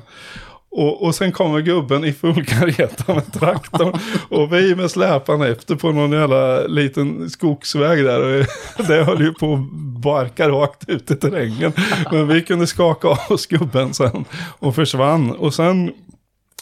Och, 0.74 1.04
och 1.06 1.16
sen 1.16 1.32
kommer 1.32 1.60
gubben 1.62 2.06
i 2.06 2.14
full 2.14 2.46
kareta 2.46 3.14
med 3.14 3.34
traktorn. 3.34 4.00
Och 4.30 4.54
vi 4.54 4.76
med 4.76 4.92
släpan 4.92 5.42
efter 5.42 5.76
på 5.76 5.92
någon 5.92 6.12
jävla 6.12 6.62
liten 6.68 7.30
skogsväg 7.30 8.04
där. 8.04 8.40
Och 8.40 8.46
det 8.88 9.04
höll 9.04 9.22
ju 9.22 9.34
på 9.34 9.54
att 9.54 9.72
barka 10.02 10.50
rakt 10.50 10.90
ut 10.90 11.12
i 11.12 11.16
terrängen. 11.16 11.74
Men 12.12 12.28
vi 12.28 12.42
kunde 12.42 12.68
skaka 12.68 13.08
av 13.08 13.20
oss 13.30 13.46
gubben 13.48 13.94
sen 13.94 14.26
och 14.60 14.76
försvann. 14.76 15.32
Och 15.32 15.54
sen, 15.54 15.92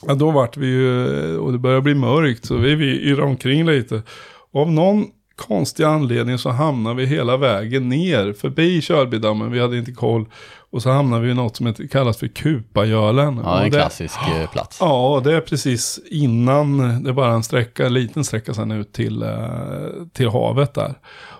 ja, 0.07 0.13
då 0.13 0.31
vart 0.31 0.57
vi 0.57 0.67
ju, 0.67 1.37
och 1.37 1.51
det 1.51 1.57
började 1.57 1.81
bli 1.81 1.95
mörkt. 1.95 2.45
Så 2.45 2.55
vi, 2.55 2.75
vi 2.75 3.01
yrade 3.01 3.27
omkring 3.27 3.65
lite. 3.65 4.01
Och 4.51 4.61
av 4.61 4.71
någon 4.71 5.05
konstig 5.35 5.83
anledning 5.83 6.37
så 6.37 6.49
hamnade 6.49 6.95
vi 6.95 7.05
hela 7.05 7.37
vägen 7.37 7.89
ner 7.89 8.33
förbi 8.33 8.81
Körbydammen. 8.81 9.51
Vi 9.51 9.59
hade 9.59 9.77
inte 9.77 9.91
koll. 9.91 10.25
Och 10.71 10.81
så 10.81 10.89
hamnade 10.89 11.25
vi 11.25 11.31
i 11.31 11.33
något 11.33 11.55
som 11.55 11.65
heter, 11.67 11.87
kallas 11.87 12.17
för 12.17 12.27
Kupagölen. 12.27 13.41
Ja, 13.43 13.57
en 13.63 13.71
det- 13.71 13.77
klassisk 13.77 14.17
eh, 14.39 14.49
plats. 14.51 14.77
Ja, 14.81 15.21
det 15.23 15.35
är 15.35 15.41
precis 15.41 15.99
innan, 16.11 16.77
det 17.03 17.09
är 17.09 17.13
bara 17.13 17.33
en 17.33 17.43
sträcka, 17.43 17.85
en 17.85 17.93
liten 17.93 18.23
sträcka 18.23 18.53
sen 18.53 18.71
ut 18.71 18.93
till, 18.93 19.23
eh, 19.23 19.29
till 20.13 20.29
havet 20.29 20.73
där. 20.73 20.93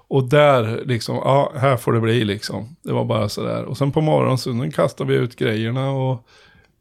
Och 0.08 0.24
där 0.30 0.82
liksom, 0.86 1.16
ja, 1.16 1.52
här 1.58 1.78
får 1.78 1.94
det 1.94 2.00
bli 2.00 2.24
liksom. 2.26 2.76
Det 2.84 2.94
var 2.94 3.06
bara 3.06 3.30
sådär. 3.30 3.64
Och 3.66 3.78
sen 3.78 3.92
på 3.92 4.02
morgonstunden 4.02 4.72
kastade 4.72 5.10
vi 5.14 5.18
ut 5.20 5.36
grejerna 5.36 5.92
och, 5.92 6.28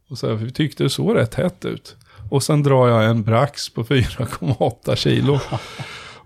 och 0.09 0.17
så 0.17 0.27
här, 0.27 0.35
vi 0.35 0.51
tyckte 0.51 0.83
det 0.83 0.89
såg 0.89 1.15
rätt 1.15 1.35
hett 1.35 1.65
ut. 1.65 1.95
Och 2.29 2.43
sen 2.43 2.63
drar 2.63 2.87
jag 2.87 3.05
en 3.05 3.23
brax 3.23 3.69
på 3.69 3.83
4,8 3.83 4.95
kilo. 4.95 5.39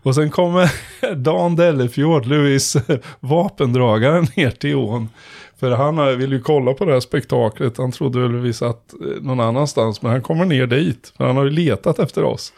Och 0.03 0.15
sen 0.15 0.31
kommer 0.31 0.71
Dan 1.15 1.55
Dellefjord, 1.55 2.25
Louis 2.25 2.77
vapendragaren 3.19 4.27
ner 4.35 4.51
till 4.51 4.75
ån. 4.75 5.09
För 5.59 5.71
han 5.71 6.17
vill 6.17 6.31
ju 6.31 6.41
kolla 6.41 6.73
på 6.73 6.85
det 6.85 6.93
här 6.93 6.99
spektaklet. 6.99 7.77
Han 7.77 7.91
trodde 7.91 8.19
väl 8.19 8.35
vi 8.35 8.53
satt 8.53 8.93
eh, 8.93 9.21
någon 9.21 9.39
annanstans. 9.39 10.01
Men 10.01 10.11
han 10.11 10.21
kommer 10.21 10.45
ner 10.45 10.67
dit. 10.67 11.13
För 11.17 11.25
han 11.25 11.37
har 11.37 11.43
ju 11.43 11.49
letat 11.49 11.99
efter 11.99 12.23
oss. 12.23 12.53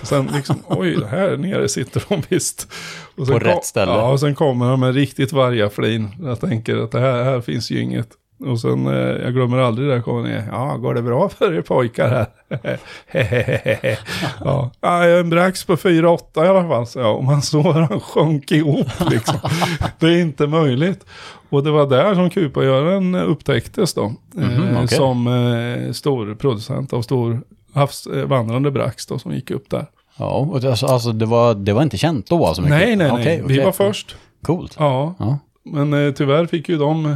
Och 0.00 0.06
sen 0.06 0.30
liksom, 0.34 0.56
oj, 0.66 1.04
här 1.10 1.36
nere 1.36 1.68
sitter 1.68 2.04
de 2.08 2.22
visst. 2.28 2.68
På 3.16 3.24
rätt 3.24 3.64
ställe. 3.64 3.92
Ja, 3.92 4.12
och 4.12 4.20
sen 4.20 4.34
kommer 4.34 4.66
han 4.66 4.80
med 4.80 4.94
riktigt 4.94 5.32
vargaflin. 5.32 6.08
Jag 6.22 6.40
tänker 6.40 6.76
att 6.76 6.90
det 6.90 7.00
här, 7.00 7.24
här 7.24 7.40
finns 7.40 7.70
ju 7.70 7.80
inget. 7.80 8.08
Och 8.40 8.60
sen, 8.60 8.86
eh, 8.86 8.92
jag 8.94 9.34
glömmer 9.34 9.58
aldrig 9.58 9.88
det, 9.88 10.00
kommer 10.02 10.22
ner. 10.22 10.48
Ja, 10.52 10.76
går 10.76 10.94
det 10.94 11.02
bra 11.02 11.28
för 11.28 11.54
er 11.54 11.62
pojkar 11.62 12.08
här? 12.08 12.78
ja. 14.44 14.70
ja, 14.80 15.04
en 15.04 15.30
brax 15.30 15.64
på 15.64 15.76
4-8 15.76 16.44
i 16.44 16.48
alla 16.48 16.68
fall, 16.68 16.86
så 16.86 16.98
ja. 16.98 17.08
Och 17.10 17.24
man 17.24 17.42
såg 17.42 17.64
hur 17.64 17.80
han 17.80 18.00
sjönk 18.00 18.52
ihop 18.52 18.86
liksom. 19.10 19.36
det 19.98 20.06
är 20.06 20.20
inte 20.20 20.46
möjligt. 20.46 21.04
Och 21.50 21.64
det 21.64 21.70
var 21.70 21.86
där 21.86 22.14
som 22.14 22.30
Kupagören 22.30 23.14
upptäcktes 23.14 23.94
då. 23.94 24.12
Mhm, 24.34 24.62
eh, 24.68 24.76
okej. 24.84 24.88
Som 24.98 25.26
eh, 25.26 25.92
stor 25.92 26.34
producent 26.34 26.92
av 26.92 27.02
stor 27.02 27.40
havsvandrande 27.74 28.70
brax 28.70 29.06
då, 29.06 29.18
som 29.18 29.32
gick 29.34 29.50
upp 29.50 29.70
där. 29.70 29.86
Ja, 30.18 30.30
och 30.36 30.60
det, 30.60 30.70
alltså, 30.70 30.86
alltså 30.86 31.12
det, 31.12 31.26
var, 31.26 31.54
det 31.54 31.72
var 31.72 31.82
inte 31.82 31.98
känt 31.98 32.26
då 32.26 32.54
så 32.54 32.62
mycket? 32.62 32.78
Nej, 32.78 32.96
nej, 32.96 33.12
nej. 33.12 33.20
Okej, 33.22 33.42
Vi 33.46 33.54
okej. 33.54 33.64
var 33.64 33.72
först. 33.72 34.16
Coolt. 34.42 34.76
Ja, 34.78 35.14
Ja. 35.18 35.38
men 35.64 36.06
eh, 36.06 36.12
tyvärr 36.12 36.46
fick 36.46 36.68
ju 36.68 36.78
de 36.78 37.06
eh, 37.06 37.12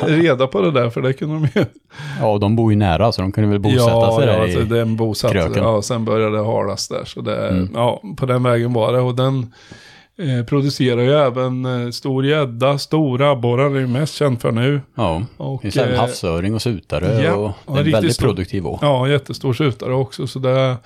reda 0.00 0.46
på 0.46 0.60
det 0.60 0.70
där, 0.70 0.90
för 0.90 1.02
det 1.02 1.12
kunde 1.12 1.34
de 1.34 1.60
ju... 1.60 1.66
ja, 2.20 2.26
och 2.32 2.40
de 2.40 2.56
bor 2.56 2.72
ju 2.72 2.78
nära 2.78 3.12
så 3.12 3.22
de 3.22 3.32
kunde 3.32 3.50
väl 3.50 3.58
bosätta 3.60 3.90
ja, 3.90 4.16
sig 4.18 4.26
ja, 4.26 4.32
där 4.32 4.42
alltså, 4.42 4.60
i... 4.60 4.64
den 4.64 4.96
bosatt, 4.96 5.32
kröken. 5.32 5.62
ja, 5.62 5.82
sen 5.82 6.04
började 6.04 6.36
det 6.36 6.44
halas 6.44 6.88
där. 6.88 7.04
Så 7.04 7.20
det, 7.20 7.48
Mm. 7.48 7.70
ja, 7.74 8.02
på 8.16 8.26
den 8.26 8.42
vägen 8.42 8.72
var 8.72 8.92
det. 8.92 9.00
Och 9.00 9.14
den 9.14 9.52
eh, 10.18 10.44
producerar 10.46 11.00
ju 11.02 11.12
även 11.12 11.64
eh, 11.84 11.90
stor 11.90 12.26
gädda, 12.26 12.78
stora 12.78 13.30
abborrar 13.30 13.70
är 13.76 13.80
ju 13.80 13.86
mest 13.86 14.14
känd 14.14 14.40
för 14.40 14.52
nu. 14.52 14.80
Ja, 14.94 15.22
Och, 15.36 15.60
det 15.62 15.76
är 15.76 15.92
eh, 15.92 15.98
havsöring 16.00 16.54
och 16.54 16.62
sutare 16.62 17.22
ja, 17.24 17.32
och 17.34 17.52
ja, 17.66 17.72
det 17.72 17.80
är 17.80 17.84
en 17.84 17.92
väldigt 17.92 18.14
stor. 18.14 18.26
produktiv 18.26 18.66
å. 18.66 18.78
Ja, 18.82 19.08
jättestor 19.08 19.52
sutare 19.52 19.94
också. 19.94 20.26
Så 20.26 20.38
det, 20.38 20.60
eh, 20.70 20.76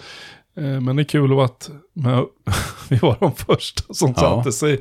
men 0.55 0.97
det 0.97 1.03
är 1.03 1.05
kul 1.05 1.41
att 1.41 1.71
med, 1.93 2.25
vi 2.89 2.97
var 2.97 3.17
de 3.21 3.33
första 3.35 3.95
som 3.95 4.15
Ja. 4.17 4.21
satte 4.23 4.53
sig. 4.53 4.81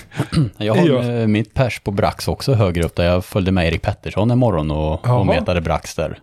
Jag 0.56 0.74
har 0.74 1.20
eh, 1.20 1.26
mitt 1.26 1.54
pers 1.54 1.80
på 1.80 1.90
Brax 1.90 2.28
också 2.28 2.54
högre 2.54 2.82
upp 2.84 2.94
där 2.96 3.04
jag 3.04 3.24
följde 3.24 3.52
med 3.52 3.66
Erik 3.68 3.82
Pettersson 3.82 4.30
en 4.30 4.38
morgon 4.38 4.70
och, 4.70 5.00
Jaha. 5.04 5.18
och 5.18 5.26
metade 5.26 5.60
Brax 5.60 5.94
där. 5.94 6.18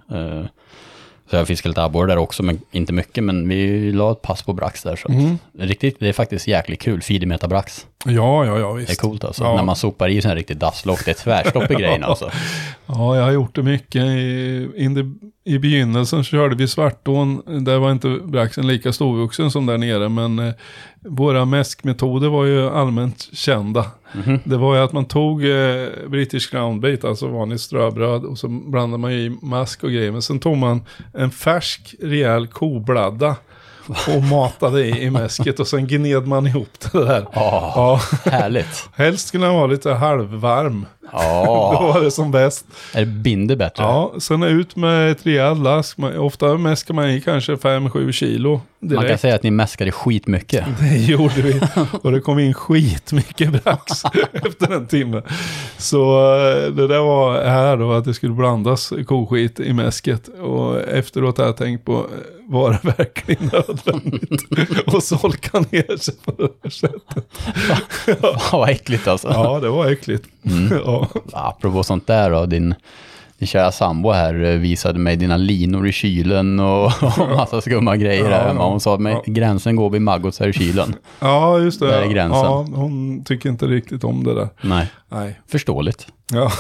Så 1.33 1.37
jag 1.37 1.47
fiskade 1.47 1.69
lite 1.71 1.83
abborre 1.83 2.07
där 2.11 2.17
också, 2.17 2.43
men 2.43 2.59
inte 2.71 2.93
mycket. 2.93 3.23
Men 3.23 3.49
vi 3.49 3.91
la 3.91 4.11
ett 4.11 4.21
pass 4.21 4.41
på 4.41 4.53
Brax 4.53 4.83
där. 4.83 4.95
Så 4.95 5.09
Mm. 5.11 5.37
riktigt, 5.59 5.99
det 5.99 6.09
är 6.09 6.13
faktiskt 6.13 6.47
jäkligt 6.47 6.81
kul, 6.81 7.01
feedermeta 7.01 7.47
Brax. 7.47 7.87
Ja, 8.05 8.45
ja, 8.45 8.59
ja, 8.59 8.71
visst. 8.71 8.87
Det 8.87 8.93
är 8.93 9.07
coolt 9.07 9.23
alltså. 9.23 9.43
Ja. 9.43 9.55
När 9.55 9.63
man 9.63 9.75
sopar 9.75 10.09
i 10.09 10.21
sån 10.21 10.29
här 10.29 10.35
riktigt 10.35 10.59
dasslock, 10.59 11.05
det 11.05 11.11
är 11.11 11.15
tvärstopp 11.15 11.71
i 11.71 11.75
grejen 11.75 12.03
alltså. 12.09 12.29
Ja, 12.85 13.15
jag 13.17 13.23
har 13.23 13.31
gjort 13.31 13.55
det 13.55 13.63
mycket. 13.63 14.01
I, 14.01 14.67
the, 14.95 15.51
I 15.51 15.59
begynnelsen 15.59 16.23
så 16.23 16.29
körde 16.29 16.55
vi 16.55 16.67
Svartån. 16.67 17.41
Där 17.65 17.77
var 17.79 17.91
inte 17.91 18.09
braxen 18.23 18.67
lika 18.67 18.93
storvuxen 18.93 19.51
som 19.51 19.65
där 19.65 19.77
nere. 19.77 20.09
Men 20.09 20.39
eh, 20.39 20.53
våra 21.01 21.45
mäskmetoder 21.45 22.29
var 22.29 22.45
ju 22.45 22.69
allmänt 22.69 23.29
kända. 23.33 23.85
Mhm. 24.13 24.39
Det 24.43 24.57
var 24.57 24.75
ju 24.75 24.81
att 24.81 24.93
man 24.93 25.05
tog 25.05 25.45
eh, 25.45 25.87
British 26.07 26.51
groundbait, 26.51 27.03
alltså 27.03 27.27
vanligt 27.27 27.61
ströbröd. 27.61 28.23
Och 28.25 28.37
så 28.37 28.47
blandade 28.47 29.01
man 29.01 29.11
i 29.11 29.37
mask 29.41 29.83
och 29.83 29.89
grejer. 29.91 30.11
Men 30.11 30.21
sen 30.21 30.39
tog 30.39 30.57
man 30.57 30.81
en 31.13 31.31
färsk 31.31 31.95
rejäl 32.01 32.47
kobladda. 32.47 33.35
Och 34.15 34.23
matade 34.31 34.85
i, 34.85 35.03
i 35.03 35.09
mäsket. 35.09 35.59
Och 35.59 35.67
sen 35.67 35.87
gned 35.87 36.27
man 36.27 36.47
ihop 36.47 36.69
det 36.91 37.05
där. 37.05 37.27
Ja, 37.33 37.73
Ja, 37.75 38.31
härligt. 38.31 38.89
helst 38.95 39.27
skulle 39.27 39.45
den 39.45 39.55
vara 39.55 39.67
lite 39.67 39.91
halvvarm. 39.93 40.85
Då 41.11 41.17
Ja, 41.19 41.91
var 41.93 42.01
det 42.01 42.11
som 42.11 42.31
bäst. 42.31 42.65
är 42.93 42.99
det 42.99 43.05
binder 43.05 43.55
bättre? 43.55 43.83
Ja, 43.83 44.13
sen 44.19 44.43
ut 44.43 44.75
med 44.75 45.11
ett 45.11 45.25
rejält 45.25 45.59
lask. 45.59 45.97
Ofta 46.17 46.57
mäskar 46.57 46.93
man 46.93 47.09
i 47.09 47.21
kanske 47.21 47.55
5-7 47.55 48.11
kilo 48.11 48.61
Man 48.79 48.89
kan 48.95 49.03
direkt. 49.05 49.21
säga 49.21 49.35
att 49.35 49.43
ni 49.43 49.51
mäskade 49.51 49.91
skitmycket. 49.91 50.65
Det 50.79 50.97
gjorde 50.97 51.41
vi. 51.41 51.61
Och 52.01 52.11
det 52.11 52.19
kom 52.19 52.39
in 52.39 52.53
skitmycket 52.53 53.63
brax 53.63 54.03
efter 54.33 54.73
en 54.73 54.87
timme. 54.87 55.21
Så 55.77 56.23
eh, 56.35 56.71
det 56.71 56.87
där 56.87 56.99
var 56.99 57.43
här 57.43 57.77
då 57.77 57.91
att 57.91 58.05
det 58.05 58.13
skulle 58.13 58.33
blandas 58.33 58.93
koskit 59.07 59.59
i 59.59 59.73
mäsket. 59.73 60.27
Och 60.27 60.81
efteråt 60.81 61.37
har 61.37 61.45
jag 61.45 61.57
tänkt 61.57 61.85
på, 61.85 61.93
eh, 61.93 61.99
var 62.47 62.71
det 62.71 62.79
verkligen 62.97 63.49
nödvändigt? 63.53 64.43
och 64.93 65.03
solka 65.03 65.59
ner 65.59 65.97
sig 65.97 66.13
på 66.25 66.31
det 66.31 66.49
här 66.63 66.69
sättet. 66.69 67.25
Ja, 68.21 68.41
vad 68.51 68.69
äckligt 68.69 69.07
alltså. 69.07 69.27
Ja, 69.27 69.59
det 69.59 69.69
var 69.69 69.91
äckligt. 69.91 70.23
Ja. 70.93 71.07
Apropå 71.33 71.83
sånt 71.83 72.07
där 72.07 72.29
då, 72.31 72.45
din, 72.45 72.75
din 73.37 73.47
kära 73.47 73.71
sambo 73.71 74.11
här 74.11 74.43
eh, 74.43 74.57
visade 74.57 74.99
mig 74.99 75.15
dina 75.15 75.37
linor 75.37 75.87
i 75.87 75.91
kylen 75.91 76.59
och, 76.59 76.85
och 77.19 77.29
massa 77.35 77.61
skumma 77.61 77.97
grejer 77.97 78.29
Ja, 78.31 78.53
ja. 78.55 78.69
Hon 78.69 78.79
sa 78.79 78.95
att 78.95 79.01
Ja. 79.01 79.23
gränsen 79.25 79.75
går 79.75 79.89
vid 79.89 80.01
maggots 80.01 80.39
här 80.39 80.47
i 80.47 80.53
kylen. 80.53 80.95
ja, 81.19 81.59
just 81.59 81.79
det. 81.79 81.87
Där 81.87 82.01
är 82.01 82.07
gränsen. 82.07 82.41
Ja, 82.41 82.65
hon 82.73 83.23
tycker 83.23 83.49
inte 83.49 83.65
riktigt 83.65 84.03
om 84.03 84.23
det 84.23 84.33
där. 84.33 84.49
Nej, 84.61 84.87
Nej. 85.09 85.39
förståeligt. 85.47 86.07
Ja 86.31 86.51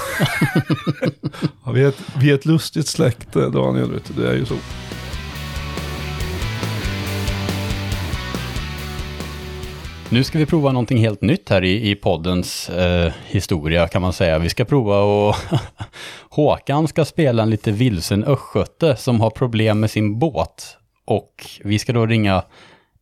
vi, 1.73 1.83
är 1.83 1.87
ett, 1.87 2.01
vi 2.17 2.29
är 2.29 2.35
ett 2.35 2.45
lustigt 2.45 2.87
släkte, 2.87 3.49
Daniel. 3.49 3.91
Vet 3.91 4.03
du, 4.15 4.23
det 4.23 4.29
är 4.29 4.33
ju 4.35 4.45
så. 4.45 4.55
Nu 10.13 10.23
ska 10.23 10.39
vi 10.39 10.45
prova 10.45 10.71
någonting 10.71 10.97
helt 10.97 11.21
nytt 11.21 11.49
här 11.49 11.63
i, 11.63 11.91
i 11.91 11.95
poddens 11.95 12.69
eh, 12.69 13.13
historia 13.27 13.87
kan 13.87 14.01
man 14.01 14.13
säga. 14.13 14.39
Vi 14.39 14.49
ska 14.49 14.65
prova 14.65 14.99
och 14.99 15.35
Håkan 16.29 16.87
ska 16.87 17.05
spela 17.05 17.43
en 17.43 17.49
lite 17.49 17.71
vilsen 17.71 18.23
östgöte 18.23 18.95
som 18.95 19.21
har 19.21 19.29
problem 19.29 19.79
med 19.79 19.91
sin 19.91 20.19
båt. 20.19 20.77
Och 21.05 21.45
vi 21.63 21.79
ska 21.79 21.93
då 21.93 22.05
ringa 22.05 22.43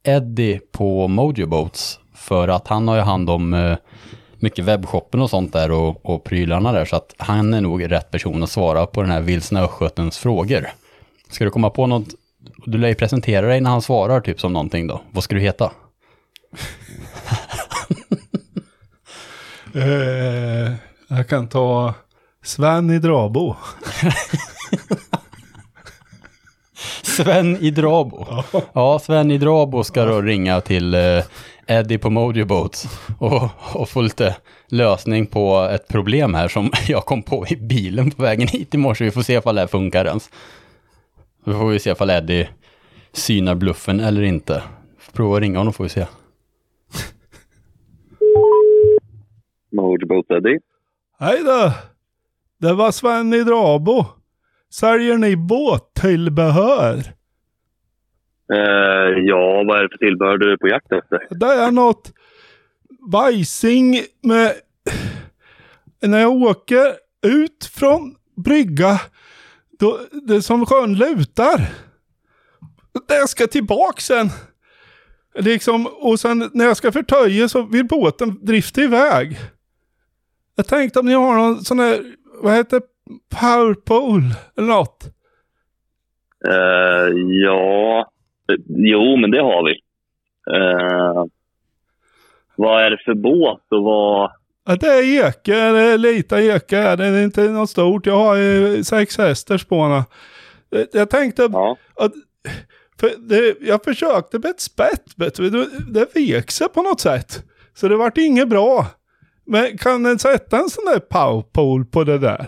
Eddie 0.03 0.59
på 0.71 1.07
Mojo 1.07 1.47
Boats 1.47 1.99
för 2.15 2.47
att 2.47 2.67
han 2.67 2.87
har 2.87 2.95
ju 2.95 3.01
hand 3.01 3.29
om 3.29 3.53
eh, 3.53 3.77
mycket 4.39 4.65
webbshoppen 4.65 5.21
och 5.21 5.29
sånt 5.29 5.53
där 5.53 5.71
och, 5.71 6.05
och 6.05 6.23
prylarna 6.23 6.71
där 6.71 6.85
så 6.85 6.95
att 6.95 7.15
han 7.17 7.53
är 7.53 7.61
nog 7.61 7.91
rätt 7.91 8.11
person 8.11 8.43
att 8.43 8.51
svara 8.51 8.85
på 8.85 9.01
den 9.01 9.11
här 9.11 9.21
vilsna 9.21 9.61
östgötens 9.61 10.17
frågor. 10.17 10.67
Ska 11.29 11.45
du 11.45 11.51
komma 11.51 11.69
på 11.69 11.87
något? 11.87 12.07
Du 12.65 12.77
lär 12.77 12.87
ju 12.87 12.95
presentera 12.95 13.47
dig 13.47 13.61
när 13.61 13.69
han 13.69 13.81
svarar 13.81 14.21
typ 14.21 14.39
som 14.39 14.53
någonting 14.53 14.87
då. 14.87 15.01
Vad 15.11 15.23
ska 15.23 15.35
du 15.35 15.41
heta? 15.41 15.71
Eh, 19.73 20.73
jag 21.07 21.27
kan 21.27 21.47
ta 21.47 21.93
Sven 22.43 22.91
i 22.91 22.99
Drabo. 22.99 23.55
Sven 27.01 27.57
i 27.57 27.71
Drabo. 27.71 28.43
Ja, 28.73 28.99
Sven 28.99 29.31
i 29.31 29.37
Drabo 29.37 29.83
ska 29.83 30.05
då 30.05 30.21
ringa 30.21 30.61
till 30.61 30.93
eh, 30.93 31.23
Eddie 31.67 31.97
på 31.97 32.09
Mojo 32.09 32.45
Boats 32.45 32.87
och, 33.17 33.49
och 33.73 33.89
få 33.89 34.01
lite 34.01 34.35
lösning 34.67 35.25
på 35.25 35.69
ett 35.71 35.87
problem 35.87 36.33
här 36.33 36.47
som 36.47 36.71
jag 36.87 37.05
kom 37.05 37.23
på 37.23 37.47
i 37.47 37.55
bilen 37.55 38.11
på 38.11 38.23
vägen 38.23 38.47
hit 38.47 38.73
i 38.73 38.77
morse. 38.77 39.05
Vi 39.05 39.11
får 39.11 39.21
se 39.21 39.33
ifall 39.33 39.55
det 39.55 39.61
här 39.61 39.67
funkar 39.67 40.05
ens. 40.05 40.29
Då 41.45 41.53
får 41.53 41.67
vi 41.67 41.79
se 41.79 41.91
ifall 41.91 42.09
Eddie 42.09 42.49
synar 43.13 43.55
bluffen 43.55 43.99
eller 43.99 44.21
inte. 44.21 44.63
Prova 45.13 45.35
att 45.35 45.41
ringa 45.41 45.57
honom 45.57 45.73
får 45.73 45.83
vi 45.83 45.89
se. 45.89 46.05
Motorboat 49.71 50.31
Eddie. 50.31 50.59
Hej 51.19 51.43
då! 51.43 51.71
Det 52.57 52.73
var 52.73 52.91
Sven 52.91 53.33
i 53.33 53.43
Drabo. 53.43 54.05
Säljer 54.73 55.17
ni 55.17 55.35
båttillbehör? 55.35 56.95
Eh, 58.53 59.19
ja, 59.25 59.63
vad 59.67 59.79
är 59.79 59.83
det 59.83 59.89
för 59.89 59.97
tillbehör 59.97 60.37
du 60.37 60.51
är 60.51 60.57
på 60.57 60.67
jakt 60.67 60.91
efter? 60.91 61.27
Det 61.29 61.45
är 61.45 61.71
något 61.71 62.11
vajsing 63.11 63.95
med... 64.23 64.53
När 66.01 66.19
jag 66.19 66.31
åker 66.31 66.93
ut 67.25 67.71
från 67.73 68.15
brygga, 68.35 69.01
då, 69.79 69.99
det 70.11 70.35
är 70.35 70.41
som 70.41 70.65
sjön 70.65 70.93
lutar. 70.93 71.69
Det 73.07 73.27
ska 73.27 73.47
tillbaka 73.47 74.01
sen. 74.01 74.29
Liksom, 75.35 75.87
och 75.87 76.19
sen 76.19 76.49
när 76.53 76.65
jag 76.65 76.77
ska 76.77 76.91
förtöja 76.91 77.49
så 77.49 77.61
vill 77.61 77.85
båten 77.87 78.45
drifta 78.45 78.81
iväg. 78.81 79.37
Jag 80.61 80.67
tänkte 80.67 80.99
om 80.99 81.05
ni 81.05 81.13
har 81.13 81.35
någon 81.35 81.61
sån 81.61 81.79
här, 81.79 81.99
vad 82.41 82.53
heter 82.53 82.81
powerpole 83.39 84.35
eller 84.57 84.67
något. 84.67 85.05
Eh, 86.47 87.07
ja, 87.45 88.11
eh, 88.51 88.55
jo, 88.67 89.17
men 89.17 89.31
det 89.31 89.41
har 89.41 89.65
vi. 89.65 89.71
Eh, 90.57 91.25
vad 92.55 92.85
är 92.85 92.89
det 92.89 92.97
för 93.05 93.13
båt 93.13 93.61
och 93.71 93.83
vad... 93.83 94.31
Ja, 94.65 94.75
det 94.75 94.87
är 94.87 95.03
det 95.73 95.79
är 95.79 95.97
lite 95.97 96.35
eke, 96.35 96.95
det 96.95 97.05
är 97.05 97.23
inte 97.23 97.43
något 97.43 97.69
stort. 97.69 98.05
Jag 98.05 98.17
har 98.17 98.35
ju 98.35 98.83
sex 98.83 99.17
hästars 99.17 99.65
på 99.65 99.87
Jag 100.91 101.09
tänkte 101.09 101.49
Ja, 101.51 101.77
att, 101.95 102.13
för 102.99 103.09
det, 103.17 103.55
jag 103.61 103.83
försökte 103.83 104.39
med 104.39 104.51
ett 104.51 104.61
spett, 104.61 105.03
vet 105.17 105.35
du, 105.35 105.49
det, 105.49 105.67
det 105.93 106.15
vek 106.15 106.51
sig 106.51 106.69
på 106.69 106.81
något 106.81 106.99
sätt. 106.99 107.43
Så 107.73 107.87
det 107.87 107.95
vart 107.95 108.17
inget 108.17 108.47
bra. 108.49 108.87
Men 109.51 109.77
kan 109.77 110.03
den 110.03 110.19
sätta 110.19 110.57
en 110.57 110.69
sån 110.69 110.85
där 110.85 110.99
powerpole 110.99 111.85
på 111.85 112.03
det 112.03 112.17
där? 112.17 112.45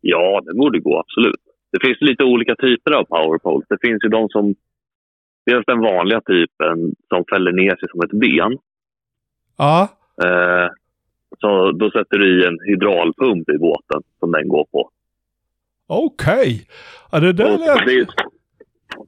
ja, 0.00 0.40
det 0.46 0.54
borde 0.54 0.80
gå 0.80 0.98
absolut. 0.98 1.40
Det 1.72 1.86
finns 1.86 2.00
lite 2.00 2.24
olika 2.24 2.54
typer 2.56 2.90
av 2.92 3.04
powerpoles. 3.04 3.66
Det 3.68 3.78
finns 3.88 4.04
ju 4.04 4.08
de 4.08 4.28
som... 4.28 4.54
Dels 5.46 5.66
den 5.66 5.80
vanliga 5.80 6.20
typen 6.20 6.94
som 7.08 7.24
fäller 7.30 7.52
ner 7.52 7.76
sig 7.76 7.88
som 7.90 8.00
ett 8.02 8.10
ben. 8.20 8.58
Ja, 9.58 9.88
Eh, 10.24 10.68
Så 11.40 11.72
då 11.72 11.90
sätter 11.90 12.18
du 12.18 12.42
i 12.42 12.46
en 12.46 12.58
hydraulpump 12.66 13.48
i 13.48 13.58
båten 13.58 14.02
som 14.18 14.32
den 14.32 14.48
går 14.48 14.64
på. 14.72 14.90
Okej. 15.86 16.66
Ja, 17.12 17.20
det 17.20 17.32
där 17.32 17.52
Och, 17.54 17.60
lät... 17.60 17.86
det, 17.86 18.06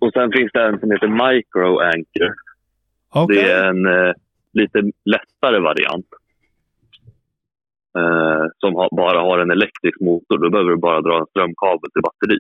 och 0.01 0.13
sen 0.13 0.33
finns 0.33 0.53
det 0.53 0.63
en 0.63 0.81
som 0.81 0.91
heter 0.91 1.09
Micro 1.09 1.79
Anchor. 1.79 2.35
Okej. 3.11 3.37
Det 3.37 3.51
är 3.51 3.65
en 3.69 3.87
eh, 3.87 4.13
lite 4.53 4.83
lättare 5.05 5.59
variant. 5.59 6.07
Eh, 7.99 8.45
som 8.59 8.75
har, 8.75 8.89
bara 8.97 9.21
har 9.21 9.39
en 9.39 9.51
elektrisk 9.51 10.01
motor. 10.01 10.39
Då 10.39 10.51
behöver 10.51 10.71
du 10.71 10.77
bara 10.77 11.01
dra 11.01 11.19
en 11.19 11.27
strömkabel 11.27 11.91
till 11.91 12.03
batteri. 12.03 12.39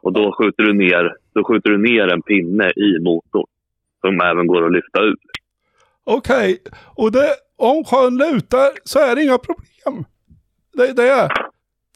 Och 0.00 0.12
då 0.12 0.32
skjuter 0.32 0.62
du 0.62 0.72
ner, 0.72 1.16
då 1.34 1.44
skjuter 1.44 1.70
du 1.70 1.78
ner 1.78 2.12
en 2.12 2.22
pinne 2.22 2.70
i 2.70 2.98
motorn. 3.00 3.46
Som 4.00 4.20
även 4.20 4.46
går 4.46 4.66
att 4.66 4.72
lyfta 4.72 5.02
ur. 5.02 5.16
Okej. 6.04 6.62
Och 6.94 7.12
det, 7.12 7.28
om 7.56 7.84
sjön 7.84 8.16
lutar 8.16 8.70
så 8.84 8.98
är 8.98 9.16
det 9.16 9.22
inga 9.22 9.38
problem. 9.38 10.04
Det, 10.72 10.92
det 10.92 11.08
är... 11.08 11.30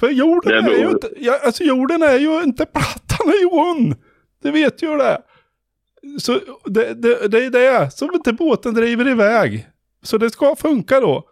För 0.01 0.09
jorden 0.09 0.53
är, 0.53 0.63
beror- 0.63 0.79
ju 0.79 0.91
inte... 0.91 1.09
Ja, 1.17 1.39
alltså 1.45 1.65
jorden 1.65 2.03
är 2.03 2.19
ju 2.19 2.43
inte 2.43 2.67
platt, 2.67 3.15
den 3.19 3.29
är 3.29 3.41
ju 3.41 3.49
rund. 3.49 3.95
Det 4.43 4.51
vet 4.51 4.83
ju 4.83 4.97
det. 4.97 5.23
Så 6.19 6.41
det, 6.65 6.95
det, 7.03 7.29
det 7.29 7.45
är 7.45 7.51
det 7.51 7.91
som 7.91 8.15
inte 8.15 8.33
båten 8.33 8.75
driver 8.75 9.09
iväg. 9.09 9.67
Så 10.03 10.19
det 10.19 10.31
ska 10.31 10.57
funka 10.57 11.01
då. 11.01 11.25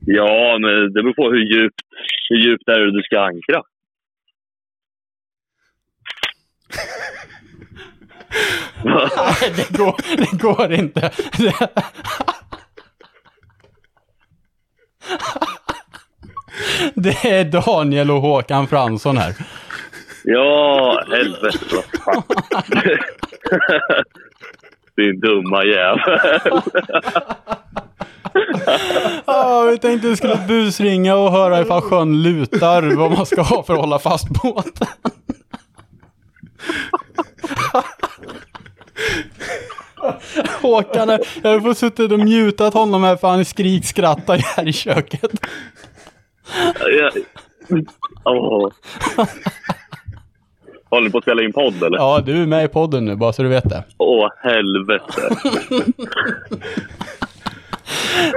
Ja, 0.00 0.58
men 0.60 0.92
det 0.92 1.02
beror 1.02 1.14
på 1.14 1.30
hur 1.30 1.54
djupt, 1.54 1.80
hur 2.28 2.36
djupt 2.36 2.68
är 2.68 2.80
det 2.80 2.92
du 2.92 3.02
ska 3.02 3.20
ankra. 3.20 3.62
Nej, 8.84 9.52
det 9.56 9.78
går, 9.78 10.16
det 10.16 10.42
går 10.42 10.72
inte. 10.72 11.10
Det 16.94 17.24
är 17.24 17.44
Daniel 17.44 18.10
och 18.10 18.20
Håkan 18.20 18.66
Fransson 18.66 19.16
här. 19.16 19.34
Ja, 20.30 21.02
helvete 21.10 21.58
vad 21.72 21.84
fan. 22.04 22.22
Din 24.96 25.20
dumma 25.20 25.64
jävel. 25.64 26.30
Ja, 29.26 29.68
vi 29.70 29.78
tänkte 29.78 30.08
vi 30.08 30.16
skulle 30.16 30.36
busringa 30.48 31.16
och 31.16 31.32
höra 31.32 31.60
ifall 31.60 31.80
sjön 31.80 32.22
lutar, 32.22 32.82
vad 32.96 33.12
man 33.12 33.26
ska 33.26 33.42
ha 33.42 33.62
för 33.62 33.74
att 33.74 33.80
hålla 33.80 33.98
fast 33.98 34.28
båten. 34.28 34.86
Håkan, 40.62 41.08
jag 41.42 41.50
har 41.50 41.60
fått 41.60 41.78
suttit 41.78 42.12
och 42.12 42.18
mutat 42.18 42.74
honom 42.74 43.04
här 43.04 43.16
för 43.16 43.28
han 43.28 43.44
skrikskrattar 43.44 44.38
här 44.38 44.68
i 44.68 44.72
köket. 44.72 45.30
Ja. 46.86 47.10
Håller 50.90 51.04
du 51.04 51.10
på 51.10 51.18
att 51.18 51.24
spela 51.24 51.42
in 51.42 51.52
podd 51.52 51.82
eller? 51.82 51.98
Ja, 51.98 52.22
du 52.26 52.42
är 52.42 52.46
med 52.46 52.64
i 52.64 52.68
podden 52.68 53.04
nu, 53.04 53.16
bara 53.16 53.32
så 53.32 53.42
du 53.42 53.48
vet 53.48 53.68
det. 53.68 53.84
Åh, 53.98 54.28
helvete. 54.42 55.04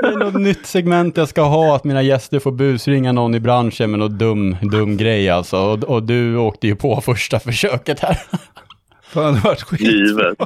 Det 0.01 0.07
är 0.07 0.17
något 0.17 0.41
nytt 0.41 0.65
segment 0.65 1.17
jag 1.17 1.27
ska 1.29 1.41
ha, 1.41 1.75
att 1.75 1.83
mina 1.83 2.01
gäster 2.01 2.39
får 2.39 2.51
busringa 2.51 3.11
någon 3.11 3.35
i 3.35 3.39
branschen 3.39 3.91
med 3.91 3.99
något 3.99 4.11
dum, 4.11 4.55
dum 4.61 4.97
grej 4.97 5.29
alltså. 5.29 5.57
Och, 5.57 5.83
och 5.83 6.03
du 6.03 6.37
åkte 6.37 6.67
ju 6.67 6.75
på 6.75 7.01
första 7.01 7.39
försöket 7.39 7.99
här. 7.99 8.17
Fan, 9.13 9.33
det 9.33 9.39
vart 9.43 9.61
skit. 9.61 9.81
Givet. 9.81 10.37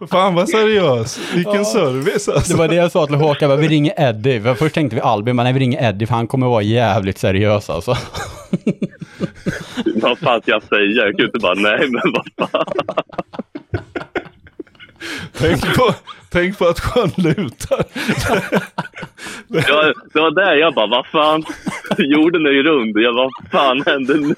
Fan 0.10 0.34
vad 0.34 0.48
seriös. 0.48 1.20
Vilken 1.34 1.54
Ja. 1.54 1.64
service 1.64 2.28
alltså. 2.28 2.52
Det 2.52 2.58
var 2.58 2.68
det 2.68 2.74
jag 2.74 2.92
sa 2.92 3.06
till 3.06 3.14
Håkan, 3.16 3.60
vi 3.60 3.68
ringer 3.68 3.92
Eddie. 3.96 4.40
För 4.40 4.54
först 4.54 4.74
tänkte 4.74 4.96
vi 4.96 5.02
Albin, 5.02 5.36
men 5.36 5.44
nej 5.44 5.52
vi 5.52 5.60
ringer 5.60 5.88
Eddie 5.88 6.06
för 6.06 6.14
han 6.14 6.26
kommer 6.26 6.46
vara 6.46 6.62
jävligt 6.62 7.18
seriös 7.18 7.70
alltså. 7.70 7.94
vad 9.94 10.18
fan 10.18 10.42
ska 10.42 10.50
jag 10.50 10.62
säga? 10.62 11.06
Jag 11.06 11.16
kan 11.16 11.26
inte 11.26 11.38
bara, 11.38 11.54
nej 11.54 11.88
men 11.90 12.12
vad 12.12 12.50
fan. 12.50 12.64
Tänk 15.38 15.74
på, 15.76 15.94
tänk 16.30 16.58
på 16.58 16.66
att 16.66 16.80
sjön 16.80 17.10
lutar. 17.16 17.84
Ja, 19.48 19.92
det 20.12 20.20
var 20.20 20.30
där 20.44 20.54
jag 20.54 20.74
bara, 20.74 20.86
vad 20.86 21.06
fan. 21.06 21.44
Jorden 21.98 22.46
är 22.46 22.50
ju 22.50 22.62
rund. 22.62 22.96
Jag 22.98 23.14
bara, 23.14 23.28
vad 23.42 23.50
fan 23.50 23.82
händer 23.86 24.14
nu? 24.14 24.34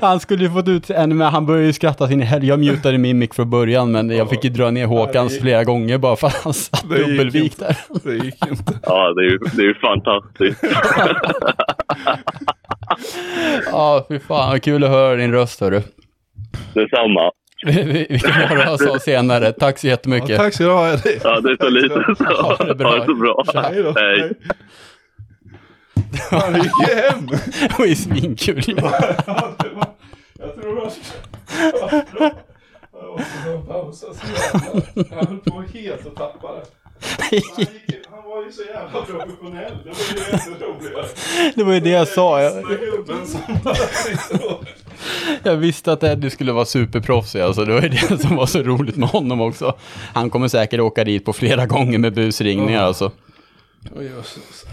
Han 0.00 0.20
skulle 0.20 0.44
ju 0.44 0.50
fått 0.50 0.68
ut 0.68 0.90
ännu 0.90 1.14
mer, 1.14 1.24
han 1.24 1.46
började 1.46 1.66
ju 1.66 1.72
skratta 1.72 2.08
sin 2.08 2.20
helg. 2.20 2.46
Jag 2.46 2.60
mutade 2.60 2.98
min 2.98 3.18
mick 3.18 3.34
från 3.34 3.50
början, 3.50 3.92
men 3.92 4.10
jag 4.10 4.30
fick 4.30 4.44
ju 4.44 4.50
dra 4.50 4.70
ner 4.70 4.86
Håkans 4.86 5.38
flera 5.40 5.64
gånger 5.64 5.98
bara 5.98 6.16
för 6.16 6.26
att 6.26 6.44
han 6.44 6.52
satt 6.54 6.82
dubbelvikt 6.82 7.58
där. 7.58 7.76
Det 8.04 8.14
gick 8.24 8.46
inte. 8.46 8.72
Ja, 8.82 9.12
det 9.14 9.20
är 9.20 9.30
ju, 9.30 9.38
det 9.38 9.62
är 9.62 9.66
ju 9.66 9.74
fantastiskt. 9.74 10.64
Ja, 13.72 14.06
fy 14.08 14.18
fan, 14.18 14.50
vad 14.50 14.62
kul 14.62 14.84
att 14.84 14.90
höra 14.90 15.16
din 15.16 15.32
röst 15.32 15.60
hörru. 15.60 15.80
Detsamma. 16.74 17.30
Vi, 17.64 17.82
vi, 17.82 18.06
vi 18.10 18.18
kan 18.18 18.32
höra 18.32 18.70
oss 18.72 18.86
av 18.86 18.98
senare. 18.98 19.52
Tack 19.52 19.78
så 19.78 19.86
Ja, 19.86 19.90
jättemycket. 19.90 20.36
tack 20.36 20.54
ska 20.54 20.64
du 20.64 20.70
ha. 20.70 20.88
Ja, 21.24 21.40
det 21.40 21.50
är 21.50 21.56
så 21.64 21.68
lite 21.68 22.14
så. 22.18 22.24
Ha 22.42 22.64
det 22.64 22.74
bra. 22.74 22.88
Ha 22.90 22.98
det 22.98 23.04
så 23.04 23.14
bra. 23.14 23.44
Hej 23.54 23.82
då. 23.82 23.92
Hej. 23.96 24.30
Han 26.30 26.54
gick 26.54 26.72
ju 26.88 26.94
hem. 26.94 27.26
Det 27.26 27.78
var 27.78 27.86
ju 27.86 27.94
svinkul 27.94 28.62
ju. 28.68 28.74
Jag 28.74 30.54
tror 30.54 30.86
att... 30.86 30.98
Jag 32.92 33.10
måste 33.10 33.68
pausa 33.68 34.06
så 34.14 34.26
jävla. 34.26 34.82
Jag 34.94 35.26
höll 35.26 35.38
på 35.38 35.64
helt 35.74 36.06
att 36.06 36.16
tappa 36.16 36.48
det. 36.52 36.62
Han, 37.18 37.38
gick, 37.58 37.68
han 38.10 38.22
var 38.24 38.44
ju 38.44 38.52
så 38.52 38.62
jävla 38.62 39.02
professionell. 39.02 39.72
Det 39.84 39.90
var 39.90 39.96
ju 40.14 40.22
ännu 40.32 40.66
roligare. 40.66 41.06
Det 41.54 41.64
var 41.64 41.72
ju 41.72 41.80
det 41.80 41.90
jag 41.90 42.08
sa. 42.08 42.42
Jag, 42.42 42.52
och... 44.50 44.64
jag 45.42 45.56
visste 45.56 45.92
att 45.92 46.02
Eddie 46.02 46.30
skulle 46.30 46.52
vara 46.52 46.64
superproffsig 46.64 47.40
alltså. 47.40 47.64
Det 47.64 47.72
var 47.74 47.82
ju 47.82 47.88
det 47.88 48.18
som 48.18 48.36
var 48.36 48.46
så 48.46 48.62
roligt 48.62 48.96
med 48.96 49.08
honom 49.08 49.40
också. 49.40 49.76
Han 50.14 50.30
kommer 50.30 50.48
säkert 50.48 50.80
åka 50.80 51.04
dit 51.04 51.24
på 51.24 51.32
flera 51.32 51.66
gånger 51.66 51.98
med 51.98 52.14
busringningar 52.14 52.82
alltså. 52.82 53.10
Åh 53.90 54.04
jösses. 54.04 54.64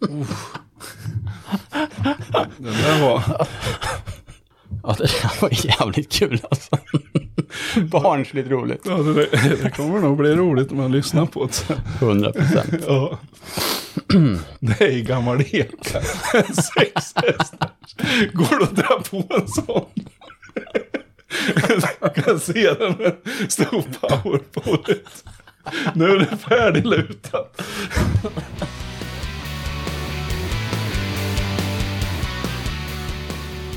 Uff. 0.00 0.54
Den 2.58 2.72
där 2.72 3.00
var... 3.02 3.22
Ja, 4.82 4.94
det 4.98 5.04
där 5.04 5.40
var 5.40 5.66
jävligt 5.66 6.12
kul 6.12 6.40
alltså. 6.50 6.76
Barnsligt 7.82 8.48
roligt. 8.50 8.80
Ja, 8.84 8.96
det, 8.96 9.12
där- 9.14 9.56
det 9.62 9.70
kommer 9.70 10.00
nog 10.00 10.16
bli 10.16 10.34
roligt 10.36 10.70
om 10.70 10.76
man 10.76 10.92
lyssnar 10.92 11.26
på 11.26 11.44
det 11.46 11.52
sen. 11.52 11.80
100 12.00 12.32
procent. 12.32 12.74
Ja. 12.86 13.18
Det 14.60 14.80
är 14.80 15.00
gammal 15.02 15.40
eka. 15.40 15.98
En 16.34 16.54
sex 16.54 17.12
hästar. 17.16 17.70
Går 18.32 18.58
det 18.58 18.64
att 18.64 18.76
dra 18.76 19.02
på 19.10 19.34
en 19.34 19.48
sån? 19.48 19.84
Jag 22.00 22.14
kan 22.14 22.40
se 22.40 22.72
den 22.74 22.92
med 22.98 23.16
stor 23.48 23.82
power 24.00 24.38
på 24.38 24.76
det. 24.86 24.98
Nu 25.94 26.04
är 26.04 26.18
det 26.18 26.36
färdiglutat. 26.36 27.62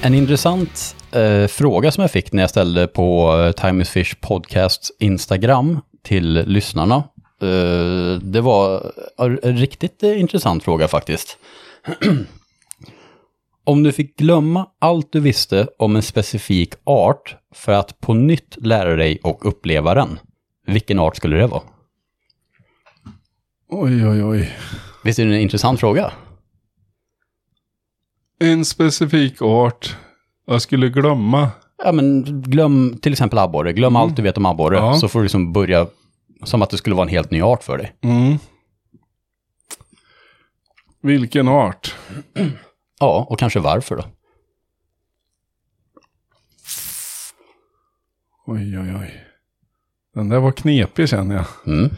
En 0.04 0.14
intressant 0.14 0.96
eh, 1.12 1.48
fråga 1.48 1.92
som 1.92 2.02
jag 2.02 2.12
fick 2.12 2.32
när 2.32 2.44
jag 2.44 2.50
ställde 2.50 2.88
på 2.88 3.38
eh, 3.38 3.52
Time 3.52 3.82
is 3.82 3.90
Fish 3.90 4.16
podcast 4.22 4.92
Instagram 5.00 5.80
till 6.04 6.44
lyssnarna. 6.48 6.96
Eh, 7.42 8.20
det 8.22 8.42
var 8.42 8.92
en 9.18 9.58
riktigt 9.58 10.04
eh, 10.04 10.20
intressant 10.20 10.64
fråga 10.64 10.88
faktiskt. 10.88 11.38
Om 13.64 13.84
du 13.84 13.92
fick 13.92 14.18
glömma 14.18 14.68
allt 14.80 15.12
du 15.12 15.20
visste 15.20 15.68
om 15.78 15.96
en 15.96 16.02
specifik 16.02 16.74
art 16.84 17.36
för 17.56 17.72
att 17.72 18.00
på 18.00 18.14
nytt 18.14 18.58
lära 18.62 18.96
dig 18.96 19.20
och 19.24 19.46
uppleva 19.46 19.94
den, 19.94 20.20
vilken 20.68 21.00
art 21.00 21.16
skulle 21.16 21.38
det 21.38 21.48
vara? 21.48 21.62
Oj, 23.74 24.08
oj, 24.08 24.24
oj. 24.24 24.58
Visst 25.04 25.20
är 25.20 25.26
det 25.26 25.36
en 25.36 25.42
intressant 25.42 25.80
fråga? 25.80 26.12
En 28.40 28.66
specifik 28.66 29.42
art. 29.42 29.98
Jag 30.46 30.62
skulle 30.62 30.90
glömma. 30.90 31.50
Ja, 31.84 31.92
men 31.92 32.24
glöm 32.42 32.98
till 33.02 33.12
exempel 33.12 33.40
abborre. 33.40 33.74
Glöm 33.74 33.96
allt 33.96 34.16
du 34.16 34.22
vet 34.22 34.38
om 34.38 34.46
abborre. 34.46 34.78
Ja. 34.78 34.94
Så 34.94 35.08
får 35.08 35.20
du 35.20 35.24
liksom 35.24 35.54
börja 35.54 35.88
som 36.44 36.62
att 36.62 36.70
det 36.70 36.78
skulle 36.78 36.96
vara 36.96 37.04
en 37.04 37.10
helt 37.14 37.32
ny 37.32 37.42
art 37.42 37.64
för 37.64 37.78
dig. 37.78 37.96
Mm. 38.02 38.38
Vilken 41.02 41.48
art? 41.48 41.96
Ja, 43.00 43.28
och 43.30 43.40
kanske 43.40 43.60
varför 43.60 43.96
då? 43.96 44.04
Oj, 48.46 48.80
oj, 48.80 48.96
oj. 48.96 49.24
Den 50.14 50.30
där 50.30 50.40
var 50.40 50.52
knepig 50.52 51.10
känner 51.10 51.36
jag. 51.36 51.46
Mm. 51.74 51.90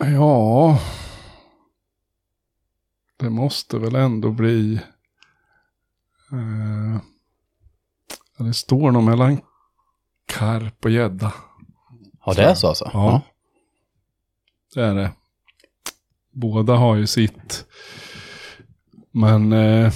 Ja. 0.00 0.78
Det 3.16 3.30
måste 3.30 3.78
väl 3.78 3.94
ändå 3.94 4.30
bli... 4.30 4.74
Eh, 6.32 7.00
Det 8.46 8.54
står 8.54 8.90
nog 8.90 9.02
mellan 9.02 9.40
karp 10.26 10.84
och 10.84 10.90
gädda. 10.90 11.34
Ja, 12.24 12.32
det 12.34 12.42
är 12.42 12.54
så 12.54 12.68
alltså? 12.68 12.90
Ja. 12.92 13.20
Det 14.74 14.82
är 14.84 14.94
det. 14.94 15.12
Båda 16.30 16.76
har 16.76 16.96
ju 16.96 17.06
sitt. 17.06 17.66
Men, 19.10 19.52
eh, 19.52 19.92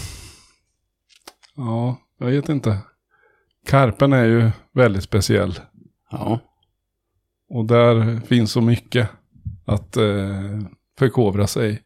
ja, 1.55 1.97
jag 2.19 2.27
vet 2.27 2.49
inte. 2.49 2.79
Karpen 3.67 4.13
är 4.13 4.25
ju 4.25 4.51
väldigt 4.73 5.05
speciell. 5.05 5.61
Ja. 6.11 6.39
Och 7.49 7.65
där 7.65 8.21
finns 8.21 8.53
så 8.53 8.61
mycket 8.61 9.11
att 9.75 9.97
eh, 9.97 10.61
förkovra 10.99 11.47
sig. 11.47 11.83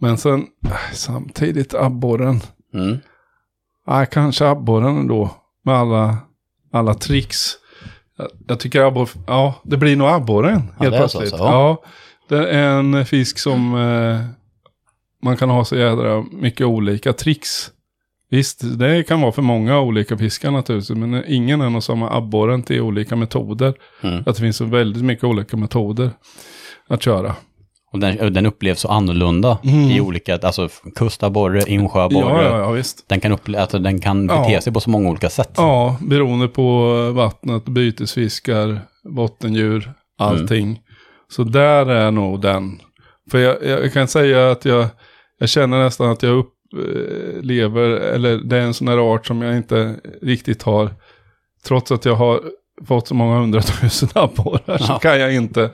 Men 0.00 0.18
sen 0.18 0.46
samtidigt 0.92 1.74
abborren. 1.74 2.40
Mm. 2.74 2.98
Ja, 3.86 4.06
kanske 4.06 4.46
abborren 4.48 4.96
ändå. 4.96 5.30
Med 5.64 5.74
alla, 5.74 6.18
alla 6.72 6.94
tricks. 6.94 7.52
Jag, 8.18 8.28
jag 8.48 8.60
tycker 8.60 8.80
abborre, 8.80 9.08
ja 9.26 9.54
det 9.64 9.76
blir 9.76 9.96
nog 9.96 10.08
abborren 10.08 10.62
Ja, 10.78 10.82
helt 10.84 10.94
är 10.94 11.06
så, 11.06 11.18
plötsligt. 11.18 11.38
så. 11.40 11.44
ja, 11.44 11.82
det 12.28 12.50
är 12.50 12.78
en 12.78 13.06
fisk 13.06 13.38
som 13.38 13.74
eh, 13.74 14.20
man 15.22 15.36
kan 15.36 15.50
ha 15.50 15.64
så 15.64 15.76
jädra 15.76 16.24
mycket 16.32 16.66
olika 16.66 17.12
tricks. 17.12 17.70
Visst, 18.30 18.78
det 18.78 19.02
kan 19.08 19.20
vara 19.20 19.32
för 19.32 19.42
många 19.42 19.80
olika 19.80 20.18
fiskar 20.18 20.50
naturligtvis, 20.50 20.96
men 20.98 21.24
ingen 21.26 21.60
är 21.60 21.70
nog 21.70 21.82
samma 21.82 22.10
abborren 22.16 22.62
till 22.62 22.80
olika 22.80 23.16
metoder. 23.16 23.74
Mm. 24.02 24.18
Att 24.18 24.36
det 24.36 24.40
finns 24.40 24.56
så 24.56 24.64
väldigt 24.64 25.04
mycket 25.04 25.24
olika 25.24 25.56
metoder 25.56 26.10
att 26.88 27.02
köra. 27.02 27.34
Och 27.92 27.98
den, 28.00 28.32
den 28.32 28.46
upplevs 28.46 28.80
så 28.80 28.88
annorlunda 28.88 29.58
Mm. 29.64 29.90
i 29.90 30.00
olika, 30.00 30.36
alltså 30.42 30.68
kustabborre, 30.96 31.62
insjöabborre. 31.66 32.42
Ja, 32.44 32.50
ja, 32.50 32.58
ja, 32.58 32.70
visst. 32.70 33.08
Den 33.08 33.20
kan, 33.20 33.32
upple- 33.32 33.60
alltså, 33.60 33.78
den 33.78 34.00
kan 34.00 34.26
Ja. 34.28 34.40
bete 34.42 34.60
sig 34.60 34.72
på 34.72 34.80
så 34.80 34.90
många 34.90 35.10
olika 35.10 35.30
sätt. 35.30 35.50
Ja, 35.56 35.96
beroende 36.00 36.48
på 36.48 36.90
vattnet, 37.12 37.64
bytesfiskar, 37.64 38.80
bottendjur, 39.16 39.92
allting. 40.18 40.80
Så 41.30 41.44
där 41.44 41.86
är 41.86 42.10
nog 42.10 42.40
den. 42.40 42.78
För 43.30 43.38
jag, 43.38 43.64
jag 43.64 43.92
kan 43.92 44.08
säga 44.08 44.50
att 44.50 44.64
jag, 44.64 44.86
jag 45.38 45.48
känner 45.48 45.78
nästan 45.84 46.10
att 46.10 46.22
jag 46.22 46.38
upplever, 46.38 47.88
eller 47.90 48.36
det 48.36 48.56
är 48.56 48.60
en 48.60 48.74
sån 48.74 48.88
här 48.88 48.98
art 48.98 49.26
som 49.26 49.42
jag 49.42 49.56
inte 49.56 49.96
riktigt 50.22 50.62
har, 50.62 50.90
trots 51.66 51.92
att 51.92 52.04
jag 52.04 52.14
har 52.14 52.40
fått 52.86 53.08
så 53.08 53.14
många 53.14 53.38
hundratusen 53.38 54.08
abborrar 54.14 54.78
så 54.78 54.92
Ja. 54.92 54.98
kan 54.98 55.20
jag 55.20 55.34
inte 55.34 55.70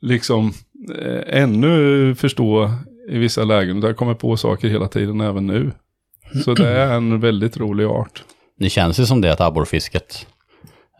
liksom 0.00 0.52
eh, 0.98 1.42
ännu 1.42 2.14
förstå 2.14 2.70
i 3.08 3.18
vissa 3.18 3.44
lägen. 3.44 3.80
Där 3.80 3.92
kommer 3.92 4.14
på 4.14 4.36
saker 4.36 4.68
hela 4.68 4.88
tiden, 4.88 5.20
även 5.20 5.46
nu. 5.46 5.72
Så 6.44 6.54
det 6.54 6.68
är 6.68 6.94
en 6.94 7.20
väldigt 7.20 7.56
rolig 7.56 7.84
art. 7.84 8.24
Det 8.58 8.70
känns 8.70 9.00
ju 9.00 9.06
som 9.06 9.20
det 9.20 9.32
att 9.32 9.40
abborrfisket, 9.40 10.26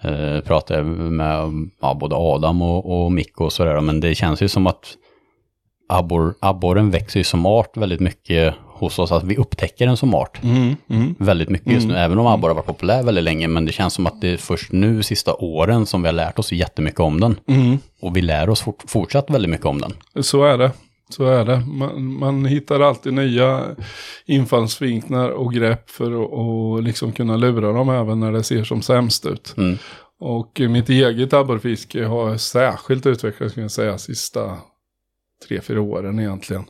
eh, 0.02 0.40
pratar 0.40 0.74
jag 0.74 0.86
med 0.86 1.52
ja, 1.80 1.94
både 1.94 2.14
Adam 2.16 2.62
och, 2.62 3.04
och 3.04 3.12
Mikko 3.12 3.44
och 3.44 3.52
sådär, 3.52 3.80
men 3.80 4.00
det 4.00 4.14
känns 4.14 4.42
ju 4.42 4.48
som 4.48 4.66
att 4.66 4.96
abborren 6.40 6.90
växer 6.90 7.20
ju 7.20 7.24
som 7.24 7.46
art 7.46 7.76
väldigt 7.76 8.00
mycket 8.00 8.54
hos 8.78 8.98
oss, 8.98 9.12
att 9.12 9.24
vi 9.24 9.36
upptäcker 9.36 9.86
den 9.86 9.96
som 9.96 10.14
art 10.14 10.42
Mm, 10.42 10.76
mm. 10.90 11.14
väldigt 11.18 11.48
mycket 11.48 11.72
just 11.72 11.86
nu, 11.86 11.96
även 11.96 12.18
om 12.18 12.26
abborre 12.26 12.50
har 12.50 12.54
varit 12.54 12.66
populär 12.66 13.02
väldigt 13.02 13.24
länge, 13.24 13.48
men 13.48 13.64
det 13.64 13.72
känns 13.72 13.94
som 13.94 14.06
att 14.06 14.20
det 14.20 14.28
är 14.28 14.36
först 14.36 14.72
nu, 14.72 15.02
sista 15.02 15.34
åren, 15.34 15.86
som 15.86 16.02
vi 16.02 16.08
har 16.08 16.12
lärt 16.12 16.38
oss 16.38 16.52
jättemycket 16.52 17.00
om 17.00 17.20
den. 17.20 17.36
Mm. 17.48 17.78
Och 18.00 18.16
vi 18.16 18.22
lär 18.22 18.48
oss 18.48 18.60
fort, 18.60 18.82
fortsatt 18.86 19.30
väldigt 19.30 19.50
mycket 19.50 19.66
om 19.66 19.80
den. 19.80 19.92
Så 20.24 20.44
är 20.44 20.58
det. 20.58 20.70
Så 21.08 21.24
är 21.24 21.44
det. 21.44 21.60
Man, 21.66 22.18
man 22.18 22.44
hittar 22.44 22.80
alltid 22.80 23.12
nya 23.12 23.64
infallsvinklar 24.26 25.30
och 25.30 25.52
grepp 25.52 25.90
för 25.90 26.24
att 26.24 26.30
och 26.30 26.82
liksom 26.82 27.12
kunna 27.12 27.36
lura 27.36 27.72
dem 27.72 27.88
även 27.88 28.20
när 28.20 28.32
det 28.32 28.42
ser 28.42 28.64
som 28.64 28.82
sämst 28.82 29.26
ut. 29.26 29.54
Mm. 29.56 29.78
Och 30.20 30.60
mitt 30.60 30.88
eget 30.88 31.32
abborrfiske 31.32 32.04
har 32.04 32.36
särskilt 32.36 33.06
utvecklats, 33.06 33.54
kan 33.54 33.62
jag 33.62 33.70
säga, 33.70 33.98
sista 33.98 34.58
tre, 35.48 35.60
fyra 35.60 35.80
åren 35.80 36.18
egentligen. 36.18 36.64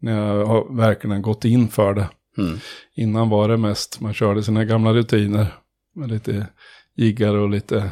När 0.00 0.36
jag 0.36 0.46
har 0.46 0.76
verkligen 0.76 1.22
gått 1.22 1.44
in 1.44 1.68
för 1.68 1.94
det. 1.94 2.08
Mm. 2.38 2.58
Innan 2.96 3.28
var 3.28 3.48
det 3.48 3.56
mest, 3.56 4.00
man 4.00 4.14
körde 4.14 4.42
sina 4.42 4.64
gamla 4.64 4.92
rutiner. 4.92 5.46
Med 5.94 6.10
lite 6.10 6.46
jiggar 6.96 7.34
och 7.34 7.50
lite, 7.50 7.90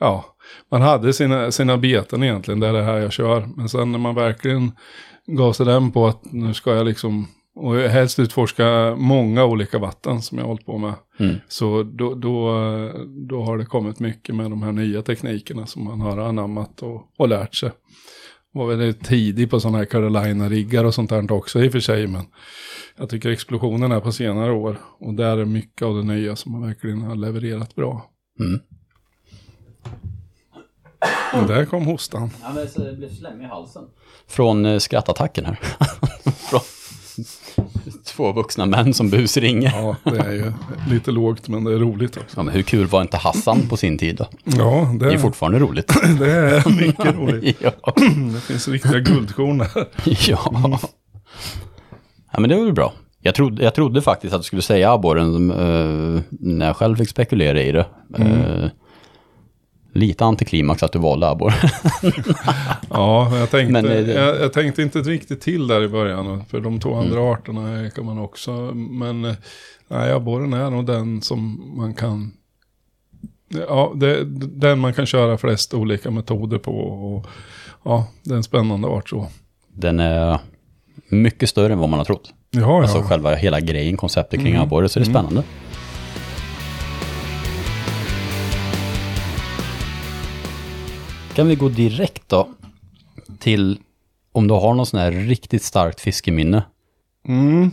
ja. 0.00 0.24
Man 0.70 0.82
hade 0.82 1.12
sina, 1.12 1.50
sina 1.50 1.76
beten 1.76 2.22
egentligen, 2.22 2.60
det 2.60 2.66
är 2.66 2.72
det 2.72 2.82
här 2.82 2.98
jag 2.98 3.12
kör. 3.12 3.48
Men 3.56 3.68
sen 3.68 3.92
när 3.92 3.98
man 3.98 4.14
verkligen 4.14 4.72
gav 5.26 5.52
sig 5.52 5.66
den 5.66 5.92
på 5.92 6.06
att 6.06 6.32
nu 6.32 6.54
ska 6.54 6.74
jag 6.74 6.86
liksom, 6.86 7.26
och 7.54 7.76
helst 7.76 8.18
utforska 8.18 8.94
många 8.98 9.44
olika 9.44 9.78
vatten 9.78 10.22
som 10.22 10.38
jag 10.38 10.44
har 10.44 10.48
hållit 10.48 10.66
på 10.66 10.78
med. 10.78 10.94
Mm. 11.18 11.36
Så 11.48 11.82
då, 11.82 12.14
då, 12.14 12.52
då 13.28 13.42
har 13.42 13.58
det 13.58 13.64
kommit 13.64 14.00
mycket 14.00 14.34
med 14.34 14.50
de 14.50 14.62
här 14.62 14.72
nya 14.72 15.02
teknikerna 15.02 15.66
som 15.66 15.84
man 15.84 16.00
har 16.00 16.18
anammat 16.18 16.82
och, 16.82 17.02
och 17.18 17.28
lärt 17.28 17.54
sig. 17.54 17.70
Var 18.52 18.66
väldigt 18.66 19.04
tidig 19.04 19.50
på 19.50 19.60
sådana 19.60 19.78
här 19.78 19.84
Carolina-riggar 19.84 20.84
och 20.84 20.94
sånt 20.94 21.10
där 21.10 21.32
också 21.32 21.62
i 21.62 21.68
och 21.68 21.72
för 21.72 21.80
sig. 21.80 22.06
Men 22.06 22.26
jag 22.96 23.08
tycker 23.08 23.30
explosionen 23.30 23.92
är 23.92 24.00
på 24.00 24.12
senare 24.12 24.52
år. 24.52 24.80
Och 24.98 25.14
där 25.14 25.38
är 25.38 25.44
mycket 25.44 25.82
av 25.82 25.96
det 25.96 26.02
nya 26.02 26.36
som 26.36 26.52
man 26.52 26.62
verkligen 26.62 27.02
har 27.02 27.16
levererat 27.16 27.74
bra. 27.74 28.10
Mm. 28.40 28.60
Och 31.34 31.48
där 31.48 31.64
kom 31.64 31.86
hostan. 31.86 32.30
Ja, 32.42 32.52
men 32.54 32.86
det 32.86 32.96
blev 32.96 33.14
slem 33.14 33.40
i 33.40 33.44
halsen. 33.44 33.84
Från 34.26 34.66
eh, 34.66 34.78
skrattattacken 34.78 35.44
här. 35.44 35.54
Från 36.32 36.60
två 38.18 38.32
vuxna 38.32 38.66
män 38.66 38.94
som 38.94 39.10
busringer. 39.10 39.72
Ja, 39.76 39.96
det 40.10 40.18
är 40.18 40.32
ju 40.32 40.52
lite 40.90 41.10
lågt 41.10 41.48
men 41.48 41.64
det 41.64 41.72
är 41.74 41.78
roligt 41.78 42.16
också. 42.16 42.36
Ja, 42.36 42.42
men 42.42 42.54
hur 42.54 42.62
kul 42.62 42.86
var 42.86 43.02
inte 43.02 43.16
Hassan 43.16 43.68
på 43.68 43.76
sin 43.76 43.98
tid 43.98 44.16
då? 44.16 44.26
Ja, 44.44 44.94
Det 45.00 45.06
är 45.06 45.10
det, 45.10 45.18
fortfarande 45.18 45.58
roligt. 45.58 45.86
det 46.18 46.30
är 46.30 46.80
mycket 46.80 47.14
roligt. 47.16 47.56
ja. 47.60 47.92
Det 48.34 48.40
finns 48.40 48.68
riktiga 48.68 48.98
guldkorn 48.98 49.58
där. 49.58 49.68
ja. 50.04 50.52
ja, 52.32 52.40
men 52.40 52.50
det 52.50 52.56
var 52.56 52.64
väl 52.64 52.72
bra. 52.72 52.92
Jag 53.20 53.34
trodde, 53.34 53.64
jag 53.64 53.74
trodde 53.74 54.02
faktiskt 54.02 54.34
att 54.34 54.40
du 54.40 54.44
skulle 54.44 54.62
säga 54.62 54.92
abborren 54.92 55.50
eh, 55.50 56.22
när 56.30 56.66
jag 56.66 56.76
själv 56.76 56.96
fick 56.96 57.08
spekulera 57.08 57.62
i 57.62 57.72
det. 57.72 57.86
Eh, 58.18 58.70
lite 59.98 60.24
antiklimax 60.24 60.82
att 60.82 60.92
du 60.92 60.98
valde 60.98 61.28
abborre. 61.28 61.54
Ja, 62.90 63.36
jag 63.38 63.50
tänkte, 63.50 63.72
Men, 63.72 63.84
eh, 63.86 64.04
det- 64.04 64.12
jag, 64.12 64.40
jag 64.40 64.52
tänkte 64.52 64.82
inte 64.82 64.98
riktigt 64.98 65.40
till 65.40 65.66
där 65.66 65.82
i 65.82 65.88
början. 65.88 66.44
För 66.44 66.60
de 66.60 66.80
två 66.80 66.94
andra 66.94 67.32
arterna 67.32 67.90
kan 67.90 68.04
man 68.04 68.18
också. 68.18 68.50
Men 68.74 69.24
eh, 69.24 69.34
nej, 69.88 70.12
abborren 70.12 70.52
är 70.52 70.70
nog 70.70 70.86
den 70.86 71.22
som 71.22 71.72
man 71.76 71.94
kan. 71.94 72.32
Ja, 73.68 73.92
det, 73.96 74.24
den 74.60 74.78
man 74.78 74.92
kan 74.94 75.06
köra 75.06 75.38
flest 75.38 75.74
olika 75.74 76.10
metoder 76.10 76.58
på. 76.58 76.72
Och, 76.78 77.26
ja, 77.84 78.06
det 78.22 78.30
är 78.32 78.36
en 78.36 78.42
spännande 78.42 78.88
art 78.88 79.08
så. 79.08 79.26
Den 79.72 80.00
är 80.00 80.38
mycket 81.08 81.48
större 81.48 81.72
än 81.72 81.78
vad 81.78 81.88
man 81.88 81.98
har 81.98 82.04
trott. 82.04 82.32
Ja, 82.50 82.60
ja. 82.60 82.82
Alltså 82.82 83.02
själva 83.02 83.34
hela 83.34 83.60
grejen, 83.60 83.96
konceptet 83.96 84.40
kring 84.40 84.56
abborre, 84.56 84.88
så 84.88 84.98
det 84.98 85.02
är 85.06 85.10
spännande. 85.10 85.42
Kan 91.38 91.48
vi 91.48 91.54
gå 91.54 91.68
direkt 91.68 92.28
då 92.28 92.48
till 93.38 93.78
om 94.32 94.48
du 94.48 94.54
har 94.54 94.74
någon 94.74 94.86
sån 94.86 95.00
här 95.00 95.12
riktigt 95.12 95.62
starkt 95.62 96.00
fiskeminne? 96.00 96.62
Mm. 97.28 97.70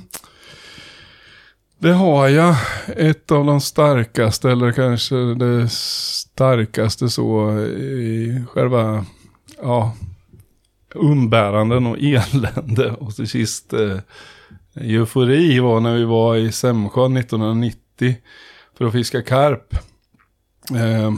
Det 1.79 1.93
har 1.93 2.27
jag. 2.27 2.55
Ett 2.87 3.31
av 3.31 3.45
de 3.45 3.61
starkaste, 3.61 4.51
eller 4.51 4.71
kanske 4.71 5.15
det 5.15 5.69
starkaste 5.69 7.09
så 7.09 7.59
i 7.59 8.43
själva, 8.51 9.05
ja, 9.61 9.93
umbäranden 10.95 11.85
och 11.87 11.97
elände. 11.99 12.91
Och 12.91 13.15
till 13.15 13.27
sist 13.27 13.73
eh, 13.73 13.97
eufori 14.73 15.59
var 15.59 15.79
när 15.79 15.95
vi 15.95 16.03
var 16.03 16.35
i 16.35 16.51
Sämsjön 16.51 17.17
1990 17.17 18.15
för 18.77 18.85
att 18.85 18.93
fiska 18.93 19.21
karp. 19.21 19.73
Eh, 20.71 21.11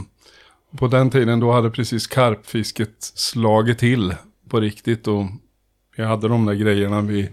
på 0.76 0.88
den 0.88 1.10
tiden 1.10 1.40
då 1.40 1.52
hade 1.52 1.70
precis 1.70 2.06
karpfisket 2.06 2.96
slagit 3.00 3.78
till 3.78 4.14
på 4.48 4.60
riktigt 4.60 5.08
och 5.08 5.24
vi 5.96 6.04
hade 6.04 6.28
de 6.28 6.46
där 6.46 6.54
grejerna 6.54 7.00
vi 7.00 7.28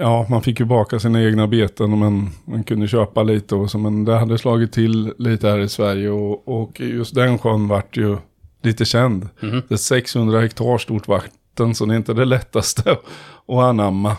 Ja, 0.00 0.26
man 0.30 0.42
fick 0.42 0.60
ju 0.60 0.66
baka 0.66 0.98
sina 0.98 1.22
egna 1.22 1.46
beten 1.46 1.98
men 1.98 2.30
man 2.44 2.64
kunde 2.64 2.88
köpa 2.88 3.22
lite 3.22 3.54
och 3.54 3.70
så. 3.70 3.78
Men 3.78 4.04
det 4.04 4.18
hade 4.18 4.38
slagit 4.38 4.72
till 4.72 5.14
lite 5.18 5.48
här 5.48 5.58
i 5.58 5.68
Sverige 5.68 6.10
och, 6.10 6.48
och 6.48 6.80
just 6.80 7.14
den 7.14 7.38
sjön 7.38 7.68
vart 7.68 7.96
ju 7.96 8.16
lite 8.62 8.84
känd. 8.84 9.28
Det 9.68 9.74
är 9.74 9.76
600 9.76 10.40
hektar 10.40 10.78
stort 10.78 11.08
vatten 11.08 11.74
så 11.74 11.86
det 11.86 11.94
är 11.94 11.96
inte 11.96 12.14
det 12.14 12.24
lättaste 12.24 12.90
att 13.48 13.58
anamma. 13.58 14.16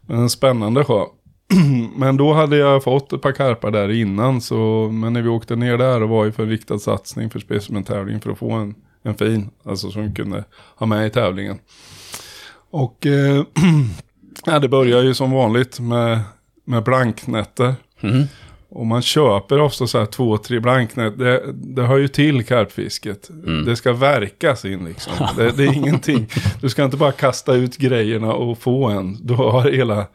Men 0.00 0.18
en 0.18 0.30
spännande 0.30 0.84
sjö. 0.84 1.04
men 1.96 2.16
då 2.16 2.32
hade 2.32 2.56
jag 2.56 2.84
fått 2.84 3.12
ett 3.12 3.22
par 3.22 3.32
karpar 3.32 3.70
där 3.70 3.90
innan 3.90 4.40
så, 4.40 4.88
men 4.92 5.12
när 5.12 5.22
vi 5.22 5.28
åkte 5.28 5.56
ner 5.56 5.78
där 5.78 6.02
och 6.02 6.08
var 6.08 6.24
ju 6.24 6.32
för 6.32 6.42
en 6.42 6.48
riktad 6.48 6.78
satsning 6.78 7.30
för 7.30 7.38
specimentävling 7.38 8.20
för 8.20 8.30
att 8.30 8.38
få 8.38 8.52
en, 8.52 8.74
en 9.02 9.14
fin, 9.14 9.50
alltså 9.64 9.90
som 9.90 10.02
vi 10.02 10.14
kunde 10.14 10.44
ha 10.76 10.86
med 10.86 11.06
i 11.06 11.10
tävlingen. 11.10 11.58
Och 12.70 13.06
eh, 13.06 13.44
ja, 14.46 14.58
det 14.58 14.68
började 14.68 15.04
ju 15.04 15.14
som 15.14 15.30
vanligt 15.30 15.80
med, 15.80 16.20
med 16.64 16.84
blanknätter. 16.84 17.74
Mm. 18.00 18.22
Och 18.74 18.86
man 18.86 19.02
köper 19.02 19.60
ofta 19.60 19.86
så 19.86 19.98
här 19.98 20.06
två, 20.06 20.38
tre 20.38 20.60
blanknät. 20.60 21.18
Det, 21.18 21.52
det 21.52 21.82
hör 21.82 21.98
ju 21.98 22.08
till 22.08 22.44
karpfisket. 22.44 23.30
Mm. 23.30 23.64
Det 23.64 23.76
ska 23.76 23.92
verkas 23.92 24.64
in 24.64 24.84
liksom. 24.84 25.12
Det, 25.36 25.50
det 25.50 25.64
är 25.64 25.72
ingenting. 25.72 26.28
Du 26.60 26.68
ska 26.68 26.84
inte 26.84 26.96
bara 26.96 27.12
kasta 27.12 27.54
ut 27.54 27.76
grejerna 27.76 28.32
och 28.32 28.58
få 28.58 28.84
en. 28.84 29.26
Du 29.26 29.34
har 29.34 29.70
hela, 29.70 30.06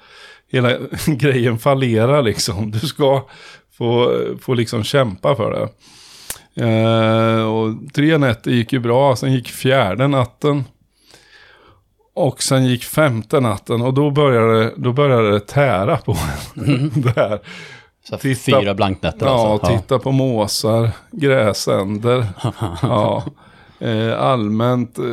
hela 0.51 0.77
grejen 1.07 1.59
fallera 1.59 2.21
liksom. 2.21 2.71
Du 2.71 2.79
ska 2.79 3.25
få, 3.77 4.21
få 4.41 4.53
liksom 4.53 4.83
kämpa 4.83 5.35
för 5.35 5.51
det. 5.51 5.69
Eh, 6.65 7.43
och 7.43 7.93
tre 7.93 8.17
nätter 8.17 8.51
gick 8.51 8.73
ju 8.73 8.79
bra. 8.79 9.15
Sen 9.15 9.33
gick 9.33 9.47
fjärde 9.47 10.07
natten. 10.07 10.63
Och 12.15 12.43
sen 12.43 12.65
gick 12.65 12.83
femte 12.83 13.39
natten 13.39 13.81
och 13.81 13.93
då 13.93 14.11
började, 14.11 14.73
då 14.77 14.93
började 14.93 15.31
det 15.31 15.39
tära 15.39 15.97
på 15.97 16.11
en. 16.11 16.89
Där. 17.01 17.13
Så 17.13 17.19
här 17.19 17.39
Titta- 18.17 18.61
fyra 18.61 18.73
blanknätter 18.73 19.25
Ja, 19.25 19.51
alltså. 19.51 19.67
titta 19.67 19.99
på 19.99 20.11
måsar, 20.11 20.89
gräsänder. 21.11 22.25
ja. 22.81 23.23
Eh, 23.79 24.21
allmänt 24.21 24.97
eh, 24.99 25.03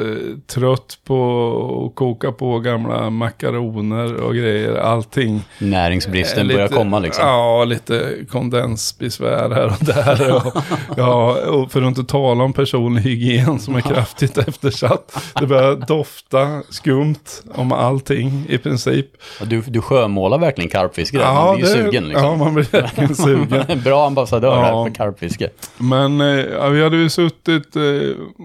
trött 0.54 0.98
på 1.04 1.86
att 1.90 1.96
koka 1.96 2.32
på 2.32 2.58
gamla 2.58 3.10
makaroner 3.10 4.14
och 4.14 4.34
grejer. 4.34 4.74
Allting. 4.74 5.42
Näringsbristen 5.58 6.40
Eh, 6.50 6.54
börjar 6.54 6.62
lite- 6.68 6.74
komma 6.74 6.98
liksom. 6.98 7.26
Ja, 7.26 7.64
lite 7.64 8.10
kondensbesvär 8.30 9.50
här 9.50 9.66
och 9.66 9.84
där. 9.84 10.34
Och, 10.36 10.62
ja, 10.96 11.36
och 11.50 11.72
för 11.72 11.82
att 11.82 11.88
inte 11.88 12.04
tala 12.04 12.44
om 12.44 12.52
personlig 12.52 13.02
hygien 13.02 13.58
som 13.58 13.76
är 13.76 13.80
kraftigt 13.80 14.38
eftersatt. 14.38 15.18
Det 15.40 15.46
börjar 15.46 15.76
dofta 15.76 16.62
skumt 16.70 17.14
om 17.54 17.72
allting 17.72 18.46
i 18.48 18.58
princip. 18.58 19.06
Du, 19.42 19.60
du 19.66 19.80
sjömålar 19.80 20.38
verkligen 20.38 20.70
karpfiske 20.70 21.18
där. 21.18 21.34
man 21.34 21.56
blir 21.56 21.66
ju 21.66 21.72
sugen 21.84 22.08
liksom. 22.08 22.24
Ja, 22.26 22.36
man 22.36 22.54
blir 22.54 22.66
verkligen 22.72 23.14
sugen. 23.14 23.64
En 23.68 23.80
bra 23.82 24.06
ambassadör 24.06 24.48
Ja. 24.56 24.60
här 24.62 24.84
för 24.88 24.94
karpfiske. 24.94 25.50
Men 25.78 26.20
ja, 26.20 26.68
vi 26.68 26.82
hade 26.82 26.96
ju 26.96 27.10
suttit, 27.10 27.76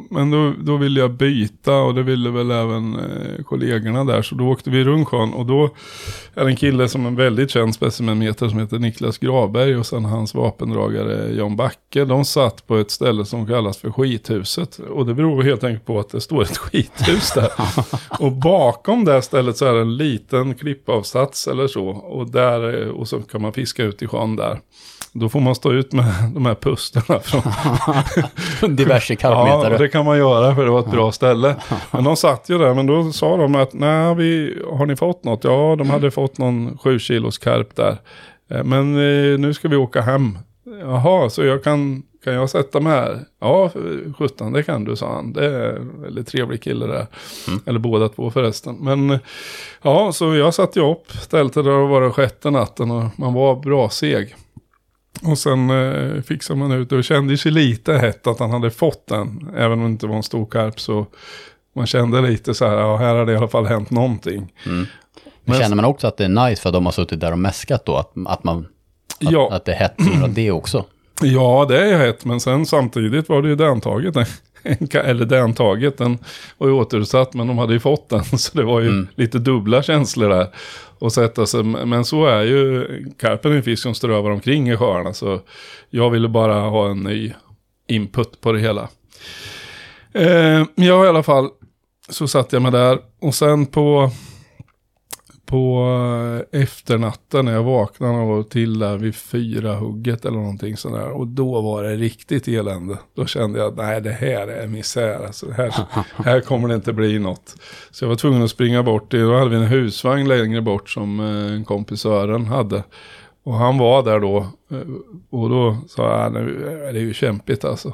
men 0.10 0.32
då, 0.32 0.54
då 0.60 0.78
ville 0.78 1.00
jag 1.00 1.12
byta 1.12 1.76
och 1.76 1.96
det 1.96 2.04
ville 2.04 2.30
väl 2.30 2.52
även 2.52 2.96
eh, 2.96 3.44
kollegorna 3.44 4.04
där. 4.04 4.22
Så 4.22 4.36
då 4.36 4.48
åkte 4.48 4.70
vi 4.70 4.84
runt 4.84 5.08
sjön 5.08 5.34
och 5.34 5.46
då 5.46 5.70
är 6.34 6.44
det 6.44 6.50
en 6.50 6.56
kille 6.56 6.88
som 6.88 7.04
är 7.04 7.08
en 7.08 7.16
väldigt 7.16 7.52
känd 7.52 7.76
specimenmeter 7.76 8.50
som 8.50 8.60
heter 8.60 8.80
Niklas 8.80 9.18
Gravberg 9.18 9.78
och 9.78 9.86
sen 9.86 10.06
hans 10.06 10.34
vapendragare 10.34 11.36
Jan 11.36 11.56
Backe. 11.56 12.06
De 12.06 12.26
satt 12.26 12.68
på 12.68 12.78
ett 12.78 12.92
ställe 12.92 13.26
som 13.26 13.48
kallas 13.48 13.78
för 13.78 13.92
skithuset. 13.92 14.80
Och 14.80 15.06
det 15.06 15.14
beror 15.14 15.44
helt 15.44 15.64
enkelt 15.64 15.86
på 15.86 16.00
att 16.00 16.10
det 16.10 16.22
står 16.22 16.42
ett 16.42 16.58
skithus 16.58 17.32
där. 17.32 17.52
och 18.20 18.32
bakom 18.32 19.06
det 19.06 19.22
stället 19.22 19.58
så 19.58 19.66
är 19.66 19.74
det 19.74 19.82
en 19.82 19.98
liten 19.98 20.56
klippavsats 20.56 21.48
eller 21.48 21.68
så. 21.68 21.88
Och, 21.88 22.32
där, 22.32 22.82
eh, 22.82 22.90
och 22.90 23.08
så 23.08 23.22
kan 23.22 23.42
man 23.42 23.54
fiska 23.54 23.84
ut 23.84 24.02
i 24.02 24.08
sjön 24.08 24.36
där. 24.36 24.60
Då 25.14 25.30
får 25.30 25.40
man 25.40 25.56
stå 25.56 25.72
ut 25.74 25.94
med 25.94 26.06
de 26.34 26.46
här 26.46 26.56
pusterna 26.56 27.20
från 27.20 28.76
Diverse 28.76 29.14
Ja, 29.22 29.30
och 29.42 29.48
karpmetare. 29.48 29.78
det 29.78 29.90
kan 29.90 30.06
man 30.06 30.18
göra 30.18 30.56
för 30.56 30.66
det 30.66 30.72
var 30.72 30.80
ett 30.80 30.92
bra 30.92 31.12
ställe. 31.12 31.56
Men 31.92 32.04
de 32.04 32.16
satt 32.16 32.50
ju 32.50 32.58
där, 32.58 32.74
men 32.74 32.86
då 32.88 33.12
sa 33.12 33.38
de 33.38 33.56
att 33.56 33.74
nej, 33.74 34.16
vi, 34.16 34.58
har 34.72 34.86
ni 34.86 34.96
fått 34.96 35.24
något? 35.24 35.44
Ja, 35.44 35.76
de 35.78 35.90
hade 35.90 36.12
fått 36.12 36.38
någon 36.38 36.78
sju 36.78 37.00
kilos 37.00 37.38
karp 37.38 37.76
där. 37.76 37.98
Eh, 38.52 38.64
Men 38.64 38.96
eh, 38.96 39.40
nu 39.40 39.54
ska 39.54 39.68
vi 39.68 39.76
åka 39.76 40.02
hem. 40.02 40.38
Jaha, 40.82 41.30
så 41.30 41.44
jag 41.44 41.64
kan, 41.64 42.04
kan 42.24 42.34
jag 42.34 42.50
sätta 42.50 42.80
mig 42.80 42.94
här? 42.94 43.20
Ja, 43.42 43.72
17 44.18 44.54
det 44.54 44.64
kan 44.64 44.84
du, 44.84 44.96
sa 44.96 45.14
han. 45.14 45.34
Det 45.34 45.46
är 45.46 45.76
en 45.76 46.02
väldigt 46.02 46.28
trevlig 46.28 46.64
kille 46.64 46.88
där. 46.88 47.06
Eller 47.66 47.80
båda 47.80 48.10
två 48.10 48.32
förresten. 48.32 48.76
Men 48.80 49.20
ja, 49.82 50.12
så 50.12 50.36
jag 50.36 50.54
satte 50.54 50.80
ju 50.80 50.92
upp 50.92 51.30
tältet 51.30 51.64
där 51.64 51.72
och 51.72 51.90
var 51.90 52.02
det 52.02 52.12
sjätte 52.12 52.50
natten 52.50 52.92
och 52.92 53.04
man 53.16 53.34
var 53.34 53.56
bra 53.56 53.90
seg. 53.90 54.36
Och 55.24 55.38
sen 55.38 55.70
eh, 55.70 56.22
fixade 56.22 56.60
man 56.60 56.72
ut 56.72 56.90
det 56.90 56.96
och 56.96 57.04
kände 57.04 57.38
sig 57.38 57.52
lite 57.52 57.94
hett 57.94 58.28
att 58.28 58.40
han 58.40 58.52
hade 58.52 58.72
fått 58.72 59.08
den. 59.08 59.50
Även 59.58 59.72
om 59.80 59.86
det 59.86 59.90
inte 59.92 60.08
var 60.08 60.16
en 60.16 60.24
stor 60.24 60.46
karp 60.46 60.80
så 60.80 61.06
man 61.76 61.88
kände 61.88 62.22
lite 62.22 62.54
så 62.54 62.68
här, 62.68 62.78
ja 62.78 62.98
här 62.98 63.16
har 63.16 63.26
det 63.26 63.32
i 63.34 63.36
alla 63.36 63.48
fall 63.48 63.66
hänt 63.66 63.90
någonting. 63.92 64.54
Men 64.64 64.88
Men- 65.46 65.60
känner 65.60 65.76
man 65.76 65.86
också 65.86 66.08
att 66.08 66.18
det 66.18 66.26
är 66.26 66.50
nice 66.50 66.62
för 66.62 66.70
att 66.70 66.74
de 66.74 66.86
har 66.86 66.92
suttit 66.94 67.20
där 67.20 67.32
och 67.32 67.40
mäskat 67.40 67.86
då? 67.86 67.96
Att, 67.96 68.12
att, 68.28 68.44
man, 68.44 68.60
att, 68.60 68.66
Ja. 69.32 69.50
att 69.54 69.66
det 69.66 69.72
är 69.74 69.76
hett 69.78 69.96
det 70.36 70.52
också? 70.52 70.86
Ja, 71.22 71.66
det 71.70 71.90
är 71.92 71.98
hett, 71.98 72.26
men 72.26 72.40
sen 72.40 72.66
samtidigt 72.66 73.30
var 73.30 73.42
det 73.42 73.50
ju 73.50 73.56
däntaget. 73.56 74.16
En 74.16 74.26
Eller 74.94 75.26
däntaget, 75.26 75.98
den 75.98 76.18
var 76.58 76.68
ju 76.68 76.74
återsatt, 76.74 77.34
men 77.34 77.48
de 77.48 77.58
hade 77.58 77.74
ju 77.74 77.80
fått 77.80 78.10
den. 78.10 78.24
Så 78.38 78.58
det 78.58 78.64
var 78.64 78.82
ju 78.82 79.06
lite 79.16 79.40
dubbla 79.40 79.84
känslor 79.84 80.30
där. 80.30 80.48
Och 81.00 81.14
sätta 81.14 81.46
sig. 81.46 81.64
Men 81.64 82.06
så 82.06 82.26
är 82.26 82.42
ju 82.42 82.86
karpen 83.20 83.52
en 83.52 83.64
fisk 83.64 83.84
som 83.84 83.96
strövar 83.96 84.32
omkring 84.32 84.70
i 84.70 84.78
sjöarna. 84.78 85.14
Så 85.14 85.40
jag 85.90 86.10
ville 86.10 86.28
bara 86.28 86.54
ha 86.54 86.90
en 86.90 87.04
ny 87.04 87.34
input 87.88 88.42
på 88.42 88.52
det 88.52 88.60
hela. 88.60 88.90
Eh, 90.14 90.64
ja, 90.76 91.06
i 91.06 91.08
alla 91.08 91.24
fall 91.24 91.50
så 92.10 92.28
satt 92.28 92.54
jag 92.54 92.62
mig 92.62 92.72
där. 92.72 93.00
Och 93.22 93.36
sen 93.36 93.66
på, 93.66 94.12
på 95.50 95.86
eh, 96.52 96.62
efternatten 96.62 97.46
när 97.46 97.52
jag 97.54 97.64
vaknade 97.64 98.18
och 98.34 98.50
till 98.50 98.80
där 98.80 98.98
vid 98.98 99.16
fyra 99.16 99.76
hugget 99.76 100.26
eller 100.26 100.38
någonting 100.38 100.78
sådär. 100.78 101.10
Och 101.10 101.28
då 101.28 101.62
var 101.62 101.84
det 101.84 101.96
riktigt 101.96 102.48
elände. 102.48 102.98
Då 103.16 103.26
kände 103.26 103.60
jag 103.60 103.68
att 103.68 103.78
nej 103.78 104.02
det 104.02 104.12
här 104.12 104.48
är 104.48 104.68
misär. 104.68 105.26
Alltså, 105.26 105.52
här, 105.52 105.74
här 106.26 106.42
kommer 106.42 106.68
det 106.68 106.76
inte 106.76 106.94
bli 106.94 107.20
något. 107.20 107.56
Så 107.92 108.04
jag 108.06 108.10
var 108.10 108.16
tvungen 108.16 108.44
att 108.44 108.50
springa 108.52 108.84
bort. 108.84 109.12
Då 109.12 109.38
hade 109.38 109.50
vi 109.50 109.56
en 109.56 109.64
husvagn 109.68 110.28
längre 110.28 110.62
bort 110.62 110.90
som 110.90 111.20
eh, 111.20 111.54
en 111.56 111.66
kompis 111.66 112.02
Sören 112.02 112.46
hade. 112.46 112.84
Och 113.44 113.54
han 113.54 113.78
var 113.78 114.04
där 114.04 114.20
då. 114.20 114.38
eh, 114.72 114.78
Och 115.30 115.50
då 115.50 115.78
sa 115.90 116.22
jag, 116.24 116.34
nu 116.34 116.68
är 116.90 116.94
det 116.94 117.00
ju 117.00 117.14
kämpigt 117.14 117.66
alltså. 117.66 117.94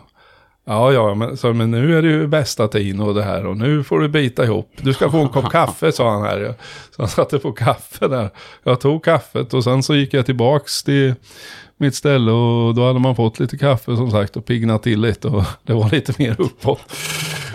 Ja, 0.67 0.93
ja, 0.93 1.13
men, 1.13 1.37
så, 1.37 1.53
men 1.53 1.71
nu 1.71 1.97
är 1.97 2.01
det 2.01 2.07
ju 2.07 2.27
bästa 2.27 2.67
tiden 2.67 3.01
och 3.01 3.13
det 3.13 3.23
här 3.23 3.45
och 3.45 3.57
nu 3.57 3.83
får 3.83 3.99
du 3.99 4.07
bita 4.07 4.43
ihop. 4.43 4.71
Du 4.81 4.93
ska 4.93 5.11
få 5.11 5.17
en 5.17 5.29
kopp 5.29 5.49
kaffe, 5.51 5.91
sa 5.91 6.11
han 6.11 6.21
här. 6.21 6.53
Så 6.95 7.01
han 7.01 7.09
satte 7.09 7.39
på 7.39 7.51
kaffe 7.51 8.07
där. 8.07 8.29
Jag 8.63 8.81
tog 8.81 9.03
kaffet 9.03 9.53
och 9.53 9.63
sen 9.63 9.83
så 9.83 9.95
gick 9.95 10.13
jag 10.13 10.25
tillbaks 10.25 10.83
till 10.83 11.13
mitt 11.77 11.95
ställe 11.95 12.31
och 12.31 12.75
då 12.75 12.87
hade 12.87 12.99
man 12.99 13.15
fått 13.15 13.39
lite 13.39 13.57
kaffe 13.57 13.95
som 13.95 14.11
sagt 14.11 14.37
och 14.37 14.45
piggnat 14.45 14.83
till 14.83 15.01
lite 15.01 15.27
och 15.27 15.43
det 15.63 15.73
var 15.73 15.89
lite 15.89 16.13
mer 16.17 16.41
uppåt. 16.41 16.81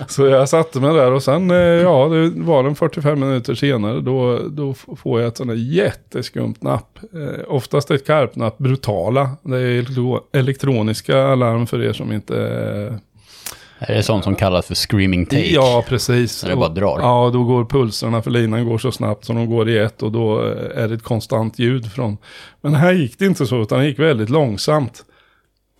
Så 0.09 0.27
jag 0.27 0.48
satte 0.48 0.81
mig 0.81 0.94
där 0.94 1.12
och 1.12 1.22
sen, 1.22 1.51
eh, 1.51 1.56
ja, 1.56 2.09
det 2.09 2.31
var 2.43 2.64
en 2.64 2.74
45 2.74 3.20
minuter 3.20 3.55
senare 3.55 4.01
då, 4.01 4.39
då 4.48 4.74
får 4.74 5.20
jag 5.20 5.28
ett 5.28 5.36
sånt 5.36 5.51
där 5.51 5.56
jätteskumt 5.56 6.55
napp. 6.60 6.98
Eh, 7.14 7.44
oftast 7.55 7.90
ett 7.90 8.06
karpnapp, 8.06 8.59
brutala. 8.59 9.31
Det 9.43 9.56
är 9.59 9.82
elektro- 9.82 10.20
elektroniska 10.32 11.22
alarm 11.22 11.66
för 11.66 11.82
er 11.85 11.93
som 11.93 12.12
inte 12.12 12.36
eh, 12.36 13.89
Är 13.90 13.94
det 13.97 14.02
sånt 14.02 14.24
som 14.24 14.35
kallas 14.35 14.66
för 14.66 14.74
screaming 14.74 15.27
take? 15.27 15.55
Ja, 15.55 15.85
precis. 15.89 16.43
När 16.43 16.51
det 16.51 16.56
bara 16.56 16.68
drar. 16.68 16.98
Ja, 17.01 17.31
då 17.32 17.44
går 17.44 17.64
pulserna 17.64 18.22
för 18.22 18.31
linan 18.31 18.64
går 18.68 18.78
så 18.78 18.93
snabbt 18.93 19.24
som 19.24 19.36
de 19.36 19.47
går 19.51 19.68
i 19.68 19.78
ett 19.78 20.02
och 20.02 20.12
då 20.12 20.39
är 20.74 20.89
det 20.89 20.94
ett 20.94 21.02
konstant 21.02 21.59
ljud 21.59 21.93
från. 21.93 22.16
Men 22.60 22.74
här 22.74 22.93
gick 22.93 23.18
det 23.18 23.27
inte 23.27 23.47
så, 23.47 23.62
utan 23.62 23.78
det 23.78 23.86
gick 23.86 23.98
väldigt 23.98 24.31
långsamt. 24.31 25.05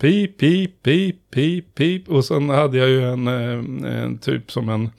Pip, 0.01 0.37
pip, 0.39 0.83
pip, 0.83 1.15
pip, 1.33 1.75
pip. 1.75 2.09
Och 2.09 2.25
sen 2.25 2.49
hade 2.49 2.77
jag 2.77 2.89
ju 2.89 3.09
en, 3.11 3.27
eh, 3.27 4.03
en 4.03 4.17
typ 4.17 4.51
som 4.51 4.69
en 4.69 4.89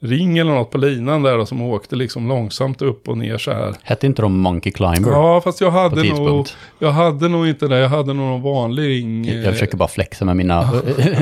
ring 0.00 0.38
eller 0.38 0.52
något 0.52 0.70
på 0.70 0.78
linan 0.78 1.22
där 1.22 1.38
då, 1.38 1.46
som 1.46 1.62
åkte 1.62 1.96
liksom 1.96 2.28
långsamt 2.28 2.82
upp 2.82 3.08
och 3.08 3.18
ner 3.18 3.38
så 3.38 3.52
här. 3.52 3.74
Hette 3.82 4.06
inte 4.06 4.22
de 4.22 4.38
Monkey 4.40 4.72
Climber? 4.72 5.10
Ja, 5.10 5.40
fast 5.40 5.60
jag 5.60 5.70
hade 5.70 6.02
nog, 6.04 6.46
jag 6.78 6.90
hade 6.92 7.28
nog 7.28 7.48
inte 7.48 7.68
det. 7.68 7.78
Jag 7.78 7.88
hade 7.88 8.12
nog 8.12 8.26
någon 8.26 8.42
vanlig 8.42 8.88
ring. 8.88 9.26
eh, 9.28 9.40
Jag 9.42 9.52
försöker 9.52 9.76
bara 9.76 9.88
flexa 9.88 10.24
med 10.24 10.36
mina 10.36 10.70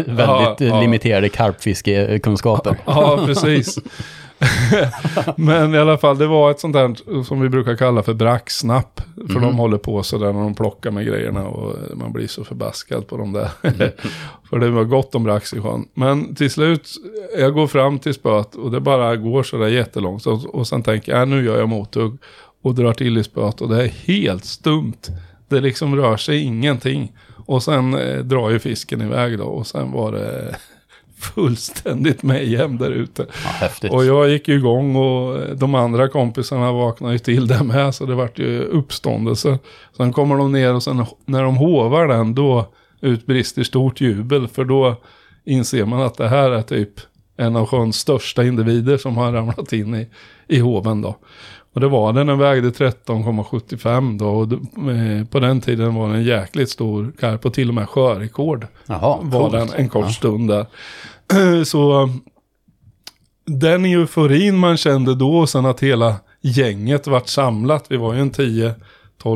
väldigt 0.06 0.18
Ja, 0.18 0.56
ja. 0.58 0.80
limiterade 0.80 1.28
karpfiskekunskaper. 1.28 2.76
Ja, 2.86 3.22
precis. 3.26 3.78
Men 5.36 5.74
i 5.74 5.78
alla 5.78 5.98
fall, 5.98 6.18
det 6.18 6.26
var 6.26 6.50
ett 6.50 6.60
sånt 6.60 6.72
där 6.72 7.22
som 7.22 7.40
vi 7.40 7.48
brukar 7.48 7.76
kalla 7.76 8.02
för 8.02 8.14
bracksnapp. 8.14 9.00
För 9.32 9.40
de 9.40 9.56
håller 9.56 9.78
på 9.78 10.02
sådär 10.02 10.32
när 10.32 10.40
de 10.40 10.54
plockar 10.54 10.90
med 10.90 11.06
grejerna 11.06 11.46
och 11.46 11.76
man 11.96 12.12
blir 12.12 12.26
så 12.26 12.44
förbaskad 12.44 13.06
på 13.06 13.16
dem 13.16 13.32
där. 13.32 13.48
för 14.50 14.58
det 14.58 14.70
var 14.70 14.84
gott 14.84 15.14
om 15.14 15.24
brax 15.24 15.54
i 15.54 15.60
sjön. 15.60 15.88
Men 15.94 16.34
till 16.34 16.50
slut, 16.50 16.90
jag 17.38 17.54
går 17.54 17.66
fram 17.66 17.98
till 17.98 18.14
spöet 18.14 18.54
och 18.54 18.70
det 18.70 18.80
bara 18.80 19.16
går 19.16 19.42
sådär 19.42 19.68
jättelångt. 19.68 20.26
Och, 20.26 20.54
och 20.54 20.66
sen 20.66 20.82
tänker 20.82 21.12
jag, 21.12 21.22
äh, 21.22 21.28
nu 21.28 21.44
gör 21.44 21.58
jag 21.58 21.68
mothugg. 21.68 22.18
Och 22.62 22.74
drar 22.74 22.92
till 22.92 23.18
i 23.18 23.24
spöet 23.24 23.60
och 23.60 23.68
det 23.68 23.84
är 23.84 23.88
helt 23.88 24.44
stumt. 24.44 25.10
Det 25.48 25.60
liksom 25.60 25.96
rör 25.96 26.16
sig 26.16 26.42
ingenting. 26.42 27.12
Och 27.46 27.62
sen 27.62 27.94
eh, 27.94 28.18
drar 28.18 28.50
ju 28.50 28.58
fisken 28.58 29.02
iväg 29.02 29.38
då 29.38 29.44
och 29.44 29.66
sen 29.66 29.92
var 29.92 30.12
det 30.12 30.56
fullständigt 31.22 32.22
mayhem 32.22 32.78
där 32.78 32.90
ute. 32.90 33.26
Ja. 33.80 33.90
Och 33.90 34.04
jag 34.04 34.28
gick 34.28 34.48
ju 34.48 34.54
igång 34.54 34.96
och 34.96 35.56
de 35.56 35.74
andra 35.74 36.08
kompisarna 36.08 36.72
vaknade 36.72 37.12
ju 37.12 37.18
till 37.18 37.46
det 37.46 37.62
med 37.62 37.94
så 37.94 38.06
det 38.06 38.14
vart 38.14 38.38
ju 38.38 38.60
uppståndelse. 38.60 39.58
Sen 39.96 40.12
kommer 40.12 40.36
de 40.36 40.52
ner 40.52 40.74
och 40.74 40.82
sen 40.82 41.04
när 41.24 41.42
de 41.42 41.56
hovar 41.56 42.08
den 42.08 42.34
då 42.34 42.66
utbrister 43.00 43.62
stort 43.62 44.00
jubel 44.00 44.48
för 44.48 44.64
då 44.64 44.96
inser 45.44 45.84
man 45.84 46.02
att 46.02 46.16
det 46.16 46.28
här 46.28 46.50
är 46.50 46.62
typ 46.62 47.00
en 47.36 47.56
av 47.56 47.66
sjöns 47.66 47.96
största 47.96 48.44
individer 48.44 48.96
som 48.96 49.16
har 49.16 49.32
ramlat 49.32 49.72
in 49.72 49.94
i, 49.94 50.08
i 50.48 50.58
hoven 50.58 51.02
då. 51.02 51.16
Och 51.74 51.80
det 51.80 51.88
var 51.88 52.12
den, 52.12 52.26
den 52.26 52.38
vägde 52.38 52.70
13,75 52.70 54.18
då. 54.18 54.26
Och 54.28 54.52
eh, 54.90 55.24
på 55.24 55.40
den 55.40 55.60
tiden 55.60 55.94
var 55.94 56.06
den 56.06 56.16
en 56.16 56.24
jäkligt 56.24 56.70
stor 56.70 57.12
karp 57.20 57.46
och 57.46 57.54
till 57.54 57.68
och 57.68 57.74
med 57.74 57.88
sjörekord. 57.88 58.66
Jaha, 58.86 59.18
var 59.22 59.40
coolt. 59.40 59.52
den 59.52 59.80
en 59.80 59.88
kort 59.88 60.04
Ja. 60.06 60.12
stund 60.12 60.48
där. 60.50 60.66
Så 61.64 62.08
den 63.46 63.84
euforin 63.84 64.56
man 64.58 64.76
kände 64.76 65.14
då 65.14 65.36
och 65.38 65.48
sen 65.48 65.66
att 65.66 65.80
hela 65.82 66.16
gänget 66.40 67.06
vart 67.06 67.28
samlat. 67.28 67.84
Vi 67.88 67.96
var 67.96 68.14
ju 68.14 68.20
en 68.20 68.30
10-12 68.32 68.74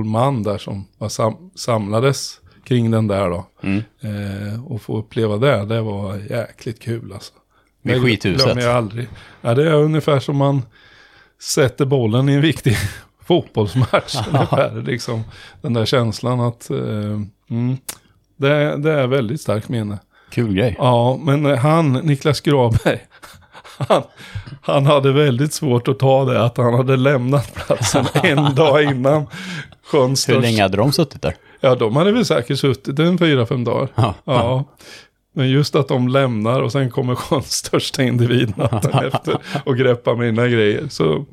man 0.04 0.42
där 0.42 0.58
som 0.58 0.84
var 0.98 1.08
sam- 1.08 1.50
samlades 1.54 2.40
kring 2.64 2.90
den 2.90 3.06
där 3.06 3.30
då. 3.30 3.46
Mm. 3.62 3.82
Eh, 4.00 4.64
och 4.66 4.82
få 4.82 4.98
uppleva 4.98 5.36
det, 5.36 5.64
det 5.64 5.80
var 5.80 6.16
jäkligt 6.30 6.82
kul 6.82 7.12
alltså. 7.12 7.32
Det 7.82 8.00
skithuset. 8.00 8.44
glömmer 8.44 8.62
jag 8.62 8.76
aldrig. 8.76 9.08
Ja, 9.40 9.54
det 9.54 9.68
är 9.70 9.74
ungefär 9.74 10.20
som 10.20 10.36
man 10.36 10.62
sätter 11.42 11.84
bollen 11.84 12.28
i 12.28 12.32
en 12.32 12.40
viktig 12.40 12.76
fotbollsmatch. 13.26 14.14
ungefär, 14.28 14.82
liksom, 14.86 15.24
den 15.62 15.72
där 15.72 15.84
känslan 15.84 16.40
att 16.40 16.70
eh, 16.70 17.20
mm, 17.50 17.76
det, 18.36 18.76
det 18.76 18.92
är 18.92 19.06
väldigt 19.06 19.40
starkt 19.40 19.68
minne. 19.68 19.98
Kul 20.30 20.54
grej. 20.54 20.76
Ja, 20.78 21.18
men 21.22 21.58
han, 21.58 21.92
Niklas 21.92 22.40
Graberg, 22.40 23.00
han, 23.78 24.02
han 24.62 24.86
hade 24.86 25.12
väldigt 25.12 25.52
svårt 25.52 25.88
att 25.88 25.98
ta 25.98 26.24
det 26.24 26.44
att 26.44 26.56
han 26.56 26.74
hade 26.74 26.96
lämnat 26.96 27.54
platsen 27.54 28.04
en 28.22 28.54
dag 28.54 28.82
innan 28.82 29.26
Hur 29.92 30.40
länge 30.40 30.62
hade 30.62 30.76
de 30.76 30.92
suttit 30.92 31.22
där? 31.22 31.34
Ja, 31.60 31.74
de 31.74 31.96
hade 31.96 32.12
väl 32.12 32.24
säkert 32.24 32.58
suttit 32.58 32.98
en 32.98 33.18
fyra, 33.18 33.46
fem 33.46 33.64
dagar. 33.64 33.88
Ja. 33.94 34.14
Ja. 34.24 34.64
Men 35.36 35.48
just 35.50 35.74
att 35.74 35.88
de 35.88 36.08
lämnar 36.08 36.62
och 36.62 36.72
sen 36.72 36.90
kommer 36.90 37.14
sjöns 37.14 37.52
största 37.52 38.02
individ 38.02 38.58
natten 38.58 38.92
efter 39.12 39.38
och 39.64 39.76
greppar 39.76 40.16
mina 40.16 40.48
grejer. 40.48 40.88
Så 40.88 41.24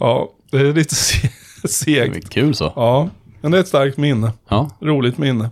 ja, 0.00 0.30
det 0.50 0.58
är 0.58 0.72
lite 0.72 0.94
se- 0.94 1.28
Det 1.62 1.68
segt. 1.68 2.14
var 2.14 2.20
Kul 2.20 2.54
så. 2.54 2.72
Ja, 2.76 3.08
men 3.40 3.50
det 3.50 3.58
är 3.58 3.60
ett 3.60 3.68
starkt 3.68 3.96
minne. 3.96 4.32
Ja. 4.48 4.70
Roligt 4.80 5.18
minne. 5.18 5.50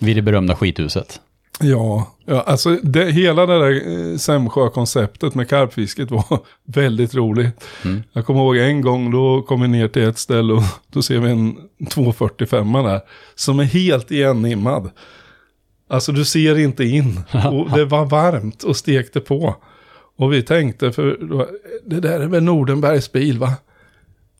Vid 0.00 0.16
det 0.16 0.22
berömda 0.22 0.56
skithuset. 0.56 1.20
Ja, 1.60 2.14
ja 2.24 2.40
alltså 2.40 2.70
det, 2.82 3.10
hela 3.12 3.46
det 3.46 3.58
där 3.58 4.10
eh, 4.12 4.16
Sämsjö-konceptet 4.18 5.34
med 5.34 5.48
karpfisket 5.48 6.10
var 6.10 6.38
väldigt 6.64 7.14
roligt. 7.14 7.64
Mm. 7.84 8.02
Jag 8.12 8.26
kommer 8.26 8.40
ihåg 8.40 8.56
en 8.56 8.80
gång 8.80 9.10
då 9.10 9.42
kom 9.42 9.60
vi 9.60 9.68
ner 9.68 9.88
till 9.88 10.02
ett 10.02 10.18
ställe 10.18 10.52
och 10.52 10.62
då 10.92 11.02
ser 11.02 11.18
vi 11.18 11.30
en 11.30 11.56
245 11.90 12.72
där 12.72 13.00
som 13.34 13.60
är 13.60 13.64
helt 13.64 14.10
igenimmad. 14.10 14.90
Alltså 15.94 16.12
du 16.12 16.24
ser 16.24 16.58
inte 16.58 16.84
in 16.84 17.20
och 17.52 17.70
det 17.76 17.84
var 17.84 18.04
varmt 18.04 18.62
och 18.62 18.76
stekte 18.76 19.20
på. 19.20 19.56
Och 20.16 20.32
vi 20.32 20.42
tänkte, 20.42 20.92
för 20.92 21.18
det 21.86 22.00
där 22.00 22.20
är 22.20 22.26
väl 22.26 22.42
Nordenbergs 22.42 23.12
bil 23.12 23.38
va? 23.38 23.52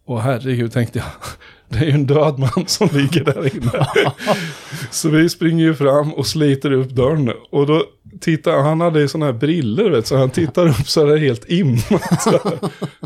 Och 0.04 0.22
herregud 0.22 0.72
tänkte 0.72 0.98
jag, 0.98 1.06
det 1.68 1.78
är 1.78 1.88
ju 1.88 1.92
en 1.92 2.06
död 2.06 2.38
man 2.38 2.66
som 2.66 2.88
ligger 2.92 3.24
där 3.24 3.56
inne. 3.56 3.86
så 4.90 5.08
vi 5.08 5.28
springer 5.28 5.64
ju 5.64 5.74
fram 5.74 6.14
och 6.14 6.26
sliter 6.26 6.72
upp 6.72 6.90
dörren. 6.90 7.32
Och 7.50 7.66
då 7.66 7.84
tittar 8.20 8.62
han 8.62 8.80
hade 8.80 9.00
ju 9.00 9.08
sådana 9.08 9.26
här 9.26 9.32
briller 9.32 9.90
vet 9.90 10.06
så 10.06 10.16
han 10.16 10.30
tittar 10.30 10.66
upp 10.68 10.88
så 10.88 11.06
är 11.06 11.06
det 11.06 11.18
helt 11.18 11.50
immat. 11.50 12.24
Här. 12.24 12.58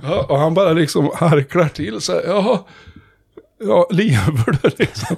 ja, 0.03 0.27
och 0.29 0.39
han 0.39 0.55
bara 0.55 0.73
liksom 0.73 1.11
harklar 1.15 1.69
till 1.69 2.01
så 2.01 2.13
här, 2.13 2.23
ja, 2.27 2.67
ja, 3.61 3.89
lever 3.91 4.59
du 4.63 4.71
liksom? 4.79 5.17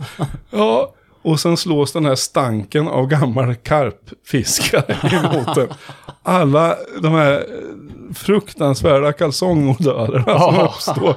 Ja, 0.50 0.94
och 1.22 1.40
sen 1.40 1.56
slås 1.56 1.92
den 1.92 2.04
här 2.04 2.14
stanken 2.14 2.88
av 2.88 3.06
gammal 3.06 3.54
karpfiskare 3.54 4.96
emot 5.16 5.54
den. 5.54 5.68
Alla 6.22 6.76
de 7.02 7.12
här 7.12 7.44
fruktansvärda 8.14 9.12
kalsongodörerna 9.12 10.24
som 10.38 10.54
Ja. 10.54 10.72
uppstår. 10.74 11.14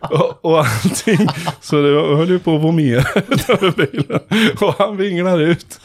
Och, 0.00 0.44
och 0.44 0.58
allting. 0.58 1.28
Så 1.60 1.76
det 1.82 2.16
höll 2.16 2.28
ju 2.30 2.38
på 2.38 2.56
att 2.56 2.62
vomera 2.62 3.04
utanför 3.28 3.70
bilen. 3.76 4.20
Och 4.60 4.74
han 4.78 4.96
vinglar 4.96 5.38
ut. 5.40 5.80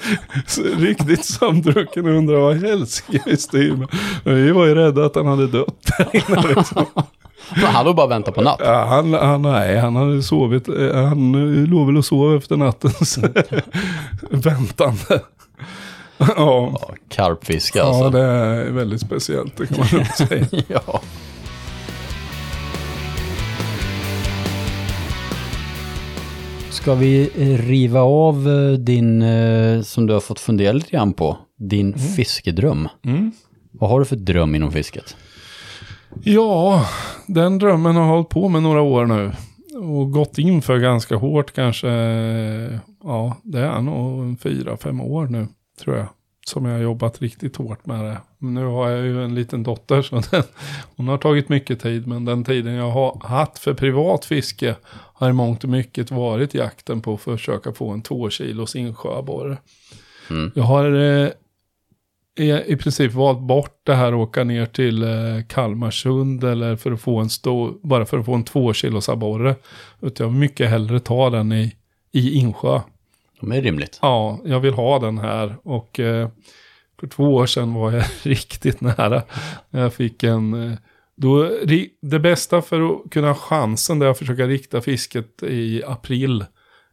Riktigt 0.78 1.26
sömndrucken 1.26 2.06
och 2.06 2.12
undrar 2.18 2.38
vad 2.38 2.56
helsike 2.58 3.20
vi 3.26 3.38
styr 3.38 3.72
med. 3.76 3.88
Men 4.24 4.36
vi 4.46 4.52
var 4.52 4.66
ju 4.66 4.76
rädda 4.76 5.06
att 5.06 5.16
han 5.16 5.28
hade 5.28 5.48
dött 5.48 5.92
där 5.98 6.08
inne 6.14 6.48
liksom. 6.56 6.86
Han 7.50 7.86
var 7.86 7.94
bara 7.94 8.08
vänta 8.08 8.32
på 8.32 8.42
natt. 8.42 8.60
Ja, 8.64 8.86
han, 8.86 9.14
han, 9.14 9.42
nej, 9.42 9.78
han 9.80 9.96
hade 9.96 10.24
sovit. 10.24 10.68
eh, 10.68 11.04
Han 11.04 11.32
låg 11.66 11.86
väl 11.86 11.98
och 11.98 12.06
sov 12.06 12.36
efter 12.36 12.58
nattens 12.58 13.18
väntande. 14.30 15.22
Ja, 16.18 16.28
Ja, 16.38 16.90
karpfiske 17.10 17.80
ja, 17.80 17.86
alltså. 17.86 18.10
det 18.10 18.22
är 18.24 18.72
väldigt 18.72 19.02
speciellt, 19.02 19.58
det 19.58 19.66
kan 19.68 19.78
man 19.78 19.88
lugnt 19.92 20.16
säga. 20.18 20.46
Ja. 20.68 21.02
Ska 26.70 26.94
vi 26.96 27.30
eh, 27.38 27.68
riva 27.68 28.02
av 28.02 28.48
eh, 28.50 28.72
din, 28.78 29.24
som 29.84 30.08
du 30.08 30.14
har 30.14 30.20
fått 30.20 30.40
fundera 30.40 30.72
lite 30.74 30.92
grann 30.92 31.14
på, 31.14 31.38
din 31.60 31.94
fiskedröm? 31.98 32.88
Mm. 33.06 33.32
Vad 33.72 33.90
har 33.90 34.00
du 34.00 34.06
för 34.06 34.16
dröm 34.16 34.56
inom 34.56 34.72
fisket? 34.72 35.16
Ja, 36.22 36.86
den 37.28 37.60
drömmen 37.60 37.96
har 37.96 38.06
hållit 38.06 38.30
på 38.30 38.50
med 38.50 38.64
några 38.64 38.82
år 38.82 39.06
nu. 39.06 39.32
Och 39.78 40.12
gått 40.12 40.38
in 40.38 40.62
för 40.62 40.78
ganska 40.78 41.16
hårt 41.16 41.54
kanske. 41.54 41.88
Ja, 43.04 43.38
det 43.44 43.60
är 43.60 43.82
nog 43.82 44.40
fyra, 44.40 44.78
fem 44.78 45.02
år 45.02 45.28
nu 45.28 45.48
tror 45.80 45.98
jag. 45.98 46.08
Som 46.46 46.66
jag 46.66 46.74
har 46.74 46.84
jobbat 46.84 47.22
riktigt 47.22 47.56
hårt 47.56 47.86
med 47.86 48.06
det. 48.06 48.18
Nu 48.38 48.66
har 48.66 48.90
jag 48.90 49.06
ju 49.06 49.24
en 49.24 49.36
liten 49.36 49.64
dotter 49.64 50.02
så 50.02 50.16
den, 50.32 50.44
hon 50.96 51.08
har 51.08 51.18
tagit 51.18 51.50
mycket 51.50 51.82
tid. 51.82 52.08
Men 52.08 52.26
den 52.26 52.44
tiden 52.44 52.74
jag 52.74 52.92
har 52.92 53.22
haft 53.24 53.60
för 53.60 53.74
privat 53.74 54.26
fiske 54.26 54.76
har 54.92 55.30
i 55.30 55.34
mångt 55.34 55.64
och 55.64 55.70
mycket 55.70 56.12
varit 56.12 56.54
jakten 56.54 57.02
på 57.02 57.14
att 57.14 57.22
försöka 57.22 57.72
få 57.72 57.90
en 57.90 58.02
två 58.02 58.30
kilos 58.30 58.76
insjöabborre. 58.76 59.58
Mm. 60.30 60.52
Jag 60.56 60.64
har 60.64 60.92
eh, 60.94 61.30
i, 62.36 62.52
i 62.52 62.76
princip 62.76 63.14
valt 63.14 63.40
bort 63.40 63.82
det 63.84 63.96
här 63.96 64.08
att 64.08 64.14
åka 64.14 64.44
ner 64.44 64.66
till 64.66 65.04
eh, 65.04 65.10
Kalmarsund 65.50 66.44
eller 66.44 66.76
för 66.76 66.92
att 66.92 67.02
få 67.02 67.20
en 67.20 67.30
stor, 67.30 67.80
bara 67.84 68.06
för 68.06 68.20
att 68.20 68.26
få 68.26 68.34
en 68.34 68.44
två 68.44 68.74
kilos 68.74 69.10
abborre. 69.10 69.56
Utan 70.02 70.26
jag 70.26 70.32
vill 70.32 70.40
mycket 70.40 70.70
hellre 70.70 71.00
ta 71.00 71.30
den 71.30 71.52
i, 71.52 71.76
i 72.12 72.34
insjö. 72.34 72.82
Det 73.42 73.58
är 73.58 73.62
rimligt. 73.62 74.00
Ja, 74.02 74.40
jag 74.46 74.60
vill 74.60 74.74
ha 74.74 75.00
den 75.00 75.18
här 75.18 75.56
och 75.64 76.00
eh, 76.00 76.30
för 77.00 77.08
två 77.08 77.24
år 77.24 77.46
sedan 77.46 77.74
var 77.74 77.92
jag 77.92 78.06
riktigt 78.24 78.82
nära. 78.82 79.24
När 79.70 79.82
jag 79.82 79.94
fick 79.94 80.24
en, 80.24 80.72
eh, 80.72 80.78
då, 81.16 81.52
det 82.02 82.20
bästa 82.20 82.62
för 82.62 82.92
att 82.92 83.12
kunna 83.12 83.28
ha 83.28 83.36
chansen 83.36 84.00
det 84.00 84.06
är 84.06 84.10
att 84.10 84.18
försöka 84.18 84.48
rikta 84.48 84.82
fisket 84.82 85.44
i 85.44 85.84
april. 85.84 86.46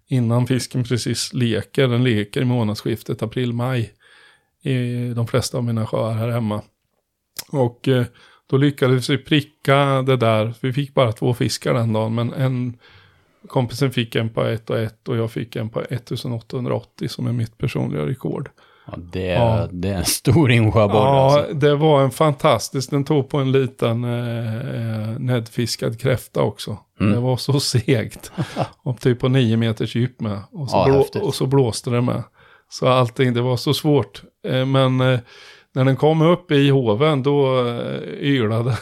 Innan 0.08 0.46
fisken 0.46 0.84
precis 0.84 1.32
leker, 1.32 1.88
den 1.88 2.04
leker 2.04 2.40
i 2.40 2.44
månadsskiftet 2.44 3.22
april-maj. 3.22 3.92
I 4.62 5.08
de 5.14 5.26
flesta 5.26 5.58
av 5.58 5.64
mina 5.64 5.86
sjöar 5.86 6.12
här 6.12 6.28
hemma. 6.28 6.62
Och 7.52 7.88
eh, 7.88 8.04
då 8.50 8.56
lyckades 8.56 9.10
vi 9.10 9.18
pricka 9.18 10.02
det 10.02 10.16
där. 10.16 10.54
Vi 10.60 10.72
fick 10.72 10.94
bara 10.94 11.12
två 11.12 11.34
fiskar 11.34 11.74
den 11.74 11.92
dagen, 11.92 12.14
men 12.14 12.32
en 12.32 12.78
kompisen 13.48 13.90
fick 13.90 14.14
en 14.14 14.28
på 14.28 14.42
ett 14.44 14.70
och 14.70 14.78
ett 14.78 15.08
och 15.08 15.16
jag 15.16 15.30
fick 15.30 15.56
en 15.56 15.68
på 15.68 15.80
1880 15.80 17.08
som 17.08 17.26
är 17.26 17.32
mitt 17.32 17.58
personliga 17.58 18.06
rekord. 18.06 18.50
Ja, 18.86 18.94
det, 19.12 19.30
är, 19.30 19.34
Ja. 19.60 19.68
det 19.72 19.88
är 19.88 19.94
en 19.94 20.04
stor 20.04 20.50
insjöborre 20.50 20.98
Ja, 20.98 21.36
alltså. 21.36 21.54
det 21.54 21.74
var 21.76 22.02
en 22.02 22.10
fantastisk, 22.10 22.90
den 22.90 23.04
tog 23.04 23.28
på 23.28 23.38
en 23.38 23.52
liten 23.52 24.04
eh, 24.04 24.56
eh, 24.56 25.18
näddfiskad 25.18 26.00
kräfta 26.00 26.42
också. 26.42 26.78
Mm. 27.00 27.12
Det 27.12 27.20
var 27.20 27.36
så 27.36 27.60
segt. 27.60 28.32
och 28.82 29.00
typ 29.00 29.20
på 29.20 29.28
nio 29.28 29.56
meters 29.56 29.94
djup 29.94 30.20
med. 30.20 30.40
Och 30.52 30.70
så, 30.70 30.76
Ja, 30.76 31.04
blå, 31.12 31.22
och 31.22 31.34
så 31.34 31.46
blåste 31.46 31.90
det 31.90 32.00
med. 32.00 32.22
Så 32.70 32.88
allting, 32.88 33.34
det 33.34 33.40
var 33.40 33.56
så 33.56 33.74
svårt. 33.74 34.22
Eh, 34.46 34.66
men 34.66 35.00
eh, 35.00 35.20
när 35.72 35.84
den 35.84 35.96
kom 35.96 36.22
upp 36.22 36.50
i 36.50 36.70
hoven 36.70 37.22
då 37.22 37.68
eh, 37.68 38.00
ylade 38.20 38.76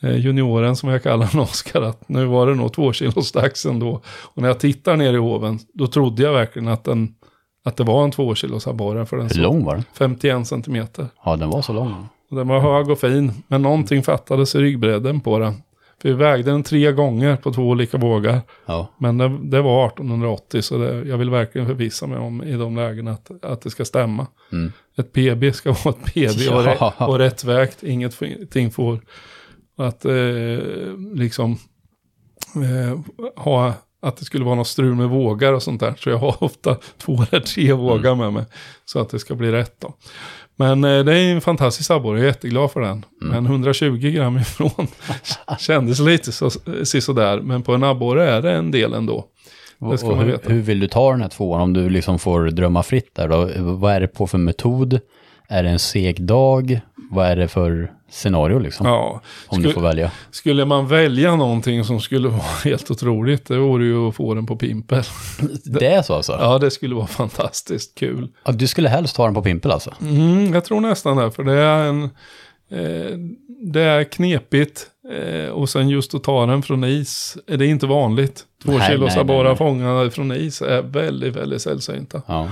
junioren 0.00 0.76
som 0.76 0.88
jag 0.88 1.02
kallar 1.02 1.28
den 1.32 1.40
Oskar 1.40 1.82
att 1.82 2.08
nu 2.08 2.24
var 2.24 2.46
det 2.46 2.54
nog 2.54 2.72
två 2.72 2.92
kilos 2.92 3.32
dags 3.32 3.66
ändå. 3.66 4.00
Och 4.06 4.42
när 4.42 4.48
jag 4.48 4.60
tittar 4.60 4.96
ner 4.96 5.14
i 5.14 5.16
hoven 5.16 5.58
då 5.74 5.86
trodde 5.86 6.22
jag 6.22 6.32
verkligen 6.32 6.68
att, 6.68 6.84
den, 6.84 7.14
att 7.64 7.76
det 7.76 7.84
var 7.84 8.04
en 8.04 8.10
två 8.10 8.34
kilos 8.34 8.66
abborre 8.66 9.06
för 9.06 9.16
den 9.16 9.28
Hur 9.34 9.42
lång 9.42 9.64
var 9.64 9.74
den? 9.74 9.84
51 9.98 10.46
centimeter. 10.46 11.06
Ja, 11.24 11.36
den 11.36 11.50
var 11.50 11.62
så 11.62 11.72
lång. 11.72 12.08
Och 12.30 12.36
Den 12.36 12.48
var 12.48 12.60
hög 12.60 12.90
och 12.90 12.98
fin, 12.98 13.32
men 13.48 13.62
någonting 13.62 14.02
fattades 14.02 14.54
i 14.54 14.58
ryggbredden 14.58 15.20
på 15.20 15.38
den. 15.38 15.62
Vi 16.04 16.12
vägde 16.12 16.50
den 16.50 16.62
tre 16.62 16.92
gånger 16.92 17.36
på 17.36 17.52
två 17.52 17.62
olika 17.62 17.98
vågar. 17.98 18.40
Ja, 18.66 18.88
Men 18.98 19.18
det, 19.18 19.38
det 19.42 19.62
var 19.62 19.86
1880, 19.86 20.62
så 20.62 20.78
det, 20.78 21.08
jag 21.08 21.18
vill 21.18 21.30
verkligen 21.30 21.66
förvissa 21.66 22.06
mig 22.06 22.18
om 22.18 22.42
i 22.42 22.52
de 22.52 22.76
lägena 22.76 23.10
att, 23.10 23.44
att 23.44 23.60
det 23.62 23.70
ska 23.70 23.84
stämma. 23.84 24.26
Mm. 24.52 24.72
Ett 24.96 25.12
PB 25.12 25.54
ska 25.54 25.72
vara 25.84 25.94
ett 25.94 26.14
PB 26.14 26.54
och, 26.54 26.62
Ja. 26.98 27.06
och 27.06 27.18
rätt 27.18 27.44
vägt. 27.44 27.82
Ingenting 27.82 28.70
får 28.70 29.00
att 29.76 30.04
eh, 30.04 30.58
liksom 31.14 31.58
eh, 32.54 32.98
ha 33.36 33.74
att 34.02 34.16
det 34.16 34.24
skulle 34.24 34.44
vara 34.44 34.54
något 34.54 34.68
strul 34.68 34.94
med 34.94 35.08
vågar 35.08 35.52
och 35.52 35.62
sånt 35.62 35.80
där. 35.80 35.94
Så 35.98 36.10
jag 36.10 36.18
har 36.18 36.44
ofta 36.44 36.76
två 36.98 37.24
eller 37.30 37.40
tre 37.40 37.72
vågar 37.72 38.14
med 38.14 38.32
mig. 38.32 38.44
Så 38.84 39.00
att 39.00 39.08
det 39.08 39.18
ska 39.18 39.34
bli 39.34 39.52
rätt 39.52 39.80
då. 39.80 39.94
Men 40.56 40.84
eh, 40.84 41.04
det 41.04 41.18
är 41.18 41.34
en 41.34 41.40
fantastisk 41.40 41.90
abborre, 41.90 42.18
jag 42.18 42.24
är 42.24 42.28
jätteglad 42.28 42.70
för 42.70 42.80
den. 42.80 43.04
Men 43.20 43.46
120 43.46 43.96
gram 43.96 44.38
ifrån 44.38 44.86
kändes 45.58 46.00
lite 46.00 46.32
så, 46.32 46.50
sådär. 47.00 47.40
Men 47.40 47.62
på 47.62 47.74
en 47.74 47.84
abborre 47.84 48.30
är 48.30 48.42
det 48.42 48.52
en 48.52 48.70
del 48.70 48.92
ändå. 48.94 49.24
Det 49.90 49.98
ska 49.98 50.08
Och 50.08 50.16
man 50.16 50.24
hur, 50.24 50.32
veta. 50.32 50.52
hur 50.52 50.60
vill 50.60 50.80
du 50.80 50.88
ta 50.88 51.10
den 51.10 51.20
här 51.22 51.28
tvåan 51.28 51.60
om 51.60 51.72
du 51.72 51.88
liksom 51.88 52.18
får 52.18 52.44
drömma 52.44 52.82
fritt 52.82 53.14
där 53.14 53.28
då? 53.28 53.50
Vad 53.58 53.92
är 53.92 54.00
det 54.00 54.08
på 54.08 54.26
för 54.26 54.38
metod? 54.38 55.00
Är 55.48 55.62
det 55.62 55.68
en 55.68 55.78
seg 55.78 56.22
dag? 56.22 56.80
Vad 57.10 57.26
är 57.26 57.36
det 57.36 57.48
för 57.48 57.92
scenario 58.14 58.58
liksom? 58.58 58.86
Ja, 58.86 59.20
Om 59.46 59.58
du 59.58 59.62
skulle, 59.62 59.74
får 59.74 59.80
välja. 59.80 60.10
skulle 60.30 60.64
man 60.64 60.86
välja 60.88 61.36
någonting 61.36 61.84
som 61.84 62.00
skulle 62.00 62.28
vara 62.38 62.42
helt 62.64 62.90
otroligt, 62.90 63.46
det 63.46 63.58
vore 63.58 63.84
ju 63.84 64.08
att 64.08 64.14
få 64.14 64.34
den 64.34 64.46
på 64.46 64.56
pimpel. 64.56 65.02
Det 65.64 65.86
är 65.86 66.02
så 66.02 66.14
alltså? 66.14 66.32
Ja. 66.32 66.38
Ja, 66.52 66.58
det 66.58 66.70
skulle 66.70 66.94
vara 66.94 67.06
fantastiskt 67.06 67.94
kul. 67.94 68.28
du 68.46 68.66
skulle 68.66 68.88
helst 68.88 69.16
ha 69.16 69.24
den 69.24 69.34
på 69.34 69.42
pimpel 69.42 69.70
alltså? 69.70 69.94
Mm, 70.00 70.54
jag 70.54 70.64
tror 70.64 70.80
nästan 70.80 71.16
det, 71.16 71.30
för 71.30 71.42
det 71.42 71.52
är 71.52 71.84
en... 71.84 72.02
Eh, 72.70 73.18
det 73.72 73.80
är 73.80 74.04
knepigt. 74.04 74.86
Eh, 75.12 75.48
och 75.48 75.68
sen 75.68 75.88
just 75.88 76.14
att 76.14 76.24
ta 76.24 76.46
den 76.46 76.62
från 76.62 76.84
is, 76.84 77.36
är 77.46 77.56
det 77.56 77.66
inte 77.66 77.86
vanligt. 77.86 78.44
Två 78.64 78.72
Nej, 78.72 78.90
kilos 78.90 79.14
fångade 79.58 80.10
från 80.10 80.32
is 80.32 80.62
är 80.62 80.82
väldigt, 80.82 81.36
väldigt 81.36 81.62
sällsynta. 81.62 82.22
Ja. 82.26 82.48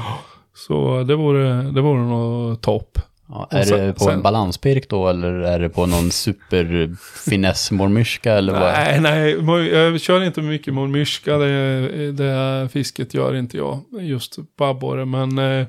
Så 0.54 1.02
det 1.02 1.16
vore, 1.16 1.62
det 1.62 1.80
vore 1.80 2.00
nog 2.00 2.60
topp. 2.60 2.98
Ja. 3.28 3.48
Är 3.50 3.62
sen- 3.62 3.78
det 3.86 3.92
på 3.92 4.04
sen- 4.04 4.12
en 4.14 4.22
balanspirk 4.22 4.88
då 4.88 5.08
eller 5.08 5.32
är 5.32 5.58
det 5.58 5.68
på 5.68 5.86
någon 5.86 6.10
superfiness 6.10 7.70
mormyrska 7.70 8.32
eller 8.32 8.52
vad? 8.52 8.60
Nej, 8.72 9.00
nej, 9.00 9.30
jag 9.74 10.00
kör 10.00 10.24
inte 10.24 10.40
mycket 10.42 10.74
mormyrska. 10.74 11.38
Det, 11.38 12.12
det 12.12 12.68
fisket 12.72 13.14
gör 13.14 13.34
inte 13.34 13.56
jag 13.56 13.80
just 14.00 14.38
på 14.58 14.64
abborre. 14.64 15.04
Men 15.04 15.38
eh, 15.38 15.66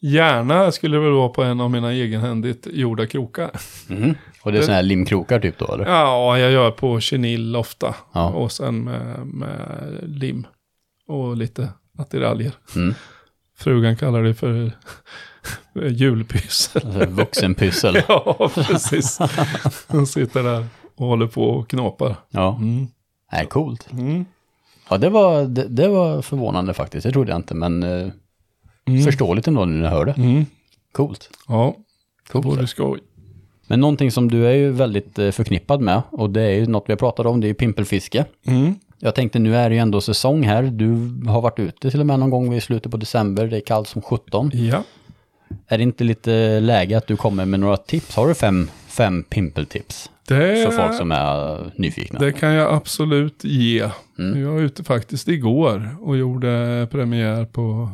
gärna 0.00 0.72
skulle 0.72 0.96
det 0.96 1.02
väl 1.02 1.12
vara 1.12 1.28
på 1.28 1.42
en 1.42 1.60
av 1.60 1.70
mina 1.70 1.92
egenhändigt 1.92 2.66
gjorda 2.72 3.06
krokar. 3.06 3.50
Mhm. 3.88 4.14
Och 4.42 4.52
det 4.52 4.58
är 4.58 4.62
sådana 4.62 4.76
här 4.76 4.82
limkrokar 4.82 5.40
typ 5.40 5.58
då 5.58 5.74
eller? 5.74 5.86
Ja, 5.86 6.38
jag 6.38 6.50
gör 6.52 6.70
på 6.70 7.00
chenil 7.00 7.56
ofta. 7.56 7.94
Ja. 8.14 8.28
Och 8.28 8.52
sen 8.52 8.84
med, 8.84 9.26
med 9.26 9.98
lim. 10.02 10.46
Och 11.08 11.36
lite 11.36 11.68
attiraljer. 11.98 12.52
Mm. 12.76 12.94
Frugan 13.62 13.96
kallar 13.96 14.22
det 14.22 14.34
för 14.34 14.72
julpyssel. 15.88 16.82
Alltså, 16.86 17.06
vuxenpyssel. 17.06 17.96
ja, 18.08 18.50
precis. 18.54 19.18
Hon 19.88 20.06
sitter 20.06 20.42
där 20.42 20.66
och 20.96 21.06
håller 21.06 21.26
på 21.26 21.44
och 21.44 21.68
knapar. 21.70 22.16
Ja, 22.30 22.56
Mm. 22.56 22.86
Nej, 23.32 23.46
coolt. 23.46 23.88
Mm. 23.92 24.24
Ja, 24.90 24.98
det 24.98 25.08
var, 25.10 25.44
det, 25.44 25.68
det 25.68 25.88
var 25.88 26.22
förvånande 26.22 26.74
faktiskt. 26.74 27.04
Det 27.06 27.12
trodde 27.12 27.30
jag 27.30 27.38
inte, 27.38 27.54
men 27.54 27.82
eh, 27.82 28.08
Mm. 28.88 29.02
förståeligt 29.04 29.46
ändå 29.46 29.64
när 29.64 29.84
jag 29.84 29.90
hörde. 29.90 30.12
Mm. 30.12 30.46
Coolt. 30.92 31.30
Ja, 31.48 31.74
det 32.26 32.32
Coolt. 32.32 32.46
vore 32.46 32.66
skoj. 32.66 33.00
Men 33.66 33.80
någonting 33.80 34.10
som 34.10 34.30
du 34.30 34.46
är 34.46 34.52
ju 34.54 34.70
väldigt 34.70 35.18
eh, 35.18 35.30
förknippad 35.30 35.80
med, 35.80 36.02
och 36.10 36.30
det 36.30 36.42
är 36.42 36.50
ju 36.54 36.66
något 36.66 36.84
vi 36.86 36.92
har 36.92 36.98
pratat 36.98 37.26
om, 37.26 37.40
det 37.40 37.46
är 37.46 37.48
ju 37.48 37.54
pimpelfiske. 37.54 38.24
Mm. 38.46 38.74
Jag 39.04 39.14
tänkte 39.14 39.38
nu 39.38 39.56
är 39.56 39.68
det 39.68 39.74
ju 39.74 39.80
ändå 39.80 40.00
säsong 40.00 40.42
här. 40.42 40.62
Du 40.62 40.88
har 41.30 41.40
varit 41.40 41.58
ute 41.58 41.90
till 41.90 42.00
och 42.00 42.06
med 42.06 42.18
någon 42.18 42.30
gång 42.30 42.50
vid 42.50 42.62
slutet 42.62 42.92
på 42.92 42.96
december. 42.96 43.46
Det 43.46 43.56
är 43.56 43.60
kallt 43.60 43.88
som 43.88 44.02
17. 44.02 44.50
Ja. 44.54 44.82
Är 45.68 45.78
det 45.78 45.82
inte 45.82 46.04
lite 46.04 46.60
läge 46.60 46.98
att 46.98 47.06
du 47.06 47.16
kommer 47.16 47.44
med 47.44 47.60
några 47.60 47.76
tips? 47.76 48.16
Har 48.16 48.28
du 48.28 48.34
fem, 48.34 48.70
fem 48.86 49.22
pimpeltips 49.22 50.10
Det, 50.28 50.66
för 50.66 50.70
folk 50.70 50.94
som 50.94 51.12
är 51.12 51.70
nyfikna? 51.76 52.18
det 52.18 52.32
kan 52.32 52.52
jag 52.52 52.74
absolut 52.74 53.44
ge. 53.44 53.90
Mm. 54.18 54.42
Jag 54.42 54.50
var 54.50 54.60
ute 54.60 54.84
faktiskt 54.84 55.28
igår 55.28 55.96
och 56.00 56.16
gjorde 56.16 56.88
premiär 56.90 57.44
på 57.44 57.90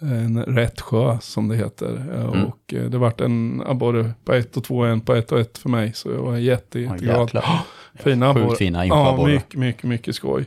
en 0.00 0.44
rätt 0.44 0.80
sjö 0.80 1.18
som 1.20 1.48
det 1.48 1.56
heter. 1.56 1.96
Mm. 2.14 2.44
Och 2.44 2.74
eh, 2.74 2.90
det 2.90 2.98
vart 2.98 3.20
en 3.20 3.62
abborre 3.66 4.12
på 4.24 4.32
ett 4.32 4.56
och 4.56 4.64
två, 4.64 4.84
en 4.84 5.00
på 5.00 5.14
ett 5.14 5.32
och 5.32 5.40
ett 5.40 5.58
för 5.58 5.68
mig. 5.68 5.92
Så 5.94 6.10
jag 6.10 6.22
var 6.22 6.36
jätte, 6.36 6.80
jätteglad. 6.80 7.20
jäklar. 7.20 7.44
Fina 7.98 8.34
Sjukt 8.34 8.58
fina 8.58 8.86
Ja, 8.86 9.26
mycket, 9.26 9.54
mycket, 9.54 9.84
mycket 9.84 10.14
skoj. 10.14 10.46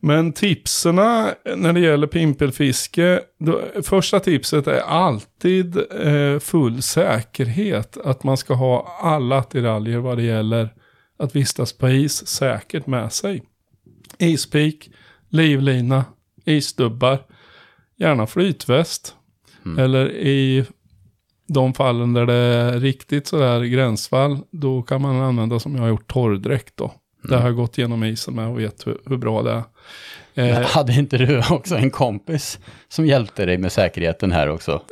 Men 0.00 0.32
tipserna 0.32 1.34
när 1.56 1.72
det 1.72 1.80
gäller 1.80 2.06
pimpelfiske. 2.06 3.20
Då, 3.38 3.60
första 3.82 4.20
tipset 4.20 4.66
är 4.66 4.80
alltid 4.80 5.76
eh, 5.76 6.38
full 6.38 6.82
säkerhet. 6.82 7.96
Att 8.04 8.24
man 8.24 8.36
ska 8.36 8.54
ha 8.54 8.98
alla 9.02 9.38
attiraljer 9.38 9.98
vad 9.98 10.16
det 10.18 10.22
gäller 10.22 10.68
att 11.18 11.36
vistas 11.36 11.72
på 11.72 11.88
is 11.88 12.26
säkert 12.26 12.86
med 12.86 13.12
sig. 13.12 13.42
Ispik, 14.18 14.90
livlina, 15.28 16.04
isdubbar, 16.44 17.18
gärna 17.96 18.26
flytväst. 18.26 19.14
Mm. 19.64 19.78
Eller 19.78 20.10
i 20.12 20.64
de 21.46 21.74
fallen 21.74 22.12
där 22.12 22.26
det 22.26 22.34
är 22.34 22.80
riktigt 22.80 23.26
sådär 23.26 23.60
gränsfall, 23.64 24.38
då 24.50 24.82
kan 24.82 25.02
man 25.02 25.20
använda 25.20 25.58
som 25.58 25.74
jag 25.74 25.82
har 25.82 25.88
gjort 25.88 26.12
torrdräkt 26.12 26.72
då. 26.76 26.92
Det 27.22 27.36
har 27.36 27.44
jag 27.46 27.56
gått 27.56 27.78
igenom 27.78 28.04
isen 28.04 28.34
med 28.34 28.48
och 28.48 28.60
vet 28.60 28.86
hur, 28.86 28.98
hur 29.06 29.16
bra 29.16 29.42
det 29.42 29.52
är. 29.52 29.62
Eh, 30.50 30.66
Hade 30.66 30.92
inte 30.92 31.18
du 31.18 31.42
också 31.50 31.76
en 31.76 31.90
kompis 31.90 32.58
som 32.88 33.06
hjälpte 33.06 33.46
dig 33.46 33.58
med 33.58 33.72
säkerheten 33.72 34.32
här 34.32 34.48
också? 34.50 34.82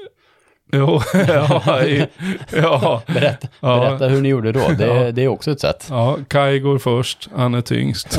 jo, 0.72 1.00
ja, 1.28 1.82
i, 1.84 2.06
ja, 2.52 3.02
Berätta, 3.06 3.48
Ja. 3.60 3.78
berätta 3.80 4.08
hur 4.08 4.20
ni 4.22 4.28
gjorde 4.28 4.52
då. 4.52 4.68
Det, 4.78 4.86
Ja. 4.86 5.12
det 5.12 5.22
är 5.24 5.28
också 5.28 5.50
ett 5.50 5.60
sätt. 5.60 5.86
ja, 5.90 6.18
Kai 6.28 6.58
går 6.58 6.78
först, 6.78 7.28
han 7.36 7.54
är 7.54 7.60
tyngst. 7.60 8.18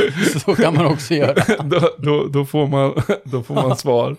Så 0.44 0.54
kan 0.54 0.74
man 0.74 0.86
också 0.86 1.14
göra. 1.14 1.62
då, 1.64 1.90
då, 1.98 2.26
då, 2.26 2.44
får 2.44 2.66
man, 2.66 2.94
då 3.24 3.42
får 3.42 3.54
man 3.54 3.76
svar. 3.76 4.16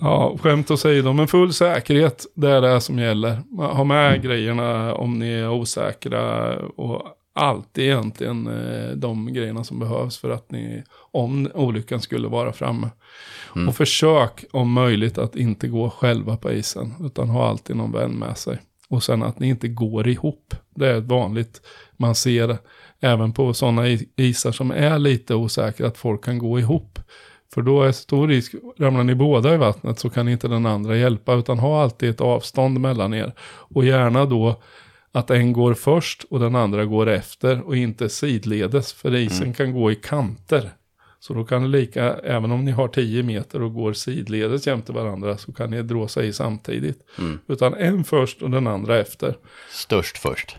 Ja, 0.00 0.36
skämt 0.40 0.70
åsido, 0.70 1.12
men 1.12 1.28
full 1.28 1.52
säkerhet, 1.52 2.26
det 2.34 2.50
är 2.50 2.60
det 2.60 2.80
som 2.80 2.98
gäller. 2.98 3.38
Ha 3.56 3.84
med 3.84 4.22
grejerna 4.22 4.94
om 4.94 5.18
ni 5.18 5.32
är 5.32 5.50
osäkra 5.50 6.56
och 6.58 7.02
alltid 7.32 7.84
egentligen 7.84 8.46
eh, 8.46 8.90
de 8.90 9.32
grejerna 9.32 9.64
som 9.64 9.78
behövs 9.78 10.18
för 10.18 10.30
att 10.30 10.50
ni, 10.50 10.82
om 11.12 11.50
olyckan 11.54 12.00
skulle 12.00 12.28
vara 12.28 12.52
framme. 12.52 12.90
Och 13.68 13.76
försök 13.76 14.44
om 14.50 14.72
möjligt 14.72 15.18
att 15.18 15.36
inte 15.36 15.68
gå 15.68 15.90
själva 15.90 16.36
på 16.36 16.52
isen, 16.52 16.94
utan 17.00 17.28
ha 17.28 17.48
alltid 17.48 17.76
någon 17.76 17.92
vän 17.92 18.10
med 18.10 18.38
sig. 18.38 18.58
Och 18.88 19.02
sen 19.02 19.22
att 19.22 19.38
ni 19.38 19.48
inte 19.48 19.68
går 19.68 20.08
ihop. 20.08 20.54
Det 20.74 20.88
är 20.88 20.98
ett 20.98 21.04
vanligt 21.04 21.62
man 21.96 22.14
ser 22.14 22.58
även 23.00 23.32
på 23.32 23.54
sådana 23.54 23.86
isar 24.16 24.52
som 24.52 24.70
är 24.70 24.98
lite 24.98 25.34
osäkra, 25.34 25.86
att 25.86 25.98
folk 25.98 26.24
kan 26.24 26.38
gå 26.38 26.58
ihop. 26.58 26.98
För 27.54 27.62
då 27.62 27.82
är 27.82 27.92
stor 27.92 28.28
risk, 28.28 28.54
ramlar 28.78 29.04
ni 29.04 29.14
båda 29.14 29.54
i 29.54 29.56
vattnet 29.56 29.98
så 29.98 30.10
kan 30.10 30.28
inte 30.28 30.48
den 30.48 30.66
andra 30.66 30.96
hjälpa, 30.96 31.34
utan 31.34 31.58
ha 31.58 31.82
alltid 31.82 32.10
ett 32.10 32.20
avstånd 32.20 32.80
mellan 32.80 33.14
er. 33.14 33.32
Och 33.48 33.84
gärna 33.84 34.24
då 34.24 34.62
att 35.12 35.30
en 35.30 35.52
går 35.52 35.74
först 35.74 36.24
och 36.30 36.40
den 36.40 36.56
andra 36.56 36.84
går 36.84 37.08
efter 37.08 37.60
och 37.60 37.76
inte 37.76 38.08
sidledes, 38.08 38.92
för 38.92 39.14
isen 39.14 39.54
kan 39.54 39.72
gå 39.72 39.92
i 39.92 39.94
kanter. 39.94 40.70
Så 41.20 41.34
då 41.34 41.44
kan 41.44 41.62
det 41.62 41.68
lika, 41.68 42.14
även 42.14 42.50
om 42.50 42.64
ni 42.64 42.70
har 42.70 42.88
10 42.88 43.22
meter 43.22 43.62
och 43.62 43.74
går 43.74 43.92
sidledes 43.92 44.66
jämte 44.66 44.92
varandra, 44.92 45.36
så 45.36 45.52
kan 45.52 45.70
ni 45.70 45.82
dråsa 45.82 46.22
i 46.22 46.32
samtidigt. 46.32 46.98
Mm. 47.18 47.38
Utan 47.46 47.74
en 47.74 48.04
först 48.04 48.42
och 48.42 48.50
den 48.50 48.66
andra 48.66 48.98
efter. 48.98 49.36
Störst 49.70 50.18
först. 50.18 50.56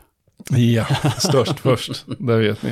Ja, 0.49 0.85
störst 1.19 1.59
först, 1.63 2.05
det 2.19 2.37
vet 2.37 2.63
ni. 2.63 2.69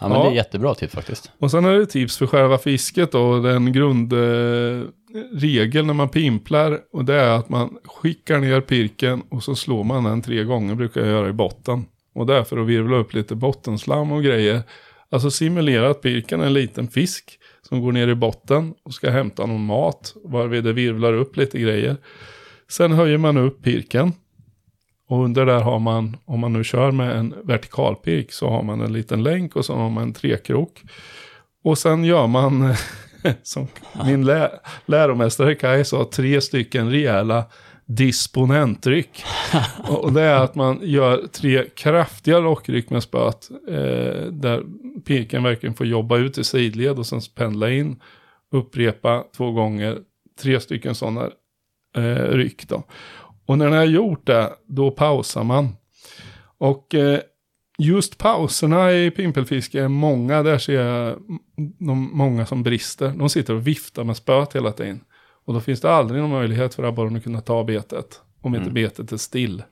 Ja, 0.00 0.08
men 0.08 0.18
Ja. 0.18 0.24
det 0.24 0.30
är 0.30 0.34
jättebra 0.34 0.74
tips 0.74 0.94
faktiskt. 0.94 1.30
Och 1.38 1.50
sen 1.50 1.64
är 1.64 1.72
det 1.72 1.86
tips 1.86 2.18
för 2.18 2.26
själva 2.26 2.58
fisket 2.58 3.12
då. 3.12 3.40
Den 3.40 3.72
grundregeln 3.72 4.92
eh, 5.14 5.38
regel 5.38 5.86
när 5.86 5.94
man 5.94 6.08
pimplar. 6.08 6.78
Och 6.92 7.04
det 7.04 7.14
är 7.14 7.30
att 7.30 7.48
man 7.48 7.78
skickar 7.84 8.38
ner 8.38 8.60
pirken 8.60 9.22
och 9.30 9.42
så 9.44 9.54
slår 9.54 9.84
man 9.84 10.04
den 10.04 10.22
tre 10.22 10.44
gånger 10.44 10.74
brukar 10.74 11.00
jag 11.00 11.10
göra 11.10 11.28
i 11.28 11.32
botten. 11.32 11.84
Och 12.14 12.26
det 12.26 12.34
är 12.36 12.44
för 12.44 12.56
att 12.58 12.66
virvla 12.66 12.96
upp 12.96 13.14
lite 13.14 13.34
bottenslam 13.34 14.12
och 14.12 14.22
grejer. 14.22 14.62
Alltså 15.10 15.30
simulera 15.30 15.90
att 15.90 16.02
pirken 16.02 16.40
är 16.40 16.46
en 16.46 16.52
liten 16.54 16.88
fisk 16.88 17.38
som 17.68 17.80
går 17.80 17.92
ner 17.92 18.08
i 18.08 18.14
botten 18.14 18.74
och 18.84 18.94
ska 18.94 19.10
hämta 19.10 19.46
någon 19.46 19.64
mat. 19.66 20.14
Varvid 20.24 20.64
det 20.64 20.72
virvlar 20.72 21.12
upp 21.12 21.36
lite 21.36 21.58
grejer. 21.58 21.96
Sen 22.70 22.92
höjer 22.92 23.18
man 23.18 23.36
upp 23.36 23.62
pirken. 23.62 24.12
Och 25.08 25.24
under 25.24 25.46
där 25.46 25.60
har 25.60 25.78
man, 25.78 26.16
om 26.24 26.40
man 26.40 26.52
nu 26.52 26.64
kör 26.64 26.90
med 26.90 27.16
en 27.16 27.34
vertikalpirk, 27.44 28.32
så 28.32 28.48
har 28.48 28.62
man 28.62 28.80
en 28.80 28.92
liten 28.92 29.22
länk 29.22 29.56
och 29.56 29.64
så 29.64 29.74
har 29.74 29.90
man 29.90 30.02
en 30.02 30.12
trekrok. 30.12 30.82
Och 31.64 31.78
sen 31.78 32.04
gör 32.04 32.26
man, 32.26 32.74
som 33.42 33.66
min 34.04 34.24
lä 34.24 34.50
läromästare 34.86 35.54
Kaj 35.54 35.84
sa, 35.84 36.08
tre 36.12 36.40
stycken 36.40 36.90
rejäla 36.90 37.44
disponentryck. 37.86 39.24
och 39.88 40.12
det 40.12 40.22
är 40.22 40.34
att 40.34 40.54
man 40.54 40.80
gör 40.82 41.26
tre 41.32 41.64
kraftiga 41.76 42.38
lockryck 42.38 42.90
med 42.90 43.02
spöet. 43.02 43.50
Eh, 43.68 44.26
där 44.32 44.62
pirken 45.04 45.42
verkligen 45.42 45.74
får 45.74 45.86
jobba 45.86 46.16
ut 46.16 46.38
i 46.38 46.44
sidled 46.44 46.98
och 46.98 47.06
sen 47.06 47.20
pendla 47.34 47.70
in. 47.70 48.00
Upprepa 48.52 49.24
två 49.36 49.52
gånger, 49.52 49.98
tre 50.40 50.60
stycken 50.60 50.94
sådana 50.94 51.30
eh, 51.96 52.28
ryck 52.28 52.68
då. 52.68 52.82
Och 53.48 53.58
när 53.58 53.70
ni 53.70 53.76
har 53.76 53.84
gjort 53.84 54.26
det, 54.26 54.52
då 54.66 54.90
pausar 54.90 55.44
man. 55.44 55.68
Och 56.58 56.94
eh, 56.94 57.20
just 57.78 58.18
pauserna 58.18 58.92
i 58.92 59.10
pimpelfiske 59.10 59.82
är 59.82 59.88
många, 59.88 60.42
där 60.42 60.58
ser 60.58 60.80
jag 60.82 61.18
de, 61.78 62.10
många 62.12 62.46
som 62.46 62.62
brister. 62.62 63.08
De 63.08 63.28
sitter 63.28 63.54
och 63.54 63.66
viftar 63.66 64.04
med 64.04 64.16
spöet 64.16 64.56
hela 64.56 64.72
tiden. 64.72 65.00
Och 65.44 65.54
då 65.54 65.60
finns 65.60 65.80
det 65.80 65.90
aldrig 65.90 66.20
någon 66.20 66.30
möjlighet 66.30 66.74
för 66.74 66.82
abborren 66.82 67.16
att 67.16 67.22
kunna 67.24 67.40
ta 67.40 67.64
betet. 67.64 68.20
Om 68.40 68.54
inte 68.54 68.70
Mm. 68.70 68.74
betet 68.74 69.12
är 69.12 69.16
still. 69.16 69.62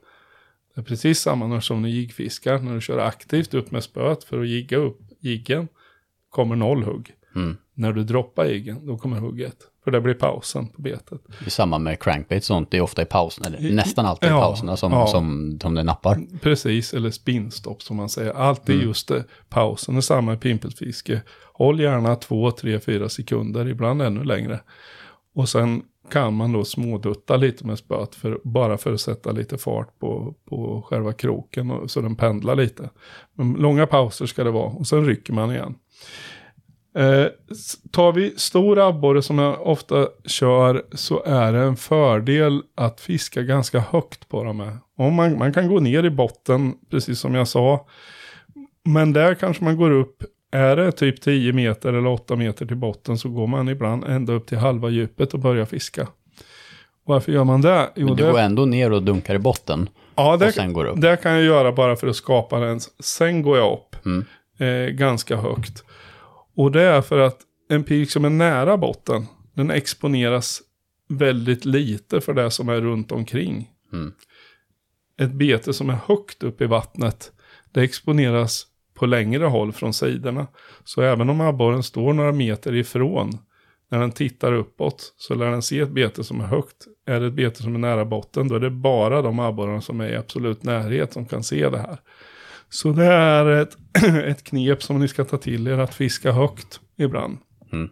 Det 0.75 0.81
är 0.81 0.85
precis 0.85 1.19
samma 1.19 1.61
som 1.61 1.81
när 1.81 1.89
jiggfiskar. 1.89 2.59
När 2.59 2.75
du 2.75 2.81
kör 2.81 2.97
aktivt 2.97 3.53
upp 3.53 3.71
med 3.71 3.83
spöet 3.83 4.23
för 4.23 4.41
att 4.41 4.47
jigga 4.47 4.77
upp 4.77 4.99
jiggen. 5.19 5.67
Kommer 6.29 6.55
noll 6.55 6.83
hugg. 6.83 7.13
Mm. 7.35 7.57
När 7.73 7.93
du 7.93 8.03
droppar 8.03 8.45
jiggen, 8.45 8.85
då 8.85 8.97
kommer 8.97 9.17
hugget. 9.17 9.57
För 9.87 9.91
det 9.91 10.01
blir 10.01 10.13
pausen 10.13 10.67
på 10.67 10.81
betet. 10.81 11.21
Det 11.39 11.45
är 11.45 11.49
samma 11.49 11.77
med 11.77 11.99
crankbait 12.03 12.41
och 12.41 12.45
sånt, 12.45 12.71
det 12.71 12.77
är 12.77 12.81
ofta 12.81 13.01
i 13.01 13.05
pausen, 13.05 13.45
eller 13.45 13.71
nästan 13.71 14.05
alltid 14.05 14.29
i 14.29 14.31
Ja, 14.31 14.41
pauserna 14.41 14.77
som, 14.77 14.91
ja. 14.91 15.07
som, 15.07 15.57
som 15.61 15.75
det 15.75 15.83
nappar. 15.83 16.19
Precis, 16.41 16.93
eller 16.93 17.11
spinstopp 17.11 17.81
som 17.81 17.97
man 17.97 18.09
säger. 18.09 18.33
Allt 18.33 18.69
är 18.69 18.73
Mm. 18.73 18.87
just 18.87 19.07
det. 19.07 19.23
Pausen 19.49 19.97
är 19.97 20.01
samma 20.01 20.33
i 20.33 20.37
pimpelfiske. 20.37 21.21
Håll 21.53 21.79
gärna 21.79 22.15
två, 22.15 22.51
tre, 22.51 22.79
fyra 22.79 23.09
sekunder, 23.09 23.67
ibland 23.67 24.01
ännu 24.01 24.23
längre. 24.23 24.59
Och 25.35 25.49
sen 25.49 25.81
kan 26.11 26.33
man 26.33 26.51
då 26.51 26.65
smådutta 26.65 27.37
lite 27.37 27.67
med 27.67 27.77
spöet, 27.77 28.15
för, 28.15 28.39
bara 28.43 28.77
för 28.77 28.93
att 28.93 29.01
sätta 29.01 29.31
lite 29.31 29.57
fart 29.57 29.99
på, 29.99 30.35
på 30.49 30.81
själva 30.89 31.13
kroken, 31.13 31.71
och, 31.71 31.91
så 31.91 32.01
den 32.01 32.15
pendlar 32.15 32.55
lite. 32.55 32.89
Men 33.33 33.53
långa 33.53 33.87
pauser 33.87 34.25
ska 34.25 34.43
det 34.43 34.51
vara, 34.51 34.69
och 34.71 34.87
sen 34.87 35.05
rycker 35.05 35.33
man 35.33 35.51
igen. 35.51 35.75
Eh, 36.97 37.25
tar 37.91 38.11
vi 38.11 38.33
stor 38.37 38.79
abborre 38.89 39.21
som 39.21 39.39
jag 39.39 39.67
ofta 39.67 40.07
kör 40.25 40.83
så 40.93 41.23
är 41.23 41.53
det 41.53 41.59
en 41.59 41.75
fördel 41.77 42.61
att 42.75 43.01
fiska 43.01 43.41
ganska 43.41 43.79
högt 43.79 44.29
på 44.29 44.43
dem. 44.43 44.79
Om 44.97 45.13
man, 45.13 45.37
man 45.37 45.53
kan 45.53 45.67
gå 45.67 45.79
ner 45.79 46.03
i 46.03 46.09
botten, 46.09 46.73
precis 46.91 47.19
som 47.19 47.35
jag 47.35 47.47
sa. 47.47 47.85
Men 48.85 49.13
där 49.13 49.33
kanske 49.35 49.63
man 49.63 49.77
går 49.77 49.91
upp, 49.91 50.23
är 50.51 50.75
det 50.75 50.91
typ 50.91 51.21
10 51.21 51.53
meter 51.53 51.89
eller 51.93 52.07
8 52.09 52.35
meter 52.35 52.65
till 52.65 52.75
botten 52.77 53.17
så 53.17 53.29
går 53.29 53.47
man 53.47 53.69
ibland 53.69 54.03
ända 54.03 54.33
upp 54.33 54.47
till 54.47 54.57
halva 54.57 54.89
djupet 54.89 55.33
och 55.33 55.39
börjar 55.39 55.65
fiska. 55.65 56.07
Varför 57.05 57.31
gör 57.31 57.43
man 57.43 57.61
det? 57.61 57.89
Jo, 57.95 58.07
Men 58.07 58.15
du 58.15 58.23
det- 58.23 58.31
går 58.31 58.39
ändå 58.39 58.65
ner 58.65 58.91
och 58.91 59.03
dunkar 59.03 59.35
i 59.35 59.39
botten 59.39 59.89
Ja, 60.15 60.37
det, 60.37 60.45
det 60.95 61.17
kan 61.21 61.31
jag 61.31 61.43
göra 61.43 61.71
bara 61.71 61.95
för 61.95 62.07
att 62.07 62.15
skapa 62.15 62.59
den. 62.59 62.79
Sen 62.99 63.41
går 63.41 63.57
jag 63.57 63.73
upp 63.73 64.05
Mm. 64.05 64.25
eh, 64.59 64.89
ganska 64.93 65.35
högt. 65.37 65.83
Och 66.57 66.71
det 66.71 66.81
är 66.81 67.01
för 67.01 67.19
att 67.19 67.39
en 67.69 67.83
pik 67.83 68.11
som 68.11 68.25
är 68.25 68.29
nära 68.29 68.77
botten, 68.77 69.25
den 69.53 69.71
exponeras 69.71 70.61
väldigt 71.09 71.65
lite 71.65 72.21
för 72.21 72.33
det 72.33 72.51
som 72.51 72.69
är 72.69 72.81
runt 72.81 73.11
omkring. 73.11 73.69
Mm. 73.93 74.13
Ett 75.19 75.31
bete 75.31 75.73
som 75.73 75.89
är 75.89 75.97
högt 76.05 76.43
upp 76.43 76.61
i 76.61 76.65
vattnet, 76.65 77.31
det 77.71 77.81
exponeras 77.81 78.65
på 78.93 79.05
längre 79.05 79.45
håll 79.45 79.71
från 79.71 79.93
sidorna. 79.93 80.47
Så 80.83 81.01
även 81.01 81.29
om 81.29 81.41
abborren 81.41 81.83
står 81.83 82.13
några 82.13 82.31
meter 82.31 82.75
ifrån, 82.75 83.37
när 83.89 83.99
den 83.99 84.11
tittar 84.11 84.53
uppåt, 84.53 85.13
så 85.17 85.35
lär 85.35 85.51
den 85.51 85.61
se 85.61 85.79
ett 85.79 85.89
bete 85.89 86.23
som 86.23 86.41
är 86.41 86.45
högt. 86.45 86.87
Är 87.05 87.19
det 87.19 87.27
ett 87.27 87.33
bete 87.33 87.63
som 87.63 87.75
är 87.75 87.79
nära 87.79 88.05
botten, 88.05 88.47
då 88.47 88.55
är 88.55 88.59
det 88.59 88.69
bara 88.69 89.21
de 89.21 89.39
abborrarna 89.39 89.81
som 89.81 90.01
är 90.01 90.09
i 90.09 90.15
absolut 90.15 90.63
närhet 90.63 91.13
som 91.13 91.25
kan 91.25 91.43
se 91.43 91.69
det 91.69 91.79
här. 91.79 91.97
Så 92.69 92.91
det 92.91 93.05
är 93.05 93.45
ett, 93.45 93.77
ett 94.25 94.43
knep 94.43 94.83
som 94.83 94.99
ni 94.99 95.07
ska 95.07 95.25
ta 95.25 95.37
till 95.37 95.67
er, 95.67 95.77
att 95.77 95.93
fiska 95.93 96.31
högt 96.31 96.79
ibland. 96.97 97.37
Mm. 97.71 97.89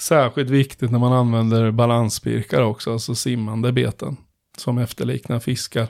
Särskilt 0.00 0.50
viktigt 0.50 0.90
när 0.90 0.98
man 0.98 1.12
använder 1.12 1.70
balansspirkar 1.70 2.62
också, 2.62 2.92
alltså 2.92 3.14
simmande 3.14 3.72
beten, 3.72 4.16
som 4.58 4.78
efterliknar 4.78 5.40
fiskar. 5.40 5.86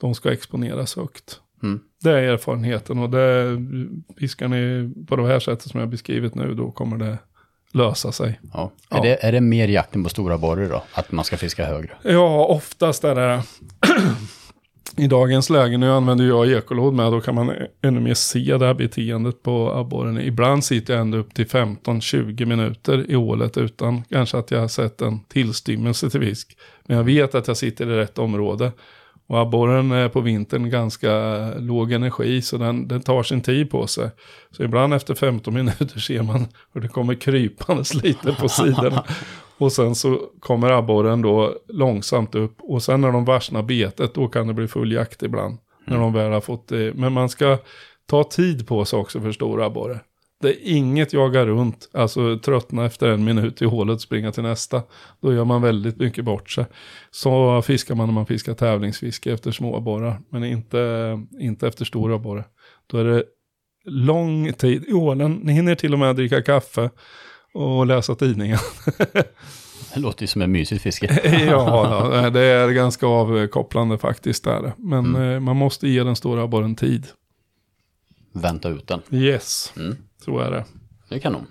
De 0.00 0.14
ska 0.14 0.32
exponeras 0.32 0.96
högt. 0.96 1.40
Mm. 1.62 1.80
Det 2.02 2.10
är 2.10 2.22
erfarenheten 2.22 2.98
och 2.98 3.10
det 3.10 3.58
fiskar 4.18 4.48
ni 4.48 4.92
på 5.06 5.16
det 5.16 5.26
här 5.26 5.40
sättet 5.40 5.70
som 5.70 5.80
jag 5.80 5.88
beskrivit 5.88 6.34
nu, 6.34 6.54
då 6.54 6.70
kommer 6.70 6.96
det 6.96 7.18
lösa 7.72 8.12
sig. 8.12 8.40
Ja. 8.52 8.72
Ja. 8.90 8.96
Är, 8.96 9.02
det, 9.02 9.24
är 9.24 9.32
det 9.32 9.40
mer 9.40 9.68
jakten 9.68 10.04
på 10.04 10.10
stora 10.10 10.38
borrar 10.38 10.68
då? 10.68 10.82
Att 10.92 11.12
man 11.12 11.24
ska 11.24 11.36
fiska 11.36 11.64
högre? 11.64 11.90
Ja, 12.02 12.46
oftast 12.46 13.04
är 13.04 13.14
det 13.14 13.42
dagens 14.96 15.50
läge, 15.50 15.78
nu 15.78 15.90
använder 15.90 16.24
jag 16.24 16.50
ekolod 16.50 16.94
med, 16.94 17.12
då 17.12 17.20
kan 17.20 17.34
man 17.34 17.52
ännu 17.82 18.00
mer 18.00 18.14
se 18.14 18.56
det 18.56 18.66
här 18.66 18.74
beteendet 18.74 19.42
på 19.42 19.72
abborren. 19.72 20.20
Ibland 20.20 20.64
sitter 20.64 20.94
jag 20.94 21.00
ända 21.00 21.18
upp 21.18 21.34
till 21.34 21.46
15-20 21.46 22.44
minuter 22.44 23.10
i 23.10 23.16
ålet 23.16 23.56
utan 23.56 24.02
kanske 24.10 24.38
att 24.38 24.50
jag 24.50 24.60
har 24.60 24.68
sett 24.68 25.02
en 25.02 25.20
tillstymmelse 25.20 26.10
till 26.10 26.20
fisk. 26.20 26.56
Men 26.86 26.96
jag 26.96 27.04
vet 27.04 27.34
att 27.34 27.48
jag 27.48 27.56
sitter 27.56 27.90
i 27.90 27.96
rätt 27.96 28.18
område. 28.18 28.72
Och 29.26 29.40
abborren 29.40 29.92
är 29.92 30.08
på 30.08 30.20
vintern 30.20 30.70
ganska 30.70 31.10
låg 31.58 31.92
energi 31.92 32.42
så 32.42 32.58
den, 32.58 32.88
den 32.88 33.02
tar 33.02 33.22
sin 33.22 33.40
tid 33.40 33.70
på 33.70 33.86
sig. 33.86 34.10
Så 34.50 34.62
ibland 34.62 34.94
efter 34.94 35.14
15 35.14 35.54
minuter 35.54 36.00
ser 36.00 36.22
man 36.22 36.46
hur 36.74 36.80
det 36.80 36.88
kommer 36.88 37.14
krypandes 37.14 37.94
lite 37.94 38.32
på 38.32 38.48
sidorna. 38.48 39.04
Och 39.62 39.72
sen 39.72 39.94
så 39.94 40.20
kommer 40.40 40.70
abborren 40.70 41.22
då 41.22 41.54
långsamt 41.68 42.34
upp. 42.34 42.56
Och 42.60 42.82
sen 42.82 43.00
när 43.00 43.12
de 43.12 43.24
varsnar 43.24 43.62
betet 43.62 44.14
då 44.14 44.28
kan 44.28 44.46
det 44.46 44.54
bli 44.54 44.68
full 44.68 44.92
jakt 44.92 45.22
ibland. 45.22 45.58
När 45.86 45.98
de 45.98 46.12
väl 46.12 46.32
har 46.32 46.40
fått 46.40 46.68
det. 46.68 46.94
Men 46.94 47.12
man 47.12 47.28
ska 47.28 47.58
ta 48.06 48.24
tid 48.24 48.68
på 48.68 48.84
sig 48.84 48.98
också 48.98 49.20
för 49.20 49.32
stora 49.32 49.66
abborre. 49.66 50.00
Det 50.40 50.48
är 50.48 50.76
inget 50.76 51.12
jaga 51.12 51.46
runt, 51.46 51.90
alltså 51.92 52.38
tröttna 52.38 52.86
efter 52.86 53.08
en 53.08 53.24
minut 53.24 53.62
i 53.62 53.64
hålet 53.64 53.94
och 53.94 54.00
springa 54.00 54.32
till 54.32 54.42
nästa. 54.42 54.82
Då 55.20 55.32
gör 55.34 55.44
man 55.44 55.62
väldigt 55.62 55.96
mycket 55.96 56.24
bort 56.24 56.50
sig. 56.50 56.64
Så 57.10 57.62
fiskar 57.62 57.94
man 57.94 58.06
när 58.08 58.14
man 58.14 58.26
fiskar 58.26 58.54
tävlingsfiske 58.54 59.32
efter 59.32 59.50
små 59.50 59.76
abborrar. 59.76 60.20
Men 60.28 60.44
inte, 60.44 61.20
inte 61.40 61.68
efter 61.68 61.84
stora 61.84 62.14
abborre. 62.14 62.44
Då 62.86 62.98
är 62.98 63.04
det 63.04 63.24
lång 63.84 64.52
tid 64.52 64.84
i 64.88 64.92
ålen. 64.92 65.32
Ni 65.32 65.52
hinner 65.52 65.74
till 65.74 65.92
och 65.92 65.98
med 65.98 66.16
dricka 66.16 66.42
kaffe 66.42 66.90
och 67.52 67.86
läsa 67.86 68.14
tidningen. 68.14 68.58
Det 69.94 70.00
låter 70.00 70.22
ju 70.22 70.26
som 70.26 70.42
ett 70.42 70.50
mysigt 70.50 70.82
fiske. 70.82 71.20
ja, 71.50 72.30
det 72.32 72.40
är 72.40 72.68
ganska 72.70 73.06
avkopplande 73.06 73.98
faktiskt. 73.98 74.44
Där. 74.44 74.72
Men 74.76 75.16
eh, 75.16 75.40
man 75.40 75.56
måste 75.56 75.88
ge 75.88 76.04
den 76.04 76.16
stora 76.16 76.42
abborren 76.42 76.76
tid. 76.76 77.06
Vänta 78.32 78.68
ut 78.68 78.86
den. 78.88 79.00
Yes, 79.10 79.72
Mm. 79.76 79.96
så 80.24 80.38
är 80.38 80.50
det. 80.50 80.64
Det 81.08 81.14
är 81.14 81.18
kanon. 81.18 81.46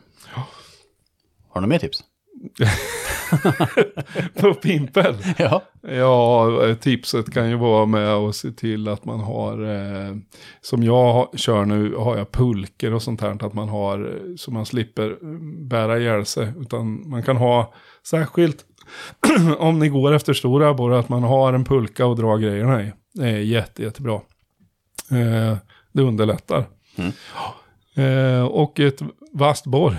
Har 1.49 1.61
du 1.61 1.67
mer 1.67 1.79
tips? 1.79 2.03
På 4.41 4.53
pimpel? 4.53 5.15
Ja. 5.37 5.61
Ja, 5.81 6.75
tipset 6.81 7.33
kan 7.33 7.49
ju 7.49 7.55
vara 7.55 7.85
med 7.85 8.07
att 8.13 8.35
se 8.35 8.51
till 8.51 8.87
att 8.87 9.05
man 9.05 9.19
har, 9.19 9.61
eh, 9.63 10.15
som 10.61 10.83
jag 10.83 11.39
kör 11.39 11.65
nu, 11.65 11.95
har 11.95 12.17
jag 12.17 12.31
pulker 12.31 12.93
och 12.93 13.01
sånt 13.01 13.21
här, 13.21 13.45
att 13.45 13.53
man 13.53 13.69
har, 13.69 14.19
så 14.37 14.51
man 14.51 14.65
slipper 14.65 15.17
bära 15.67 15.99
ihjäl 15.99 16.25
sig. 16.25 16.53
Utan 16.59 17.09
man 17.09 17.23
kan 17.23 17.37
ha, 17.37 17.73
särskilt 18.07 18.65
om 19.57 19.79
ni 19.79 19.89
går 19.89 20.13
efter 20.13 20.33
stora 20.33 20.69
abborre, 20.69 20.99
att 20.99 21.09
man 21.09 21.23
har 21.23 21.53
en 21.53 21.65
pulka 21.65 22.05
och 22.05 22.15
dra 22.15 22.37
grejerna 22.37 22.83
i. 22.83 22.91
Det 23.13 23.29
är 23.29 23.37
jätte, 23.37 23.83
jättebra. 23.83 24.21
Eh, 25.11 25.57
det 25.93 26.01
underlättar. 26.01 26.65
Mm. 26.95 27.11
Eh, 27.95 28.43
och 28.45 28.79
ett 28.79 29.01
vasst 29.33 29.65
borr. 29.65 29.97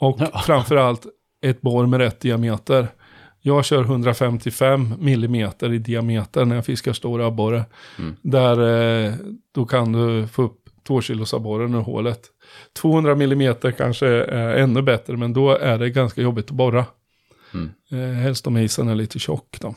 Och 0.00 0.16
Ja. 0.20 0.42
framförallt 0.46 1.06
ett 1.40 1.60
borr 1.60 1.86
med 1.86 2.00
rätt 2.00 2.20
diameter. 2.20 2.88
Jag 3.40 3.64
kör 3.64 3.82
155 3.82 4.94
millimeter 4.98 5.72
i 5.72 5.78
diameter 5.78 6.44
när 6.44 6.56
jag 6.56 6.66
fiskar 6.66 6.92
stora 6.92 7.26
abborre. 7.26 7.64
Mm. 7.98 8.16
Där 8.22 9.06
eh, 9.06 9.14
då 9.54 9.64
kan 9.64 9.92
du 9.92 10.26
få 10.26 10.42
upp 10.42 10.56
2 10.86 11.00
kilos 11.00 11.34
abborren 11.34 11.74
ur 11.74 11.80
hålet. 11.80 12.20
200 12.80 13.14
millimeter 13.14 13.72
kanske 13.72 14.06
är 14.06 14.56
ännu 14.56 14.82
bättre 14.82 15.16
men 15.16 15.32
då 15.32 15.50
är 15.50 15.78
det 15.78 15.90
ganska 15.90 16.22
jobbigt 16.22 16.44
att 16.44 16.50
borra. 16.50 16.84
Mm. 17.54 17.70
Eh, 17.90 18.22
helst 18.22 18.46
om 18.46 18.56
isen 18.56 18.88
är 18.88 18.94
lite 18.94 19.18
tjock 19.18 19.56
då. 19.60 19.74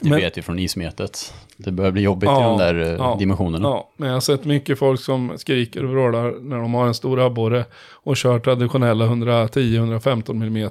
Det 0.00 0.10
Men- 0.10 0.18
vet 0.20 0.38
vi 0.38 0.42
från 0.42 0.58
ismetet. 0.58 1.34
Det 1.56 1.72
börjar 1.72 1.90
bli 1.90 2.02
jobbigt 2.02 2.28
i 2.28 2.32
Ja, 2.32 2.40
de 2.48 2.58
där 2.58 2.74
eh, 2.74 2.88
ja, 2.88 3.16
dimensionerna. 3.18 3.68
Ja, 3.68 3.90
men 3.96 4.08
jag 4.08 4.16
har 4.16 4.20
sett 4.20 4.44
mycket 4.44 4.78
folk 4.78 5.00
som 5.00 5.32
skriker 5.36 5.84
och 5.84 5.90
vrålar 5.90 6.34
när 6.40 6.56
de 6.56 6.74
har 6.74 6.86
en 6.86 6.94
stor 6.94 7.20
abborre 7.26 7.64
och 7.92 8.16
kör 8.16 8.38
traditionella 8.38 9.06
110-115 9.06 10.30
mm 10.46 10.70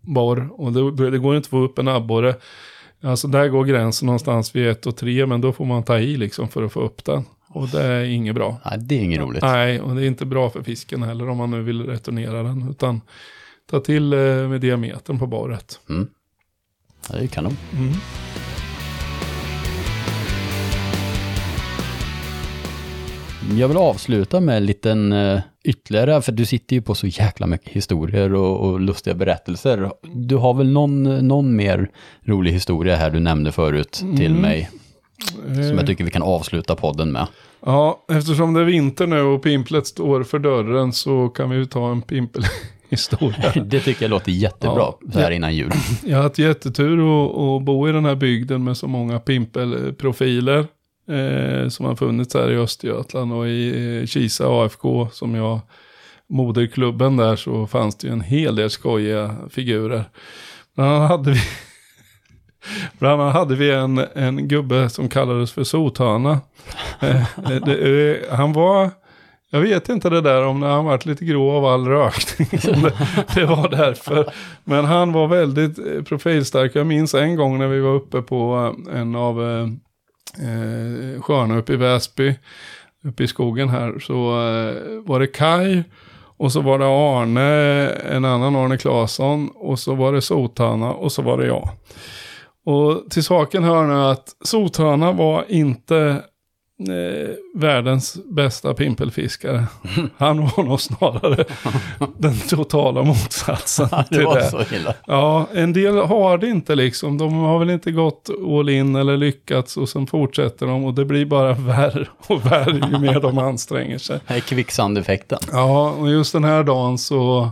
borr. 0.00 0.48
Och 0.52 0.72
det, 0.72 1.10
det 1.10 1.18
går 1.18 1.36
inte 1.36 1.46
att 1.46 1.50
få 1.50 1.58
upp 1.58 1.78
en 1.78 1.88
abborre. 1.88 2.34
Alltså 3.02 3.28
där 3.28 3.48
går 3.48 3.64
gränsen 3.64 4.06
någonstans 4.06 4.56
vid 4.56 4.68
1 4.68 4.86
och 4.86 4.96
3, 4.96 5.26
men 5.26 5.40
då 5.40 5.52
får 5.52 5.64
man 5.64 5.82
ta 5.82 5.98
i 5.98 6.16
liksom 6.16 6.48
för 6.48 6.62
att 6.62 6.72
få 6.72 6.80
upp 6.80 7.04
den. 7.04 7.24
Och 7.48 7.68
det 7.68 7.82
är 7.82 8.04
inget 8.04 8.34
bra. 8.34 8.60
Nej, 8.64 8.78
det 8.78 8.94
är 8.94 9.00
inget 9.02 9.20
roligt. 9.20 9.42
Nej, 9.42 9.80
och 9.80 9.94
det 9.94 10.02
är 10.02 10.06
inte 10.06 10.26
bra 10.26 10.50
för 10.50 10.62
fisken 10.62 11.02
heller 11.02 11.28
om 11.28 11.36
man 11.36 11.50
nu 11.50 11.62
vill 11.62 11.86
returnera 11.86 12.42
den. 12.42 12.68
Utan 12.70 13.00
ta 13.70 13.80
till 13.80 14.12
eh, 14.12 14.18
med 14.18 14.60
diametern 14.60 15.18
på 15.18 15.26
borret. 15.26 15.80
Mm. 15.88 16.08
Ja, 17.08 17.16
det 17.16 17.22
är 17.22 17.26
kanon. 17.26 17.56
Mm. 17.76 17.92
Jag 23.58 23.68
vill 23.68 23.76
avsluta 23.76 24.40
med 24.40 24.56
en 24.56 24.66
liten 24.66 25.12
uh, 25.12 25.40
ytterligare, 25.64 26.22
för 26.22 26.32
du 26.32 26.46
sitter 26.46 26.76
ju 26.76 26.82
på 26.82 26.94
så 26.94 27.06
jäkla 27.06 27.46
mycket 27.46 27.68
historier 27.72 28.34
och, 28.34 28.60
och 28.70 28.80
lustiga 28.80 29.14
berättelser. 29.14 29.90
Du 30.14 30.36
har 30.36 30.54
väl 30.54 30.70
någon, 30.72 31.02
någon 31.28 31.56
mer 31.56 31.90
rolig 32.24 32.52
historia 32.52 32.96
här 32.96 33.10
du 33.10 33.20
nämnde 33.20 33.52
förut 33.52 33.92
till 34.16 34.26
Mm. 34.30 34.42
mig, 34.42 34.70
som 35.44 35.60
Eh, 35.60 35.66
jag 35.70 35.86
tycker 35.86 36.04
vi 36.04 36.10
kan 36.10 36.22
avsluta 36.22 36.76
podden 36.76 37.12
med. 37.12 37.26
Ja, 37.66 38.04
eftersom 38.12 38.54
det 38.54 38.60
är 38.60 38.64
vinter 38.64 39.06
nu 39.06 39.20
och 39.20 39.42
pimplet 39.42 39.86
står 39.86 40.22
för 40.22 40.38
dörren 40.38 40.92
så 40.92 41.28
kan 41.28 41.50
vi 41.50 41.56
ju 41.56 41.64
ta 41.64 41.90
en 41.90 42.02
pimpelhistoria. 42.02 43.52
Det 43.64 43.80
tycker 43.80 44.02
jag 44.04 44.10
låter 44.10 44.32
jättebra 44.32 44.76
Ja. 44.78 44.98
så 45.12 45.18
här 45.18 45.30
innan 45.30 45.54
jul. 45.54 45.72
Jag 46.06 46.16
har 46.16 46.22
haft 46.22 46.38
jättetur 46.38 46.98
att, 46.98 47.36
att 47.38 47.62
bo 47.64 47.88
i 47.88 47.92
den 47.92 48.04
här 48.04 48.14
bygden 48.14 48.64
med 48.64 48.76
så 48.76 48.86
många 48.86 49.18
pimpelprofiler 49.18 50.66
eh, 51.10 51.68
som 51.68 51.86
har 51.86 51.96
funnits 51.96 52.34
här 52.34 52.50
i 52.50 52.56
Östergötland 52.56 53.32
och 53.32 53.48
i 53.48 53.98
eh, 54.00 54.06
Kisa 54.06 54.46
AFK 54.48 55.08
som 55.12 55.34
jag 55.34 55.60
moderklubben 56.30 57.16
där 57.16 57.36
så 57.36 57.66
fanns 57.66 57.96
det 57.96 58.06
ju 58.06 58.12
en 58.12 58.20
hel 58.20 58.56
del 58.56 58.70
skojiga 58.70 59.36
figurer. 59.50 60.04
Bland 60.74 60.90
annat 60.90 61.10
hade 61.10 61.30
vi, 61.30 61.40
bland 62.98 63.22
annat 63.22 63.34
hade 63.34 63.54
vi 63.54 63.70
en, 63.70 63.98
en 64.14 64.48
gubbe 64.48 64.88
som 64.90 65.08
kallades 65.08 65.52
för 65.52 65.64
Sothörna. 65.64 66.40
Eh, 67.00 67.26
det, 67.64 67.74
eh, 67.74 68.36
han 68.36 68.52
var, 68.52 68.90
jag 69.50 69.60
vet 69.60 69.88
inte 69.88 70.10
det 70.10 70.20
där 70.20 70.46
om 70.46 70.60
när 70.60 70.68
han 70.68 70.84
varit 70.84 71.06
lite 71.06 71.24
grå 71.24 71.50
av 71.50 71.64
all 71.64 71.88
rökning. 71.88 72.48
det, 72.82 72.92
det 73.34 73.44
var 73.44 73.68
därför. 73.68 74.32
Men 74.64 74.84
han 74.84 75.12
var 75.12 75.28
väldigt 75.28 75.78
eh, 75.78 76.02
profilstark. 76.02 76.72
Jag 76.74 76.86
minns 76.86 77.14
en 77.14 77.36
gång 77.36 77.58
när 77.58 77.68
vi 77.68 77.80
var 77.80 77.94
uppe 77.94 78.22
på 78.22 78.72
eh, 78.88 79.00
en 79.00 79.14
av 79.14 79.42
eh, 79.42 79.66
eh, 80.38 81.50
eh, 81.50 81.58
uppe 81.58 81.72
i 81.72 81.76
Väsby. 81.76 82.34
Uppe 83.04 83.24
i 83.24 83.28
skogen 83.28 83.68
här. 83.68 83.98
Så 83.98 84.14
eh, 84.14 85.02
var 85.04 85.20
det 85.20 85.26
Kai. 85.26 85.82
Och 86.36 86.52
så 86.52 86.60
var 86.60 86.78
det 86.78 86.86
Arne, 86.86 87.88
en 87.88 88.24
annan 88.24 88.56
Arne 88.56 88.78
Claesson. 88.78 89.50
Och 89.54 89.78
så 89.78 89.94
var 89.94 90.12
det 90.12 90.22
Sothörna 90.22 90.92
och 90.92 91.12
så 91.12 91.22
var 91.22 91.38
det 91.38 91.46
jag. 91.46 91.68
Och 92.64 93.10
till 93.10 93.24
saken 93.24 93.64
hör 93.64 93.86
nu 93.86 93.94
att 93.94 94.36
Sothörna 94.44 95.12
var 95.12 95.44
inte 95.48 96.22
eh, 96.88 97.30
världens 97.54 98.18
bästa 98.24 98.74
pimpelfiskare. 98.74 99.64
Han 100.16 100.40
var 100.40 100.62
nog 100.64 100.80
snarare 100.80 101.44
den 102.18 102.34
totala 102.48 103.02
motsatsen 103.02 103.88
Det 103.90 104.16
till 104.16 104.24
var 104.26 104.34
det. 104.34 104.50
så 104.50 104.74
illa. 104.74 104.94
Ja, 105.06 105.46
en 105.54 105.72
del 105.72 105.96
har 105.98 106.38
det 106.38 106.48
inte 106.48 106.74
liksom. 106.74 107.18
De 107.18 107.34
har 107.34 107.58
väl 107.58 107.70
inte 107.70 107.92
gått 107.92 108.30
all 108.58 108.68
in 108.68 108.96
eller 108.96 109.16
lyckats 109.16 109.76
och 109.76 109.88
sen 109.88 110.06
fortsätter 110.06 110.66
de 110.66 110.84
och 110.84 110.94
det 110.94 111.04
blir 111.04 111.24
bara 111.24 111.52
värre 111.52 112.06
och 112.26 112.46
värre 112.46 112.88
ju 112.92 112.98
mer 112.98 113.20
de 113.20 113.38
anstränger 113.48 113.98
sig. 113.98 114.20
Det 114.28 114.34
är 114.34 114.40
kvicksandeffekten. 114.40 115.38
Ja, 115.52 115.90
och 115.90 116.10
just 116.10 116.32
den 116.32 116.44
här 116.44 116.64
dagen 116.64 116.98
så 116.98 117.48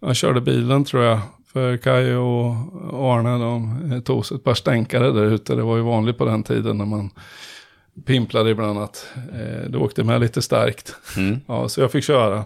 jag 0.00 0.16
körde 0.16 0.40
bilen 0.40 0.84
tror 0.84 1.02
jag. 1.02 1.18
För 1.52 1.76
Kaj 1.76 2.16
och 2.16 2.54
Arne 2.92 3.38
de 3.38 4.02
tog 4.04 4.26
sig 4.26 4.34
ett 4.36 4.44
par 4.44 4.54
stänkare 4.54 5.12
där 5.12 5.24
ute. 5.24 5.54
Det 5.54 5.62
var 5.62 5.76
ju 5.76 5.82
vanligt 5.82 6.18
på 6.18 6.24
den 6.24 6.42
tiden 6.42 6.78
när 6.78 6.84
man 6.84 7.10
pimplade 8.06 8.50
ibland 8.50 8.78
att 8.78 9.06
eh, 9.32 9.70
det 9.70 9.78
åkte 9.78 10.04
med 10.04 10.20
lite 10.20 10.42
starkt. 10.42 10.94
Mm. 11.16 11.40
Ja, 11.46 11.68
så 11.68 11.80
jag 11.80 11.92
fick 11.92 12.04
köra. 12.04 12.44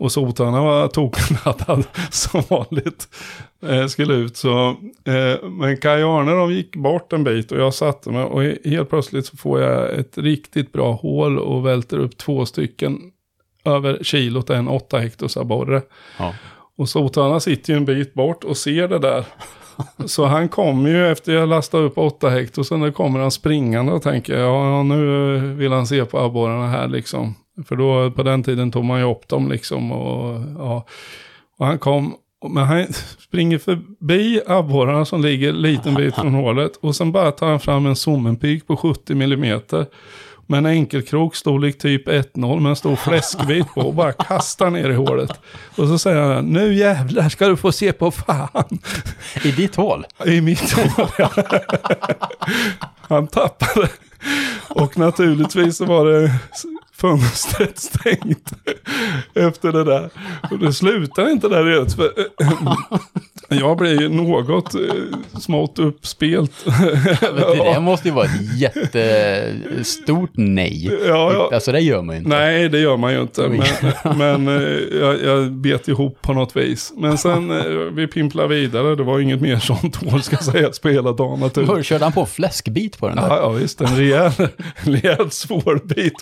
Och 0.00 0.12
sotarna 0.12 0.60
var 0.62 0.88
tokladdad 0.88 1.84
som 2.10 2.42
vanligt. 2.48 3.08
Eh, 3.66 3.86
skulle 3.86 4.14
ut 4.14 4.36
så. 4.36 4.68
Eh, 5.04 5.48
men 5.48 5.76
Kaj 5.76 6.02
Arne 6.02 6.32
de 6.32 6.52
gick 6.52 6.76
bort 6.76 7.12
en 7.12 7.24
bit 7.24 7.52
och 7.52 7.58
jag 7.60 7.74
satte 7.74 8.10
mig. 8.10 8.22
Och 8.22 8.42
he- 8.42 8.68
helt 8.70 8.90
plötsligt 8.90 9.26
så 9.26 9.36
får 9.36 9.60
jag 9.60 9.94
ett 9.98 10.18
riktigt 10.18 10.72
bra 10.72 10.92
hål 10.92 11.38
och 11.38 11.66
välter 11.66 11.98
upp 11.98 12.16
två 12.16 12.46
stycken 12.46 12.98
över 13.64 13.98
kilot 14.04 14.50
en 14.50 14.68
8 14.68 14.98
hektars 14.98 15.36
abborre. 15.36 15.82
Ja. 16.18 16.34
Och 16.76 16.88
sotarna 16.88 17.40
sitter 17.40 17.72
ju 17.72 17.76
en 17.76 17.84
bit 17.84 18.14
bort 18.14 18.44
och 18.44 18.56
ser 18.56 18.88
det 18.88 18.98
där. 18.98 19.24
Så 20.06 20.24
han 20.24 20.48
kommer 20.48 20.90
ju 20.90 21.12
efter 21.12 21.32
jag 21.32 21.48
lastat 21.48 21.78
upp 21.78 21.98
åtta 21.98 22.28
hektar, 22.28 22.62
så 22.62 22.76
nu 22.76 22.92
kommer 22.92 23.20
han 23.20 23.30
springande 23.30 23.92
och 23.92 24.02
tänker, 24.02 24.38
ja 24.38 24.82
nu 24.82 25.38
vill 25.38 25.72
han 25.72 25.86
se 25.86 26.04
på 26.04 26.18
abborrarna 26.18 26.66
här 26.66 26.88
liksom. 26.88 27.34
För 27.68 27.76
då 27.76 28.10
på 28.10 28.22
den 28.22 28.42
tiden 28.42 28.70
tog 28.70 28.84
man 28.84 29.00
ju 29.00 29.10
upp 29.10 29.28
dem 29.28 29.48
liksom 29.48 29.92
och 29.92 30.40
ja. 30.58 30.86
Och 31.58 31.66
han 31.66 31.78
kom, 31.78 32.14
men 32.48 32.64
han 32.64 32.86
springer 33.18 33.58
förbi 33.58 34.40
abborrarna 34.46 35.04
som 35.04 35.22
ligger 35.22 35.48
en 35.48 35.62
liten 35.62 35.94
bit 35.94 36.14
från 36.14 36.34
hålet. 36.34 36.76
Och 36.76 36.96
sen 36.96 37.12
bara 37.12 37.32
tar 37.32 37.46
han 37.46 37.60
fram 37.60 37.86
en 37.86 37.96
sommenpik 37.96 38.66
på 38.66 38.76
70 38.76 39.14
millimeter. 39.14 39.86
Med 40.50 40.58
en 40.58 40.66
enkelkrok, 40.66 41.36
storlek 41.36 41.78
typ 41.78 42.08
1-0 42.08 42.60
med 42.60 42.70
en 42.70 42.76
stor 42.76 42.96
fläskbit 42.96 43.74
på 43.74 43.80
och 43.80 43.94
bara 43.94 44.12
kastar 44.12 44.70
ner 44.70 44.90
i 44.90 44.94
hålet. 44.94 45.30
Och 45.76 45.88
så 45.88 45.98
säger 45.98 46.22
han, 46.22 46.46
nu 46.46 46.74
jävlar 46.74 47.28
ska 47.28 47.48
du 47.48 47.56
få 47.56 47.72
se 47.72 47.92
på 47.92 48.10
fan. 48.10 48.78
I 49.44 49.50
ditt 49.50 49.76
hål? 49.76 50.06
I 50.26 50.40
mitt 50.40 50.72
hål, 50.72 51.08
ja. 51.18 51.30
Han 53.00 53.26
tappade. 53.26 53.88
Och 54.68 54.98
naturligtvis 54.98 55.76
så 55.76 55.84
var 55.84 56.06
det 56.06 56.34
fönstret 57.00 57.78
stängt 57.78 58.52
efter 59.34 59.72
det 59.72 59.84
där. 59.84 60.10
Och 60.50 60.58
det 60.58 60.72
slutar 60.72 61.30
inte 61.30 61.48
där. 61.48 61.96
För 61.96 62.12
jag 63.48 63.76
blev 63.76 64.00
ju 64.00 64.08
något 64.08 64.74
eh, 64.74 64.80
smått 65.40 65.78
uppspelt. 65.78 66.52
Du, 67.20 67.72
det 67.74 67.80
måste 67.80 68.08
ju 68.08 68.14
vara 68.14 68.24
ett 68.24 68.58
jättestort 68.58 70.30
nej. 70.32 70.90
Ja, 71.06 71.32
ja. 71.32 71.50
Alltså 71.54 71.72
det 71.72 71.80
gör 71.80 72.02
man 72.02 72.14
ju 72.14 72.18
inte. 72.18 72.30
Nej, 72.30 72.68
det 72.68 72.78
gör 72.78 72.96
man 72.96 73.12
ju 73.12 73.20
inte. 73.20 73.48
Men, 73.48 74.18
men 74.18 74.48
eh, 74.48 74.98
jag, 75.00 75.22
jag 75.24 75.52
bet 75.52 75.88
ihop 75.88 76.22
på 76.22 76.32
något 76.32 76.56
vis. 76.56 76.92
Men 76.96 77.18
sen 77.18 77.50
eh, 77.50 77.64
vi 77.92 78.06
pimplade 78.06 78.48
vidare. 78.48 78.96
Det 78.96 79.02
var 79.02 79.20
inget 79.20 79.40
mer 79.40 79.58
sånt 79.58 79.96
hål 79.96 80.22
ska 80.22 80.36
sägas 80.36 80.78
på 80.78 80.88
hela 80.88 81.12
dagen. 81.12 81.40
naturligtvis. 81.40 81.86
Körde 81.86 82.04
han 82.04 82.12
på 82.12 82.20
en 82.20 82.26
fläskbit 82.26 82.98
på 82.98 83.08
den 83.08 83.16
där? 83.16 83.28
Ja, 83.28 83.36
ja 83.36 83.48
visst. 83.48 83.80
En 83.80 83.96
rejäl, 83.96 84.32
en 84.84 84.92
rejäl 84.92 85.30
svår 85.30 85.80
bit. 85.94 86.14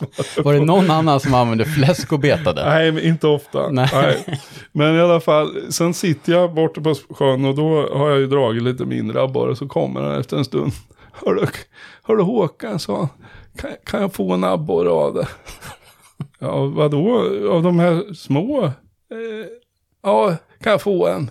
var 0.44 0.54
det. 0.54 0.65
Någon 0.66 0.90
annan 0.90 1.20
som 1.20 1.34
använde 1.34 1.64
fläsk 1.64 2.12
och 2.12 2.20
betade? 2.20 2.64
Nej, 2.64 2.92
men 2.92 3.04
inte 3.04 3.26
ofta. 3.26 3.70
Nej. 3.70 3.88
Nej. 3.92 4.40
Men 4.72 4.96
i 4.96 5.00
alla 5.00 5.20
fall, 5.20 5.72
sen 5.72 5.94
sitter 5.94 6.32
jag 6.32 6.54
borta 6.54 6.80
på 6.80 6.94
sjön 6.94 7.44
och 7.44 7.54
då 7.54 7.88
har 7.94 8.10
jag 8.10 8.18
ju 8.18 8.26
dragit 8.26 8.62
lite 8.62 8.84
mindre 8.84 9.22
abborre. 9.22 9.56
Så 9.56 9.68
kommer 9.68 10.00
han 10.00 10.20
efter 10.20 10.36
en 10.36 10.44
stund. 10.44 10.72
Hörru, 11.12 11.46
hörru 12.02 12.22
Håkan, 12.22 12.78
sa. 12.78 13.08
Kan, 13.58 13.70
kan 13.84 14.00
jag 14.00 14.12
få 14.12 14.32
en 14.32 14.44
abborre 14.44 14.90
av 14.90 15.14
det? 15.14 15.28
Ja, 16.38 16.64
vadå? 16.64 17.18
Av 17.50 17.62
de 17.62 17.78
här 17.78 18.14
små? 18.14 18.64
Eh, 18.64 18.72
ja, 20.02 20.36
kan 20.62 20.70
jag 20.70 20.82
få 20.82 21.06
en? 21.06 21.30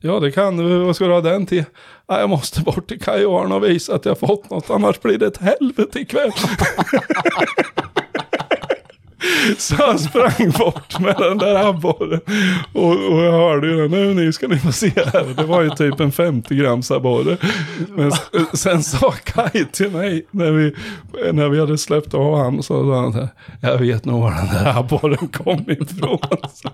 Ja, 0.00 0.20
det 0.20 0.30
kan 0.32 0.56
du. 0.56 0.78
Vad 0.78 0.96
ska 0.96 1.04
du 1.06 1.12
ha 1.12 1.20
den 1.20 1.46
till? 1.46 1.64
Ja, 2.06 2.20
jag 2.20 2.30
måste 2.30 2.60
bort 2.60 2.88
till 2.88 3.00
Kaj 3.00 3.26
och 3.26 3.40
Arne 3.40 3.54
och 3.54 3.64
visa 3.64 3.94
att 3.94 4.04
jag 4.04 4.18
fått 4.18 4.50
något, 4.50 4.70
annars 4.70 5.00
blir 5.00 5.18
det 5.18 5.26
ett 5.26 5.36
helvete 5.36 6.00
ikväll. 6.00 6.30
Så 9.58 9.74
han 9.74 9.98
sprang 9.98 10.50
bort 10.58 10.98
med 11.00 11.16
den 11.18 11.38
där 11.38 11.68
abborren. 11.68 12.20
Och, 12.72 13.12
och 13.12 13.22
jag 13.22 13.32
hörde 13.32 13.66
ju 13.66 13.88
nu, 13.88 14.14
nu 14.14 14.32
ska 14.32 14.48
ni 14.48 14.58
få 14.58 14.72
se 14.72 14.92
här. 14.96 15.34
Det 15.36 15.44
var 15.44 15.62
ju 15.62 15.70
typ 15.70 16.00
en 16.00 16.12
50 16.12 16.54
grams 16.54 16.90
abborre. 16.90 17.36
Men 17.88 18.12
sen 18.52 18.82
sa 18.82 19.10
Kaj 19.24 19.66
till 19.72 19.90
mig 19.90 20.26
när 20.30 20.50
vi, 20.50 20.74
när 21.32 21.48
vi 21.48 21.60
hade 21.60 21.78
släppt 21.78 22.14
av 22.14 22.36
han. 22.36 22.62
Så 22.62 22.84
sa 22.84 23.00
han 23.00 23.12
så 23.12 23.18
här, 23.18 23.28
jag 23.60 23.78
vet 23.78 24.04
nog 24.04 24.20
var 24.22 24.30
den 24.30 24.64
där 24.64 24.78
abborren 24.78 25.28
kom 25.28 25.70
ifrån. 25.70 26.18
Så. 26.54 26.68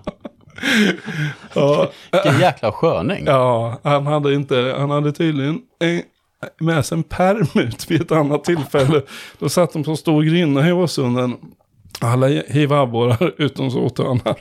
Ja, 1.53 1.91
Vilken 2.11 2.39
jäkla 2.39 2.71
sköning. 2.71 3.23
Ja, 3.25 3.79
han 3.83 4.07
hade 4.07 4.33
inte, 4.33 4.75
han 4.77 4.89
hade 4.89 5.11
tydligen 5.11 5.59
en, 5.79 6.01
med 6.59 6.85
sig 6.85 6.97
en 6.97 7.03
perm 7.03 7.61
ut 7.65 7.91
vid 7.91 8.01
ett 8.01 8.11
annat 8.11 8.43
tillfälle. 8.43 9.01
Då 9.39 9.49
satt 9.49 9.73
de 9.73 9.83
på 9.83 9.95
stor 9.95 10.23
grinna 10.23 10.69
i 10.69 10.71
Åsunden. 10.71 11.37
Alla 12.01 12.27
hivabborrar 12.27 13.33
utom 13.41 13.71
sotarna. 13.71 14.21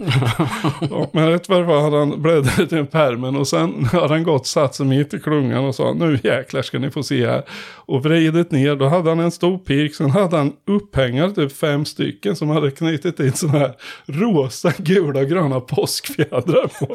ja, 0.91 1.11
men 1.13 1.31
rätt 1.31 1.49
vad 1.49 1.59
det 1.61 1.65
var 1.65 1.81
hade 1.81 1.97
han 1.97 2.23
bläddrat 2.23 2.59
i 2.59 2.65
den 2.65 2.87
permen 2.87 3.37
och 3.37 3.49
sen 3.49 3.85
hade 3.93 4.09
han 4.09 4.23
gått 4.23 4.47
satt 4.47 4.75
sig 4.75 4.87
mitt 4.87 5.15
i 5.15 5.21
klungan 5.21 5.65
och 5.65 5.75
sa 5.75 5.93
nu 5.93 6.19
jäklar 6.23 6.63
ska 6.63 6.79
ni 6.79 6.91
få 6.91 7.03
se 7.03 7.27
här. 7.27 7.43
Och 7.75 8.03
vridit 8.03 8.51
ner, 8.51 8.77
då 8.77 8.89
hade 8.89 9.09
han 9.09 9.21
en 9.21 9.31
stor 9.31 9.59
pik, 9.59 9.95
sen 9.95 10.11
hade 10.11 10.37
han 10.37 10.53
upphängare, 10.67 11.31
typ 11.31 11.57
fem 11.57 11.85
stycken 11.85 12.37
som 12.37 12.49
hade 12.49 12.71
knutit 12.71 13.21
in 13.21 13.33
sådana 13.33 13.59
här 13.59 13.75
rosa, 14.07 14.73
gula, 14.79 15.25
gröna 15.25 15.61
påskfjädrar 15.61 16.67
på. 16.79 16.93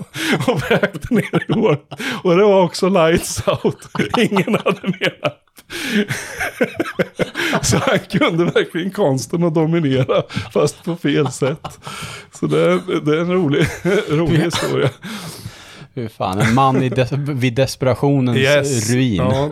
Och 0.51 0.61
vräkte 0.61 1.13
ner 1.13 1.45
i 1.49 1.53
håret. 1.53 1.93
Och 2.23 2.37
det 2.37 2.43
var 2.43 2.63
också 2.63 2.89
lights 2.89 3.47
out. 3.47 3.77
Ingen 4.17 4.55
hade 4.65 4.81
menat. 4.81 5.42
Så 7.61 7.77
han 7.77 7.99
kunde 7.99 8.45
verkligen 8.45 8.91
konsten 8.91 9.43
att 9.43 9.53
dominera, 9.53 10.23
fast 10.53 10.83
på 10.83 10.95
fel 10.95 11.31
sätt. 11.31 11.79
Så 12.39 12.47
det 12.47 12.59
är, 12.59 13.05
det 13.05 13.17
är 13.17 13.21
en 13.21 13.33
rolig, 13.33 13.67
rolig 14.09 14.39
historia. 14.39 14.89
Fy 15.95 16.09
fan, 16.09 16.39
en 16.39 16.53
man 16.53 16.83
i 16.83 16.89
des 16.89 17.11
vid 17.11 17.53
desperationens 17.53 18.89
ruin. 18.91 19.15
Ja, 19.15 19.51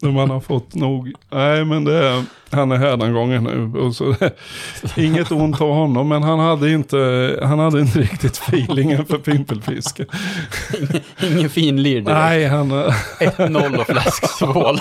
ja, 0.00 0.10
man 0.10 0.30
har 0.30 0.40
fått 0.40 0.74
nog. 0.74 1.12
Nej, 1.30 1.64
men 1.64 1.84
det 1.84 1.94
är, 1.94 2.24
han 2.50 2.72
är 2.72 2.76
hädangången 2.76 3.44
nu. 3.44 3.80
Och 3.80 3.94
så, 3.94 4.14
inget 4.96 5.32
ont 5.32 5.60
av 5.60 5.70
honom, 5.70 6.08
men 6.08 6.22
han 6.22 6.38
hade 6.38 6.70
inte, 6.70 6.98
han 7.42 7.58
hade 7.58 7.80
inte 7.80 7.98
riktigt 7.98 8.36
feelingen 8.36 9.06
för 9.06 9.18
pimpelfiske. 9.18 10.06
Ingen 11.22 11.50
fin 11.50 11.82
lir 11.82 12.00
direkt. 12.00 12.18
Nej, 12.18 12.46
han... 12.46 12.72
1-0 12.72 13.76
och 13.76 13.86
fläsksvål. 13.86 14.78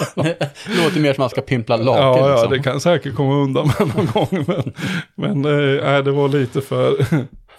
Låter 0.83 0.99
mer 0.99 1.01
som 1.01 1.09
att 1.11 1.17
man 1.17 1.29
ska 1.29 1.41
pimpla 1.41 1.77
laken. 1.77 2.03
Ja, 2.03 2.19
ja, 2.19 2.31
liksom. 2.31 2.51
det 2.51 2.59
kan 2.59 2.79
säkert 2.81 3.15
komma 3.15 3.33
undan 3.33 3.71
med 3.79 3.87
någon 3.95 4.05
gång. 4.13 4.45
Men, 4.47 4.73
men 5.15 5.45
eh, 5.45 5.83
nej, 5.83 6.03
det 6.03 6.11
var 6.11 6.29
lite 6.29 6.61
för, 6.61 7.05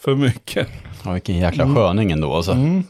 för 0.01 0.15
mycket. 0.15 0.69
Ja, 1.05 1.13
vilken 1.13 1.37
jäkla 1.37 1.75
sköning 1.75 2.13
ändå 2.13 2.35
alltså. 2.35 2.53
Mm. 2.53 2.85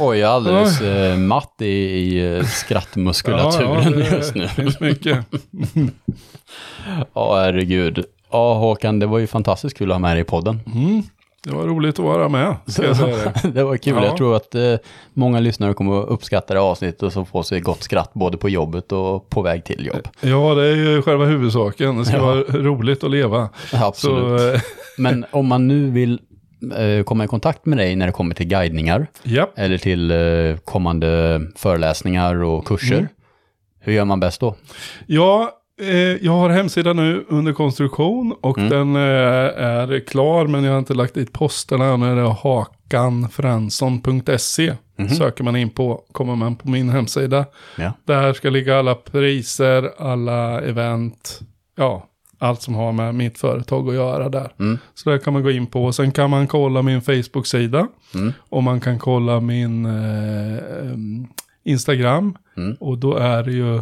Oj, 0.00 0.18
jag 0.18 0.30
är 0.30 0.34
alldeles 0.34 0.80
eh, 0.80 1.16
matt 1.16 1.54
i, 1.58 1.66
i 1.66 2.36
eh, 2.36 2.44
skrattmuskulaturen 2.44 3.92
det 3.92 4.10
just 4.16 4.34
nu. 4.34 4.48
finns 4.48 4.80
mycket. 4.80 5.26
Ja, 7.14 7.40
herregud. 7.40 8.04
Ja, 8.30 8.54
Håkan, 8.54 8.98
det 8.98 9.06
var 9.06 9.18
ju 9.18 9.26
fantastiskt 9.26 9.78
kul 9.78 9.90
att 9.90 9.94
ha 9.94 9.98
med 9.98 10.16
dig 10.16 10.20
i 10.20 10.24
podden. 10.24 10.60
Mm. 10.74 11.02
Det 11.44 11.50
var 11.54 11.62
roligt 11.64 11.98
att 11.98 12.04
vara 12.04 12.28
med, 12.28 12.54
ska 12.66 12.84
jag 12.86 12.96
säga 12.96 13.16
det. 13.42 13.48
det 13.54 13.64
var 13.64 13.76
kul. 13.76 13.94
Ja. 13.96 14.04
Jag 14.04 14.16
tror 14.16 14.36
att 14.36 14.54
eh, 14.54 14.74
många 15.14 15.40
lyssnare 15.40 15.74
kommer 15.74 16.02
att 16.02 16.08
uppskatta 16.08 16.54
det 16.54 16.60
avsnittet 16.60 17.02
och 17.02 17.12
så 17.12 17.24
få 17.24 17.42
sig 17.42 17.60
gott 17.60 17.82
skratt 17.82 18.10
både 18.14 18.36
på 18.38 18.48
jobbet 18.48 18.92
och 18.92 19.28
på 19.30 19.42
väg 19.42 19.64
till 19.64 19.86
jobb. 19.86 20.08
Ja, 20.20 20.54
det 20.54 20.66
är 20.66 20.74
ju 20.76 21.02
själva 21.02 21.24
huvudsaken. 21.24 21.98
Det 21.98 22.04
ska 22.04 22.16
Ja. 22.16 22.24
vara 22.26 22.40
roligt 22.40 23.04
att 23.04 23.10
leva. 23.10 23.48
Absolut. 23.72 24.40
Så, 24.40 24.48
eh, 24.54 24.60
Men 24.98 25.24
om 25.30 25.46
man 25.46 25.68
nu 25.68 25.90
vill 25.90 26.20
eh, 26.76 27.04
komma 27.04 27.24
i 27.24 27.28
kontakt 27.28 27.66
med 27.66 27.78
dig 27.78 27.96
när 27.96 28.06
det 28.06 28.12
kommer 28.12 28.34
till 28.34 28.46
guidningar 28.46 29.06
ja. 29.22 29.50
eller 29.56 29.78
till 29.78 30.10
eh, 30.10 30.56
kommande 30.64 31.40
föreläsningar 31.56 32.42
och 32.42 32.66
kurser, 32.66 32.96
Mm. 32.96 33.08
hur 33.80 33.92
gör 33.92 34.04
man 34.04 34.20
bäst 34.20 34.40
då? 34.40 34.54
Ja, 35.06 35.50
jag 36.20 36.32
har 36.32 36.50
hemsidan 36.50 36.96
nu 36.96 37.24
under 37.28 37.52
konstruktion 37.52 38.34
och 38.40 38.58
Mm. 38.58 38.70
den 38.70 38.96
eh, 38.96 39.02
är 39.64 40.06
klar 40.06 40.46
men 40.46 40.64
jag 40.64 40.72
har 40.72 40.78
inte 40.78 40.94
lagt 40.94 41.14
dit 41.14 41.32
posterna. 41.32 41.96
Nu 41.96 42.12
är 42.12 42.16
det 42.16 42.22
hakanfransson.se. 42.22 44.74
Mhm. 44.98 45.08
Söker 45.08 45.44
man 45.44 45.56
in 45.56 45.70
på, 45.70 46.02
kommer 46.12 46.36
man 46.36 46.56
på 46.56 46.68
min 46.68 46.88
hemsida. 46.90 47.44
Ja. 47.78 47.92
Där 48.04 48.32
ska 48.32 48.50
ligga 48.50 48.78
alla 48.78 48.94
priser, 48.94 49.90
alla 49.98 50.60
event, 50.60 51.40
ja, 51.76 52.06
allt 52.38 52.62
som 52.62 52.74
har 52.74 52.92
med 52.92 53.14
mitt 53.14 53.38
företag 53.38 53.88
att 53.88 53.94
göra 53.94 54.28
där. 54.28 54.52
Mm. 54.58 54.78
Så 54.94 55.10
där 55.10 55.18
kan 55.18 55.32
man 55.32 55.42
gå 55.42 55.50
in 55.50 55.66
på. 55.66 55.92
Sen 55.92 56.12
kan 56.12 56.30
man 56.30 56.46
kolla 56.46 56.82
min 56.82 57.02
Facebook-sida. 57.02 57.88
Mm. 58.14 58.32
Och 58.38 58.62
man 58.62 58.80
kan 58.80 58.98
kolla 58.98 59.40
min 59.40 59.86
eh, 59.86 60.56
em, 60.92 61.26
Instagram. 61.64 62.36
Mm. 62.56 62.76
Och 62.80 62.98
då 62.98 63.16
är 63.16 63.42
det 63.42 63.52
ju 63.52 63.80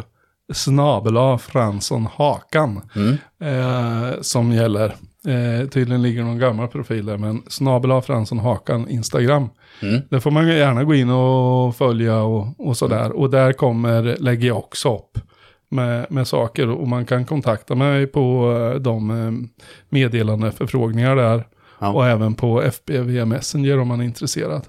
snabela 0.53 1.37
Fransson 1.37 2.07
Hakan 2.15 2.81
Mm. 2.95 3.17
eh, 3.41 4.21
som 4.21 4.51
gäller. 4.51 4.95
Eh, 5.27 5.67
tydligen 5.69 6.01
ligger 6.01 6.23
någon 6.23 6.39
gammal 6.39 6.67
profil 6.67 7.05
där, 7.05 7.17
men 7.17 7.41
snabela 7.47 8.01
Fransson 8.01 8.39
Hakan 8.39 8.89
Instagram. 8.89 9.49
Mm. 9.81 10.01
Där 10.09 10.19
får 10.19 10.31
man 10.31 10.47
gärna 10.47 10.83
gå 10.83 10.95
in 10.95 11.09
och 11.09 11.75
följa 11.75 12.21
och, 12.21 12.47
och 12.57 12.77
sådär. 12.77 13.11
Och 13.11 13.29
där 13.29 13.53
kommer, 13.53 14.17
lägger 14.19 14.47
jag 14.47 14.57
också 14.57 14.95
upp 14.95 15.17
med, 15.69 16.05
med 16.11 16.27
saker. 16.27 16.69
Och 16.69 16.87
man 16.87 17.05
kan 17.05 17.25
kontakta 17.25 17.75
mig 17.75 18.07
på 18.07 18.53
eh, 18.75 18.79
de 18.81 19.09
eh, 19.11 19.31
meddelande 19.89 20.51
förfrågningar 20.51 21.15
där. 21.15 21.47
Ja. 21.79 21.89
Och 21.93 22.07
även 22.07 22.33
på 22.33 22.61
FBV 22.61 23.25
Messenger 23.25 23.79
om 23.79 23.87
man 23.87 24.01
är 24.01 24.05
intresserad. 24.05 24.61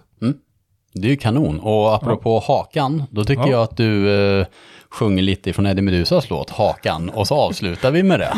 Det 0.94 1.06
är 1.06 1.10
ju 1.10 1.16
kanon. 1.16 1.60
Och 1.60 1.94
apropå 1.94 2.42
Hakan, 2.46 3.02
då 3.10 3.24
tycker 3.24 3.42
Ja. 3.42 3.50
jag 3.50 3.62
att 3.62 3.76
du 3.76 4.10
eh, 4.40 4.46
sjunger 4.92 5.22
lite 5.22 5.50
ifrån 5.50 5.66
Eddie 5.66 5.82
Medusas 5.82 6.30
låt 6.30 6.50
Hakan 6.50 7.10
och 7.10 7.26
så 7.28 7.34
avslutar 7.34 7.90
vi 7.90 8.02
med 8.02 8.20
det. 8.20 8.32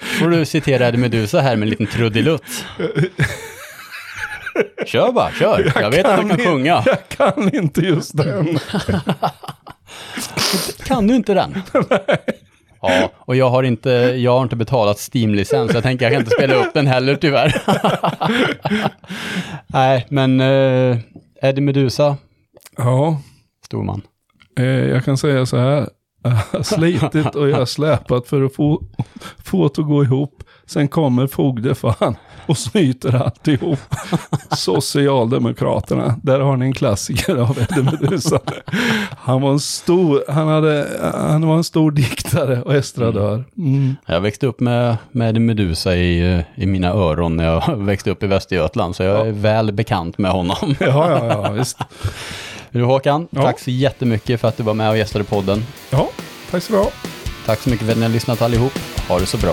Får 0.00 0.28
du 0.30 0.44
citera 0.44 0.88
Eddie 0.88 0.98
Medusa 0.98 1.40
här 1.40 1.56
med 1.56 1.66
en 1.66 1.70
liten 1.70 1.86
trudelutt. 1.86 2.64
Kör 4.86 5.12
bara, 5.12 5.30
kör. 5.32 5.72
Jag, 5.80 5.90
vet 5.90 6.06
att 6.06 6.16
du 6.16 6.22
kan 6.22 6.30
inte- 6.30 6.44
sjunga. 6.44 6.82
Jag 6.86 7.08
kan 7.08 7.54
inte 7.54 7.80
just 7.80 8.16
den. 8.16 8.58
Kan 10.84 11.06
du 11.06 11.14
inte 11.16 11.34
den? 11.34 11.62
Ja, 12.82 13.10
och 13.18 13.36
jag 13.36 13.50
har 13.50 13.62
inte, 13.62 13.90
jag 13.90 14.32
har 14.36 14.42
inte 14.42 14.56
betalat 14.56 14.96
Steam-licens, 14.98 15.70
så 15.70 15.76
jag 15.76 15.82
tänker 15.82 16.04
jag 16.04 16.12
kan 16.12 16.20
inte 16.22 16.34
spela 16.36 16.54
upp 16.54 16.74
den 16.74 16.86
heller 16.86 17.16
tyvärr. 17.16 17.62
Nej, 19.66 20.06
men 20.08 20.40
eh, 20.40 20.98
Eddie 21.42 21.60
Medusa, 21.60 22.16
Ja, 22.76 23.20
stor 23.64 23.82
man. 23.84 24.02
Eh, 24.56 24.64
jag 24.64 25.04
kan 25.04 25.18
säga 25.18 25.46
så 25.46 25.56
här. 25.56 25.88
Jag 26.22 26.30
har 26.52 26.62
slitit 26.62 27.34
och 27.34 27.48
jag 27.48 27.56
har 27.56 27.66
släpat 27.66 28.28
för 28.28 28.42
att 28.42 28.54
få, 28.54 28.82
få 29.44 29.68
det 29.68 29.82
att 29.82 29.86
gå 29.86 30.04
ihop. 30.04 30.42
Sen 30.66 30.88
kommer 30.88 31.26
fogdefan 31.26 32.16
och 32.46 32.58
snyter 32.58 33.22
alltihop. 33.22 33.78
Socialdemokraterna, 34.50 36.20
där 36.22 36.40
har 36.40 36.56
ni 36.56 36.66
en 36.66 36.72
klassiker 36.72 37.36
av 37.36 37.58
Eddie 37.58 37.82
Meduza. 37.82 38.40
Han 39.10 39.42
var 39.42 39.52
en 39.52 39.60
stor, 39.60 40.24
han, 40.28 40.48
hade, 40.48 40.86
han 41.14 41.46
var 41.46 41.56
en 41.56 41.64
stor 41.64 41.90
diktare 41.90 42.62
och 42.62 42.74
estradör. 42.74 43.44
Mm. 43.56 43.96
Jag 44.06 44.20
växte 44.20 44.46
upp 44.46 44.60
med, 44.60 44.96
med 45.12 45.28
Eddie 45.28 45.40
Medusa 45.40 45.96
i, 45.96 46.34
eh, 46.34 46.62
i 46.62 46.66
mina 46.66 46.88
öron 46.88 47.36
när 47.36 47.44
jag 47.44 47.76
växte 47.76 48.10
upp 48.10 48.22
i 48.22 48.26
Västergötland, 48.26 48.96
så 48.96 49.02
jag 49.02 49.28
är 49.28 49.32
väl 49.32 49.72
bekant 49.72 50.18
med 50.18 50.30
honom. 50.30 50.74
Ja, 50.80 51.10
ja, 51.10 51.26
ja, 51.26 51.50
visst. 51.52 51.78
Du 52.76 52.84
Håkan, 52.84 53.28
Ja. 53.30 53.42
tack 53.42 53.60
så 53.60 53.70
jättemycket 53.70 54.40
för 54.40 54.48
att 54.48 54.56
du 54.56 54.62
var 54.62 54.74
med 54.74 54.90
och 54.90 54.98
gästade 54.98 55.24
podden. 55.24 55.66
Ja, 55.90 56.10
tack 56.50 56.62
så 56.62 56.72
bra. 56.72 56.90
Tack 57.46 57.60
så 57.60 57.70
mycket 57.70 57.86
för 57.86 57.92
att 57.92 57.98
ni 57.98 58.04
har 58.04 58.10
lyssnat 58.10 58.42
allihop. 58.42 58.72
Ha 59.08 59.18
det 59.18 59.26
så 59.26 59.36
bra. 59.38 59.52